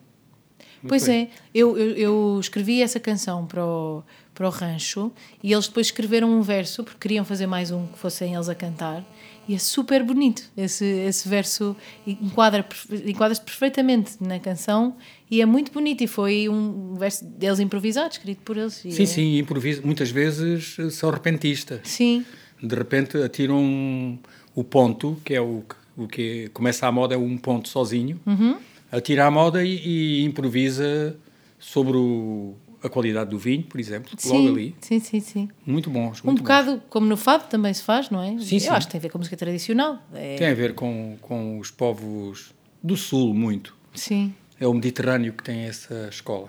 Muito 0.82 0.88
pois 0.88 1.06
bem. 1.06 1.22
é, 1.22 1.28
eu, 1.54 1.78
eu, 1.78 1.96
eu, 1.96 2.38
escrevi 2.40 2.82
essa 2.82 2.98
canção 2.98 3.46
para 3.46 3.64
o, 3.64 4.02
para 4.34 4.46
o 4.46 4.50
rancho 4.50 5.12
e 5.42 5.52
eles 5.52 5.66
depois 5.68 5.86
escreveram 5.86 6.28
um 6.28 6.42
verso, 6.42 6.82
porque 6.82 6.98
queriam 7.00 7.24
fazer 7.24 7.46
mais 7.46 7.70
um 7.70 7.86
que 7.86 7.98
fossem 7.98 8.34
eles 8.34 8.48
a 8.48 8.54
cantar, 8.54 9.04
e 9.49 9.55
é 9.55 9.59
super 9.59 10.03
bonito. 10.03 10.42
Esse, 10.57 10.84
esse 10.84 11.28
verso 11.28 11.76
enquadra, 12.07 12.66
enquadra-se 13.07 13.40
perfeitamente 13.40 14.16
na 14.20 14.38
canção 14.38 14.97
e 15.30 15.40
é 15.40 15.47
muito 15.47 15.72
bonito. 15.72 16.03
E 16.03 16.07
foi 16.07 16.49
um 16.49 16.95
verso 16.95 17.24
deles 17.24 17.61
improvisado, 17.61 18.12
escrito 18.12 18.42
por 18.42 18.57
eles. 18.57 18.74
Sim, 18.74 19.03
é... 19.03 19.07
sim, 19.07 19.38
improviso. 19.38 19.82
Muitas 19.84 20.11
vezes 20.11 20.76
são 20.90 21.11
repentistas. 21.11 21.80
Sim 21.84 22.24
de 22.64 22.74
repente 22.74 23.18
atiram 23.18 24.18
o 24.55 24.64
ponto, 24.64 25.20
que 25.24 25.34
é 25.34 25.40
o, 25.40 25.62
o 25.97 26.09
que 26.09 26.49
começa 26.53 26.86
a 26.86 26.92
moda, 26.92 27.14
é 27.14 27.18
um 27.18 27.36
ponto 27.36 27.68
sozinho, 27.68 28.20
uhum. 28.26 28.57
atira 28.90 29.26
a 29.26 29.30
moda 29.30 29.62
e, 29.62 29.76
e 29.76 30.24
improvisa 30.24 31.16
sobre 31.59 31.97
o, 31.97 32.55
a 32.85 32.89
qualidade 32.91 33.30
do 33.30 33.39
vinho, 33.39 33.62
por 33.62 33.80
exemplo, 33.80 34.12
sim, 34.16 34.28
logo 34.28 34.49
ali. 34.49 34.76
Sim, 34.80 35.01
sim, 35.01 35.18
sim. 35.18 35.49
Muito 35.64 35.89
bons. 35.89 36.20
Muito 36.22 36.39
um 36.39 36.43
bocado 36.43 36.72
bons. 36.72 36.82
como 36.91 37.07
no 37.07 37.16
fado 37.16 37.45
também 37.49 37.72
se 37.72 37.82
faz, 37.82 38.11
não 38.11 38.22
é? 38.22 38.39
Sim, 38.39 38.57
Eu 38.57 38.61
sim. 38.61 38.68
acho 38.68 38.87
que 38.87 38.93
tem 38.93 38.99
a 38.99 39.03
ver 39.03 39.09
com 39.09 39.16
a 39.16 39.20
música 39.20 39.37
tradicional. 39.37 39.99
É... 40.12 40.37
Tem 40.37 40.49
a 40.49 40.55
ver 40.55 40.74
com, 40.74 41.16
com 41.22 41.59
os 41.59 41.70
povos 41.70 42.53
do 42.82 42.95
Sul, 42.97 43.32
muito. 43.32 43.74
Sim. 43.95 44.35
É 44.61 44.66
o 44.66 44.74
Mediterrâneo 44.74 45.32
que 45.32 45.43
tem 45.43 45.61
essa 45.62 46.09
escola. 46.11 46.49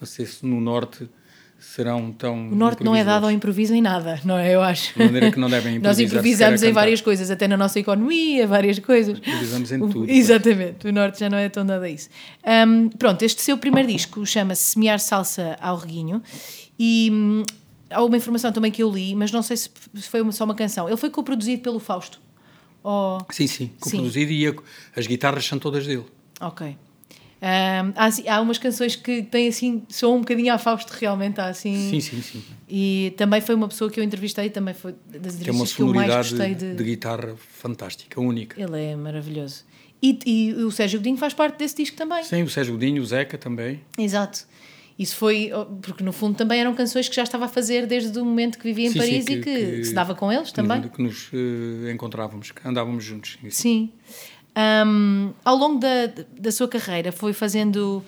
Não 0.00 0.06
sei 0.06 0.24
se 0.24 0.46
no 0.46 0.60
Norte 0.60 1.08
serão 1.62 2.12
tão. 2.12 2.48
O 2.48 2.54
norte 2.54 2.82
não 2.82 2.94
é 2.94 3.04
dado 3.04 3.24
ao 3.24 3.30
improviso 3.30 3.74
em 3.74 3.80
nada, 3.80 4.20
não 4.24 4.36
é? 4.36 4.54
Eu 4.54 4.60
acho. 4.60 4.92
De 4.98 5.04
maneira 5.04 5.30
que 5.30 5.38
não 5.38 5.48
devem 5.48 5.76
improvisar. 5.76 6.04
Nós 6.04 6.12
improvisamos 6.12 6.62
em 6.62 6.72
várias 6.72 7.00
coisas, 7.00 7.30
até 7.30 7.46
na 7.46 7.56
nossa 7.56 7.78
economia, 7.78 8.46
várias 8.46 8.78
coisas. 8.78 9.18
Improvisamos 9.18 9.72
em 9.72 9.78
tudo. 9.78 10.06
Exatamente, 10.10 10.88
o 10.88 10.92
norte 10.92 11.20
já 11.20 11.30
não 11.30 11.38
é 11.38 11.48
tão 11.48 11.64
dado 11.64 11.84
a 11.84 11.88
isso. 11.88 12.08
Um, 12.66 12.88
pronto, 12.88 13.22
este 13.22 13.40
seu 13.40 13.56
primeiro 13.56 13.88
disco 13.88 14.26
chama-se 14.26 14.72
Semear 14.72 14.98
Salsa 14.98 15.56
ao 15.60 15.76
Reguinho 15.76 16.22
e. 16.78 17.08
Hum, 17.12 17.42
há 17.90 18.02
uma 18.02 18.16
informação 18.16 18.52
também 18.52 18.72
que 18.72 18.82
eu 18.82 18.90
li, 18.90 19.14
mas 19.14 19.30
não 19.30 19.42
sei 19.42 19.56
se 19.56 19.70
foi 20.10 20.20
uma, 20.20 20.32
só 20.32 20.44
uma 20.44 20.54
canção. 20.54 20.88
Ele 20.88 20.96
foi 20.96 21.10
coproduzido 21.10 21.62
pelo 21.62 21.78
Fausto. 21.78 22.20
Oh... 22.82 23.18
Sim, 23.30 23.46
sim, 23.46 23.70
coproduzido 23.78 24.32
e 24.32 24.54
as 24.96 25.06
guitarras 25.06 25.46
são 25.46 25.58
todas 25.58 25.86
dele. 25.86 26.04
Ok. 26.40 26.76
Um, 27.42 27.92
há, 27.96 28.36
há 28.36 28.40
umas 28.40 28.56
canções 28.56 28.94
que 28.94 29.24
têm 29.24 29.48
assim, 29.48 29.82
são 29.88 30.14
um 30.14 30.20
bocadinho 30.20 30.54
a 30.54 30.58
Fausto 30.58 30.92
realmente, 30.92 31.40
há 31.40 31.46
assim. 31.46 31.90
Sim, 31.90 32.00
sim, 32.00 32.22
sim. 32.22 32.44
E 32.68 33.12
também 33.16 33.40
foi 33.40 33.56
uma 33.56 33.66
pessoa 33.66 33.90
que 33.90 33.98
eu 33.98 34.04
entrevistei, 34.04 34.48
também 34.48 34.74
foi 34.74 34.94
das 35.08 35.34
entrevistas 35.34 35.72
que, 35.72 35.82
é 35.82 35.84
uma 35.84 35.92
que 35.92 35.98
eu 35.98 36.06
mais 36.08 36.30
gostei 36.30 36.54
de... 36.54 36.74
de 36.74 36.84
guitarra 36.84 37.34
fantástica, 37.36 38.20
única. 38.20 38.62
Ele 38.62 38.80
é 38.80 38.94
maravilhoso. 38.94 39.64
E, 40.00 40.18
e, 40.24 40.54
o 40.54 40.70
Sérgio 40.70 41.00
Godinho 41.00 41.16
faz 41.16 41.34
parte 41.34 41.58
desse 41.58 41.76
disco 41.76 41.96
também. 41.96 42.22
Sim, 42.22 42.44
o 42.44 42.48
Sérgio 42.48 42.74
Godinho, 42.74 43.02
o 43.02 43.06
Zeca 43.06 43.36
também. 43.36 43.80
Exato. 43.98 44.46
Isso 44.96 45.16
foi, 45.16 45.50
porque 45.80 46.04
no 46.04 46.12
fundo 46.12 46.36
também 46.36 46.60
eram 46.60 46.74
canções 46.74 47.08
que 47.08 47.16
já 47.16 47.24
estava 47.24 47.46
a 47.46 47.48
fazer 47.48 47.86
desde 47.86 48.16
o 48.20 48.24
momento 48.24 48.56
que 48.56 48.64
vivia 48.64 48.86
em 48.86 48.92
sim, 48.92 48.98
Paris 48.98 49.24
sim, 49.24 49.40
que, 49.40 49.50
e 49.50 49.66
que, 49.66 49.76
que, 49.78 49.84
se 49.84 49.94
dava 49.94 50.14
com 50.14 50.30
eles 50.30 50.52
também. 50.52 50.82
Que 50.82 51.02
nos 51.02 51.32
uh, 51.32 51.90
encontrávamos, 51.92 52.52
que 52.52 52.68
andávamos 52.68 53.02
juntos. 53.02 53.38
Sim. 53.42 53.50
sim. 53.50 53.92
Um, 54.56 55.32
ao 55.44 55.56
longo 55.56 55.78
da, 55.78 56.12
da 56.38 56.52
sua 56.52 56.68
carreira 56.68 57.10
foi 57.10 57.32
fazendo 57.32 58.04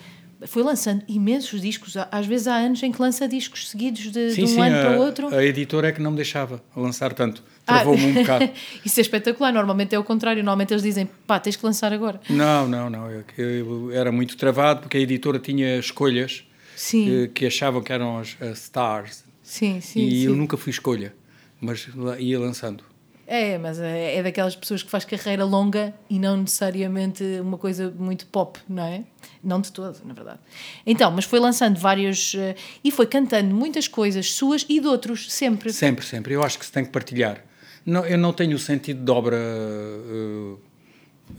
foi 0.46 0.62
lançando 0.62 1.02
imensos 1.08 1.60
discos, 1.60 1.96
às 2.10 2.26
vezes 2.26 2.46
há 2.46 2.56
anos 2.56 2.82
em 2.82 2.92
que 2.92 3.00
lança 3.00 3.26
discos 3.26 3.70
seguidos 3.70 4.12
de, 4.12 4.30
sim, 4.30 4.44
de 4.44 4.44
um 4.44 4.54
sim, 4.54 4.60
ano 4.60 4.76
a, 4.76 4.80
para 4.80 4.98
o 4.98 5.02
outro. 5.02 5.34
A 5.34 5.44
editora 5.44 5.88
é 5.88 5.92
que 5.92 6.02
não 6.02 6.10
me 6.10 6.16
deixava 6.16 6.62
lançar 6.76 7.12
tanto, 7.14 7.42
travou-me 7.64 8.04
ah, 8.04 8.08
um 8.08 8.14
bocado. 8.14 8.50
Isso 8.84 9.00
é 9.00 9.02
espetacular, 9.02 9.52
normalmente 9.52 9.94
é 9.94 9.98
o 9.98 10.04
contrário, 10.04 10.42
normalmente 10.42 10.72
eles 10.72 10.82
dizem, 10.82 11.08
pá, 11.26 11.40
tens 11.40 11.56
que 11.56 11.64
lançar 11.64 11.92
agora. 11.92 12.20
Não, 12.28 12.68
não, 12.68 12.90
não, 12.90 13.10
eu, 13.10 13.24
eu 13.38 13.90
era 13.92 14.12
muito 14.12 14.36
travado 14.36 14.82
porque 14.82 14.98
a 14.98 15.00
editora 15.00 15.38
tinha 15.38 15.78
escolhas 15.78 16.44
sim. 16.76 17.30
que 17.32 17.46
achavam 17.46 17.82
que 17.82 17.92
eram 17.92 18.18
as, 18.18 18.36
as 18.40 18.58
stars. 18.64 19.24
Sim, 19.42 19.80
sim, 19.80 20.06
e 20.06 20.10
sim. 20.10 20.26
eu 20.26 20.36
nunca 20.36 20.56
fui 20.56 20.70
escolha, 20.70 21.14
mas 21.60 21.88
ia 22.18 22.38
lançando. 22.38 22.84
É, 23.26 23.56
mas 23.56 23.78
é, 23.78 24.16
é, 24.16 24.22
daquelas 24.22 24.54
pessoas 24.54 24.82
que 24.82 24.90
faz 24.90 25.04
carreira 25.04 25.44
longa 25.44 25.94
e 26.10 26.18
não 26.18 26.36
necessariamente 26.36 27.24
uma 27.40 27.56
coisa 27.56 27.90
muito 27.98 28.26
pop, 28.26 28.58
não 28.68 28.84
é? 28.84 29.04
Não 29.42 29.60
de 29.60 29.72
todo, 29.72 29.98
na 30.04 30.12
verdade. 30.12 30.38
Então, 30.86 31.10
mas 31.10 31.24
foi 31.24 31.40
lançando 31.40 31.78
vários. 31.78 32.34
Uh, 32.34 32.54
e 32.82 32.90
foi 32.90 33.06
cantando 33.06 33.54
muitas 33.54 33.88
coisas 33.88 34.32
suas 34.32 34.66
e 34.68 34.78
de 34.78 34.86
outros, 34.86 35.32
sempre. 35.32 35.72
Sempre, 35.72 36.04
sempre. 36.04 36.34
Eu 36.34 36.42
acho 36.42 36.58
que 36.58 36.66
se 36.66 36.72
tem 36.72 36.84
que 36.84 36.90
partilhar. 36.90 37.42
Não, 37.84 38.04
eu 38.04 38.18
não 38.18 38.32
tenho 38.32 38.56
o 38.56 38.58
sentido 38.58 39.02
de 39.02 39.10
obra 39.10 39.36
uh, 39.36 40.60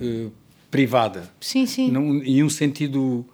uh, 0.02 0.32
privada. 0.72 1.30
Sim, 1.40 1.66
sim. 1.66 1.92
Não, 1.92 2.24
e 2.24 2.44
um 2.44 2.50
sentido 2.50 3.26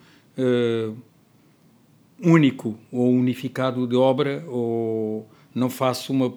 único 2.24 2.80
ou 2.92 3.12
unificado 3.12 3.86
de 3.86 3.96
obra, 3.96 4.44
ou 4.48 5.30
não 5.54 5.70
faço 5.70 6.12
uma, 6.14 6.34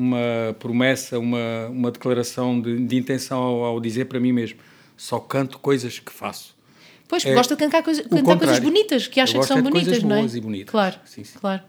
uma 0.00 0.56
promessa, 0.58 1.18
uma, 1.18 1.68
uma 1.68 1.90
declaração 1.90 2.60
de, 2.60 2.86
de 2.86 2.96
intenção 2.96 3.38
ao, 3.38 3.64
ao 3.64 3.80
dizer 3.80 4.06
para 4.06 4.18
mim 4.18 4.32
mesmo. 4.32 4.58
Só 4.96 5.18
canto 5.18 5.58
coisas 5.58 5.98
que 5.98 6.12
faço. 6.12 6.56
Pois, 7.06 7.24
é, 7.24 7.34
gosta 7.34 7.56
de 7.56 7.60
cantar, 7.60 7.82
coisa, 7.82 8.02
cantar 8.04 8.38
coisas 8.38 8.58
bonitas, 8.60 9.08
que 9.08 9.20
acha 9.20 9.38
que 9.38 9.44
são 9.44 9.58
é 9.58 9.62
bonitas, 9.62 9.88
coisas 9.88 10.02
não 10.04 10.16
é? 10.16 10.18
Boas 10.20 10.34
e 10.36 10.40
bonitas. 10.40 10.70
Claro, 10.70 10.96
sim, 11.04 11.24
sim. 11.24 11.38
claro. 11.38 11.62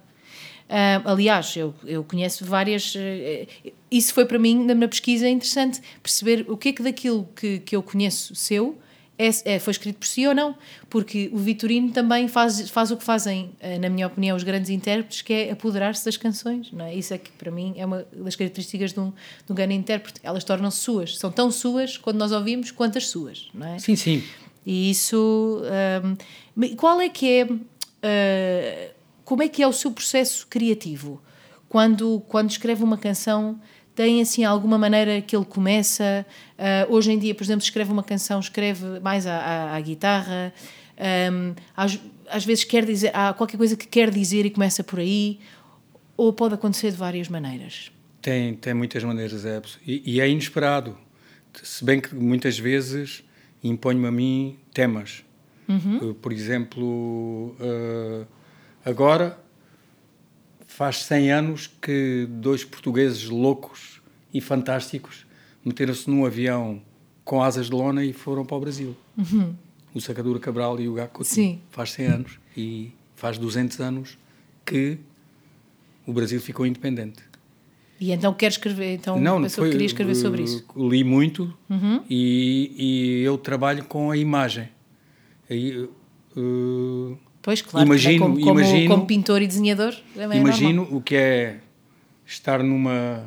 Uh, 0.70 1.10
aliás, 1.10 1.58
eu, 1.58 1.74
eu 1.86 2.04
conheço 2.04 2.46
várias. 2.46 2.96
Uh, 2.96 3.72
isso 3.90 4.14
foi 4.14 4.26
para 4.26 4.40
mim, 4.40 4.64
na 4.64 4.74
minha 4.74 4.88
pesquisa, 4.88 5.28
interessante 5.28 5.82
perceber 6.02 6.46
o 6.48 6.56
que 6.56 6.70
é 6.70 6.74
que 6.74 6.84
daquilo 6.84 7.28
que, 7.36 7.60
que 7.60 7.76
eu 7.76 7.84
conheço 7.84 8.36
seu 8.36 8.78
é, 9.22 9.56
é, 9.56 9.60
foi 9.60 9.72
escrito 9.72 9.98
por 9.98 10.08
si 10.08 10.26
ou 10.26 10.34
não, 10.34 10.56
porque 10.90 11.30
o 11.32 11.38
Vitorino 11.38 11.92
também 11.92 12.28
faz, 12.28 12.70
faz 12.72 12.90
o 12.90 12.98
que 12.98 13.04
fazem, 13.04 13.52
uh, 13.62 13.80
na 13.80 13.90
minha 13.90 14.08
opinião, 14.08 14.36
os 14.36 14.44
grandes 14.44 14.72
intérpretes, 14.72 15.22
que 15.22 15.32
é 15.32 15.52
apoderar-se 15.52 16.04
das 16.04 16.18
canções. 16.18 16.72
Não 16.72 16.86
é? 16.86 16.96
Isso 16.96 17.14
é 17.14 17.18
que, 17.20 17.32
para 17.32 17.52
mim, 17.52 17.76
é 17.78 17.86
uma 17.86 18.06
das 18.12 18.36
características 18.36 18.94
de 18.94 19.00
um, 19.00 19.12
de 19.12 19.52
um 19.52 19.56
grande 19.56 19.76
intérprete. 19.76 20.20
Elas 20.24 20.44
tornam-se 20.44 20.78
suas, 20.78 21.18
são 21.18 21.32
tão 21.32 21.52
suas 21.52 21.98
quando 21.98 22.18
nós 22.18 22.32
ouvimos 22.32 22.72
quanto 22.72 22.98
as 22.98 23.08
suas. 23.08 23.50
Não 23.54 23.68
é? 23.68 23.78
Sim, 23.78 23.96
sim. 23.96 24.24
E 24.66 24.90
isso. 24.90 25.62
Um, 26.58 26.76
qual 26.76 27.00
é 27.00 27.10
que 27.10 27.28
é. 27.40 27.44
Uh, 27.46 29.02
como 29.24 29.44
é 29.44 29.48
que 29.48 29.62
é 29.62 29.68
o 29.68 29.74
seu 29.74 29.92
processo 29.92 30.48
criativo? 30.48 31.22
Quando, 31.70 32.22
quando 32.28 32.50
escreve 32.50 32.84
uma 32.84 32.98
canção, 32.98 33.60
tem 33.96 34.22
assim 34.22 34.44
alguma 34.44 34.78
maneira 34.78 35.22
que 35.22 35.36
ele 35.36 35.46
começa? 35.46 36.26
Uh, 36.58 36.94
hoje 36.94 37.12
em 37.12 37.20
dia, 37.20 37.36
por 37.36 37.44
exemplo, 37.44 37.64
escreve 37.64 37.92
uma 37.92 38.04
canção, 38.04 38.40
escreve 38.40 39.00
mais 39.00 39.28
à, 39.28 39.38
à, 39.38 39.76
à 39.76 39.82
guitarra, 39.82 40.54
um, 41.32 41.54
às, 41.76 42.00
às, 42.30 42.46
vezes 42.46 42.64
quer 42.64 42.86
dizer, 42.86 43.12
há 43.14 43.34
qualquer 43.34 43.58
coisa 43.58 43.76
que 43.76 43.88
quer 43.88 44.10
dizer 44.12 44.46
e 44.46 44.50
começa 44.50 44.84
por 44.84 45.00
aí, 45.00 45.40
ou 46.16 46.32
pode 46.32 46.54
acontecer 46.54 46.92
de 46.92 46.98
várias 46.98 47.28
maneiras? 47.28 47.92
Tem, 48.22 48.54
tem 48.54 48.74
muitas 48.74 49.04
maneiras, 49.04 49.46
é, 49.46 49.62
e, 49.86 50.16
e 50.16 50.22
é 50.22 50.30
inesperado. 50.30 50.98
Se 51.64 51.84
bem 51.84 52.00
que 52.00 52.14
muitas 52.16 52.58
vezes 52.58 53.24
imponho-me 53.64 54.08
a 54.08 54.12
mim 54.12 54.60
temas. 54.74 55.24
Uhum. 55.68 56.14
Por 56.16 56.32
exemplo, 56.32 57.56
uh, 57.60 58.28
agora 58.84 59.38
faz 60.72 61.04
100 61.04 61.32
anos 61.32 61.68
que 61.82 62.26
dois 62.30 62.64
portugueses 62.64 63.28
loucos 63.28 64.02
e 64.34 64.40
fantásticos 64.40 65.26
meteram-se 65.66 66.10
num 66.10 66.26
avião 66.26 66.82
com 67.26 67.44
asas 67.44 67.66
de 67.66 67.74
lona 67.74 68.06
e 68.06 68.14
foram 68.14 68.46
para 68.46 68.56
o 68.56 68.60
Brasil. 68.62 68.96
Uhum. 69.18 69.54
O 69.94 70.00
Sacadura 70.00 70.40
Cabral 70.40 70.80
e 70.80 70.88
o 70.88 70.94
Gaco 70.94 71.16
Coutinho. 71.16 71.56
Sim. 71.56 71.62
Faz 71.70 71.92
100 71.92 72.06
anos 72.06 72.40
e 72.56 72.92
faz 73.16 73.38
200 73.38 73.82
anos 73.82 74.18
que 74.66 74.98
o 76.08 76.14
Brasil 76.14 76.40
ficou 76.40 76.66
independente. 76.66 77.22
E 78.00 78.12
então 78.12 78.34
quer 78.34 78.48
escrever, 78.48 78.96
então 78.96 79.20
não, 79.20 79.48
foi, 79.50 79.70
queria 79.72 79.86
escrever 79.86 80.16
sobre 80.16 80.44
isso? 80.44 80.66
Li 80.76 81.04
muito 81.04 81.54
uhum. 81.70 82.02
e, 82.10 82.72
e, 82.76 83.24
eu 83.24 83.38
trabalho 83.38 83.84
com 83.84 84.10
a 84.10 84.18
imagem. 84.18 84.70
Aí, 85.50 85.88
uh, 86.36 87.18
pois, 87.42 87.62
claro, 87.62 87.86
imagino, 87.86 88.20
como, 88.20 88.40
como, 88.40 88.60
imagino, 88.60 88.88
como 88.90 89.06
pintor 89.06 89.42
e 89.42 89.48
desenhador. 89.48 89.96
É 90.16 90.38
imagino 90.38 90.88
o 90.92 91.02
que 91.02 91.16
é 91.16 91.60
estar 92.26 92.64
numa 92.64 93.26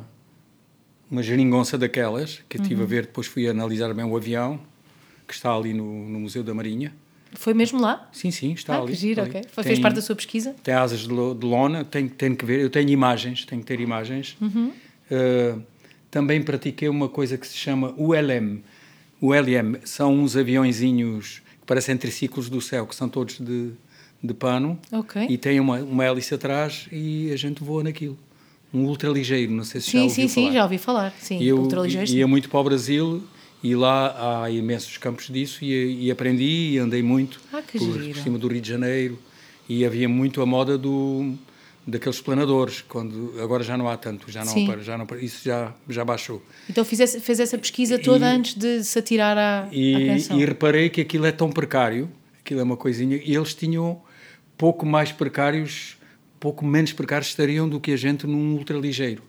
uma 1.09 1.21
geringonça 1.21 1.77
daquelas, 1.77 2.41
que 2.49 2.57
eu 2.57 2.61
estive 2.61 2.81
uhum. 2.81 2.87
a 2.87 2.89
ver, 2.89 3.05
depois 3.05 3.27
fui 3.27 3.47
analisar 3.47 3.93
bem 3.93 4.03
o 4.03 4.17
avião, 4.17 4.59
que 5.27 5.33
está 5.33 5.55
ali 5.55 5.73
no, 5.73 6.07
no 6.09 6.19
Museu 6.19 6.43
da 6.43 6.53
Marinha. 6.53 6.93
Foi 7.33 7.53
mesmo 7.53 7.79
lá? 7.79 8.09
Sim, 8.11 8.31
sim, 8.31 8.53
está 8.53 8.75
ah, 8.75 8.81
ali. 8.81 8.93
Que 8.93 8.97
giro, 8.97 9.23
ok. 9.23 9.41
Foi, 9.49 9.63
tem, 9.63 9.71
fez 9.71 9.79
parte 9.79 9.95
da 9.95 10.01
sua 10.01 10.15
pesquisa? 10.15 10.55
Tem 10.63 10.73
asas 10.73 11.01
de, 11.01 11.09
lona, 11.09 11.83
tem, 11.83 12.07
tem 12.07 12.33
que 12.33 12.45
ver, 12.45 12.61
eu 12.61 12.69
tenho 12.69 12.89
imagens, 12.89 13.45
tenho 13.45 13.61
que 13.61 13.67
ter 13.67 13.79
imagens. 13.79 14.37
Uhum. 14.41 14.71
Uh, 15.11 15.61
também 16.09 16.41
pratiquei 16.41 16.87
uma 16.87 17.09
coisa 17.09 17.37
que 17.37 17.45
se 17.47 17.57
chama 17.57 17.93
ULM. 17.97 18.61
O 19.19 19.33
LM 19.33 19.79
são 19.83 20.13
uns 20.13 20.35
aviãozinhos 20.35 21.41
que 21.59 21.65
parecem 21.65 21.97
triciclos 21.97 22.49
do 22.49 22.61
céu, 22.61 22.85
que 22.85 22.95
são 22.95 23.09
todos 23.09 23.39
de, 23.39 23.71
de 24.23 24.33
pano. 24.33 24.79
Ok. 24.91 25.27
E 25.29 25.37
tem 25.37 25.59
uma, 25.59 25.79
uma 25.79 26.05
hélice 26.05 26.33
atrás 26.33 26.87
e 26.91 27.31
a 27.31 27.35
gente 27.35 27.63
voa 27.63 27.83
naquilo. 27.83 28.17
Um 28.73 28.85
ultra 28.85 29.09
ligeiro, 29.09 29.51
não 29.51 29.63
sei 29.63 29.79
se 29.79 29.91
sim, 29.91 29.97
já 29.97 30.03
ouviu 30.03 30.15
sim, 30.15 30.27
falar. 30.27 30.27
Sim, 30.27 30.47
sim, 30.47 30.53
já 30.53 30.63
ouvi 30.63 30.77
falar. 30.77 31.13
Sim, 31.19 31.39
e 31.39 31.47
eu 31.47 31.57
ultra 31.57 31.81
ligeiro, 31.81 32.11
ia 32.11 32.27
muito 32.27 32.49
para 32.49 32.59
o 32.59 32.63
Brasil 32.63 33.23
e 33.65 33.75
lá 33.75 34.43
há 34.43 34.51
imensos 34.51 34.95
campos 34.97 35.27
disso 35.27 35.63
e, 35.65 36.05
e 36.05 36.11
aprendi 36.11 36.73
e 36.73 36.77
andei 36.77 37.01
muito 37.01 37.41
ah, 37.51 37.61
por, 37.61 37.79
por, 37.79 38.17
cima 38.17 38.37
do 38.37 38.47
Rio 38.47 38.61
de 38.61 38.69
Janeiro 38.69 39.17
e 39.67 39.83
havia 39.83 40.07
muito 40.07 40.39
a 40.39 40.45
moda 40.45 40.77
do 40.77 41.33
daqueles 41.87 42.21
planadores 42.21 42.83
quando 42.87 43.33
agora 43.41 43.63
já 43.63 43.75
não 43.75 43.89
há 43.89 43.97
tanto 43.97 44.31
já 44.31 44.45
não 44.45 44.83
já 44.83 44.97
não 44.97 45.07
isso 45.19 45.43
já 45.43 45.73
já 45.89 46.05
baixou 46.05 46.43
então 46.69 46.85
fez 46.85 46.99
essa, 46.99 47.19
fez 47.19 47.39
essa 47.39 47.57
pesquisa 47.57 47.97
toda 47.97 48.27
e, 48.27 48.35
antes 48.35 48.53
de 48.53 48.83
se 48.83 48.99
atirar 48.99 49.35
à, 49.37 49.67
e, 49.71 50.09
à 50.09 50.35
e 50.35 50.45
reparei 50.45 50.89
que 50.89 51.01
aquilo 51.01 51.25
é 51.25 51.31
tão 51.31 51.49
precário 51.51 52.07
aquilo 52.39 52.59
é 52.59 52.63
uma 52.63 52.77
coisinha 52.77 53.19
e 53.23 53.35
eles 53.35 53.55
tinham 53.55 53.99
pouco 54.57 54.85
mais 54.85 55.11
precários 55.11 55.97
pouco 56.45 56.63
menos 56.63 56.93
precários 56.93 57.29
estariam 57.29 57.67
do 57.67 57.79
que 57.79 57.91
a 57.91 57.97
gente 57.97 58.27
num 58.27 58.53
ultraligeiro. 58.53 59.23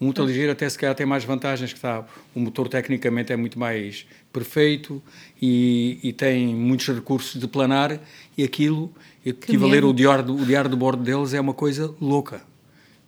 Um 0.00 0.06
ultraligeiro 0.06 0.52
até 0.52 0.68
se 0.68 0.78
calhar 0.78 0.94
tem 0.94 1.04
mais 1.04 1.24
vantagens 1.24 1.72
que 1.72 1.78
está 1.78 2.04
o 2.34 2.38
motor 2.38 2.68
tecnicamente 2.68 3.32
é 3.32 3.36
muito 3.36 3.58
mais 3.58 4.06
perfeito 4.32 5.02
e, 5.40 5.98
e 6.04 6.12
tem 6.12 6.54
muitos 6.54 6.86
recursos 6.88 7.40
de 7.40 7.48
planar 7.48 8.00
e 8.38 8.44
aquilo 8.44 8.92
eu 9.24 9.34
que 9.34 9.46
estive 9.46 9.64
a 9.64 9.68
ler 9.68 9.84
o 9.84 9.92
diário, 9.92 10.34
o 10.34 10.46
diário 10.46 10.70
de 10.70 10.76
bordo 10.76 11.02
deles 11.02 11.34
é 11.34 11.40
uma 11.40 11.54
coisa 11.54 11.92
louca 12.00 12.42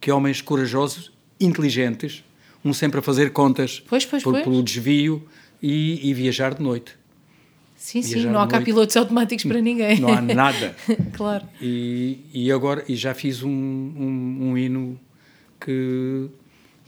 que 0.01 0.11
homens 0.11 0.41
corajosos 0.41 1.13
inteligentes 1.41 2.25
um 2.65 2.73
sempre 2.73 2.99
a 2.99 3.03
fazer 3.03 3.33
contas 3.33 3.83
pois, 3.89 4.05
pois, 4.05 4.23
por, 4.23 4.41
pelo 4.41 4.63
desvio 4.63 5.23
e, 5.63 6.11
e, 6.11 6.15
viajar 6.15 6.55
de 6.55 6.63
noite 6.63 6.97
sim, 7.85 8.01
viajar 8.01 8.29
sim, 8.29 8.33
não 8.33 8.41
há 8.41 8.47
cá 8.47 8.61
pilotos 8.61 8.97
automáticos 8.97 9.45
para 9.45 9.61
ninguém 9.61 10.01
não 10.01 10.13
há 10.13 10.21
nada 10.21 10.75
claro 11.13 11.47
e, 11.61 12.21
e 12.33 12.51
agora 12.51 12.85
e 12.89 12.97
já 12.97 13.15
fiz 13.15 13.43
um, 13.43 13.51
um, 13.51 14.39
um 14.51 14.59
hino 14.59 14.99
que 15.61 16.31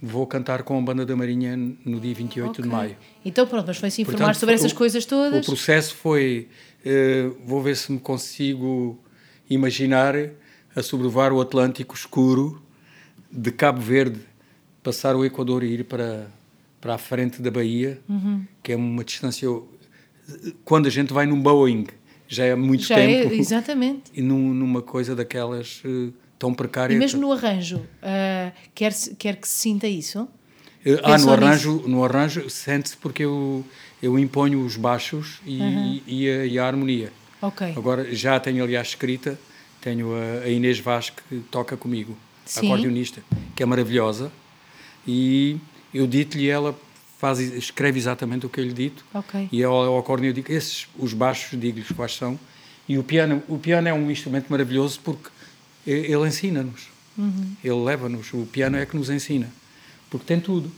vou 0.01 0.26
cantar 0.26 0.62
com 0.62 0.78
a 0.78 0.82
Banda 0.82 1.07
da 1.07 1.16
Marinha 1.16 1.57
no 1.57 2.01
dia 2.01 2.14
28 2.14 2.51
okay. 2.51 2.62
de 2.62 2.68
maio. 2.68 2.97
Então 3.24 3.47
pronto, 3.47 3.66
mas 3.66 3.78
foi-se 3.78 4.03
informar 4.03 4.18
Portanto, 4.18 4.40
sobre 4.40 4.55
essas 4.55 4.72
o, 4.72 4.74
coisas 4.74 5.07
todas? 5.07 5.42
O 5.42 5.51
processo 5.51 5.94
foi, 5.94 6.49
uh, 6.84 7.36
vou 7.44 7.62
ver 7.62 7.76
se 7.76 7.90
me 7.90 7.99
consigo 7.99 8.99
imaginar 9.49 10.14
a 10.74 10.82
sobrevoar 10.82 11.32
o 11.32 11.40
Atlântico 11.40 11.94
escuro 11.94 12.62
de 13.30 13.51
Cabo 13.51 13.80
Verde, 13.80 14.20
passar 14.82 15.16
o 15.16 15.24
Equador 15.24 15.64
e 15.64 15.68
ir 15.68 15.84
para, 15.84 16.26
para 16.80 16.94
a 16.94 16.99
frente 16.99 17.40
da 17.40 17.51
Bahia, 17.51 17.99
uhum. 18.09 18.44
que 18.62 18.72
é 18.72 18.76
uma 18.76 19.03
distância... 19.03 19.49
Quando 20.64 20.87
a 20.87 20.91
gente 20.91 21.12
vai 21.12 21.27
num 21.27 21.41
Boeing, 21.41 21.87
já 22.29 22.45
é 22.45 22.55
muito 22.55 22.85
já 22.85 22.99
é, 22.99 23.07
tempo. 23.07 23.35
É, 23.35 23.37
exatamente. 23.37 24.11
E 24.14 24.20
num, 24.20 24.53
numa 24.53 24.83
coisa 24.83 25.14
daquelas... 25.14 25.83
Uh, 25.85 26.12
tão 26.39 26.55
precária. 26.55 26.95
E 26.95 26.99
mesmo 26.99 27.20
no 27.20 27.33
arranjo, 27.33 27.79
uh, 27.79 28.53
quer, 28.74 28.93
quer 29.18 29.37
que 29.37 29.49
se 29.49 29.61
sinta 29.61 29.87
isso? 29.87 30.22
Uh, 30.85 31.01
ah, 31.03 31.18
no 31.18 31.33
arranjo, 31.33 31.83
no 31.87 32.05
arranjo 32.05 32.49
sente-se 32.49 32.97
porque 32.97 33.24
eu, 33.24 33.64
eu 34.03 34.18
imponho 34.18 34.64
os 34.64 34.77
baixos 34.77 35.41
e, 35.45 35.61
uhum. 35.61 36.01
e, 36.07 36.31
a, 36.31 36.47
e, 36.47 36.59
a, 36.59 36.66
harmonia. 36.66 37.12
Ok. 37.43 37.74
Agora 37.77 38.14
já 38.14 38.39
tenho, 38.39 38.62
aliás, 38.62 38.89
escrita, 38.89 39.39
tenho 39.81 40.14
a, 40.14 40.45
a 40.45 40.49
Inês 40.49 40.79
Vaz 40.79 41.11
que 41.11 41.41
toca 41.51 41.77
comigo, 41.77 42.16
Sim. 42.45 42.66
acordeonista, 42.66 43.20
que 43.55 43.62
é 43.62 43.66
maravilhosa, 43.66 44.31
e 45.07 45.57
eu 45.93 46.07
dito-lhe 46.07 46.49
ela 46.49 46.79
faz, 47.18 47.38
escreve 47.38 47.98
exatamente 47.98 48.46
o 48.46 48.48
que 48.48 48.60
eu 48.60 48.64
lhe 48.64 48.72
dito, 48.72 49.04
okay. 49.14 49.48
e 49.50 49.62
ao, 49.62 49.74
ao 49.74 49.98
acordeon 49.98 50.28
eu 50.28 50.32
digo, 50.32 50.52
esses, 50.52 50.86
os 50.98 51.12
baixos, 51.12 51.58
digo-lhes 51.58 51.90
quais 51.92 52.14
são, 52.14 52.38
e 52.88 52.98
o 52.98 53.02
piano, 53.02 53.42
o 53.48 53.58
piano 53.58 53.88
é 53.88 53.92
um 53.92 54.10
instrumento 54.10 54.46
maravilhoso 54.48 55.00
porque 55.02 55.28
ele 55.86 56.26
ensina-nos. 56.26 56.88
Uhum. 57.18 57.52
Ele 57.64 57.84
leva-nos. 57.84 58.32
O 58.32 58.46
piano 58.46 58.76
é 58.76 58.84
que 58.84 58.96
nos 58.96 59.08
ensina. 59.10 59.48
Porque 60.10 60.26
tem 60.26 60.38
tudo. 60.40 60.70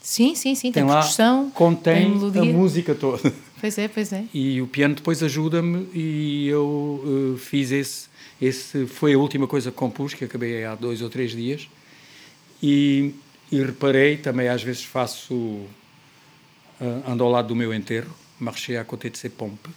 Sim, 0.00 0.34
sim, 0.34 0.54
sim. 0.54 0.72
Tem, 0.72 0.84
tem 0.84 0.92
percussão, 0.92 1.50
contém 1.50 2.18
tem 2.30 2.40
a 2.40 2.44
música 2.44 2.94
toda. 2.94 3.32
Pois 3.60 3.78
é, 3.78 3.86
pois 3.86 4.12
é. 4.12 4.24
E 4.34 4.60
o 4.60 4.66
piano 4.66 4.94
depois 4.94 5.22
ajuda-me 5.22 5.88
e 5.94 6.48
eu 6.48 7.00
uh, 7.04 7.38
fiz 7.38 7.70
esse, 7.70 8.08
esse... 8.40 8.86
Foi 8.86 9.14
a 9.14 9.18
última 9.18 9.46
coisa 9.46 9.70
que 9.70 9.76
compus, 9.76 10.14
que 10.14 10.24
acabei 10.24 10.64
há 10.64 10.74
dois 10.74 11.00
ou 11.00 11.08
três 11.08 11.30
dias. 11.30 11.68
E, 12.60 13.14
e 13.52 13.62
reparei, 13.62 14.16
também 14.16 14.48
às 14.48 14.62
vezes 14.62 14.84
faço... 14.84 15.34
Uh, 15.34 17.02
ando 17.06 17.22
ao 17.22 17.30
lado 17.30 17.48
do 17.48 17.54
meu 17.54 17.72
enterro, 17.72 18.12
marché 18.40 18.76
à 18.76 18.84
côté 18.84 19.08
de 19.08 19.16
ses 19.16 19.32
pompes 19.32 19.70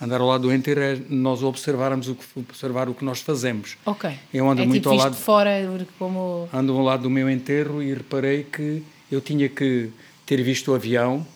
Andar 0.00 0.22
ao 0.22 0.26
lado 0.28 0.48
do 0.48 0.52
enter 0.52 0.78
é 0.78 0.98
nós 1.10 1.42
observarmos 1.42 2.08
o 2.08 2.14
que, 2.14 2.24
observar 2.34 2.88
o 2.88 2.94
que 2.94 3.04
nós 3.04 3.20
fazemos. 3.20 3.76
Ok. 3.84 4.10
Eu 4.32 4.48
ando 4.48 4.62
é 4.62 4.66
muito 4.66 4.82
tipo 4.82 4.94
ao 4.94 4.96
lado. 4.96 5.14
de 5.14 5.20
fora, 5.20 5.50
como. 5.98 6.48
Ando 6.54 6.72
ao 6.72 6.82
lado 6.82 7.02
do 7.02 7.10
meu 7.10 7.28
enterro 7.28 7.82
e 7.82 7.92
reparei 7.92 8.44
que 8.44 8.82
eu 9.12 9.20
tinha 9.20 9.46
que 9.46 9.90
ter 10.24 10.42
visto 10.42 10.72
o 10.72 10.74
avião, 10.74 11.26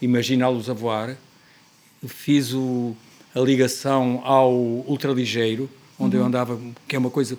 imaginá-los 0.00 0.70
a 0.70 0.72
voar, 0.72 1.16
fiz 2.06 2.52
o, 2.52 2.94
a 3.34 3.40
ligação 3.40 4.20
ao 4.22 4.52
ultraligeiro, 4.52 5.68
onde 5.98 6.14
uhum. 6.14 6.22
eu 6.22 6.26
andava, 6.28 6.60
que 6.86 6.94
é 6.94 6.98
uma 7.00 7.10
coisa 7.10 7.36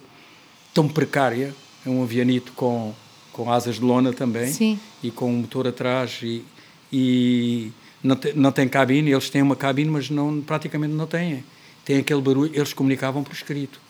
tão 0.73 0.89
precária, 0.89 1.55
é 1.85 1.89
um 1.89 2.03
avianito 2.03 2.51
com, 2.51 2.93
com 3.33 3.51
asas 3.51 3.75
de 3.75 3.81
lona 3.81 4.13
também, 4.13 4.47
Sim. 4.47 4.79
e 5.01 5.11
com 5.11 5.29
um 5.29 5.37
motor 5.37 5.67
atrás, 5.67 6.19
e, 6.23 6.45
e 6.91 7.71
não, 8.01 8.15
te, 8.15 8.31
não 8.33 8.51
tem 8.51 8.69
cabine, 8.69 9.11
eles 9.11 9.29
têm 9.29 9.41
uma 9.41 9.55
cabine, 9.55 9.89
mas 9.89 10.09
não, 10.09 10.39
praticamente 10.39 10.93
não 10.93 11.07
têm. 11.07 11.43
Tem 11.83 11.97
aquele 11.97 12.21
barulho, 12.21 12.51
eles 12.53 12.71
comunicavam 12.71 13.23
por 13.23 13.33
escrito. 13.33 13.81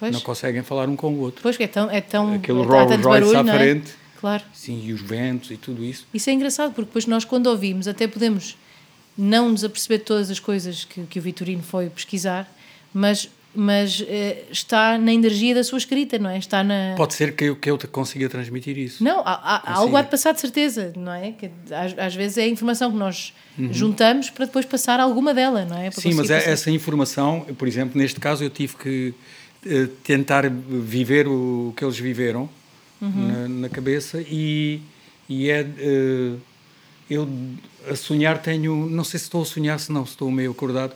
Pois. 0.00 0.12
Não 0.12 0.20
conseguem 0.20 0.62
falar 0.62 0.88
um 0.88 0.96
com 0.96 1.12
o 1.12 1.18
outro. 1.18 1.42
Pois, 1.42 1.56
que 1.56 1.64
é 1.64 1.66
tão... 1.66 1.90
É 1.90 2.00
tão 2.00 2.34
Aquele 2.34 2.60
é, 2.60 2.64
Rolls 2.64 3.02
Royce 3.02 3.36
à 3.36 3.44
frente. 3.44 3.90
É? 3.90 4.04
Claro. 4.20 4.42
Sim, 4.54 4.82
e 4.86 4.92
os 4.92 5.02
ventos 5.02 5.50
e 5.50 5.56
tudo 5.56 5.84
isso. 5.84 6.06
Isso 6.14 6.30
é 6.30 6.32
engraçado, 6.32 6.72
porque 6.72 6.86
depois 6.86 7.06
nós, 7.06 7.24
quando 7.24 7.48
ouvimos, 7.48 7.86
até 7.86 8.06
podemos 8.06 8.56
não 9.18 9.50
nos 9.50 9.64
aperceber 9.64 10.02
todas 10.02 10.30
as 10.30 10.40
coisas 10.40 10.84
que, 10.84 11.02
que 11.02 11.18
o 11.18 11.22
Vitorino 11.22 11.62
foi 11.62 11.90
pesquisar, 11.90 12.50
mas 12.92 13.28
mas 13.54 14.00
uh, 14.00 14.04
está 14.50 14.98
na 14.98 15.12
energia 15.12 15.54
da 15.54 15.62
sua 15.62 15.78
escrita, 15.78 16.18
não 16.18 16.28
é? 16.28 16.38
Está 16.38 16.64
na... 16.64 16.94
Pode 16.96 17.14
ser 17.14 17.34
que 17.34 17.44
eu, 17.44 17.56
que 17.56 17.70
eu 17.70 17.78
consiga 17.90 18.28
transmitir 18.28 18.76
isso. 18.76 19.02
Não, 19.02 19.20
há, 19.20 19.62
há 19.64 19.74
algo 19.74 19.96
há 19.96 20.02
de 20.02 20.10
passar 20.10 20.32
de 20.32 20.40
certeza, 20.40 20.92
não 20.96 21.12
é? 21.12 21.32
Que 21.32 21.50
às, 21.70 21.98
às 21.98 22.14
vezes 22.14 22.38
é 22.38 22.42
a 22.42 22.48
informação 22.48 22.90
que 22.90 22.96
nós 22.96 23.32
uhum. 23.58 23.72
juntamos 23.72 24.30
para 24.30 24.46
depois 24.46 24.66
passar 24.66 24.98
alguma 24.98 25.32
dela, 25.32 25.64
não 25.64 25.78
é? 25.78 25.90
Para 25.90 26.00
Sim, 26.00 26.14
mas 26.14 26.30
é, 26.30 26.50
essa 26.50 26.70
informação, 26.70 27.46
por 27.56 27.68
exemplo, 27.68 27.98
neste 27.98 28.18
caso 28.18 28.42
eu 28.42 28.50
tive 28.50 28.74
que 28.76 29.14
uh, 29.66 29.86
tentar 30.02 30.48
viver 30.50 31.28
o, 31.28 31.72
que 31.76 31.84
eles 31.84 31.98
viveram 31.98 32.48
uhum. 33.00 33.10
na, 33.28 33.48
na, 33.48 33.68
cabeça 33.68 34.20
e, 34.20 34.80
e 35.28 35.50
é... 35.50 35.62
Uh, 35.62 36.38
eu 37.08 37.28
a 37.88 37.94
sonhar 37.94 38.40
tenho, 38.40 38.88
não 38.88 39.04
sei 39.04 39.18
se 39.18 39.26
estou 39.26 39.42
a 39.42 39.44
sonhar, 39.44 39.78
se 39.78 39.92
não, 39.92 40.06
se 40.06 40.12
estou 40.12 40.30
meio 40.30 40.50
acordado, 40.50 40.94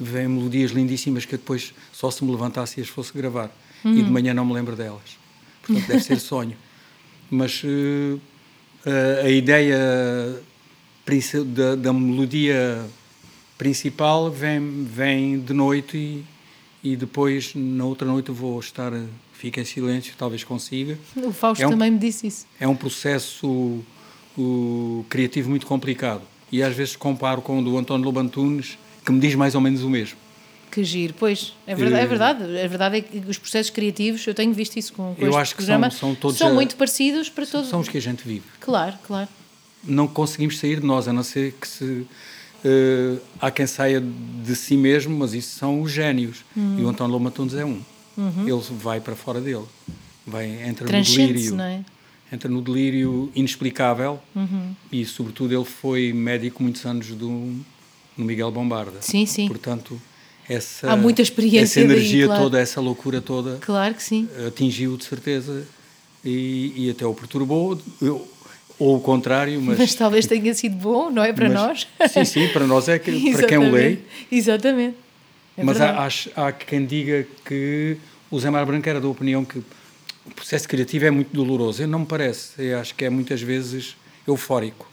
vem 0.00 0.26
melodias 0.26 0.70
lindíssimas 0.70 1.24
que 1.24 1.34
eu 1.34 1.38
depois 1.38 1.74
só 1.92 2.10
se 2.10 2.24
me 2.24 2.30
levantasse 2.30 2.80
e 2.80 2.82
as 2.82 2.88
fosse 2.88 3.12
gravar. 3.12 3.50
Uhum. 3.84 3.94
E 3.94 4.02
de 4.02 4.10
manhã 4.10 4.32
não 4.32 4.44
me 4.44 4.54
lembro 4.54 4.74
delas. 4.74 5.18
Portanto, 5.62 5.86
deve 5.86 6.02
ser 6.02 6.18
sonho. 6.20 6.56
Mas 7.30 7.62
uh, 7.62 8.20
a, 8.84 9.26
a 9.26 9.30
ideia 9.30 9.78
da, 11.46 11.74
da, 11.74 11.92
melodia 11.92 12.84
principal 13.58 14.30
vem, 14.30 14.84
vem 14.84 15.40
de 15.40 15.52
noite 15.52 15.96
e, 15.96 16.24
e 16.82 16.96
depois, 16.96 17.52
na 17.54 17.84
outra 17.84 18.06
noite, 18.06 18.30
vou 18.30 18.58
estar, 18.60 18.92
fico 19.32 19.60
em 19.60 19.64
silêncio, 19.64 20.14
talvez 20.16 20.44
consiga. 20.44 20.98
O 21.16 21.32
Fausto 21.32 21.62
é 21.62 21.66
um, 21.66 21.70
também 21.70 21.90
me 21.90 21.98
disse 21.98 22.26
isso. 22.26 22.46
É 22.58 22.66
um 22.66 22.76
processo 22.76 23.82
o, 24.36 25.04
criativo 25.08 25.50
muito 25.50 25.66
complicado. 25.66 26.22
E 26.52 26.62
às 26.62 26.74
vezes 26.74 26.96
comparo 26.96 27.42
com 27.42 27.60
o 27.60 27.64
do 27.64 27.76
António 27.76 28.04
Lobantunes, 28.04 28.78
que 29.04 29.12
me 29.12 29.20
diz 29.20 29.34
mais 29.34 29.54
ou 29.54 29.60
menos 29.60 29.82
o 29.82 29.90
mesmo. 29.90 30.16
Que 30.70 30.84
giro, 30.84 31.14
pois, 31.18 31.52
é 31.66 31.74
verdade, 31.74 32.02
é 32.02 32.06
verdade. 32.06 32.42
A 32.42 32.68
verdade 32.68 32.96
é 32.98 33.00
que 33.00 33.18
os 33.28 33.38
processos 33.38 33.70
criativos, 33.70 34.24
eu 34.24 34.34
tenho 34.34 34.52
visto 34.52 34.76
isso 34.76 34.92
com, 34.92 35.14
com 35.16 35.24
eu 35.24 35.36
acho 35.36 35.52
que 35.52 35.56
programa, 35.56 35.90
são, 35.90 35.98
são, 35.98 36.14
todos 36.14 36.38
são 36.38 36.50
a, 36.50 36.54
muito 36.54 36.76
parecidos 36.76 37.28
para 37.28 37.44
todos. 37.44 37.68
São 37.68 37.80
os 37.80 37.88
que 37.88 37.98
a 37.98 38.00
gente 38.00 38.22
vive. 38.26 38.44
Claro, 38.60 38.96
claro. 39.04 39.28
Não 39.82 40.06
conseguimos 40.06 40.58
sair 40.58 40.78
de 40.78 40.86
nós, 40.86 41.08
a 41.08 41.12
não 41.12 41.22
ser 41.22 41.54
que 41.60 41.66
se. 41.66 41.84
Uh, 42.62 43.18
há 43.40 43.50
quem 43.50 43.66
saia 43.66 44.00
de 44.00 44.54
si 44.54 44.76
mesmo, 44.76 45.16
mas 45.16 45.32
isso 45.32 45.58
são 45.58 45.80
os 45.80 45.90
génios. 45.90 46.44
Uhum. 46.54 46.78
E 46.78 46.84
o 46.84 46.88
António 46.88 47.14
Lobantunes 47.14 47.54
é 47.54 47.64
um. 47.64 47.80
Uhum. 48.16 48.46
Ele 48.46 48.62
vai 48.78 49.00
para 49.00 49.16
fora 49.16 49.40
dele. 49.40 49.64
Vai, 50.26 50.46
entra 50.68 50.84
no 50.86 51.04
delírio. 51.04 51.56
Não 51.56 51.64
é? 51.64 51.84
entra 52.32 52.48
no 52.48 52.62
delírio 52.62 53.30
inexplicável 53.34 54.20
uhum. 54.34 54.74
e, 54.92 55.04
sobretudo, 55.04 55.54
ele 55.54 55.64
foi 55.64 56.12
médico 56.12 56.62
muitos 56.62 56.84
anos 56.86 57.08
do, 57.08 57.56
no 58.20 58.26
Miguel 58.26 58.50
Bombarda. 58.50 58.98
Sim, 59.00 59.26
sim. 59.26 59.48
Portanto, 59.48 60.00
essa, 60.48 60.90
Há 60.90 60.96
muita 60.96 61.22
experiência 61.22 61.80
essa 61.80 61.80
energia 61.80 62.20
daí, 62.20 62.26
claro. 62.26 62.42
toda, 62.42 62.60
essa 62.60 62.80
loucura 62.80 63.20
toda, 63.20 63.58
claro 63.60 63.94
que 63.94 64.02
sim. 64.02 64.28
atingiu 64.46 64.96
de 64.96 65.04
certeza 65.04 65.66
e, 66.24 66.72
e 66.76 66.90
até 66.90 67.06
o 67.06 67.14
perturbou. 67.14 67.80
Eu, 68.00 68.26
ou 68.78 68.96
o 68.96 69.00
contrário, 69.00 69.60
mas... 69.60 69.78
mas 69.78 69.94
talvez 69.94 70.26
tenha 70.26 70.54
sido 70.54 70.74
bom, 70.76 71.10
não 71.10 71.22
é 71.22 71.32
para 71.32 71.50
mas, 71.50 71.54
nós? 71.54 71.88
Sim, 72.10 72.24
sim, 72.24 72.48
para 72.48 72.66
nós 72.66 72.88
é 72.88 72.98
que, 72.98 73.32
para 73.32 73.46
quem 73.46 73.58
o 73.58 73.70
lê. 73.70 73.98
Exatamente. 74.32 74.96
É 75.56 75.62
mas 75.62 75.80
há, 75.80 76.06
há, 76.06 76.46
há, 76.46 76.52
quem 76.52 76.86
diga 76.86 77.26
que 77.44 77.98
o 78.30 78.40
Zé 78.40 78.48
Mar 78.48 78.64
Branco 78.64 78.88
era 78.88 79.00
da 79.00 79.06
opinião 79.06 79.44
que 79.44 79.58
o 79.58 80.34
processo 80.34 80.66
criativo 80.66 81.04
é 81.04 81.10
muito 81.10 81.28
doloroso. 81.32 81.82
Eu 81.82 81.88
não 81.88 82.00
me 82.00 82.06
parece. 82.06 82.52
Eu 82.58 82.78
acho 82.78 82.94
que 82.94 83.04
é 83.04 83.10
muitas 83.10 83.42
vezes 83.42 83.96
eufórico. 84.26 84.89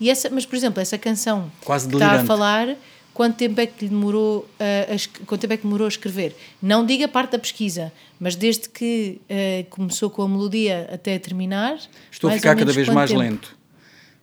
E 0.00 0.08
essa, 0.08 0.30
mas, 0.30 0.46
por 0.46 0.56
exemplo, 0.56 0.80
essa 0.80 0.96
canção 0.96 1.52
Quase 1.64 1.86
que 1.88 1.94
está 1.94 2.12
a 2.12 2.24
falar, 2.24 2.76
quanto 3.12 3.36
tempo 3.36 3.60
é 3.60 3.66
que 3.66 3.86
demorou 3.86 4.48
a, 4.58 4.94
a, 4.94 5.24
quanto 5.26 5.40
tempo 5.42 5.52
é 5.52 5.56
que 5.58 5.62
demorou 5.62 5.84
a 5.84 5.88
escrever? 5.88 6.34
Não 6.62 6.86
diga 6.86 7.06
parte 7.06 7.32
da 7.32 7.38
pesquisa, 7.38 7.92
mas 8.18 8.34
desde 8.34 8.68
que 8.68 9.20
uh, 9.28 9.68
começou 9.70 10.08
com 10.08 10.22
a 10.22 10.28
melodia 10.28 10.88
até 10.92 11.18
terminar. 11.18 11.78
Estou 12.10 12.30
a 12.30 12.32
ficar 12.32 12.56
cada 12.56 12.72
vez 12.72 12.88
mais 12.88 13.10
tempo? 13.10 13.20
lento. 13.20 13.56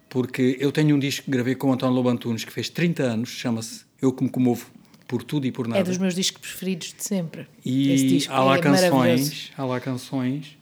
Porque 0.09 0.57
eu 0.59 0.71
tenho 0.71 0.95
um 0.95 0.99
disco 0.99 1.25
que 1.25 1.31
gravei 1.31 1.53
com 1.53 1.69
o 1.69 1.73
António 1.73 1.95
Lobantunes 1.95 2.43
que 2.43 2.51
fez 2.51 2.69
30 2.69 3.03
anos, 3.03 3.29
chama-se 3.29 3.81
Eu 4.01 4.11
Que 4.11 4.23
Me 4.23 4.29
Comovo 4.29 4.65
por 5.07 5.23
tudo 5.23 5.45
e 5.45 5.51
por 5.51 5.67
nada. 5.67 5.79
É 5.79 5.83
dos 5.83 5.97
meus 5.97 6.15
discos 6.15 6.41
preferidos 6.41 6.93
de 6.97 7.03
sempre. 7.03 7.47
E 7.63 8.25
há 8.29 8.43
lá 8.43 8.57
é 8.57 8.61
canções, 8.61 9.51
há 9.57 9.65
lá 9.65 9.79
canções 9.79 10.57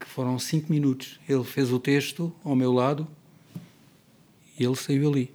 que 0.00 0.06
foram 0.06 0.38
5 0.38 0.72
minutos. 0.72 1.20
Ele 1.28 1.44
fez 1.44 1.72
o 1.72 1.78
texto 1.78 2.32
ao 2.44 2.56
meu 2.56 2.72
lado 2.72 3.06
e 4.58 4.64
ele 4.64 4.76
saiu 4.76 5.10
ali. 5.10 5.30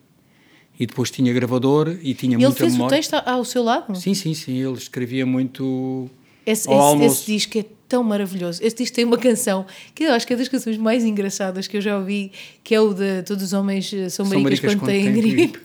E 0.80 0.88
depois 0.88 1.12
tinha 1.12 1.32
gravador 1.32 1.90
e 2.02 2.14
tinha 2.14 2.36
ele 2.36 2.46
muita 2.46 2.66
memória. 2.66 2.96
Ele 2.96 3.02
fez 3.02 3.08
o 3.08 3.12
texto 3.12 3.30
ao 3.30 3.46
seu 3.46 3.64
lado? 3.64 3.96
Sim, 3.96 4.14
sim, 4.14 4.34
sim. 4.34 4.58
Ele 4.60 4.74
escrevia 4.74 5.26
muito 5.26 6.10
esse, 6.46 6.70
esse, 6.70 7.04
esse, 7.06 7.26
disco 7.26 7.58
é 7.58 7.66
tão 7.88 8.04
maravilhoso. 8.04 8.60
Esse 8.62 8.76
disco 8.76 8.96
tem 8.96 9.06
uma 9.06 9.18
canção 9.18 9.66
que 9.96 10.04
eu 10.04 10.12
acho 10.12 10.28
que 10.28 10.34
é 10.34 10.36
das 10.36 10.48
canções 10.48 10.78
mais 10.78 11.06
engraçadas 11.06 11.68
que 11.68 11.78
eu 11.78 11.82
já 11.82 11.98
ouvi, 11.98 12.32
que 12.64 12.76
é 12.76 12.82
o 12.82 12.94
de 12.94 13.24
Todos 13.24 13.44
os 13.44 13.54
Homens 13.54 13.94
eh, 13.94 14.10
São, 14.10 14.26
são 14.26 14.42
Maricas, 14.42 14.76
quando, 14.76 14.86
têm 14.86 15.14
gripe. 15.14 15.60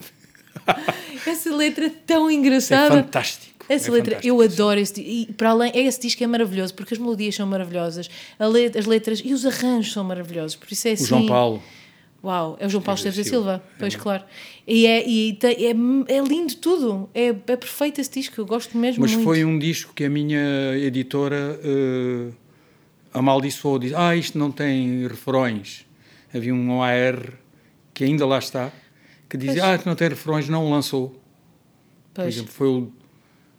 Essa 1.27 1.53
letra 1.53 1.87
é 1.87 1.89
tão 1.89 2.31
engraçada. 2.31 2.99
É 2.99 3.03
fantástico. 3.03 3.49
Essa 3.67 3.89
é 3.89 3.91
letra, 3.91 4.19
eu 4.23 4.41
adoro 4.41 4.79
esse 4.79 4.99
E 4.99 5.27
para 5.33 5.51
além, 5.51 5.71
esse 5.75 6.01
disco 6.01 6.23
é 6.23 6.27
maravilhoso 6.27 6.73
porque 6.73 6.93
as 6.93 6.99
melodias 6.99 7.35
são 7.35 7.45
maravilhosas, 7.45 8.09
as 8.39 8.85
letras 8.87 9.21
e 9.23 9.31
os 9.31 9.45
arranjos 9.45 9.93
são 9.93 10.03
maravilhosos. 10.03 10.55
Por 10.55 10.71
isso 10.71 10.87
é 10.87 10.91
assim. 10.93 11.03
O 11.03 11.07
João 11.07 11.27
Paulo. 11.27 11.63
Uau, 12.23 12.57
é 12.59 12.65
o 12.65 12.69
João 12.69 12.83
Paulo 12.83 12.97
Esteves 12.97 13.17
da 13.17 13.23
Silva, 13.23 13.63
pois 13.77 13.95
é 13.95 13.97
claro. 13.97 14.23
E, 14.67 14.85
é, 14.85 15.07
e 15.07 15.37
é, 15.41 16.15
é, 16.15 16.19
lindo 16.21 16.55
tudo, 16.55 17.09
é, 17.13 17.27
é 17.27 17.33
perfeito 17.33 18.01
esse 18.01 18.11
disco, 18.11 18.39
eu 18.39 18.45
gosto 18.45 18.77
mesmo 18.77 19.01
Mas 19.01 19.11
muito. 19.13 19.23
foi 19.23 19.45
um 19.45 19.57
disco 19.57 19.93
que 19.93 20.03
a 20.03 20.09
minha 20.09 20.75
editora 20.77 21.59
uh, 21.63 22.33
amaldiçoou, 23.13 23.79
disse, 23.79 23.95
ah, 23.95 24.15
isto 24.15 24.37
não 24.37 24.51
tem 24.51 25.07
refrões. 25.07 25.85
Havia 26.33 26.53
um 26.53 26.83
AR 26.83 27.33
que 27.93 28.03
ainda 28.03 28.25
lá 28.25 28.37
está, 28.37 28.71
que 29.29 29.37
dizia, 29.37 29.63
pois. 29.63 29.79
ah, 29.79 29.83
não 29.85 29.95
tem 29.95 30.09
refrões, 30.09 30.49
não 30.49 30.69
lançou. 30.69 31.19
Pois. 32.13 32.25
Por 32.25 32.27
exemplo, 32.27 32.51
foi, 32.51 32.67
o, 32.67 32.91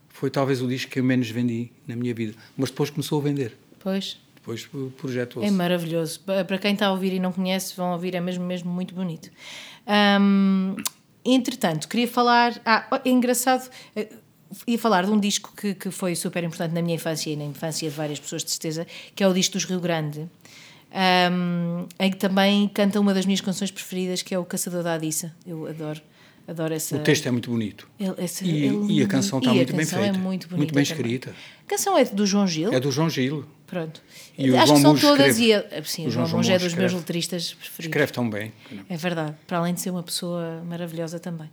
foi 0.08 0.30
talvez 0.30 0.60
o 0.60 0.68
disco 0.68 0.90
que 0.90 1.00
eu 1.00 1.04
menos 1.04 1.30
vendi 1.30 1.72
na 1.86 1.96
minha 1.96 2.12
vida, 2.12 2.34
mas 2.56 2.70
depois 2.70 2.90
começou 2.90 3.20
a 3.20 3.24
vender. 3.24 3.56
Pois. 3.78 4.18
Depois 4.54 4.92
projetou-se. 4.96 5.48
É 5.48 5.50
maravilhoso. 5.50 6.20
Para 6.20 6.58
quem 6.58 6.72
está 6.74 6.86
a 6.86 6.92
ouvir 6.92 7.12
e 7.12 7.20
não 7.20 7.32
conhece, 7.32 7.74
vão 7.76 7.92
ouvir, 7.92 8.14
é 8.14 8.20
mesmo, 8.20 8.44
mesmo 8.44 8.70
muito 8.70 8.94
bonito. 8.94 9.30
Um, 10.20 10.76
entretanto, 11.24 11.88
queria 11.88 12.08
falar. 12.08 12.60
Ah, 12.64 13.00
é 13.04 13.10
engraçado. 13.10 13.70
Eh, 13.94 14.08
ia 14.66 14.78
falar 14.78 15.04
de 15.04 15.10
um 15.10 15.18
disco 15.18 15.52
que, 15.56 15.74
que 15.74 15.90
foi 15.90 16.14
super 16.16 16.42
importante 16.42 16.72
na 16.72 16.82
minha 16.82 16.94
infância 16.94 17.30
e 17.30 17.36
na 17.36 17.44
infância 17.44 17.88
de 17.88 17.94
várias 17.94 18.18
pessoas, 18.18 18.44
de 18.44 18.50
certeza, 18.50 18.86
que 19.14 19.22
é 19.22 19.28
o 19.28 19.32
disco 19.32 19.54
dos 19.54 19.64
Rio 19.64 19.80
Grande 19.80 20.28
um, 20.90 21.86
em 21.98 22.10
que 22.10 22.16
também 22.16 22.68
canta 22.68 22.98
uma 23.00 23.14
das 23.14 23.24
minhas 23.24 23.40
canções 23.40 23.70
preferidas, 23.70 24.22
que 24.22 24.34
é 24.34 24.38
o 24.38 24.44
Caçador 24.44 24.82
da 24.82 24.94
Adissa. 24.94 25.34
Eu 25.46 25.66
adoro. 25.66 26.00
Adoro 26.46 26.74
essa... 26.74 26.96
O 26.96 27.00
texto 27.00 27.26
é 27.26 27.30
muito 27.30 27.50
bonito. 27.50 27.88
Ele, 27.98 28.14
essa, 28.18 28.44
e, 28.44 28.64
ele, 28.64 28.92
e, 28.94 29.02
a 29.02 29.06
canção 29.06 29.38
está 29.38 29.54
muito 29.54 29.72
bem 29.72 29.82
é 29.82 29.86
feita. 29.86 30.06
É 30.06 30.12
muito, 30.12 30.56
muito 30.56 30.74
bem 30.74 30.82
escrita. 30.82 31.34
A 31.64 31.68
canção 31.68 31.96
é 31.96 32.04
do 32.04 32.26
João 32.26 32.46
Gil? 32.46 32.72
É 32.72 32.80
do 32.80 32.90
João 32.90 33.08
Gil. 33.08 33.44
Pronto. 33.66 34.02
E 34.36 34.56
Acho 34.56 34.74
que 34.74 34.80
são 34.80 34.96
todas. 34.96 35.38
E 35.38 35.52
a, 35.52 35.62
sim, 35.84 36.06
o 36.06 36.10
João, 36.10 36.26
João 36.26 36.38
Monge 36.38 36.52
é 36.52 36.58
dos 36.58 36.66
escreve, 36.66 36.92
meus 36.92 37.00
letristas 37.00 37.54
preferidos. 37.54 37.86
Escreve 37.86 38.12
tão 38.12 38.28
bem. 38.28 38.52
É 38.88 38.96
verdade. 38.96 39.36
Para 39.46 39.58
além 39.58 39.74
de 39.74 39.80
ser 39.80 39.90
uma 39.90 40.02
pessoa 40.02 40.62
maravilhosa 40.66 41.20
também. 41.20 41.48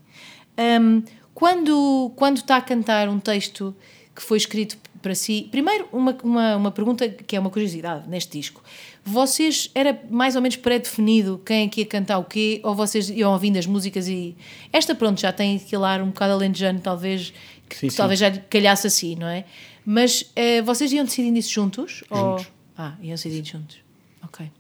Um, 0.58 1.04
quando, 1.36 2.12
quando 2.16 2.38
está 2.38 2.58
a 2.58 2.62
cantar 2.62 3.08
um 3.08 3.20
texto 3.20 3.76
que 4.16 4.24
foi 4.24 4.40
escrito 4.40 4.76
para 5.00 5.14
si. 5.14 5.48
Primeiro, 5.52 5.88
uma, 5.92 6.18
uma, 6.24 6.56
uma 6.56 6.72
pergunta 6.72 7.08
que 7.08 7.36
é 7.36 7.40
uma 7.40 7.52
curiosidade 7.52 8.10
neste 8.10 8.38
disco. 8.38 8.64
Vocês, 9.10 9.72
era 9.74 10.02
mais 10.10 10.36
ou 10.36 10.42
menos 10.42 10.58
pré-definido 10.58 11.42
quem 11.46 11.66
é 11.66 11.68
que 11.70 11.80
ia 11.80 11.86
cantar 11.86 12.18
o 12.18 12.26
quê? 12.26 12.60
Ou 12.62 12.76
vocês 12.76 13.10
iam 13.10 13.32
ouvindo 13.32 13.58
as 13.58 13.66
músicas 13.66 14.08
e. 14.10 14.36
Esta, 14.74 14.94
pronto, 14.94 15.22
já 15.22 15.32
tem 15.32 15.56
aquele 15.56 15.86
ar 15.86 16.02
um 16.02 16.08
bocado 16.08 16.34
alentejano, 16.34 16.82
talvez, 16.82 17.34
que, 17.70 17.76
sim, 17.78 17.88
que 17.88 17.92
sim. 17.92 17.98
talvez 17.98 18.20
já 18.20 18.30
calhasse 18.32 18.86
assim, 18.86 19.16
não 19.16 19.28
é? 19.28 19.46
Mas 19.86 20.30
eh, 20.36 20.62
vocês 20.62 20.92
iam 20.92 21.06
decidindo 21.06 21.40
isso 21.40 21.54
juntos? 21.54 22.04
Juntos. 22.12 22.46
Ou... 22.46 22.46
Ah, 22.78 22.96
iam 23.02 23.16
decidindo 23.16 23.48
juntos. 23.48 23.78
Ok. 24.22 24.52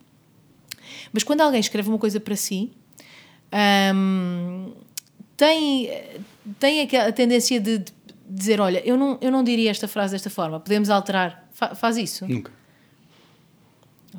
Mas 1.11 1.23
quando 1.23 1.41
alguém 1.41 1.59
escreve 1.59 1.89
uma 1.89 1.97
coisa 1.97 2.19
para 2.19 2.35
si. 2.37 2.71
Um, 3.93 4.71
tem, 5.35 5.89
tem 6.59 6.81
a 6.97 7.11
tendência 7.11 7.59
de, 7.59 7.79
de, 7.79 7.93
dizer: 8.29 8.59
Olha, 8.59 8.81
eu 8.85 8.97
não, 8.97 9.17
eu 9.21 9.31
não 9.31 9.43
diria 9.43 9.69
esta 9.69 9.87
frase 9.87 10.13
desta 10.13 10.29
forma, 10.29 10.59
podemos 10.59 10.89
alterar. 10.89 11.47
Fa 11.51 11.75
faz 11.75 11.97
isso? 11.97 12.25
Nunca. 12.27 12.51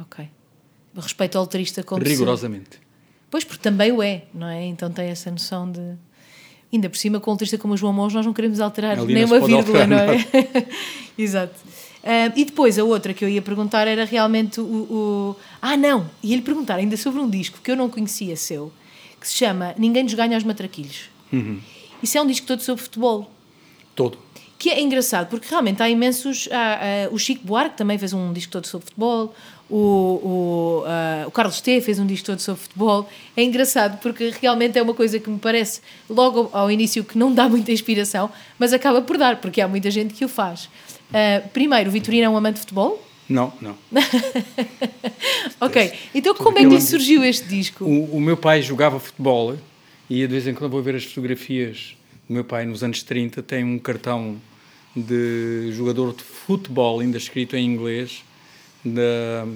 Ok. 0.00 0.28
Respeito 0.96 1.36
ao 1.38 1.44
letrista 1.44 1.82
como 1.82 2.02
Rigorosamente. 2.02 2.76
Se... 2.76 2.88
Pois, 3.30 3.44
porque 3.44 3.62
também 3.62 3.92
o 3.92 4.02
é, 4.02 4.24
não 4.32 4.48
é? 4.48 4.64
Então 4.66 4.90
tem 4.90 5.08
essa 5.08 5.30
noção 5.30 5.70
de. 5.70 5.80
Ainda 6.72 6.88
por 6.90 6.96
cima, 6.96 7.18
com 7.18 7.30
o 7.30 7.34
letrista 7.34 7.56
como 7.56 7.74
o 7.74 7.76
João 7.76 7.92
Mons, 7.92 8.12
nós 8.12 8.26
não 8.26 8.32
queremos 8.32 8.60
alterar 8.60 8.98
Ali 8.98 9.14
nem 9.14 9.24
uma 9.24 9.40
vírgula, 9.40 9.86
não 9.86 9.96
é? 9.96 10.26
Exato. 11.16 11.54
Uh, 11.98 12.32
e 12.36 12.44
depois 12.44 12.78
a 12.78 12.84
outra 12.84 13.12
que 13.12 13.24
eu 13.24 13.28
ia 13.28 13.42
perguntar 13.42 13.86
era 13.86 14.04
realmente 14.04 14.60
o, 14.60 14.64
o. 14.64 15.36
Ah, 15.60 15.76
não! 15.76 16.08
Ia-lhe 16.22 16.42
perguntar 16.42 16.76
ainda 16.76 16.96
sobre 16.96 17.20
um 17.20 17.28
disco 17.28 17.58
que 17.62 17.70
eu 17.70 17.76
não 17.76 17.90
conhecia 17.90 18.36
seu, 18.36 18.72
que 19.20 19.26
se 19.26 19.34
chama 19.34 19.74
Ninguém 19.76 20.04
nos 20.04 20.14
ganha 20.14 20.36
aos 20.36 20.44
matraquilhos. 20.44 21.10
Uhum. 21.32 21.60
Isso 22.02 22.16
é 22.16 22.22
um 22.22 22.26
disco 22.26 22.46
todo 22.46 22.60
sobre 22.60 22.82
futebol. 22.82 23.30
Todo. 23.94 24.18
Que 24.58 24.70
é 24.70 24.80
engraçado, 24.80 25.28
porque 25.28 25.48
realmente 25.48 25.82
há 25.82 25.88
imensos. 25.88 26.48
Há, 26.50 27.08
o 27.12 27.18
Chico 27.18 27.44
Buarque 27.44 27.76
também 27.76 27.98
fez 27.98 28.12
um 28.12 28.32
disco 28.32 28.52
todo 28.52 28.66
sobre 28.66 28.86
futebol, 28.86 29.34
o, 29.70 29.76
o, 29.76 30.84
uh, 30.84 31.28
o 31.28 31.30
Carlos 31.30 31.60
T 31.60 31.80
fez 31.80 31.98
um 31.98 32.06
disco 32.06 32.26
todo 32.26 32.38
sobre 32.38 32.62
futebol. 32.62 33.08
É 33.36 33.42
engraçado 33.42 33.98
porque 34.00 34.32
realmente 34.40 34.78
é 34.78 34.82
uma 34.82 34.94
coisa 34.94 35.18
que 35.18 35.28
me 35.28 35.38
parece 35.38 35.80
logo 36.08 36.48
ao 36.52 36.70
início 36.70 37.04
que 37.04 37.18
não 37.18 37.32
dá 37.32 37.48
muita 37.48 37.70
inspiração, 37.70 38.30
mas 38.58 38.72
acaba 38.72 39.02
por 39.02 39.18
dar, 39.18 39.40
porque 39.40 39.60
há 39.60 39.68
muita 39.68 39.90
gente 39.90 40.14
que 40.14 40.24
o 40.24 40.28
faz. 40.28 40.64
Uh, 41.10 41.48
primeiro, 41.52 41.90
o 41.90 41.92
Vitorino 41.92 42.24
é 42.24 42.28
um 42.28 42.36
amante 42.36 42.54
de 42.54 42.60
futebol? 42.60 43.02
Não, 43.28 43.52
não. 43.60 43.76
ok, 45.60 45.92
então 46.14 46.34
como 46.34 46.58
é 46.58 46.66
que 46.66 46.80
surgiu 46.80 47.22
este 47.22 47.46
disco? 47.46 47.84
O, 47.84 48.16
o, 48.16 48.20
meu 48.20 48.38
pai 48.38 48.62
jogava 48.62 48.98
futebol 48.98 49.54
e 50.08 50.20
de 50.22 50.26
vez 50.26 50.46
em 50.46 50.54
quando 50.54 50.70
vou 50.70 50.82
ver 50.82 50.94
as 50.94 51.04
fotografias 51.04 51.94
do 52.26 52.32
meu 52.32 52.44
pai 52.44 52.64
nos 52.64 52.82
anos 52.82 53.02
30, 53.02 53.42
tem 53.42 53.64
um 53.64 53.78
cartão 53.78 54.36
de 54.96 55.70
jogador 55.72 56.14
de 56.14 56.22
futebol, 56.22 57.00
ainda 57.00 57.18
escrito 57.18 57.54
em 57.54 57.66
inglês, 57.66 58.24
da, 58.84 59.46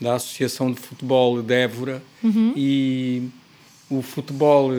da 0.00 0.14
Associação 0.14 0.72
de 0.72 0.80
Futebol 0.80 1.42
de 1.42 1.54
Évora 1.54 2.02
uhum. 2.22 2.52
e 2.56 3.28
o 3.88 4.02
futebol 4.02 4.72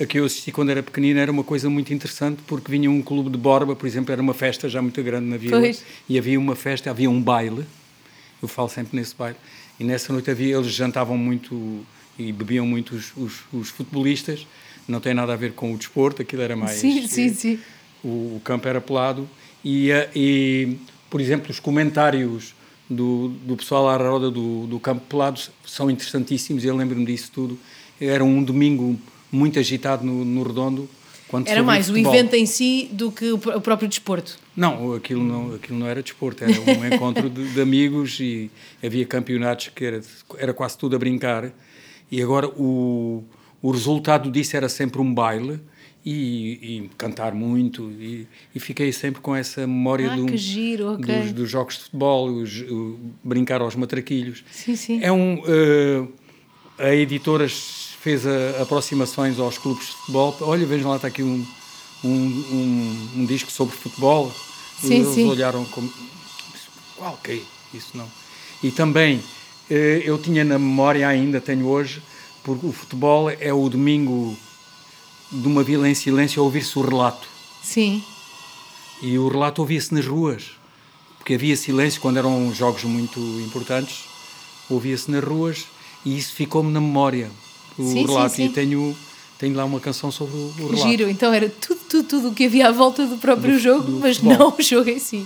a 0.00 0.06
que 0.06 0.18
eu 0.18 0.24
assisti 0.24 0.52
quando 0.52 0.70
era 0.70 0.82
pequenino 0.82 1.18
era 1.18 1.30
uma 1.30 1.42
coisa 1.42 1.68
muito 1.68 1.92
interessante 1.92 2.40
porque 2.46 2.70
vinha 2.70 2.90
um 2.90 3.02
clube 3.02 3.30
de 3.30 3.38
Borba, 3.38 3.74
por 3.74 3.86
exemplo, 3.86 4.12
era 4.12 4.22
uma 4.22 4.34
festa 4.34 4.68
já 4.68 4.80
muito 4.80 5.02
grande 5.02 5.26
na 5.26 5.36
vila 5.36 5.58
pois. 5.58 5.84
e 6.08 6.16
havia 6.16 6.38
uma 6.38 6.54
festa, 6.54 6.90
havia 6.90 7.10
um 7.10 7.20
baile, 7.20 7.64
eu 8.40 8.46
falo 8.46 8.68
sempre 8.68 8.96
nesse 8.96 9.14
baile, 9.14 9.36
e 9.78 9.84
nessa 9.84 10.12
noite 10.12 10.30
havia, 10.30 10.56
eles 10.56 10.72
jantavam 10.72 11.16
muito 11.16 11.84
e 12.18 12.32
bebiam 12.32 12.66
muito 12.66 12.94
os, 12.94 13.12
os, 13.16 13.32
os 13.52 13.68
futebolistas, 13.70 14.46
não 14.86 15.00
tem 15.00 15.14
nada 15.14 15.32
a 15.32 15.36
ver 15.36 15.52
com 15.52 15.74
o 15.74 15.76
desporto, 15.76 16.22
aquilo 16.22 16.42
era 16.42 16.56
mais... 16.56 16.78
Sim, 16.78 17.06
sim, 17.06 17.34
sim. 17.34 17.58
O, 18.02 18.36
o 18.36 18.40
campo 18.44 18.68
era 18.68 18.80
pelado 18.80 19.28
e, 19.64 19.90
e, 20.14 20.76
por 21.10 21.20
exemplo, 21.20 21.50
os 21.50 21.58
comentários 21.58 22.54
do, 22.88 23.28
do 23.28 23.56
pessoal 23.56 23.88
à 23.88 23.96
roda 23.96 24.30
do, 24.30 24.66
do 24.66 24.80
campo 24.80 25.02
pelado 25.08 25.40
são 25.66 25.90
interessantíssimos, 25.90 26.64
eu 26.64 26.74
lembro-me 26.74 27.04
disso 27.04 27.30
tudo. 27.32 27.58
Era 28.00 28.24
um 28.24 28.42
domingo 28.42 28.98
muito 29.30 29.58
agitado 29.58 30.04
no, 30.04 30.24
no 30.24 30.42
Redondo. 30.42 30.88
Era 31.44 31.62
mais 31.62 31.88
futebol. 31.88 32.10
o 32.10 32.14
evento 32.14 32.34
em 32.34 32.46
si 32.46 32.88
do 32.90 33.12
que 33.12 33.32
o 33.32 33.38
próprio 33.38 33.86
desporto? 33.86 34.38
Não, 34.56 34.94
aquilo 34.94 35.22
não, 35.22 35.54
aquilo 35.54 35.78
não 35.78 35.86
era 35.86 36.02
desporto, 36.02 36.42
era 36.42 36.52
um 36.58 36.86
encontro 36.86 37.28
de, 37.28 37.52
de, 37.52 37.60
amigos 37.60 38.18
e 38.18 38.50
havia 38.82 39.04
campeonatos 39.04 39.68
que 39.74 39.84
era, 39.84 40.00
era 40.38 40.54
quase 40.54 40.78
tudo 40.78 40.96
a 40.96 40.98
brincar. 40.98 41.52
E 42.10 42.22
agora 42.22 42.48
o, 42.48 43.22
o 43.60 43.70
resultado 43.70 44.30
disso 44.30 44.56
era 44.56 44.70
sempre 44.70 45.02
um 45.02 45.12
baile 45.12 45.60
e, 46.10 46.78
e 46.78 46.90
cantar 46.96 47.34
muito 47.34 47.90
e, 47.90 48.26
e, 48.54 48.58
fiquei 48.58 48.90
sempre 48.92 49.20
com 49.20 49.36
essa 49.36 49.66
memória 49.66 50.10
ah, 50.10 50.16
do, 50.16 50.34
giro, 50.38 50.94
okay. 50.94 51.20
dos, 51.20 51.32
dos, 51.32 51.50
jogos 51.50 51.74
de 51.74 51.82
futebol, 51.82 52.30
os, 52.30 52.62
o, 52.62 52.98
brincar 53.22 53.60
aos 53.60 53.76
matraquilhos. 53.76 54.42
Sim, 54.50 54.74
sim. 54.74 55.00
É 55.02 55.12
um... 55.12 55.40
Uh, 55.40 56.08
a 56.78 56.94
editora 56.94 57.46
fez 57.46 58.26
a, 58.26 58.62
aproximações 58.62 59.38
aos 59.38 59.58
clubes 59.58 59.88
de 59.88 59.92
futebol. 59.96 60.34
Olha, 60.40 60.64
vejam 60.64 60.88
lá, 60.88 60.96
está 60.96 61.08
aqui 61.08 61.22
um, 61.22 61.46
um, 62.02 62.08
um, 62.08 63.08
um 63.16 63.26
disco 63.26 63.50
sobre 63.50 63.76
futebol. 63.76 64.32
Sim, 64.80 64.94
Eles 64.94 65.08
sim. 65.08 65.28
olharam 65.28 65.62
como... 65.66 65.92
Qual 66.96 67.18
que 67.22 67.32
é 67.32 67.40
isso? 67.74 67.90
não. 67.94 68.08
E 68.62 68.70
também, 68.70 69.20
eh, 69.68 70.02
eu 70.04 70.16
tinha 70.16 70.42
na 70.42 70.58
memória 70.58 71.06
ainda, 71.06 71.38
tenho 71.38 71.66
hoje, 71.66 72.02
porque 72.42 72.66
o 72.66 72.72
futebol 72.72 73.28
é 73.28 73.52
o 73.52 73.68
domingo 73.68 74.36
de 75.30 75.46
uma 75.46 75.62
vila 75.62 75.88
em 75.88 75.94
silêncio 75.94 76.40
a 76.40 76.44
ouvir-se 76.44 76.78
o 76.78 76.82
relato. 76.82 77.28
Sim. 77.62 78.02
E 79.02 79.18
o 79.18 79.28
relato 79.28 79.60
ouvia-se 79.60 79.94
nas 79.94 80.06
ruas, 80.06 80.52
porque 81.18 81.34
havia 81.34 81.56
silêncio 81.56 82.00
quando 82.00 82.16
eram 82.16 82.52
jogos 82.54 82.84
muito 82.84 83.20
importantes, 83.44 84.04
ouvia-se 84.68 85.10
nas 85.10 85.22
ruas 85.22 85.66
e 86.04 86.16
isso 86.16 86.34
ficou-me 86.34 86.72
na 86.72 86.80
memória 86.80 87.30
o 87.78 87.82
sim, 87.82 88.06
relato 88.06 88.30
sim, 88.30 88.44
sim. 88.44 88.44
e 88.46 88.48
tenho 88.48 88.96
tenho 89.38 89.54
lá 89.54 89.64
uma 89.64 89.78
canção 89.78 90.10
sobre 90.10 90.34
o, 90.34 90.52
o 90.58 90.66
relato. 90.70 90.88
Giro, 90.88 91.08
então 91.08 91.32
era 91.32 91.48
tudo, 91.48 91.80
tudo, 91.88 92.08
tudo 92.08 92.28
o 92.30 92.34
que 92.34 92.46
havia 92.46 92.68
à 92.68 92.72
volta 92.72 93.06
do 93.06 93.18
próprio 93.18 93.52
do, 93.52 93.58
jogo, 93.58 93.84
do 93.84 94.00
mas 94.00 94.16
futebol. 94.16 94.50
não 94.50 94.56
o 94.58 94.62
jogo 94.62 94.90
em 94.90 94.98
si. 94.98 95.24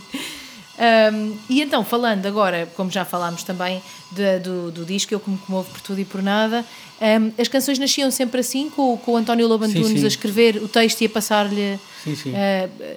Um, 0.79 1.37
e 1.51 1.61
então, 1.61 1.85
falando 1.85 2.25
agora, 2.27 2.69
como 2.75 2.91
já 2.91 3.05
falámos 3.05 3.43
também 3.43 3.83
de, 4.11 4.39
do, 4.39 4.71
do 4.71 4.85
disco, 4.85 5.13
eu 5.13 5.21
como 5.21 5.37
comovo 5.39 5.71
por 5.71 5.81
tudo 5.81 6.01
e 6.01 6.05
por 6.05 6.23
nada, 6.23 6.65
um, 7.01 7.33
as 7.41 7.49
canções 7.49 7.79
nasciam 7.79 8.11
sempre 8.11 8.41
assim, 8.41 8.71
com, 8.71 8.97
com 8.97 9.13
o 9.13 9.17
António 9.17 9.47
Lobantunes 9.47 10.03
a 10.03 10.07
escrever 10.09 10.57
o 10.57 10.69
texto 10.69 11.03
e 11.03 11.07
a 11.07 11.11
passar-lhe. 11.11 11.79
Sim, 12.03 12.17
sim. 12.17 12.31
Uh, 12.31 12.97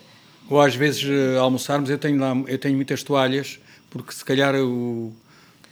Ou 0.50 0.62
às 0.62 0.76
vezes, 0.76 1.04
uh, 1.04 1.40
almoçarmos, 1.40 1.90
eu 1.90 1.98
tenho, 1.98 2.20
lá, 2.20 2.34
eu 2.48 2.58
tenho 2.58 2.76
muitas 2.76 3.04
toalhas, 3.04 3.60
porque 3.90 4.14
se 4.14 4.24
calhar 4.24 4.56
o, 4.56 5.14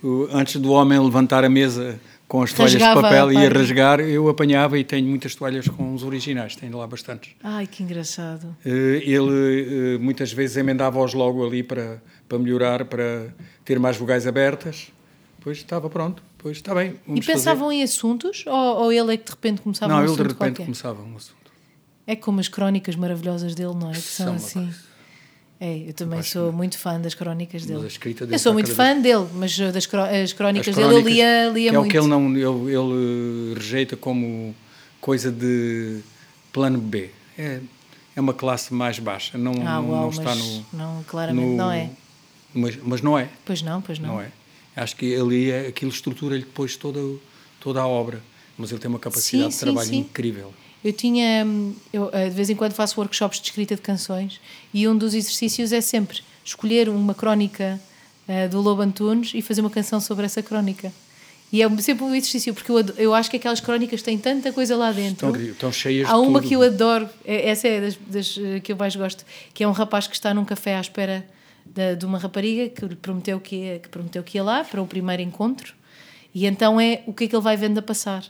o 0.04 0.28
antes 0.32 0.60
do 0.60 0.72
homem 0.72 1.00
levantar 1.00 1.46
a 1.46 1.50
mesa 1.50 2.00
com 2.28 2.42
as 2.42 2.54
toalhas 2.54 2.74
Rasgava, 2.74 3.02
de 3.02 3.02
papel 3.04 3.32
e 3.32 3.36
ia 3.36 3.50
rasgar, 3.50 4.00
eu 4.00 4.28
apanhava 4.28 4.78
e 4.78 4.84
tenho 4.84 5.08
muitas 5.08 5.36
toalhas 5.36 5.68
com 5.68 5.94
os 5.94 6.04
originais, 6.04 6.56
tenho 6.56 6.78
lá 6.78 6.88
bastantes. 6.88 7.32
Ai, 7.44 7.68
que 7.68 7.84
engraçado. 7.84 8.56
Eh, 8.66 9.04
ele 9.06 9.96
eh, 9.96 9.98
muitas 10.00 10.32
vezes 10.32 10.58
emendava-os 10.58 11.14
logo 11.14 11.46
ali 11.46 11.62
para, 11.62 12.02
para 12.28 12.40
melhorar, 12.40 12.86
para 12.86 13.28
ter 13.64 13.80
mais 13.80 13.98
vogais 13.98 14.26
abertas. 14.26 14.92
Depois 15.38 15.58
estava 15.58 15.90
pronto, 15.90 16.24
depois 16.38 16.58
está 16.58 16.74
bem. 16.74 16.96
E 17.08 17.22
pensavam 17.22 17.68
fazer. 17.68 17.76
em 17.76 17.84
assuntos? 17.84 18.46
Ou, 18.48 18.84
ou, 18.84 18.92
ele 18.92 19.14
é 19.14 19.18
que 19.18 19.26
de 19.26 19.32
repente 19.32 19.62
começava 19.62 19.94
não, 19.94 20.00
um 20.00 20.04
assunto 20.04 20.18
Não, 20.18 20.24
ele 20.24 20.28
de 20.28 20.34
repente 20.34 20.56
qualquer? 20.56 20.64
começava 20.64 21.02
um 21.02 21.16
assunto. 21.16 21.52
É 22.08 22.16
como 22.16 22.40
as 22.40 22.48
crónicas 22.48 22.96
maravilhosas 22.96 23.54
dele, 23.54 23.74
não 23.76 23.90
é? 23.90 23.94
Que 23.94 24.00
são, 24.00 24.40
são 24.40 24.64
assim. 24.64 24.74
É, 25.64 25.78
eu 25.88 25.94
também 25.94 26.22
sou 26.22 26.52
muito 26.52 26.78
fã 26.78 27.00
das 27.00 27.14
crónicas 27.14 27.66
dele. 27.66 27.88
dele 27.88 28.34
eu 28.36 28.38
sou 28.38 28.52
muito 28.52 28.70
fã 28.70 28.92
vez... 29.00 29.04
dele, 29.04 29.30
mas 29.34 29.58
das 29.58 29.78
as 29.78 29.86
crónicas, 29.88 30.34
crónicas 30.34 30.76
dele 30.76 30.94
eu 30.94 31.00
lia, 31.00 31.48
lia 31.48 31.72
que 31.72 31.78
muito. 31.78 31.86
É 31.86 31.88
o 31.88 31.90
que 31.90 31.98
ele, 31.98 32.08
não, 32.08 32.36
ele, 32.36 32.76
ele 32.76 33.54
rejeita 33.54 33.96
como 33.96 34.54
coisa 35.00 35.32
de 35.32 36.02
plano 36.52 36.78
B. 36.80 37.12
É, 37.38 37.62
é 38.14 38.20
uma 38.20 38.34
classe 38.34 38.74
mais 38.74 39.00
baixa. 39.00 39.38
Não, 39.38 39.54
ah, 39.54 39.82
não, 39.82 39.90
uau, 39.90 40.02
não 40.02 40.10
está 40.10 40.36
no. 40.36 40.66
Não, 40.74 41.04
claramente 41.04 41.48
no, 41.48 41.56
não 41.56 41.72
é. 41.72 41.90
Mas, 42.54 42.78
mas 42.84 43.02
não 43.02 43.18
é. 43.18 43.30
Pois 43.46 43.62
não, 43.62 43.82
pois 43.82 44.00
não. 44.00 44.16
Não 44.16 44.22
é. 44.22 44.32
Acho 44.76 44.98
que 44.98 45.06
ele 45.06 45.50
é, 45.50 45.68
aquilo 45.68 45.92
estrutura-lhe 45.92 46.44
depois 46.44 46.76
toda, 46.76 47.00
toda 47.62 47.80
a 47.80 47.88
obra. 47.88 48.22
Mas 48.58 48.70
ele 48.70 48.82
tem 48.82 48.90
uma 48.90 49.00
capacidade 49.00 49.54
sim, 49.54 49.60
de 49.60 49.64
trabalho 49.64 49.88
sim. 49.88 50.00
incrível. 50.00 50.54
Eu 50.84 50.92
tinha, 50.92 51.46
eu, 51.94 52.10
eh, 52.12 52.30
de 52.30 52.36
vez 52.36 52.50
em 52.50 52.56
quando 52.56 52.74
faço 52.74 53.00
workshops 53.00 53.40
de 53.40 53.48
escrita 53.48 53.76
de 53.76 53.82
canções 53.82 54.42
e 54.74 54.88
um 54.88 54.98
dos 54.98 55.14
exercícios 55.14 55.72
é 55.72 55.80
sempre 55.80 56.22
escolher 56.44 56.90
uma 56.90 57.14
crónica 57.14 57.80
uh, 58.28 58.50
do 58.50 58.60
Lobo 58.60 58.82
Antunes 58.82 59.32
e 59.34 59.42
fazer 59.42 59.62
uma 59.62 59.70
canção 59.70 60.00
sobre 60.02 60.26
essa 60.26 60.42
crónica. 60.42 60.92
E 61.52 61.62
é 61.62 61.70
sempre 61.82 62.04
um 62.04 62.16
exercício, 62.16 62.52
porque 62.54 62.72
eu, 62.72 62.80
eu 62.98 63.14
acho 63.14 63.30
que 63.30 63.38
aquelas 63.38 63.60
crónicas 63.60 64.02
têm 64.02 64.18
tanta 64.18 64.52
coisa 64.52 64.76
lá 64.76 64.92
dentro. 64.92 65.28
Estão, 65.28 65.42
estão 65.42 65.72
cheias 65.72 66.10
Há 66.10 66.18
uma 66.18 66.42
que 66.42 66.54
eu 66.54 66.64
adoro, 66.64 67.08
é, 67.24 67.48
essa 67.50 67.68
é 67.68 67.80
das, 67.80 67.96
das, 68.08 68.40
eh, 68.40 68.60
que 68.60 68.72
eu 68.72 68.76
mais 68.76 68.96
gosto, 68.96 69.24
que 69.54 69.64
é 69.64 69.68
um 69.68 69.72
rapaz 69.72 70.08
que 70.08 70.16
está 70.16 70.34
num 70.34 70.44
café 70.44 70.76
à 70.76 70.82
espera 70.82 71.24
de, 71.64 71.96
de 71.96 72.06
uma 72.08 72.18
rapariga 72.18 72.70
que 72.70 72.84
lhe 72.86 72.96
prometeu 72.96 73.40
que 73.40 73.56
ia, 73.56 73.80
que 73.80 73.88
prometeu 73.88 74.24
que 74.24 74.40
ia 74.40 74.44
lá 74.44 74.64
para 74.64 74.82
o 74.82 74.88
primeiro 74.88 75.22
encontro. 75.22 75.76
E 76.34 76.48
então 76.48 76.82
é 76.82 77.04
o 77.06 77.14
que 77.14 77.26
é 77.26 77.28
que 77.28 77.36
ele 77.36 77.44
vai 77.44 77.56
vendo 77.56 77.78
a 77.78 77.84
passar. 77.84 78.24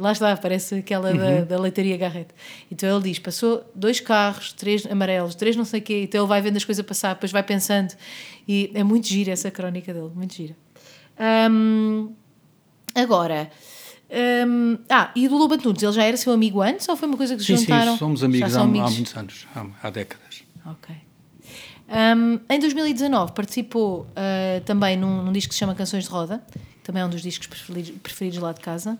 Lá 0.00 0.12
está, 0.12 0.34
parece 0.36 0.76
aquela 0.76 1.10
uhum. 1.10 1.18
da, 1.18 1.40
da 1.42 1.60
leitaria 1.60 1.96
Garrett. 1.96 2.30
Então 2.70 2.88
ele 2.96 3.10
diz: 3.10 3.18
passou 3.18 3.70
dois 3.74 4.00
carros, 4.00 4.52
três 4.52 4.86
amarelos, 4.86 5.34
três 5.34 5.54
não 5.54 5.64
sei 5.64 5.80
o 5.80 5.82
quê. 5.82 6.02
Então 6.04 6.22
ele 6.22 6.28
vai 6.28 6.40
vendo 6.40 6.56
as 6.56 6.64
coisas 6.64 6.84
passar, 6.84 7.14
depois 7.14 7.30
vai 7.30 7.42
pensando. 7.42 7.94
E 8.48 8.70
é 8.74 8.82
muito 8.82 9.06
gira 9.06 9.30
essa 9.30 9.50
crónica 9.50 9.92
dele, 9.92 10.10
muito 10.14 10.34
gira. 10.34 10.56
Um, 11.50 12.12
agora. 12.94 13.50
Um, 14.48 14.78
ah, 14.88 15.12
e 15.14 15.28
do 15.28 15.36
Lobo 15.36 15.54
Antunes, 15.54 15.80
ele 15.82 15.92
já 15.92 16.02
era 16.02 16.16
seu 16.16 16.32
amigo 16.32 16.60
antes 16.60 16.88
ou 16.88 16.96
foi 16.96 17.06
uma 17.06 17.16
coisa 17.16 17.36
que 17.36 17.42
se 17.42 17.56
sim, 17.56 17.58
juntaram? 17.58 17.92
Sim, 17.92 17.98
somos 17.98 18.24
amigos, 18.24 18.56
há, 18.56 18.62
amigos? 18.62 18.90
há, 18.90 18.94
muitos 18.94 19.16
anos, 19.16 19.46
há, 19.54 19.66
há 19.82 19.90
décadas. 19.90 20.42
Ok. 20.66 20.96
Um, 21.88 22.40
em 22.48 22.58
2019 22.58 23.32
participou 23.32 24.00
uh, 24.00 24.60
também 24.64 24.96
num, 24.96 25.22
num, 25.22 25.32
disco 25.32 25.50
que 25.50 25.54
se 25.54 25.60
chama 25.60 25.74
Canções 25.76 26.04
de 26.04 26.10
Roda, 26.10 26.42
também 26.82 27.02
é 27.02 27.06
um 27.06 27.08
dos 27.08 27.22
discos 27.22 27.46
preferidos, 27.46 27.92
preferidos 28.02 28.38
lá 28.40 28.52
de 28.52 28.60
casa 28.60 28.98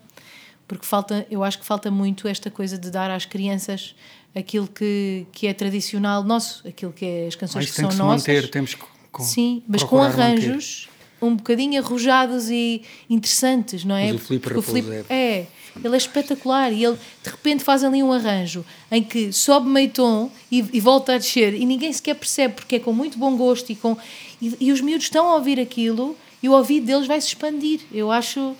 porque 0.71 0.85
falta, 0.85 1.27
eu 1.29 1.43
acho 1.43 1.59
que 1.59 1.65
falta 1.65 1.91
muito 1.91 2.29
esta 2.29 2.49
coisa 2.49 2.77
de 2.77 2.89
dar 2.89 3.11
às 3.11 3.25
crianças 3.25 3.93
aquilo 4.33 4.69
que, 4.69 5.27
que 5.33 5.45
é 5.45 5.53
tradicional 5.53 6.23
nosso, 6.23 6.65
aquilo 6.65 6.93
que 6.93 7.03
é 7.03 7.27
as 7.27 7.35
canções 7.35 7.65
que, 7.65 7.71
que 7.71 7.81
são 7.81 7.89
que 7.89 7.97
nossas. 7.97 8.25
Manter, 8.25 8.49
temos 8.49 8.73
que 8.75 8.85
com, 9.11 9.21
Sim, 9.21 9.61
mas 9.67 9.83
com 9.83 10.01
arranjos 10.01 10.87
manter. 11.19 11.27
um 11.27 11.35
bocadinho 11.35 11.83
arrojados 11.83 12.49
e 12.49 12.83
interessantes, 13.09 13.83
não 13.83 13.97
é? 13.97 14.13
Mas 14.13 14.21
o 14.21 14.25
Filipe 14.25 14.53
o 14.53 14.61
Filipe, 14.61 15.05
é. 15.09 15.13
é, 15.13 15.47
ele 15.83 15.93
é 15.93 15.97
espetacular 15.97 16.71
e 16.71 16.85
ele 16.85 16.97
de 17.21 17.29
repente 17.29 17.65
faz 17.65 17.83
ali 17.83 18.01
um 18.01 18.13
arranjo 18.13 18.63
em 18.89 19.03
que 19.03 19.33
sobe 19.33 19.67
meio 19.67 19.89
tom 19.89 20.31
e, 20.49 20.59
e 20.71 20.79
volta 20.79 21.15
a 21.15 21.17
descer 21.17 21.53
e 21.53 21.65
ninguém 21.65 21.91
sequer 21.91 22.15
percebe 22.15 22.53
porque 22.53 22.77
é 22.77 22.79
com 22.79 22.93
muito 22.93 23.17
bom 23.17 23.35
gosto 23.35 23.69
e 23.73 23.75
com 23.75 23.97
e, 24.41 24.55
e 24.57 24.71
os 24.71 24.79
miúdos 24.79 25.07
estão 25.07 25.27
a 25.27 25.35
ouvir 25.35 25.59
aquilo 25.59 26.15
e 26.41 26.47
o 26.47 26.53
ouvido 26.53 26.85
deles 26.85 27.07
vai 27.07 27.19
se 27.19 27.27
expandir. 27.27 27.81
Eu 27.91 28.09
acho 28.09 28.55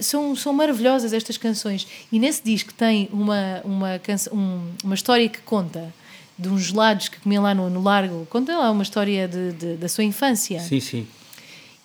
são, 0.00 0.34
são 0.34 0.52
maravilhosas 0.52 1.12
estas 1.12 1.36
canções. 1.36 1.86
E 2.10 2.18
nesse 2.18 2.42
disco 2.42 2.72
tem 2.74 3.08
uma, 3.12 3.60
uma, 3.64 3.98
canção, 3.98 4.34
um, 4.34 4.72
uma 4.84 4.94
história 4.94 5.28
que 5.28 5.40
conta 5.40 5.92
de 6.38 6.48
uns 6.48 6.64
gelados 6.64 7.08
que 7.08 7.20
comia 7.20 7.40
lá 7.40 7.54
no, 7.54 7.70
no 7.70 7.82
Largo. 7.82 8.26
Conta 8.26 8.56
lá 8.56 8.70
uma 8.70 8.82
história 8.82 9.26
de, 9.26 9.52
de, 9.52 9.74
da 9.76 9.88
sua 9.88 10.04
infância. 10.04 10.60
Sim, 10.60 10.80
sim. 10.80 11.06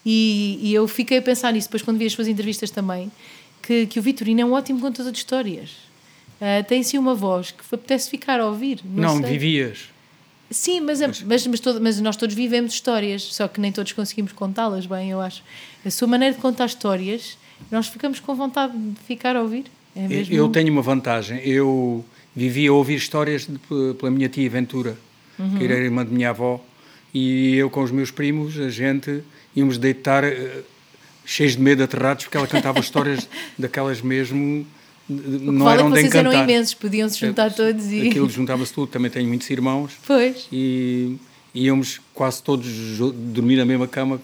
E, 0.05 0.59
e, 0.61 0.73
eu 0.73 0.87
fiquei 0.87 1.19
a 1.19 1.21
pensar 1.21 1.53
nisso 1.53 1.67
depois 1.67 1.83
quando 1.83 1.97
vi 1.97 2.07
as 2.07 2.13
suas 2.13 2.27
entrevistas 2.27 2.71
também, 2.71 3.11
que, 3.61 3.85
que 3.85 3.99
o 3.99 4.01
Vitorino 4.01 4.41
é 4.41 4.45
um 4.45 4.53
ótimo 4.53 4.79
contador 4.79 5.11
de 5.11 5.19
histórias. 5.19 5.69
Uh, 6.41 6.63
tem 6.67 6.81
sim 6.81 6.97
uma 6.97 7.13
voz 7.13 7.51
que 7.51 7.63
apetece 7.71 8.09
ficar 8.09 8.39
a 8.39 8.47
ouvir. 8.47 8.79
Não, 8.83 9.19
não 9.19 9.29
vivias. 9.29 9.89
Sim, 10.49 10.81
mas, 10.81 10.99
mas... 10.99 11.21
Mas, 11.21 11.47
mas, 11.47 11.59
todo, 11.59 11.79
mas, 11.79 12.01
nós 12.01 12.17
todos 12.17 12.35
vivemos 12.35 12.73
histórias, 12.73 13.21
só 13.21 13.47
que 13.47 13.61
nem 13.61 13.71
todos 13.71 13.91
conseguimos 13.91 14.31
contá-las 14.31 14.87
bem, 14.87 15.11
eu 15.11 15.21
acho. 15.21 15.43
A 15.85 15.91
sua 15.91 16.07
maneira 16.07 16.35
de 16.35 16.41
contar 16.41 16.65
histórias 16.65 17.37
nós 17.69 17.87
ficamos 17.87 18.19
com 18.19 18.35
vontade 18.35 18.77
de 18.77 18.99
ficar 19.01 19.35
a 19.35 19.41
ouvir. 19.41 19.65
É 19.95 20.07
mesmo... 20.07 20.33
Eu 20.33 20.49
tenho 20.49 20.71
uma 20.71 20.81
vantagem. 20.81 21.39
Eu 21.39 22.05
vivia 22.35 22.69
a 22.69 22.73
ouvir 22.73 22.95
histórias 22.95 23.47
de, 23.47 23.59
pela 23.95 24.11
minha 24.11 24.29
tia 24.29 24.49
Ventura, 24.49 24.97
uhum. 25.37 25.57
que 25.57 25.65
era 25.65 25.75
irmã 25.75 26.05
de 26.05 26.13
minha 26.13 26.29
avó, 26.29 26.63
e 27.13 27.55
eu 27.55 27.69
com 27.69 27.81
os 27.81 27.91
meus 27.91 28.09
primos, 28.09 28.57
a 28.57 28.69
gente 28.69 29.21
íamos 29.55 29.77
deitar 29.77 30.23
uh, 30.23 30.63
cheios 31.25 31.55
de 31.55 31.61
medo, 31.61 31.83
aterrados, 31.83 32.23
porque 32.23 32.37
ela 32.37 32.47
cantava 32.47 32.79
histórias 32.81 33.27
daquelas 33.57 34.01
mesmo. 34.01 34.65
Não 35.09 35.69
eram 35.69 35.91
que 35.91 35.99
vocês 35.99 36.15
eram 36.15 36.31
imensos, 36.31 36.73
podiam 36.73 37.09
se 37.09 37.19
juntar 37.19 37.47
é, 37.47 37.49
todos 37.49 37.91
e. 37.91 38.07
Aquilo 38.07 38.29
juntava-se 38.31 38.73
tudo, 38.73 38.87
também 38.87 39.11
tenho 39.11 39.27
muitos 39.27 39.49
irmãos. 39.49 39.91
Pois. 40.07 40.47
E 40.51 41.17
íamos 41.53 41.99
quase 42.13 42.41
todos 42.41 42.65
dormir 43.13 43.57
na 43.57 43.65
mesma 43.65 43.87
cama 43.87 44.21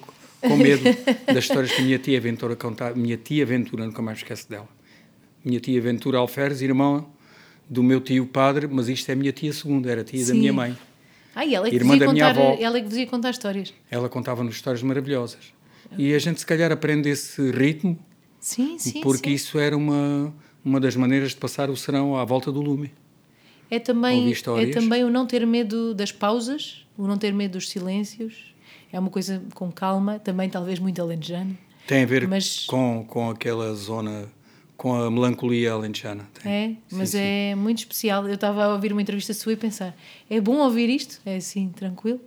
com 0.48 0.58
medo 0.58 0.84
das 1.26 1.44
histórias 1.44 1.72
que 1.72 1.82
a 1.82 1.86
minha 1.86 2.00
tia 2.00 2.20
Ventura 2.20 2.56
contava. 2.56 2.96
Minha 2.96 3.18
tia 3.18 3.46
Ventura, 3.46 3.86
nunca 3.86 4.02
mais 4.02 4.20
esqueço 4.20 4.50
dela. 4.50 4.68
Minha 5.44 5.60
tia 5.60 5.80
Ventura 5.82 6.18
Alferes, 6.18 6.62
irmã 6.62 7.06
do 7.70 7.84
meu 7.84 8.00
tio 8.00 8.26
padre, 8.26 8.68
mas 8.68 8.88
isto 8.88 9.10
é 9.12 9.16
minha 9.16 9.32
tia 9.32 9.52
segunda, 9.52 9.92
era 9.92 10.04
tia 10.04 10.20
Sim. 10.20 10.34
da 10.34 10.40
minha 10.40 10.54
mãe. 10.54 10.78
Ah, 11.36 11.46
e 11.46 11.54
ela 11.54 11.68
é 11.68 11.70
que 11.70 11.76
irmã 11.76 11.98
da 11.98 12.12
minha 12.12 12.28
contar, 12.28 12.42
avó. 12.42 12.58
Ela 12.60 12.78
é 12.78 12.82
que 12.82 12.88
dizia 12.88 13.08
contar 13.08 13.30
histórias. 13.30 13.74
Ela 13.92 14.10
contava-nos 14.10 14.56
histórias 14.56 14.82
maravilhosas. 14.82 15.54
E 15.98 16.14
a 16.14 16.20
gente, 16.20 16.40
se 16.40 16.46
calhar, 16.46 16.72
aprende 16.72 17.10
esse 17.10 17.52
ritmo. 17.52 17.98
Sim, 18.40 18.78
sim. 18.78 19.02
Porque 19.02 19.30
sim. 19.30 19.36
isso 19.36 19.60
era 19.60 19.78
uma, 19.78 20.34
uma 20.64 20.80
das 20.80 20.96
maneiras 20.96 21.32
de 21.32 21.38
passar 21.38 21.70
o 21.70 21.78
serão 21.78 22.16
à 22.16 22.26
volta 22.26 22.52
do 22.52 22.62
lume. 22.62 22.92
É 23.70 23.80
também, 23.80 24.32
é 24.32 24.66
também 24.68 25.04
o 25.04 25.10
não 25.10 25.26
ter 25.26 25.46
medo 25.46 25.94
das 25.94 26.12
pausas, 26.12 26.86
o 26.98 27.06
não 27.06 27.18
ter 27.18 27.34
medo 27.34 27.54
dos 27.54 27.70
silêncios 27.70 28.56
é 28.92 29.00
uma 29.00 29.10
coisa 29.10 29.42
com 29.54 29.72
calma, 29.72 30.20
também 30.20 30.50
talvez 30.50 30.80
muito 30.80 31.02
alentejana. 31.02 31.58
Tem 31.86 32.04
a 32.04 32.06
ver 32.06 32.28
mas... 32.28 32.66
com, 32.66 33.06
com 33.08 33.30
aquela 33.30 33.74
zona, 33.74 34.26
com 34.76 34.94
a 34.94 35.10
melancolia 35.10 35.74
alentejana. 35.74 36.28
Tem. 36.42 36.52
É, 36.52 36.96
mas 36.96 37.10
sim, 37.10 37.20
é 37.20 37.54
sim. 37.54 37.62
muito 37.62 37.80
especial. 37.80 38.28
Eu 38.28 38.36
estava 38.36 38.66
a 38.66 38.74
ouvir 38.74 38.92
uma 38.92 39.02
entrevista 39.02 39.34
sua 39.34 39.54
e 39.54 39.56
pensar, 39.56 39.96
é 40.30 40.40
bom 40.40 40.58
ouvir 40.58 40.90
isto? 40.90 41.20
É 41.26 41.38
assim, 41.38 41.70
tranquilo. 41.70 42.20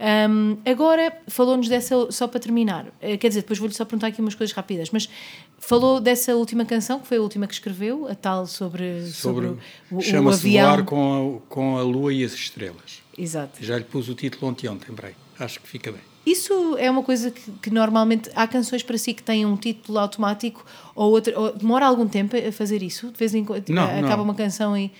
Um, 0.00 0.56
agora, 0.64 1.14
falou-nos 1.28 1.68
dessa, 1.68 2.10
só 2.10 2.26
para 2.26 2.40
terminar, 2.40 2.86
eh, 3.02 3.18
quer 3.18 3.28
dizer, 3.28 3.42
depois 3.42 3.58
vou-lhe 3.58 3.74
só 3.74 3.84
perguntar 3.84 4.06
aqui 4.06 4.18
umas 4.22 4.34
coisas 4.34 4.56
rápidas, 4.56 4.88
mas 4.90 5.10
falou 5.58 6.00
dessa 6.00 6.34
última 6.34 6.64
canção, 6.64 7.00
que 7.00 7.06
foi 7.06 7.18
a 7.18 7.20
última 7.20 7.46
que 7.46 7.52
escreveu, 7.52 8.08
a 8.08 8.14
tal 8.14 8.46
sobre, 8.46 9.06
sobre, 9.08 9.48
sobre 9.48 9.60
o, 9.90 9.98
o 9.98 10.00
Chama-se 10.00 10.50
Voar 10.50 10.84
com 10.86 11.42
a, 11.44 11.52
com 11.52 11.76
a 11.76 11.82
Lua 11.82 12.14
e 12.14 12.24
as 12.24 12.32
Estrelas. 12.32 13.02
Exato. 13.16 13.62
Já 13.62 13.76
lhe 13.76 13.84
pus 13.84 14.08
o 14.08 14.14
título 14.14 14.50
ontem, 14.50 14.68
ontem, 14.68 14.90
peraí 14.94 15.14
acho 15.40 15.60
que 15.60 15.68
fica 15.68 15.90
bem. 15.90 16.00
Isso 16.24 16.76
é 16.76 16.90
uma 16.90 17.02
coisa 17.02 17.30
que, 17.30 17.50
que, 17.62 17.70
normalmente 17.70 18.30
há 18.34 18.46
canções 18.46 18.82
para 18.82 18.98
si 18.98 19.14
que 19.14 19.22
têm 19.22 19.46
um 19.46 19.56
título 19.56 19.98
automático 19.98 20.64
ou, 20.94 21.10
outro, 21.10 21.32
ou 21.38 21.52
demora 21.52 21.86
algum 21.86 22.06
tempo 22.06 22.36
a 22.36 22.52
fazer 22.52 22.82
isso? 22.82 23.10
De 23.10 23.18
vez 23.18 23.34
em 23.34 23.44
quando 23.44 23.68
não, 23.70 23.84
acaba 23.84 24.18
não. 24.18 24.24
uma 24.24 24.34
canção 24.34 24.76
e. 24.76 24.92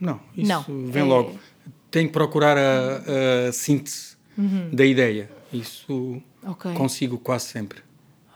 Não, 0.00 0.20
isso 0.36 0.48
não, 0.48 0.64
vem 0.86 1.02
é... 1.02 1.04
logo. 1.04 1.38
Tem 1.90 2.06
que 2.06 2.12
procurar 2.12 2.56
a, 2.56 3.48
a 3.48 3.52
síntese 3.52 4.16
uhum. 4.36 4.70
da 4.72 4.84
ideia. 4.84 5.30
Isso 5.52 6.20
okay. 6.46 6.72
consigo 6.74 7.18
quase 7.18 7.46
sempre. 7.46 7.80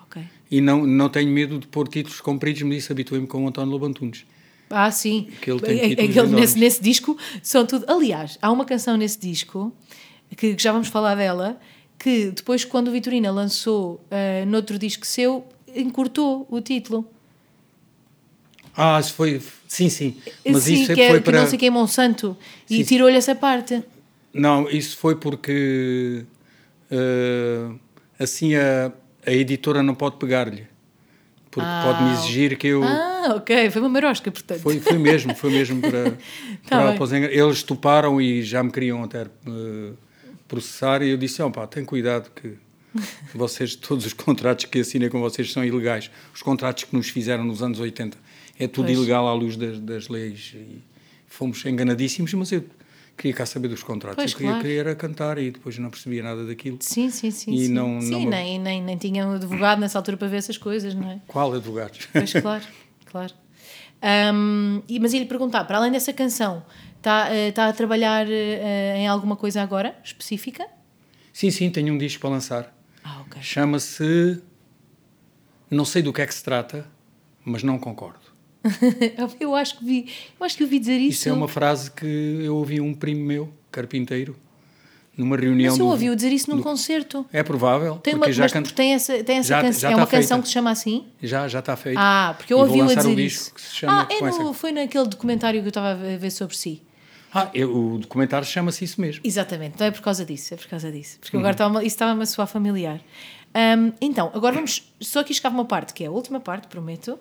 Okay. 0.06 0.24
E 0.50 0.60
não, 0.60 0.86
não 0.86 1.08
tenho 1.08 1.30
medo 1.30 1.58
de 1.58 1.66
pôr 1.66 1.88
títulos 1.88 2.20
compridos, 2.20 2.62
me 2.62 2.76
disse, 2.76 2.90
habituei-me 2.90 3.26
com 3.26 3.44
o 3.44 3.48
António 3.48 3.70
Lobantunes. 3.70 4.24
Ah, 4.70 4.90
sim. 4.90 5.28
Que 5.40 5.50
ele 5.50 5.60
tem 5.60 6.08
títulos 6.08 6.30
nesse, 6.32 6.58
nesse 6.58 6.82
disco 6.82 7.16
são 7.42 7.64
tudo. 7.66 7.84
Aliás, 7.88 8.38
há 8.42 8.50
uma 8.50 8.64
canção 8.64 8.96
nesse 8.96 9.18
disco 9.18 9.72
que, 10.34 10.54
que 10.54 10.62
já 10.62 10.72
vamos 10.72 10.88
falar 10.88 11.14
dela, 11.14 11.58
que 11.98 12.30
depois, 12.30 12.64
quando 12.64 12.88
o 12.88 12.90
Vitorina 12.90 13.30
lançou 13.30 14.00
uh, 14.10 14.46
noutro 14.46 14.78
disco 14.78 15.06
seu, 15.06 15.46
encurtou 15.74 16.46
o 16.50 16.60
título. 16.60 17.08
Ah, 18.76 18.98
isso 18.98 19.14
foi. 19.14 19.40
Sim, 19.68 19.88
sim. 19.88 20.16
Mas 20.44 20.64
sim, 20.64 20.74
isso 20.74 20.94
que 20.94 21.00
é, 21.00 21.10
foi 21.10 21.20
para. 21.20 21.40
não 21.40 21.46
sei 21.46 21.58
quem 21.58 21.68
é 21.68 21.70
Monsanto. 21.70 22.36
Sim, 22.66 22.80
e 22.80 22.84
tirou-lhe 22.84 23.16
essa 23.16 23.34
parte. 23.34 23.82
Não, 24.32 24.68
isso 24.68 24.96
foi 24.96 25.16
porque. 25.16 26.24
Uh, 26.90 27.78
assim 28.18 28.54
a, 28.54 28.92
a 29.26 29.32
editora 29.32 29.82
não 29.82 29.94
pode 29.94 30.16
pegar-lhe. 30.16 30.66
Porque 31.50 31.68
ah, 31.70 31.82
pode-me 31.84 32.12
exigir 32.14 32.58
que 32.58 32.66
eu. 32.66 32.82
Ah, 32.82 33.34
ok. 33.36 33.70
Foi 33.70 33.80
uma 33.80 33.88
marosca, 33.88 34.30
portanto. 34.30 34.60
Foi, 34.60 34.80
foi 34.80 34.98
mesmo, 34.98 35.34
foi 35.36 35.50
mesmo 35.50 35.80
para. 35.88 36.10
tá 36.68 36.94
para, 36.94 36.94
para 36.94 37.18
Eles 37.32 37.62
toparam 37.62 38.20
e 38.20 38.42
já 38.42 38.62
me 38.62 38.72
queriam 38.72 39.04
até. 39.04 39.22
Uh, 39.46 39.96
processar 40.48 41.02
e 41.02 41.10
eu 41.10 41.16
disse, 41.16 41.42
oh, 41.42 41.50
pá, 41.50 41.66
tem 41.66 41.84
cuidado 41.84 42.30
que 42.30 42.56
vocês, 43.34 43.74
todos 43.74 44.06
os 44.06 44.12
contratos 44.12 44.66
que 44.66 44.78
assinem 44.78 45.08
com 45.08 45.20
vocês 45.20 45.52
são 45.52 45.64
ilegais. 45.64 46.10
Os 46.34 46.42
contratos 46.42 46.84
que 46.84 46.94
nos 46.94 47.08
fizeram 47.08 47.44
nos 47.44 47.62
anos 47.62 47.80
80 47.80 48.16
é 48.58 48.68
tudo 48.68 48.86
pois. 48.86 48.98
ilegal 48.98 49.26
à 49.26 49.34
luz 49.34 49.56
das, 49.56 49.80
das, 49.80 50.08
leis 50.08 50.52
e 50.54 50.82
fomos 51.26 51.64
enganadíssimos, 51.64 52.32
mas 52.34 52.52
eu 52.52 52.64
queria 53.16 53.34
cá 53.34 53.46
saber 53.46 53.68
dos 53.68 53.82
contratos. 53.82 54.16
Pois, 54.16 54.30
eu 54.32 54.36
queria, 54.36 54.52
claro. 54.52 54.62
queria 54.62 54.80
era 54.80 54.94
cantar 54.94 55.38
e 55.38 55.50
depois 55.50 55.76
não 55.78 55.90
percebia 55.90 56.22
nada 56.22 56.44
daquilo. 56.44 56.78
Sim, 56.80 57.10
sim, 57.10 57.30
sim. 57.30 57.52
E 57.52 57.66
sim, 57.66 57.72
não, 57.72 58.00
sim 58.00 58.10
não 58.10 58.30
nem, 58.30 58.58
nem, 58.58 58.82
nem 58.82 58.96
tinha 58.96 59.26
um 59.26 59.32
advogado 59.32 59.80
nessa 59.80 59.98
altura 59.98 60.16
para 60.16 60.28
ver 60.28 60.36
essas 60.36 60.56
coisas, 60.56 60.94
não 60.94 61.10
é? 61.10 61.20
Qual 61.26 61.52
advogado? 61.52 61.98
Pois, 62.12 62.32
claro, 62.32 62.64
claro. 63.06 63.34
Um, 64.04 64.82
mas 65.00 65.14
ia-lhe 65.14 65.24
perguntar, 65.24 65.64
para 65.64 65.78
além 65.78 65.90
dessa 65.90 66.12
canção, 66.12 66.62
Está, 67.04 67.28
uh, 67.28 67.34
está 67.34 67.68
a 67.68 67.72
trabalhar 67.74 68.26
uh, 68.26 68.96
em 68.96 69.06
alguma 69.06 69.36
coisa 69.36 69.60
agora, 69.60 69.94
específica? 70.02 70.66
Sim, 71.34 71.50
sim, 71.50 71.68
tenho 71.68 71.92
um 71.92 71.98
disco 71.98 72.18
para 72.22 72.30
lançar. 72.30 72.74
Ah, 73.04 73.20
ok. 73.26 73.42
Chama-se. 73.42 74.42
Não 75.70 75.84
sei 75.84 76.00
do 76.00 76.14
que 76.14 76.22
é 76.22 76.26
que 76.26 76.34
se 76.34 76.42
trata, 76.42 76.86
mas 77.44 77.62
não 77.62 77.78
concordo. 77.78 78.24
eu 79.38 79.54
acho 79.54 79.76
que 79.78 79.84
vi, 79.84 80.10
eu 80.40 80.46
acho 80.46 80.56
que 80.56 80.62
ouvi 80.62 80.78
dizer 80.78 80.96
isso. 80.96 81.18
Isso 81.18 81.28
é 81.28 81.32
uma 81.34 81.46
frase 81.46 81.90
que 81.90 82.06
eu 82.06 82.56
ouvi 82.56 82.80
um 82.80 82.94
primo 82.94 83.22
meu, 83.22 83.52
carpinteiro, 83.70 84.34
numa 85.14 85.36
reunião. 85.36 85.72
Mas 85.72 85.78
eu 85.78 85.86
ouvi 85.86 86.14
dizer 86.16 86.32
isso 86.32 86.48
num 86.48 86.56
do... 86.56 86.62
concerto. 86.62 87.26
É 87.30 87.42
provável. 87.42 87.96
Tem 87.96 88.14
uma, 88.14 88.32
já 88.32 88.48
tem 88.48 88.94
essa, 88.94 89.22
tem 89.22 89.38
essa 89.40 89.48
já, 89.48 89.60
canção. 89.60 89.80
Já 89.80 89.90
é 89.90 89.96
uma 89.96 90.06
canção 90.06 90.40
que 90.40 90.48
se 90.48 90.54
chama 90.54 90.70
assim? 90.70 91.04
Já, 91.22 91.48
já 91.48 91.58
está 91.58 91.76
feita. 91.76 92.00
Ah, 92.02 92.34
porque 92.34 92.54
eu 92.54 92.60
ouvi-o 92.60 92.86
dizer 92.86 93.06
um 93.06 93.18
isso. 93.18 93.52
ah, 93.86 94.08
é 94.10 94.22
no, 94.22 94.54
foi 94.54 94.72
naquele 94.72 95.06
documentário 95.06 95.60
que 95.60 95.66
eu 95.66 95.68
estava 95.68 95.90
a 95.90 96.16
ver 96.16 96.30
sobre 96.30 96.56
si. 96.56 96.80
Ah, 97.34 97.50
eu, 97.52 97.76
o 97.76 97.98
documentário 97.98 98.46
chama-se 98.46 98.84
isso 98.84 99.00
mesmo. 99.00 99.20
Exatamente, 99.24 99.74
então 99.74 99.86
é 99.86 99.90
por 99.90 100.02
causa 100.02 100.24
disso, 100.24 100.54
é 100.54 100.56
por 100.56 100.68
causa 100.68 100.92
disso. 100.92 101.18
Porque 101.18 101.36
uhum. 101.36 101.40
agora 101.40 101.54
estava, 101.54 101.78
isso 101.80 101.86
estava-me 101.88 102.22
a 102.22 102.26
soar 102.26 102.46
familiar. 102.46 103.00
Um, 103.54 103.92
então, 104.00 104.30
agora 104.32 104.54
vamos. 104.54 104.92
Só 105.00 105.20
aqui 105.20 105.34
chegava 105.34 105.54
uma 105.54 105.64
parte, 105.64 105.92
que 105.92 106.04
é 106.04 106.06
a 106.06 106.10
última 106.10 106.38
parte, 106.38 106.68
prometo, 106.68 107.18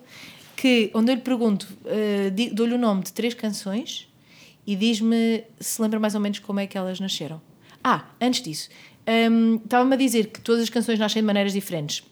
que, 0.56 0.90
onde 0.94 1.10
eu 1.10 1.16
lhe 1.16 1.20
pergunto, 1.20 1.66
uh, 1.84 2.54
dou-lhe 2.54 2.74
o 2.74 2.78
nome 2.78 3.02
de 3.02 3.12
três 3.12 3.34
canções 3.34 4.08
e 4.64 4.76
diz-me 4.76 5.44
se 5.58 5.82
lembra 5.82 5.98
mais 5.98 6.14
ou 6.14 6.20
menos 6.20 6.38
como 6.38 6.60
é 6.60 6.66
que 6.66 6.78
elas 6.78 7.00
nasceram. 7.00 7.42
Ah, 7.82 8.06
antes 8.20 8.40
disso, 8.40 8.68
um, 9.30 9.56
estava-me 9.56 9.94
a 9.94 9.98
dizer 9.98 10.28
que 10.28 10.40
todas 10.40 10.62
as 10.62 10.70
canções 10.70 10.98
nascem 10.98 11.22
de 11.22 11.26
maneiras 11.26 11.52
diferentes. 11.52 12.04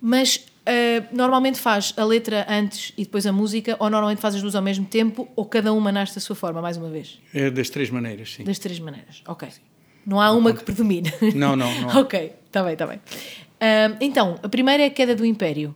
Mas 0.00 0.46
Uh, 0.60 1.16
normalmente 1.16 1.58
faz 1.58 1.94
a 1.96 2.04
letra 2.04 2.46
antes 2.48 2.92
e 2.96 3.04
depois 3.04 3.26
a 3.26 3.32
música, 3.32 3.76
ou 3.78 3.88
normalmente 3.88 4.20
faz 4.20 4.34
as 4.34 4.42
duas 4.42 4.54
ao 4.54 4.62
mesmo 4.62 4.84
tempo, 4.84 5.28
ou 5.34 5.44
cada 5.46 5.72
uma 5.72 5.90
nasce 5.90 6.14
da 6.14 6.20
sua 6.20 6.36
forma, 6.36 6.60
mais 6.60 6.76
uma 6.76 6.88
vez? 6.88 7.18
É 7.34 7.50
das 7.50 7.70
três 7.70 7.90
maneiras, 7.90 8.34
sim. 8.34 8.44
Das 8.44 8.58
três 8.58 8.78
maneiras, 8.78 9.22
ok. 9.26 9.50
Sim. 9.50 9.60
Não 10.06 10.20
há 10.20 10.30
uma 10.32 10.52
que 10.52 10.62
predomine. 10.64 11.12
Não, 11.34 11.56
não, 11.56 11.72
não. 11.80 11.88
ok, 12.00 12.32
está 12.46 12.62
bem, 12.62 12.72
está 12.74 12.86
bem. 12.86 12.98
Uh, 12.98 13.96
então, 14.00 14.38
a 14.42 14.48
primeira 14.48 14.82
é 14.82 14.86
a 14.86 14.90
queda 14.90 15.14
do 15.14 15.24
Império. 15.24 15.74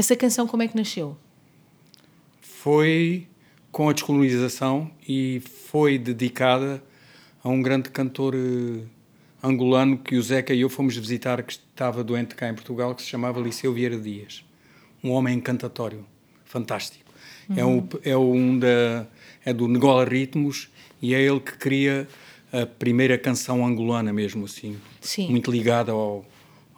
Essa 0.00 0.16
canção 0.16 0.46
como 0.46 0.62
é 0.62 0.66
que 0.66 0.74
nasceu? 0.74 1.14
Foi 2.40 3.26
com 3.70 3.90
a 3.90 3.92
descolonização 3.92 4.90
e 5.06 5.42
foi 5.66 5.98
dedicada 5.98 6.82
a 7.44 7.50
um 7.50 7.60
grande 7.60 7.90
cantor 7.90 8.34
uh, 8.34 8.82
angolano 9.42 9.98
que 9.98 10.16
o 10.16 10.22
Zeca 10.22 10.54
e 10.54 10.62
eu 10.62 10.70
fomos 10.70 10.96
visitar, 10.96 11.42
que 11.42 11.52
estava 11.52 12.02
doente 12.02 12.34
cá 12.34 12.48
em 12.48 12.54
Portugal, 12.54 12.94
que 12.94 13.02
se 13.02 13.08
chamava 13.08 13.38
Liceu 13.42 13.74
Vieira 13.74 13.98
Dias. 13.98 14.42
Um 15.04 15.10
homem 15.10 15.36
encantatório, 15.36 16.06
fantástico. 16.46 17.12
É 17.54 17.62
uhum. 17.62 17.86
É, 18.02 18.14
um, 18.14 18.14
é 18.14 18.16
um 18.16 18.58
da 18.58 19.06
é 19.44 19.52
do 19.52 19.68
Negola 19.68 20.06
Ritmos 20.06 20.70
e 21.02 21.14
é 21.14 21.20
ele 21.20 21.40
que 21.40 21.58
cria 21.58 22.08
a 22.50 22.64
primeira 22.64 23.18
canção 23.18 23.66
angolana 23.66 24.14
mesmo 24.14 24.46
assim, 24.46 24.78
Sim. 24.98 25.28
muito 25.28 25.50
ligada 25.50 25.92
ao, 25.92 26.24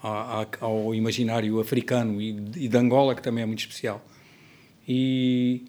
ao, 0.02 0.94
imaginário 0.94 1.60
africano 1.60 2.20
e, 2.20 2.32
de 2.68 2.76
Angola 2.76 3.14
que 3.14 3.22
também 3.22 3.42
é 3.42 3.46
muito 3.46 3.60
especial. 3.60 4.04
E 4.86 5.64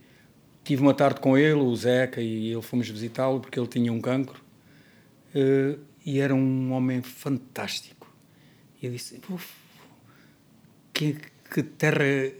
tive 0.64 0.82
uma 0.82 0.94
tarde 0.94 1.20
com 1.20 1.38
ele, 1.38 1.60
o 1.60 1.76
Zeca, 1.76 2.22
e 2.22 2.52
ele 2.52 2.62
fomos 2.62 2.90
visitá-lo 2.90 3.40
porque 3.40 3.60
ele 3.60 3.68
tinha 3.68 3.94
um 3.94 4.02
cancro 4.02 4.42
uh, 5.36 5.80
e 6.06 6.20
era 6.20 6.34
um 6.34 6.72
homem 6.72 7.02
fantástico. 7.02 8.12
E 8.82 8.88
eu 8.88 8.92
disse: 8.92 9.22
que, 10.92 11.18
que 11.54 11.64
terra 11.64 12.32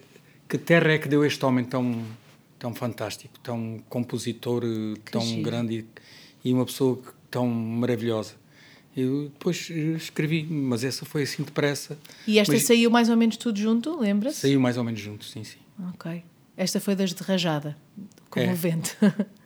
que 0.48 0.58
terra 0.58 0.92
é 0.92 0.98
que 0.98 1.08
deu 1.08 1.26
este 1.26 1.44
homem 1.46 1.66
tão 1.66 2.04
tão 2.60 2.74
fantástico, 2.74 3.38
tão 3.40 3.84
compositor, 3.90 4.64
eh, 4.64 4.94
que 5.04 5.12
tão 5.12 5.42
grande 5.42 5.86
e, 6.46 6.50
e, 6.50 6.54
uma 6.54 6.66
pessoa 6.66 7.02
tão 7.30 7.46
maravilhosa. 7.46 8.36
Eu 8.96 9.24
depois 9.24 9.70
eh, 9.72 9.96
escrevi, 9.98 10.44
mas 10.44 10.84
essa 10.84 11.06
foi 11.06 11.24
assim 11.24 11.44
depressa. 11.44 11.98
E 12.28 12.38
esta 12.38 12.54
mas 12.54 12.64
saiu 12.64 12.92
mais 12.92 13.10
ou 13.10 13.18
menos 13.18 13.38
tudo 13.38 13.58
junto, 13.58 14.00
lembra-se? 14.00 14.42
Saiu 14.42 14.60
mais 14.60 14.78
ou 14.78 14.84
menos 14.84 15.00
junto, 15.00 15.26
sim, 15.26 15.44
sim. 15.44 15.58
Ok. 15.94 16.24
Esta 16.56 16.80
foi 16.80 16.96
das 16.96 17.14
de 17.14 17.24
rajada, 17.24 17.76
como 18.30 18.46
é. 18.46 18.52
o 18.52 18.56
vento. 18.56 18.96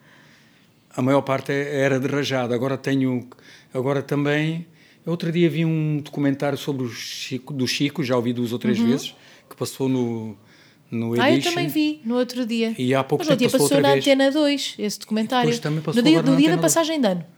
A 0.98 1.02
maior 1.02 1.22
parte 1.22 1.52
é, 1.52 1.80
era 1.82 2.00
de 2.00 2.08
rajada. 2.08 2.56
Agora 2.56 2.76
tenho, 2.76 3.28
agora 3.72 4.02
também. 4.02 4.66
Outro 5.06 5.32
dia 5.32 5.48
vi 5.48 5.64
um 5.64 6.02
documentário 6.04 6.58
sobre 6.58 6.84
o 6.84 6.90
Chico, 6.90 7.54
do 7.54 7.68
Chico, 7.68 8.04
já 8.04 8.16
ouvi 8.18 8.34
duas 8.34 8.52
ou 8.52 8.60
três 8.60 8.80
uhum. 8.80 8.88
vezes, 8.88 9.16
que 9.48 9.56
passou 9.56 9.88
no, 9.88 10.36
no 10.90 11.16
Edition. 11.16 11.24
Ah, 11.24 11.32
eu 11.32 11.42
também 11.42 11.68
vi 11.68 12.02
no 12.04 12.18
outro 12.18 12.46
dia. 12.46 12.74
E 12.78 12.96
há 12.96 13.04
pouco 13.04 13.24
Mas 13.24 13.30
no 13.30 13.38
dia 13.38 13.48
passou, 13.48 13.70
passou 13.70 13.82
na 13.82 13.94
vez. 13.94 14.04
Antena 14.04 14.32
2, 14.32 14.76
esse 14.80 15.00
documentário. 15.00 15.46
Depois 15.46 15.60
também 15.60 15.82
passou 15.82 16.02
no 16.02 16.10
dia, 16.10 16.22
no 16.24 16.36
dia 16.36 16.50
da 16.50 16.58
passagem 16.58 17.00
de 17.00 17.08
ano. 17.08 17.37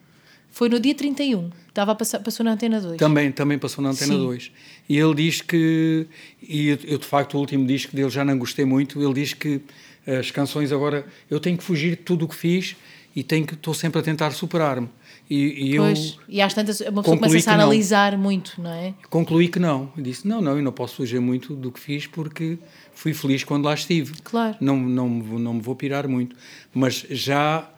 Foi 0.52 0.70
no 0.70 0.80
dia 0.80 0.96
31. 0.96 1.50
Estava 1.68 1.92
a 1.92 1.96
passar, 1.96 2.20
passou 2.20 2.44
na 2.44 2.54
Antena 2.54 2.82
2. 2.82 2.98
Também, 2.98 3.32
também 3.32 3.58
passou 3.58 3.84
na 3.84 3.92
Antena 3.92 4.14
Sim. 4.14 4.26
2. 4.26 4.52
E 4.90 4.98
ele 4.98 5.14
diz 5.16 5.42
que, 5.42 6.08
e 6.42 6.78
eu 6.86 6.98
de 6.98 7.06
facto 7.06 7.36
o 7.36 7.38
último 7.40 7.66
disco 7.66 7.96
dele 7.96 8.10
já 8.10 8.26
não 8.26 8.38
gostei 8.38 8.66
muito, 8.66 9.02
ele 9.02 9.14
diz 9.14 9.34
que 9.34 9.62
as 10.06 10.32
canções 10.32 10.72
agora, 10.72 11.06
eu 11.30 11.40
tenho 11.40 11.58
que 11.58 11.64
fugir 11.64 11.92
de 11.92 11.98
tudo 11.98 12.26
o 12.26 12.28
que 12.28 12.36
fiz 12.36 12.76
e 13.16 13.24
tenho 13.24 13.46
que, 13.46 13.54
estou 13.54 13.74
sempre 13.74 14.00
a 14.00 14.04
tentar 14.04 14.32
superar-me. 14.32 14.90
E, 15.30 15.74
e 15.74 15.78
pois, 15.78 16.00
eu 16.00 16.20
e 16.28 16.42
às 16.42 16.54
tantas 16.56 16.82
uma 16.82 17.04
pessoa 17.04 17.18
começa 17.20 17.52
a 17.52 17.54
analisar 17.54 18.14
não. 18.14 18.20
muito, 18.20 18.60
não 18.60 18.72
é? 18.72 18.96
Concluí 19.12 19.48
que 19.48 19.60
não. 19.60 19.92
Eu 19.96 20.02
disse: 20.02 20.28
não, 20.28 20.42
não, 20.42 20.58
eu 20.58 20.64
não 20.64 20.72
posso 20.72 20.96
fugir 20.96 21.22
muito 21.22 21.56
do 21.56 21.72
que 21.72 21.80
fiz 21.80 22.08
porque 22.08 22.58
fui 22.94 23.14
feliz 23.14 23.44
quando 23.44 23.66
lá 23.66 23.76
estive. 23.76 24.14
Claro. 24.24 24.58
Não, 24.60 24.76
não, 24.76 25.08
não 25.08 25.54
me 25.54 25.62
vou 25.62 25.76
pirar 25.76 26.08
muito. 26.08 26.36
Mas 26.74 27.06
já, 27.12 27.70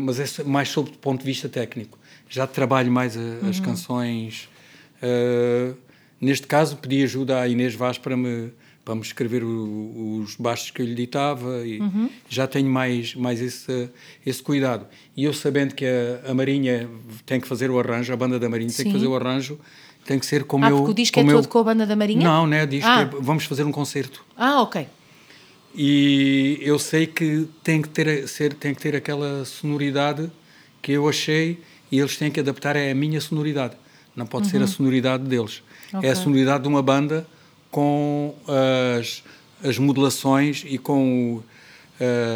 mas 0.00 0.38
é 0.38 0.44
mais 0.44 0.68
sob 0.68 0.90
o 0.90 0.98
ponto 0.98 1.20
de 1.20 1.26
vista 1.26 1.48
técnico. 1.48 1.98
Já 2.28 2.46
trabalho 2.46 2.90
mais 2.90 3.16
a, 3.16 3.48
as 3.48 3.58
uhum. 3.58 3.64
canções. 3.64 4.48
Uh, 5.02 5.76
neste 6.20 6.46
caso, 6.46 6.76
pedi 6.76 7.02
ajuda 7.02 7.40
à 7.40 7.48
Inês 7.48 7.74
Vaz 7.74 7.98
para 7.98 8.16
me 8.16 8.52
para 8.84 8.96
me 8.96 9.02
escrever 9.02 9.44
o, 9.44 10.22
os 10.22 10.34
baixos 10.36 10.70
que 10.70 10.82
eu 10.82 10.86
lhe 10.86 10.94
ditava 10.94 11.64
e 11.64 11.80
uhum. 11.80 12.10
já 12.28 12.46
tenho 12.46 12.68
mais, 12.68 13.14
mais 13.14 13.40
esse, 13.40 13.88
esse 14.26 14.42
cuidado. 14.42 14.86
E 15.16 15.24
eu 15.24 15.32
sabendo 15.32 15.74
que 15.74 15.84
a, 15.86 16.30
a 16.30 16.34
Marinha 16.34 16.88
tem 17.24 17.40
que 17.40 17.46
fazer 17.46 17.70
o 17.70 17.78
arranjo, 17.78 18.12
a 18.12 18.16
banda 18.16 18.40
da 18.40 18.48
Marinha 18.48 18.70
Sim. 18.70 18.82
tem 18.82 18.86
que 18.86 18.98
fazer 18.98 19.06
o 19.06 19.14
arranjo, 19.14 19.58
tem 20.04 20.18
que 20.18 20.26
ser 20.26 20.44
como 20.44 20.64
ah, 20.64 20.70
eu... 20.70 20.76
Ah, 20.76 20.78
porque 20.78 20.90
o 20.90 20.94
disco 20.94 21.20
é 21.20 21.24
todo 21.24 21.46
com 21.46 21.58
a 21.58 21.64
banda 21.64 21.86
da 21.86 21.94
Marinha? 21.94 22.24
Não, 22.24 22.46
né, 22.46 22.66
diz 22.66 22.84
ah. 22.84 23.06
que 23.06 23.16
é, 23.16 23.20
vamos 23.20 23.44
fazer 23.44 23.62
um 23.64 23.70
concerto. 23.70 24.24
Ah, 24.36 24.62
ok. 24.62 24.86
E 25.74 26.58
eu 26.60 26.78
sei 26.78 27.06
que 27.06 27.48
tem 27.62 27.80
que 27.80 27.88
ter, 27.88 28.28
ser, 28.28 28.54
tem 28.54 28.74
que 28.74 28.80
ter 28.80 28.94
aquela 28.94 29.44
sonoridade 29.44 30.30
que 30.82 30.92
eu 30.92 31.08
achei 31.08 31.58
e 31.90 31.98
eles 31.98 32.16
têm 32.16 32.30
que 32.30 32.40
adaptar 32.40 32.76
é 32.76 32.90
a 32.90 32.94
minha 32.94 33.20
sonoridade. 33.20 33.74
Não 34.14 34.26
pode 34.26 34.46
uhum. 34.46 34.50
ser 34.50 34.56
a 34.58 34.60
uhum. 34.60 34.66
sonoridade 34.66 35.24
deles. 35.24 35.62
Okay. 35.92 36.08
É 36.08 36.12
a 36.12 36.16
sonoridade 36.16 36.62
de 36.62 36.68
uma 36.68 36.82
banda 36.82 37.26
com 37.70 38.34
as, 38.98 39.22
as 39.62 39.78
modulações 39.78 40.64
e 40.66 40.76
com 40.76 41.42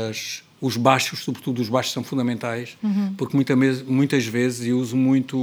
as, 0.09 0.43
os 0.61 0.77
baixos, 0.77 1.21
sobretudo 1.21 1.61
os 1.61 1.69
baixos 1.69 1.93
são 1.93 2.03
fundamentais, 2.03 2.79
uhum. 2.83 3.15
porque 3.17 3.37
muita, 3.37 3.55
muitas 3.55 4.27
vezes 4.27 4.67
eu 4.67 4.79
uso 4.79 4.97
muito 4.97 5.37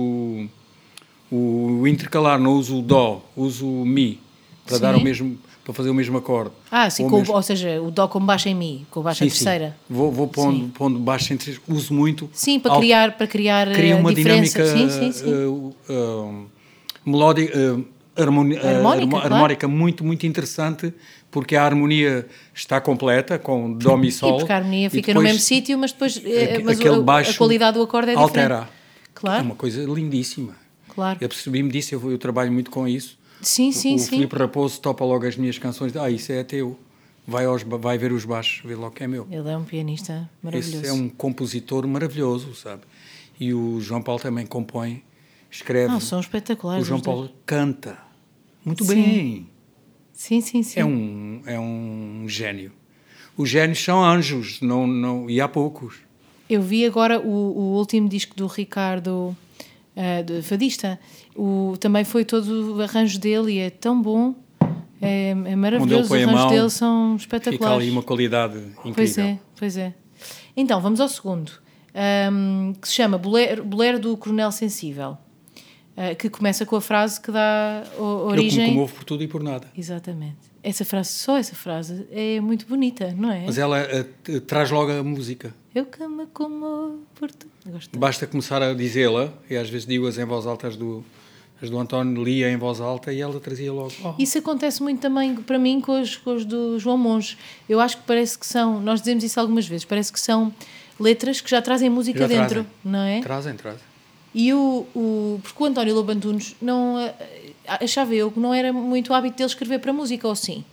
o, 1.31 1.81
o 1.81 1.87
intercalar, 1.87 2.39
não 2.39 2.53
uso 2.53 2.79
o 2.79 2.81
dó, 2.81 3.23
uso 3.35 3.67
o 3.67 3.85
mi 3.85 4.19
para 4.65 4.75
sim. 4.75 4.81
dar 4.81 4.95
o 4.95 5.01
mesmo 5.01 5.37
para 5.63 5.73
fazer 5.73 5.89
o 5.89 5.93
mesmo 5.93 6.17
acorde. 6.17 6.51
Ah, 6.69 6.89
sim, 6.89 7.03
ou, 7.03 7.09
com, 7.09 7.17
mesmo... 7.19 7.33
ou 7.33 7.41
seja, 7.41 7.81
o 7.81 7.89
dó 7.89 8.07
com 8.07 8.19
baixo 8.19 8.49
em 8.49 8.55
mi, 8.55 8.85
com 8.91 9.01
baixo 9.01 9.19
sim, 9.19 9.25
em 9.25 9.29
terceira. 9.29 9.69
Sim. 9.87 9.93
Vou, 9.93 10.11
vou 10.11 10.27
pondo, 10.27 10.69
pondo 10.69 10.99
baixo 10.99 11.33
em 11.33 11.37
terceira, 11.37 11.61
uso 11.67 11.93
muito. 11.93 12.29
Sim, 12.33 12.59
para 12.59 12.75
criar, 12.77 13.17
para 13.17 13.27
criar 13.27 13.71
cria 13.71 13.95
uma 13.95 14.13
diferença. 14.13 14.63
dinâmica 14.63 14.91
sim, 14.93 15.11
sim, 15.11 15.23
sim. 15.23 15.33
Uh, 15.33 15.75
uh, 15.89 16.45
melódica, 17.05 17.57
uh, 17.57 17.85
harmónica, 18.15 19.17
harmónica 19.17 19.67
muito, 19.67 20.03
muito 20.03 20.27
interessante, 20.27 20.93
porque 21.31 21.55
a 21.55 21.63
harmonia 21.63 22.27
está 22.53 22.79
completa, 22.79 23.39
com 23.39 23.73
Dó 23.73 23.97
e 24.03 24.11
Sol. 24.11 24.35
E 24.35 24.39
porque 24.39 24.53
a 24.53 24.57
harmonia 24.57 24.89
fica 24.89 25.13
no 25.13 25.21
mesmo 25.21 25.39
sítio, 25.39 25.77
mas 25.77 25.91
depois 25.91 26.21
eh, 26.23 26.61
mas 26.63 26.79
baixo 27.03 27.31
a 27.31 27.37
qualidade 27.37 27.77
do 27.77 27.83
acorde 27.83 28.11
é 28.11 28.15
altera. 28.15 28.55
diferente. 28.55 28.83
Claro. 29.13 29.39
É 29.39 29.45
uma 29.45 29.55
coisa 29.55 29.83
lindíssima. 29.83 30.55
Claro. 30.93 31.17
Eu 31.19 31.29
percebi-me 31.29 31.71
disso, 31.71 31.95
eu, 31.95 32.11
eu, 32.11 32.17
trabalho 32.17 32.51
muito 32.51 32.69
com 32.69 32.87
isso. 32.87 33.17
Sim, 33.43 33.71
sim, 33.71 33.95
o, 33.95 33.99
sim. 33.99 34.05
O 34.05 34.09
Filipe 34.09 34.35
Raposo 34.35 34.79
topa 34.79 35.03
logo 35.05 35.25
as 35.25 35.35
minhas 35.35 35.57
canções, 35.57 35.95
ah, 35.95 36.09
isso 36.09 36.31
é 36.31 36.43
teu. 36.43 36.77
Vai, 37.25 37.45
aos, 37.45 37.63
vai 37.63 37.97
ver 37.97 38.11
os 38.11 38.25
baixos, 38.25 38.61
vê 38.65 38.75
logo 38.75 38.91
que 38.91 39.03
é 39.03 39.07
meu. 39.07 39.25
Ele 39.31 39.49
é 39.49 39.57
um 39.57 39.63
pianista 39.63 40.29
maravilhoso. 40.41 40.77
Esse 40.77 40.87
é 40.87 40.93
um 40.93 41.07
compositor 41.07 41.87
maravilhoso, 41.87 42.53
sabe? 42.53 42.81
E 43.39 43.53
o 43.53 43.79
João 43.79 44.01
Paulo 44.01 44.21
também 44.21 44.45
compõe, 44.45 45.03
escreve. 45.49 45.87
Não, 45.87 46.01
são 46.01 46.19
espetaculares. 46.19 46.83
O 46.83 46.87
João 46.87 46.99
Paulo 46.99 47.29
canta 47.45 47.97
muito 48.65 48.83
sim. 48.83 48.93
bem. 48.93 49.49
Sim, 50.11 50.41
sim, 50.41 50.63
sim. 50.63 50.79
É 50.79 50.85
um, 50.85 51.41
é 51.45 51.59
um 51.59 52.25
gênio. 52.27 52.71
Os 53.35 53.49
gênios 53.49 53.83
são 53.83 54.03
anjos, 54.03 54.61
não, 54.61 54.85
não, 54.85 55.29
e 55.29 55.41
há 55.41 55.47
poucos. 55.47 55.95
Eu 56.49 56.61
vi 56.61 56.85
agora 56.85 57.19
o, 57.19 57.27
o 57.27 57.77
último 57.77 58.07
disco 58.07 58.35
do 58.35 58.45
Ricardo 58.47 59.35
uh, 59.95 60.23
de 60.23 60.41
Fadista. 60.41 60.99
O, 61.35 61.75
também 61.79 62.03
foi 62.03 62.25
todo 62.25 62.77
o 62.77 62.81
arranjo 62.81 63.19
dele 63.19 63.53
e 63.53 63.59
é 63.59 63.69
tão 63.69 64.01
bom. 64.01 64.35
É, 65.01 65.31
é 65.31 65.55
maravilhoso. 65.55 66.03
Os 66.03 66.11
arranjos 66.11 66.33
mão, 66.33 66.49
dele 66.49 66.69
são 66.69 67.15
espetaculares. 67.15 67.59
Fica 67.59 67.73
ali 67.73 67.91
uma 67.91 68.03
qualidade 68.03 68.57
incrível. 68.57 68.93
Pois 68.93 69.17
é, 69.17 69.39
pois 69.57 69.77
é. 69.77 69.93
Então, 70.55 70.79
vamos 70.79 71.01
ao 71.01 71.09
segundo, 71.09 71.51
um, 72.31 72.73
que 72.79 72.87
se 72.87 72.93
chama 72.93 73.17
Bolero, 73.17 73.63
Bolero 73.63 73.99
do 73.99 74.15
Coronel 74.15 74.51
Sensível. 74.51 75.17
Uh, 75.95 76.15
que 76.15 76.27
começa 76.27 76.65
com 76.65 76.75
a 76.75 76.81
frase 76.81 77.21
que 77.21 77.31
dá 77.31 77.83
origem. 77.99 78.63
Eu 78.63 78.69
me 78.69 78.73
comovo 78.75 78.95
por 78.95 79.03
tudo 79.03 79.23
e 79.23 79.27
por 79.27 79.43
nada. 79.43 79.67
Exatamente. 79.77 80.52
Essa 80.63 80.85
frase, 80.85 81.09
só 81.09 81.37
essa 81.37 81.53
frase, 81.55 82.07
é 82.09 82.39
muito 82.39 82.65
bonita, 82.65 83.13
não 83.17 83.29
é? 83.29 83.43
Mas 83.45 83.57
ela 83.57 83.85
uh, 83.85 84.41
traz 84.41 84.71
logo 84.71 84.91
a 84.91 85.03
música. 85.03 85.53
Eu 85.75 85.85
que 85.85 86.07
me 86.07 86.25
comovo 86.27 86.99
por. 87.15 87.29
Gosto 87.65 87.99
Basta 87.99 88.25
começar 88.25 88.61
a 88.61 88.73
dizê-la, 88.73 89.33
e 89.49 89.57
às 89.57 89.69
vezes 89.69 89.85
digo-as 89.85 90.17
em 90.17 90.25
voz 90.25 90.45
alta, 90.45 90.67
as 90.67 90.77
do, 90.77 91.03
as 91.61 91.69
do 91.69 91.77
António 91.77 92.23
lia 92.23 92.49
em 92.49 92.55
voz 92.55 92.79
alta 92.79 93.11
e 93.11 93.19
ela 93.19 93.37
trazia 93.41 93.73
logo. 93.73 93.91
Oh. 94.03 94.13
Isso 94.17 94.37
acontece 94.37 94.81
muito 94.81 95.01
também 95.01 95.35
para 95.35 95.59
mim 95.59 95.81
com 95.81 96.01
os, 96.01 96.15
com 96.15 96.33
os 96.33 96.45
do 96.45 96.79
João 96.79 96.97
Monge. 96.97 97.37
Eu 97.67 97.81
acho 97.81 97.97
que 97.97 98.03
parece 98.03 98.39
que 98.39 98.45
são, 98.45 98.79
nós 98.79 99.01
dizemos 99.01 99.23
isso 99.23 99.39
algumas 99.39 99.67
vezes, 99.67 99.83
parece 99.83 100.13
que 100.13 100.19
são 100.19 100.53
letras 100.97 101.41
que 101.41 101.49
já 101.49 101.61
trazem 101.61 101.89
música 101.89 102.19
já 102.19 102.27
dentro, 102.27 102.47
trazem. 102.47 102.71
não 102.85 102.99
é? 102.99 103.21
Trazem, 103.21 103.55
trazem. 103.55 103.93
E 104.33 104.53
o, 104.53 104.87
o. 104.95 105.39
Porque 105.43 105.61
o 105.61 105.65
António 105.65 105.93
Lobantunos 105.93 106.55
não. 106.61 106.97
Achava 107.67 108.13
eu 108.13 108.31
que 108.31 108.39
não 108.39 108.53
era 108.53 108.73
muito 108.73 109.13
hábito 109.13 109.37
dele 109.37 109.47
escrever 109.47 109.79
para 109.79 109.93
música, 109.93 110.27
ou 110.27 110.35
sim? 110.35 110.63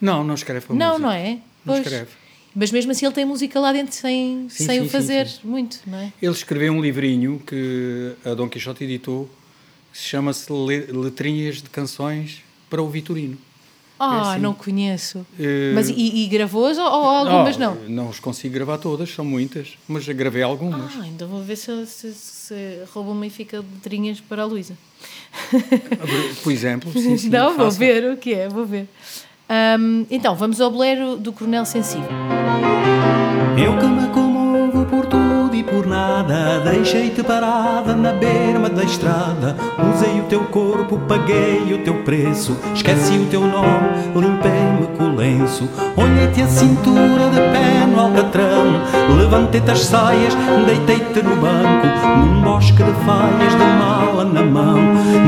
Não, 0.00 0.22
não 0.22 0.34
escreve 0.34 0.66
para 0.66 0.74
não, 0.74 0.98
música. 0.98 1.02
Não, 1.02 1.08
não 1.08 1.16
é? 1.16 1.30
Não 1.32 1.40
pois. 1.64 1.80
escreve. 1.80 2.10
Mas 2.54 2.70
mesmo 2.70 2.92
assim 2.92 3.04
ele 3.04 3.14
tem 3.14 3.24
música 3.24 3.58
lá 3.58 3.72
dentro 3.72 3.94
sem, 3.94 4.46
sim, 4.48 4.64
sem 4.66 4.80
sim, 4.80 4.86
o 4.86 4.88
fazer 4.88 5.26
sim, 5.26 5.40
muito, 5.42 5.80
não 5.86 5.98
é? 5.98 6.12
Ele 6.22 6.32
escreveu 6.32 6.72
um 6.72 6.80
livrinho 6.80 7.42
que 7.44 8.12
a 8.24 8.32
Dom 8.34 8.48
Quixote 8.48 8.84
editou, 8.84 9.28
que 9.92 9.98
se 9.98 10.04
chama-se 10.04 10.52
Letrinhas 10.52 11.60
de 11.60 11.68
Canções 11.68 12.42
para 12.70 12.80
o 12.80 12.88
Vitorino. 12.88 13.36
Ah, 13.98 14.10
oh, 14.10 14.14
é 14.14 14.32
assim. 14.32 14.40
não 14.40 14.54
conheço. 14.54 15.18
Uh, 15.38 15.74
mas 15.74 15.88
e, 15.88 16.24
e 16.24 16.26
gravou-as 16.26 16.78
ou, 16.78 16.84
ou, 16.84 16.90
algumas 16.90 17.56
oh, 17.56 17.60
não? 17.60 17.74
Não 17.88 18.08
os 18.08 18.18
consigo 18.18 18.54
gravar 18.54 18.78
todas, 18.78 19.08
são 19.10 19.24
muitas, 19.24 19.74
mas 19.86 20.06
gravei 20.08 20.42
algumas. 20.42 20.92
Ah, 20.96 21.02
ainda 21.02 21.26
vou 21.26 21.42
ver 21.42 21.56
se, 21.56 21.86
se, 21.86 22.12
se 22.12 22.54
rouba-me 22.92 23.28
e 23.28 23.30
fica 23.30 23.58
letrinhas 23.58 24.20
para 24.20 24.42
a 24.42 24.46
Luísa. 24.46 24.76
Por 26.42 26.52
exemplo, 26.52 26.92
sim, 26.92 27.16
sim. 27.16 27.28
Não, 27.28 27.56
vou 27.56 27.70
ver 27.70 28.12
o 28.12 28.16
que 28.16 28.34
é, 28.34 28.48
vou 28.48 28.66
ver. 28.66 28.88
Um, 29.78 30.06
então, 30.10 30.34
vamos 30.34 30.60
ao 30.60 30.70
bolero 30.70 31.16
do 31.16 31.32
Coronel 31.32 31.64
Sensível. 31.64 32.08
Eu 33.56 33.78
que 33.78 33.86
me 33.86 34.04
por 35.64 35.86
nada, 35.86 36.60
deixei-te 36.60 37.22
parada 37.22 37.94
na 37.94 38.12
berma 38.12 38.68
da 38.68 38.84
estrada. 38.84 39.56
Usei 39.94 40.20
o 40.20 40.24
teu 40.24 40.44
corpo, 40.44 40.98
paguei 41.08 41.74
o 41.74 41.78
teu 41.84 42.02
preço, 42.02 42.56
esqueci 42.74 43.18
o 43.18 43.26
teu 43.26 43.40
nome, 43.40 43.88
limpei-me 44.14 44.86
com 44.96 45.04
o 45.04 45.16
lenço. 45.16 45.68
Olhei-te 45.96 46.42
a 46.42 46.46
cintura 46.46 47.30
de 47.30 47.40
pé 47.52 47.86
no 47.86 48.00
alcatrão, 48.00 48.80
levantei-te 49.16 49.70
as 49.70 49.80
saias, 49.80 50.34
deitei-te 50.66 51.22
no 51.22 51.36
banco, 51.36 51.86
num 52.18 52.42
bosque 52.42 52.82
de 52.82 52.92
faias 53.04 53.52
de 53.52 53.64
mala 53.78 54.24
na 54.24 54.42
mão. 54.42 54.78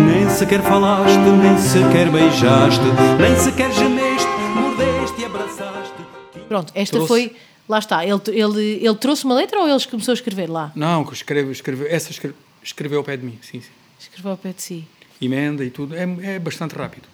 Nem 0.07 0.29
sequer 0.29 0.61
falaste, 0.63 1.19
nem 1.19 1.59
sequer 1.59 2.11
beijaste, 2.11 2.85
nem 3.21 3.37
sequer 3.37 3.73
gemeste, 3.73 4.29
mordeste 4.55 5.21
e 5.21 5.25
abraçaste. 5.25 6.07
Pronto, 6.49 6.73
esta 6.75 6.97
Trouxe. 6.97 7.09
foi 7.09 7.37
Lá 7.69 7.79
está, 7.79 8.05
ele, 8.05 8.21
ele, 8.29 8.87
ele 8.87 8.95
trouxe 8.95 9.25
uma 9.25 9.35
letra 9.35 9.59
ou 9.61 9.69
ele 9.69 9.85
começou 9.87 10.13
a 10.13 10.15
escrever 10.15 10.49
lá? 10.49 10.73
Não, 10.75 11.03
escreve, 11.13 11.51
escreve, 11.51 11.87
essa 11.89 12.11
escreve, 12.11 12.35
escreveu 12.63 12.99
ao 12.99 13.05
pé 13.05 13.17
de 13.17 13.25
mim, 13.25 13.39
sim, 13.43 13.61
sim. 13.61 13.71
Escreveu 13.99 14.33
ao 14.33 14.37
pé 14.37 14.53
de 14.53 14.63
si. 14.63 14.85
Emenda 15.21 15.65
e 15.65 15.71
tudo, 15.71 15.95
é, 15.95 16.07
é 16.23 16.39
bastante 16.39 16.75
rápido. 16.77 17.09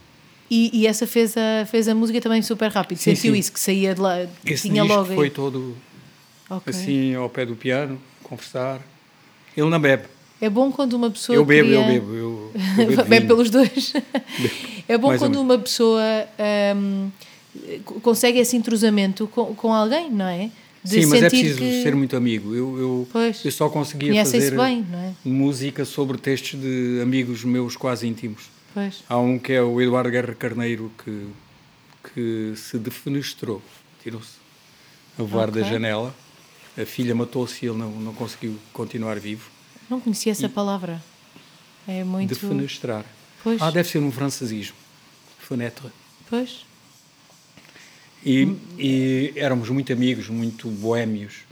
E, 0.50 0.82
e, 0.82 0.86
essa 0.86 1.06
fez 1.06 1.34
a, 1.36 1.64
fez 1.64 1.88
a 1.88 1.94
música 1.94 2.20
também 2.20 2.42
super 2.42 2.70
rápido, 2.70 2.98
sim, 2.98 3.14
sentiu 3.14 3.32
sim. 3.32 3.40
isso, 3.40 3.52
que 3.52 3.60
saía 3.60 3.94
de 3.94 4.00
lá, 4.00 4.26
Esse 4.44 4.68
tinha 4.68 4.84
logo... 4.84 5.14
foi 5.14 5.30
todo 5.30 5.74
okay. 6.50 6.70
assim 6.70 7.14
ao 7.14 7.30
pé 7.30 7.46
do 7.46 7.56
piano, 7.56 7.98
conversar. 8.22 8.82
Ele 9.56 9.70
não 9.70 9.80
bebe. 9.80 10.04
É 10.42 10.50
bom 10.50 10.72
quando 10.72 10.94
uma 10.94 11.10
pessoa. 11.10 11.36
Eu 11.36 11.44
bebo, 11.44 11.68
cria... 11.68 11.80
eu 11.80 11.86
bebo. 11.86 12.14
Eu, 12.14 12.52
eu 12.78 12.86
bebo 12.96 13.04
bebe 13.04 13.26
pelos 13.26 13.48
dois. 13.48 13.92
é 14.88 14.98
bom 14.98 15.16
quando 15.16 15.40
uma 15.40 15.56
pessoa. 15.56 16.02
Um, 16.76 17.10
consegue 18.02 18.38
esse 18.38 18.56
entrosamento 18.56 19.26
com, 19.28 19.54
com 19.54 19.72
alguém, 19.72 20.10
não 20.10 20.26
é? 20.26 20.50
De 20.84 21.02
Sim, 21.02 21.06
mas 21.06 21.22
é 21.22 21.28
preciso 21.28 21.58
que... 21.58 21.82
ser 21.82 21.94
muito 21.94 22.16
amigo. 22.16 22.54
Eu, 22.54 22.78
eu, 22.78 23.08
pois, 23.12 23.44
eu 23.44 23.52
só 23.52 23.68
conseguia 23.68 24.24
fazer 24.24 24.56
bem, 24.56 24.84
é? 24.92 25.12
música 25.24 25.84
sobre 25.84 26.18
textos 26.18 26.60
de 26.60 27.00
amigos 27.00 27.44
meus 27.44 27.76
quase 27.76 28.06
íntimos. 28.08 28.50
Pois. 28.74 29.04
Há 29.08 29.16
um 29.18 29.38
que 29.38 29.52
é 29.52 29.62
o 29.62 29.80
Eduardo 29.80 30.10
Guerra 30.10 30.34
Carneiro 30.34 30.90
que, 31.04 31.28
que 32.12 32.54
se 32.56 32.78
defenestrou, 32.78 33.62
tirou-se 34.02 34.42
a 35.16 35.22
voar 35.22 35.50
okay. 35.50 35.62
da 35.62 35.68
janela. 35.68 36.12
A 36.76 36.84
filha 36.84 37.14
matou-se 37.14 37.64
e 37.64 37.68
ele 37.68 37.78
não, 37.78 37.90
não 37.90 38.14
conseguiu 38.14 38.58
continuar 38.72 39.20
vivo. 39.20 39.50
Não 39.88 40.00
conhecia 40.00 40.32
essa 40.32 40.46
e 40.46 40.48
palavra. 40.48 41.00
É 41.86 42.02
muito. 42.02 42.30
Defenestrar. 42.30 43.04
Pois. 43.44 43.60
Ah, 43.60 43.70
deve 43.70 43.88
ser 43.88 43.98
um 43.98 44.10
francesismo. 44.10 44.76
Fenêtre. 45.38 45.92
Pois. 46.28 46.64
E, 48.24 48.56
e 48.78 49.32
éramos 49.36 49.68
muito 49.68 49.92
amigos, 49.92 50.28
muito 50.28 50.68
boémios. 50.68 51.44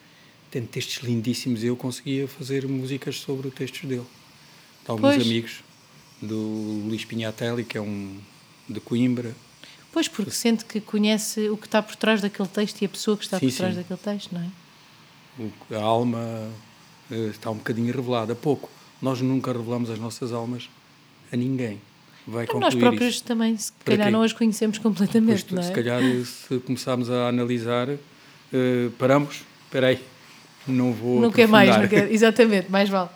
Tendo 0.50 0.66
textos 0.68 1.02
lindíssimos, 1.02 1.62
eu 1.62 1.76
conseguia 1.76 2.26
fazer 2.26 2.66
músicas 2.66 3.18
sobre 3.20 3.50
textos 3.50 3.88
dele. 3.88 4.06
De 4.84 4.90
alguns 4.90 5.14
pois. 5.14 5.26
amigos, 5.26 5.64
do 6.20 6.82
Luís 6.86 7.04
Pinhatelli, 7.04 7.64
que 7.64 7.76
é 7.76 7.80
um 7.80 8.18
de 8.68 8.80
Coimbra. 8.80 9.34
Pois, 9.92 10.06
porque 10.06 10.30
sente 10.30 10.64
que 10.64 10.80
conhece 10.80 11.48
o 11.50 11.56
que 11.56 11.66
está 11.66 11.82
por 11.82 11.96
trás 11.96 12.20
daquele 12.20 12.48
texto 12.48 12.82
e 12.82 12.84
a 12.84 12.88
pessoa 12.88 13.16
que 13.16 13.24
está 13.24 13.38
sim, 13.38 13.48
por 13.48 13.56
trás 13.56 13.74
sim. 13.74 13.80
daquele 13.80 13.98
texto, 13.98 14.32
não 14.32 14.40
é? 14.40 15.76
A 15.76 15.82
alma 15.82 16.50
eh, 17.10 17.30
está 17.30 17.50
um 17.50 17.56
bocadinho 17.56 17.92
revelada, 17.92 18.34
pouco. 18.34 18.70
Nós 19.02 19.20
nunca 19.20 19.52
revelamos 19.52 19.90
as 19.90 19.98
nossas 19.98 20.32
almas 20.32 20.68
a 21.32 21.36
ninguém 21.36 21.80
vai 22.30 22.46
concluir 22.46 22.62
Nós 22.62 22.74
próprios 22.74 23.14
isso. 23.16 23.24
também, 23.24 23.56
se 23.56 23.72
Para 23.84 23.94
calhar, 23.94 24.06
quê? 24.06 24.12
não 24.12 24.22
as 24.22 24.32
conhecemos 24.32 24.78
completamente, 24.78 25.44
pois, 25.44 25.52
não 25.52 25.62
é? 25.62 25.66
Se 25.66 25.72
calhar, 25.72 26.00
se 26.24 26.58
começarmos 26.60 27.10
a 27.10 27.28
analisar, 27.28 27.88
uh, 27.88 28.90
paramos, 28.98 29.42
espera 29.64 29.88
aí, 29.88 30.00
não 30.66 30.92
vou 30.92 31.20
Não 31.20 31.30
quer 31.30 31.48
mais, 31.48 31.76
não 31.76 31.88
quer, 31.88 32.10
exatamente, 32.10 32.70
mais 32.70 32.88
vale. 32.88 33.10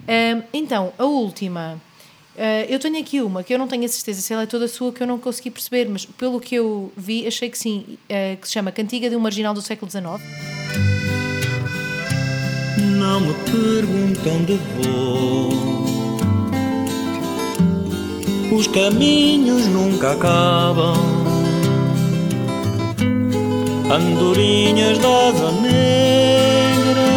Uh, 0.00 0.42
então, 0.52 0.92
a 0.98 1.04
última... 1.04 1.80
Uh, 2.36 2.66
eu 2.68 2.78
tenho 2.78 3.00
aqui 3.00 3.20
uma 3.20 3.42
que 3.42 3.52
eu 3.52 3.58
não 3.58 3.66
tenho 3.66 3.84
a 3.84 3.88
certeza 3.88 4.20
se 4.20 4.32
ela 4.32 4.42
é 4.44 4.46
toda 4.46 4.68
sua, 4.68 4.92
que 4.92 5.02
eu 5.02 5.06
não 5.08 5.18
consegui 5.18 5.50
perceber, 5.50 5.88
mas 5.88 6.06
pelo 6.06 6.38
que 6.38 6.54
eu 6.54 6.92
vi, 6.96 7.26
achei 7.26 7.50
que 7.50 7.58
sim, 7.58 7.98
uh, 8.04 8.36
que 8.40 8.46
se 8.46 8.52
chama 8.52 8.70
Cantiga 8.70 9.10
de 9.10 9.16
um 9.16 9.20
Marginal 9.20 9.52
do 9.52 9.60
século 9.60 9.90
XIX. 9.90 10.04
Não 12.96 13.20
me 13.20 13.34
perguntam 13.34 14.36
onde 14.36 14.54
vou 14.54 15.67
os 18.50 18.66
caminhos 18.66 19.66
nunca 19.66 20.12
acabam. 20.12 20.96
Andorinhas 23.90 24.98
da 24.98 25.28
asa 25.28 25.52
negra 25.62 27.08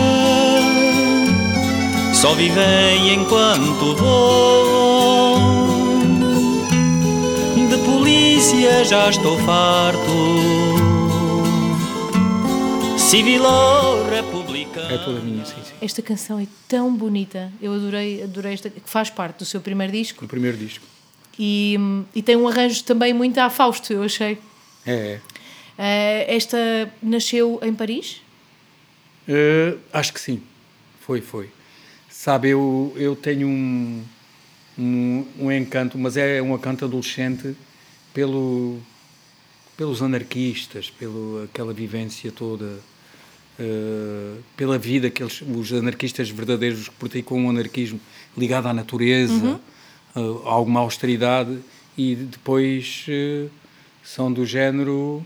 só 2.13 2.33
vivem 2.35 3.15
enquanto 3.15 3.95
vou. 3.95 5.37
De 7.67 7.77
polícia 7.83 8.85
já 8.85 9.09
estou 9.09 9.37
farto. 9.39 9.99
Civil 12.97 13.43
ou 13.43 14.09
republicano. 14.09 14.93
É 14.93 14.97
toda 14.99 15.19
minha, 15.19 15.43
sim, 15.43 15.55
sim. 15.63 15.73
Esta 15.81 16.01
canção 16.01 16.39
é 16.39 16.47
tão 16.67 16.95
bonita. 16.95 17.51
Eu 17.61 17.73
adorei, 17.73 18.23
adorei 18.23 18.53
esta. 18.53 18.69
que 18.69 18.81
faz 18.85 19.09
parte 19.09 19.39
do 19.39 19.45
seu 19.45 19.59
primeiro 19.59 19.91
disco. 19.91 20.23
O 20.23 20.27
primeiro 20.27 20.55
disco. 20.55 20.90
E, 21.43 21.75
e 22.13 22.21
tem 22.21 22.35
um 22.35 22.47
arranjo 22.47 22.83
também 22.83 23.15
muito 23.15 23.39
a 23.39 23.49
Fausto, 23.49 23.91
eu 23.91 24.03
achei. 24.03 24.37
É. 24.85 25.19
Uh, 25.75 26.23
esta 26.27 26.93
nasceu 27.01 27.59
em 27.63 27.73
Paris? 27.73 28.21
Uh, 29.27 29.79
acho 29.91 30.13
que 30.13 30.21
sim. 30.21 30.43
Foi, 30.99 31.19
foi. 31.19 31.49
Sabe, 32.07 32.49
eu, 32.49 32.93
eu 32.95 33.15
tenho 33.15 33.47
um, 33.47 34.03
um, 34.77 35.25
um 35.39 35.51
encanto, 35.51 35.97
mas 35.97 36.15
é 36.15 36.39
um 36.43 36.53
encanto 36.53 36.85
adolescente 36.85 37.55
pelo, 38.13 38.79
pelos 39.75 40.03
anarquistas, 40.03 40.91
pela 40.91 41.45
aquela 41.45 41.73
vivência 41.73 42.31
toda, 42.31 42.79
uh, 43.59 44.43
pela 44.55 44.77
vida 44.77 45.09
que 45.09 45.23
eles, 45.23 45.41
os 45.41 45.73
anarquistas 45.73 46.29
verdadeiros 46.29 46.87
que 46.87 46.95
praticam 46.97 47.39
um 47.39 47.49
anarquismo 47.49 47.99
ligado 48.37 48.67
à 48.67 48.73
natureza, 48.75 49.33
uhum 49.33 49.53
uh, 49.55 49.70
alguma 50.45 50.81
austeridade 50.81 51.59
e 51.97 52.15
depois 52.15 53.05
uh, 53.07 53.49
são 54.03 54.31
do 54.31 54.45
género. 54.45 55.25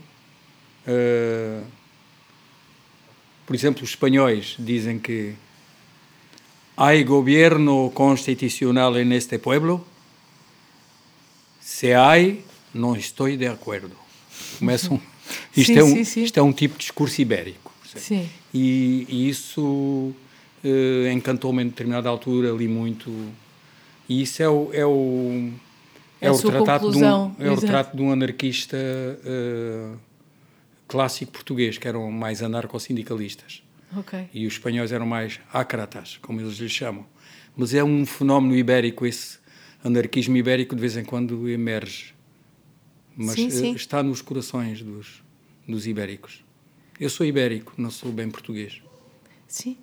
Uh, 0.86 1.64
por 3.44 3.54
exemplo, 3.54 3.84
os 3.84 3.90
espanhóis 3.90 4.56
dizem 4.58 4.98
que 4.98 5.34
há 6.76 6.92
governo 7.04 7.90
constitucional 7.90 8.98
en 8.98 9.12
este 9.12 9.38
pueblo? 9.38 9.86
Se 11.60 11.92
há, 11.92 12.14
não 12.74 12.96
estou 12.96 13.28
de 13.36 13.46
acordo. 13.46 13.96
Começam. 14.58 15.00
Isto, 15.56 15.72
sim, 15.72 15.78
é 15.78 15.84
um, 15.84 15.94
sim, 15.94 16.04
sim. 16.04 16.22
isto 16.22 16.38
é 16.38 16.42
um 16.42 16.52
tipo 16.52 16.74
de 16.74 16.80
discurso 16.80 17.20
ibérico. 17.20 17.72
E, 18.52 19.06
e, 19.08 19.28
isso 19.28 20.14
encantou-me 21.12 21.62
em 21.62 21.68
determinada 21.68 22.08
altura, 22.08 22.50
li 22.50 22.68
muito 22.68 23.10
e 24.08 24.22
isso 24.22 24.42
é 24.42 24.48
o, 24.48 24.70
é 24.72 24.86
o, 24.86 25.52
é, 26.20 26.26
é 26.26 26.30
o, 26.30 26.36
retrato, 26.36 26.90
de 26.90 26.98
um, 26.98 27.34
é 27.38 27.50
o 27.50 27.54
retrato 27.54 27.96
de 27.96 28.02
um 28.02 28.12
anarquista 28.12 28.76
uh, 28.76 29.98
clássico 30.86 31.32
português, 31.32 31.76
que 31.78 31.88
eram 31.88 32.10
mais 32.10 32.42
anarcossindicalistas. 32.42 33.62
Okay. 33.96 34.28
E 34.32 34.46
os 34.46 34.54
espanhóis 34.54 34.92
eram 34.92 35.06
mais 35.06 35.40
acratas, 35.52 36.18
como 36.22 36.40
eles 36.40 36.58
lhes 36.58 36.72
chamam. 36.72 37.06
Mas 37.56 37.74
é 37.74 37.82
um 37.82 38.04
fenómeno 38.04 38.54
ibérico, 38.54 39.06
esse 39.06 39.38
anarquismo 39.82 40.36
ibérico 40.36 40.74
de 40.74 40.80
vez 40.80 40.96
em 40.96 41.04
quando 41.04 41.48
emerge. 41.48 42.14
Mas 43.16 43.34
sim, 43.34 43.50
sim. 43.50 43.72
Uh, 43.72 43.76
está 43.76 44.02
nos 44.02 44.20
corações 44.20 44.82
dos, 44.82 45.22
dos 45.66 45.86
ibéricos. 45.86 46.44
Eu 47.00 47.10
sou 47.10 47.26
ibérico, 47.26 47.72
não 47.76 47.90
sou 47.90 48.12
bem 48.12 48.30
português. 48.30 48.80
Sim. 49.48 49.76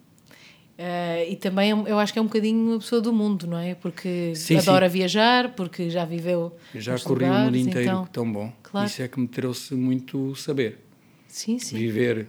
Uh, 0.74 1.30
e 1.30 1.36
também 1.36 1.72
é 1.72 1.74
eu 1.74 2.00
acho 2.00 2.12
que 2.12 2.18
é 2.18 2.22
um 2.22 2.26
bocadinho 2.26 2.72
uma 2.72 2.80
pessoa 2.80 3.00
do 3.00 3.14
mundo, 3.14 3.46
não 3.46 3.60
é? 3.60 3.76
Porque 3.76 4.34
sim, 4.36 4.58
adora 4.58 4.90
sim. 4.90 4.98
viajar, 4.98 5.54
porque 5.54 5.90
já 5.90 6.04
viveu. 6.04 6.56
Já 6.74 6.98
corri 6.98 7.26
lugares, 7.26 7.42
o 7.42 7.46
mundo 7.46 7.58
inteiro, 7.58 7.82
então, 7.82 8.06
tão 8.08 8.32
bom. 8.32 8.52
Claro. 8.64 8.88
Isso 8.88 9.02
é 9.02 9.08
que 9.08 9.20
me 9.20 9.28
trouxe 9.28 9.76
muito 9.76 10.36
saber. 10.36 10.80
Sim, 11.28 11.60
sim. 11.60 11.78
Viver, 11.78 12.28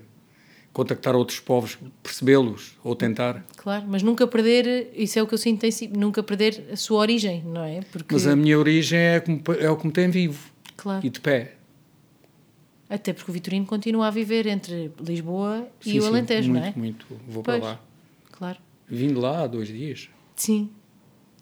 contactar 0.75 1.17
outros 1.17 1.41
povos, 1.41 1.79
percebê-los 2.03 2.77
ou 2.85 2.95
tentar. 2.95 3.43
Claro, 3.57 3.87
mas 3.89 4.03
nunca 4.03 4.27
perder, 4.27 4.91
isso 4.95 5.19
é 5.19 5.23
o 5.23 5.27
que 5.27 5.33
eu 5.33 5.39
sinto, 5.39 5.67
nunca 5.97 6.23
perder 6.23 6.67
a 6.71 6.77
sua 6.77 6.99
origem, 6.99 7.43
não 7.47 7.65
é? 7.65 7.81
Porque... 7.91 8.13
Mas 8.13 8.27
a 8.27 8.37
minha 8.37 8.59
origem 8.59 8.99
é, 8.99 9.21
como, 9.21 9.41
é 9.59 9.71
o 9.71 9.77
que 9.77 9.87
me 9.87 9.93
tem 9.93 10.11
vivo 10.11 10.53
claro. 10.77 11.07
e 11.07 11.09
de 11.09 11.21
pé. 11.21 11.55
Até 12.91 13.15
porque 13.15 13.31
o 13.31 13.35
Vitorino 13.35 13.65
continua 13.65 14.09
a 14.09 14.11
viver 14.11 14.47
entre 14.47 14.93
Lisboa 15.01 15.67
sim, 15.81 15.95
e 15.95 16.01
o 16.01 16.07
Alentejo, 16.07 16.51
muito, 16.51 16.63
não 16.63 16.69
é? 16.69 16.75
Muito, 16.77 17.07
vou 17.27 17.43
pois. 17.43 17.59
para 17.59 17.69
lá. 17.71 17.81
Claro. 18.37 18.59
Vim 18.89 19.09
de 19.09 19.15
lá 19.15 19.43
há 19.43 19.47
dois 19.47 19.69
dias. 19.69 20.09
Sim. 20.35 20.69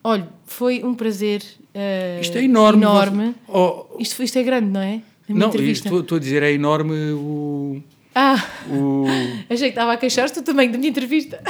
Olha, 0.04 0.28
foi 0.44 0.82
um 0.84 0.94
prazer 0.94 1.42
uh, 1.74 2.20
isto 2.20 2.36
é 2.36 2.44
enorme. 2.44 2.82
enorme. 2.82 3.34
Oh, 3.48 3.86
isto, 3.98 4.22
isto 4.22 4.38
é 4.38 4.42
grande, 4.42 4.68
não 4.68 4.80
é? 4.80 5.00
Não, 5.28 5.48
estou 5.48 6.16
a 6.16 6.18
dizer, 6.18 6.42
é 6.42 6.52
enorme 6.52 7.12
o. 7.12 7.82
Ah! 8.14 8.36
O... 8.68 9.06
Achei 9.48 9.68
que 9.68 9.78
estava 9.78 9.92
a 9.92 9.96
queixar-te 9.96 10.42
também 10.42 10.70
da 10.70 10.76
minha 10.76 10.90
entrevista. 10.90 11.40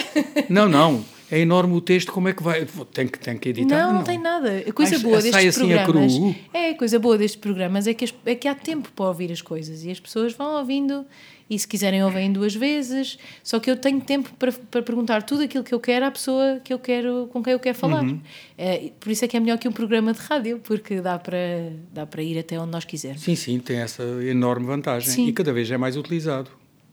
Não, 0.48 0.68
não. 0.68 1.04
É 1.32 1.38
enorme 1.38 1.74
o 1.74 1.80
texto, 1.80 2.12
como 2.12 2.28
é 2.28 2.34
que 2.34 2.42
vai? 2.42 2.66
Tem 2.92 3.08
que, 3.08 3.18
tem 3.18 3.38
que 3.38 3.48
editar? 3.48 3.74
Não, 3.74 3.86
não, 3.86 3.94
não 4.00 4.04
tem 4.04 4.18
nada. 4.18 4.62
A 4.68 4.72
coisa 4.72 4.98
boa 4.98 5.16
destes 5.18 5.46
assim 5.46 5.66
programas. 5.66 6.12
É, 6.52 6.70
a 6.70 6.76
coisa 6.76 6.98
boa 6.98 7.16
destes 7.16 7.40
programas 7.40 7.86
é 7.86 7.94
que, 7.94 8.04
é 8.26 8.34
que 8.34 8.46
há 8.46 8.54
tempo 8.54 8.92
para 8.94 9.06
ouvir 9.06 9.32
as 9.32 9.40
coisas 9.40 9.82
e 9.82 9.90
as 9.90 9.98
pessoas 9.98 10.34
vão 10.34 10.58
ouvindo 10.58 11.06
e 11.48 11.58
se 11.58 11.66
quiserem 11.66 12.04
ouvem 12.04 12.30
duas 12.30 12.54
vezes. 12.54 13.18
Só 13.42 13.58
que 13.58 13.70
eu 13.70 13.78
tenho 13.78 13.98
tempo 14.02 14.30
para, 14.38 14.52
para 14.52 14.82
perguntar 14.82 15.22
tudo 15.22 15.42
aquilo 15.44 15.64
que 15.64 15.74
eu 15.74 15.80
quero 15.80 16.04
à 16.04 16.10
pessoa 16.10 16.60
que 16.62 16.70
eu 16.70 16.78
quero, 16.78 17.30
com 17.32 17.42
quem 17.42 17.54
eu 17.54 17.58
quero 17.58 17.78
falar. 17.78 18.04
Uhum. 18.04 18.20
É, 18.58 18.90
por 19.00 19.10
isso 19.10 19.24
é 19.24 19.28
que 19.28 19.34
é 19.34 19.40
melhor 19.40 19.56
que 19.56 19.66
um 19.66 19.72
programa 19.72 20.12
de 20.12 20.20
rádio, 20.20 20.60
porque 20.62 21.00
dá 21.00 21.18
para, 21.18 21.72
dá 21.94 22.04
para 22.04 22.22
ir 22.22 22.38
até 22.38 22.60
onde 22.60 22.72
nós 22.72 22.84
quisermos. 22.84 23.22
Sim, 23.22 23.36
sim, 23.36 23.58
tem 23.58 23.78
essa 23.78 24.02
enorme 24.22 24.66
vantagem 24.66 25.08
sim. 25.08 25.28
e 25.28 25.32
cada 25.32 25.50
vez 25.50 25.70
é 25.70 25.78
mais 25.78 25.96
utilizado. 25.96 26.50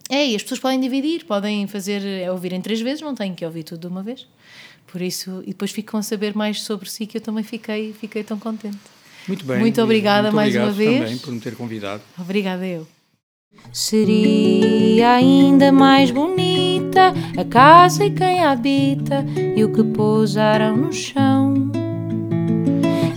É, 0.09 0.25
e 0.27 0.35
as 0.35 0.41
pessoas 0.41 0.59
podem 0.59 0.79
dividir, 0.79 1.23
podem 1.23 1.67
fazer, 1.67 2.03
é, 2.03 2.31
ouvirem 2.31 2.59
três 2.59 2.81
vezes, 2.81 3.01
não 3.01 3.13
têm 3.13 3.35
que 3.35 3.45
ouvir 3.45 3.63
tudo 3.63 3.81
de 3.81 3.87
uma 3.87 4.01
vez. 4.01 4.27
Por 4.87 5.01
isso, 5.01 5.43
e 5.43 5.49
depois 5.49 5.69
ficam 5.69 5.99
a 5.99 6.03
saber 6.03 6.35
mais 6.35 6.63
sobre 6.63 6.89
si, 6.89 7.05
que 7.05 7.17
eu 7.17 7.21
também 7.21 7.43
fiquei, 7.43 7.93
fiquei 7.93 8.23
tão 8.23 8.39
contente. 8.39 8.79
Muito 9.27 9.45
bem. 9.45 9.59
Muito 9.59 9.79
obrigada 9.79 10.31
muito 10.31 10.35
mais 10.35 10.55
uma 10.55 10.71
vez. 10.71 10.99
também 10.99 11.17
por 11.19 11.31
me 11.31 11.39
ter 11.39 11.55
convidado. 11.55 12.01
Obrigada 12.17 12.65
eu. 12.65 12.87
Seria 13.71 15.11
ainda 15.11 15.71
mais 15.71 16.09
bonita 16.09 17.13
a 17.37 17.45
casa 17.45 18.05
e 18.05 18.11
quem 18.11 18.43
a 18.43 18.51
habita 18.51 19.23
e 19.55 19.63
o 19.63 19.71
que 19.71 19.83
pousaram 19.83 20.75
no 20.75 20.91
chão. 20.91 21.71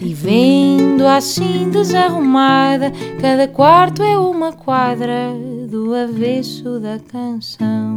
E 0.02 0.12
vendo 0.12 1.06
assim 1.06 1.70
desarrumada, 1.70 2.92
cada 3.18 3.48
quarto 3.48 4.02
é 4.02 4.18
uma 4.18 4.52
quadra 4.52 5.32
do 5.72 5.94
avesso 5.94 6.78
da 6.78 6.98
canção. 6.98 7.91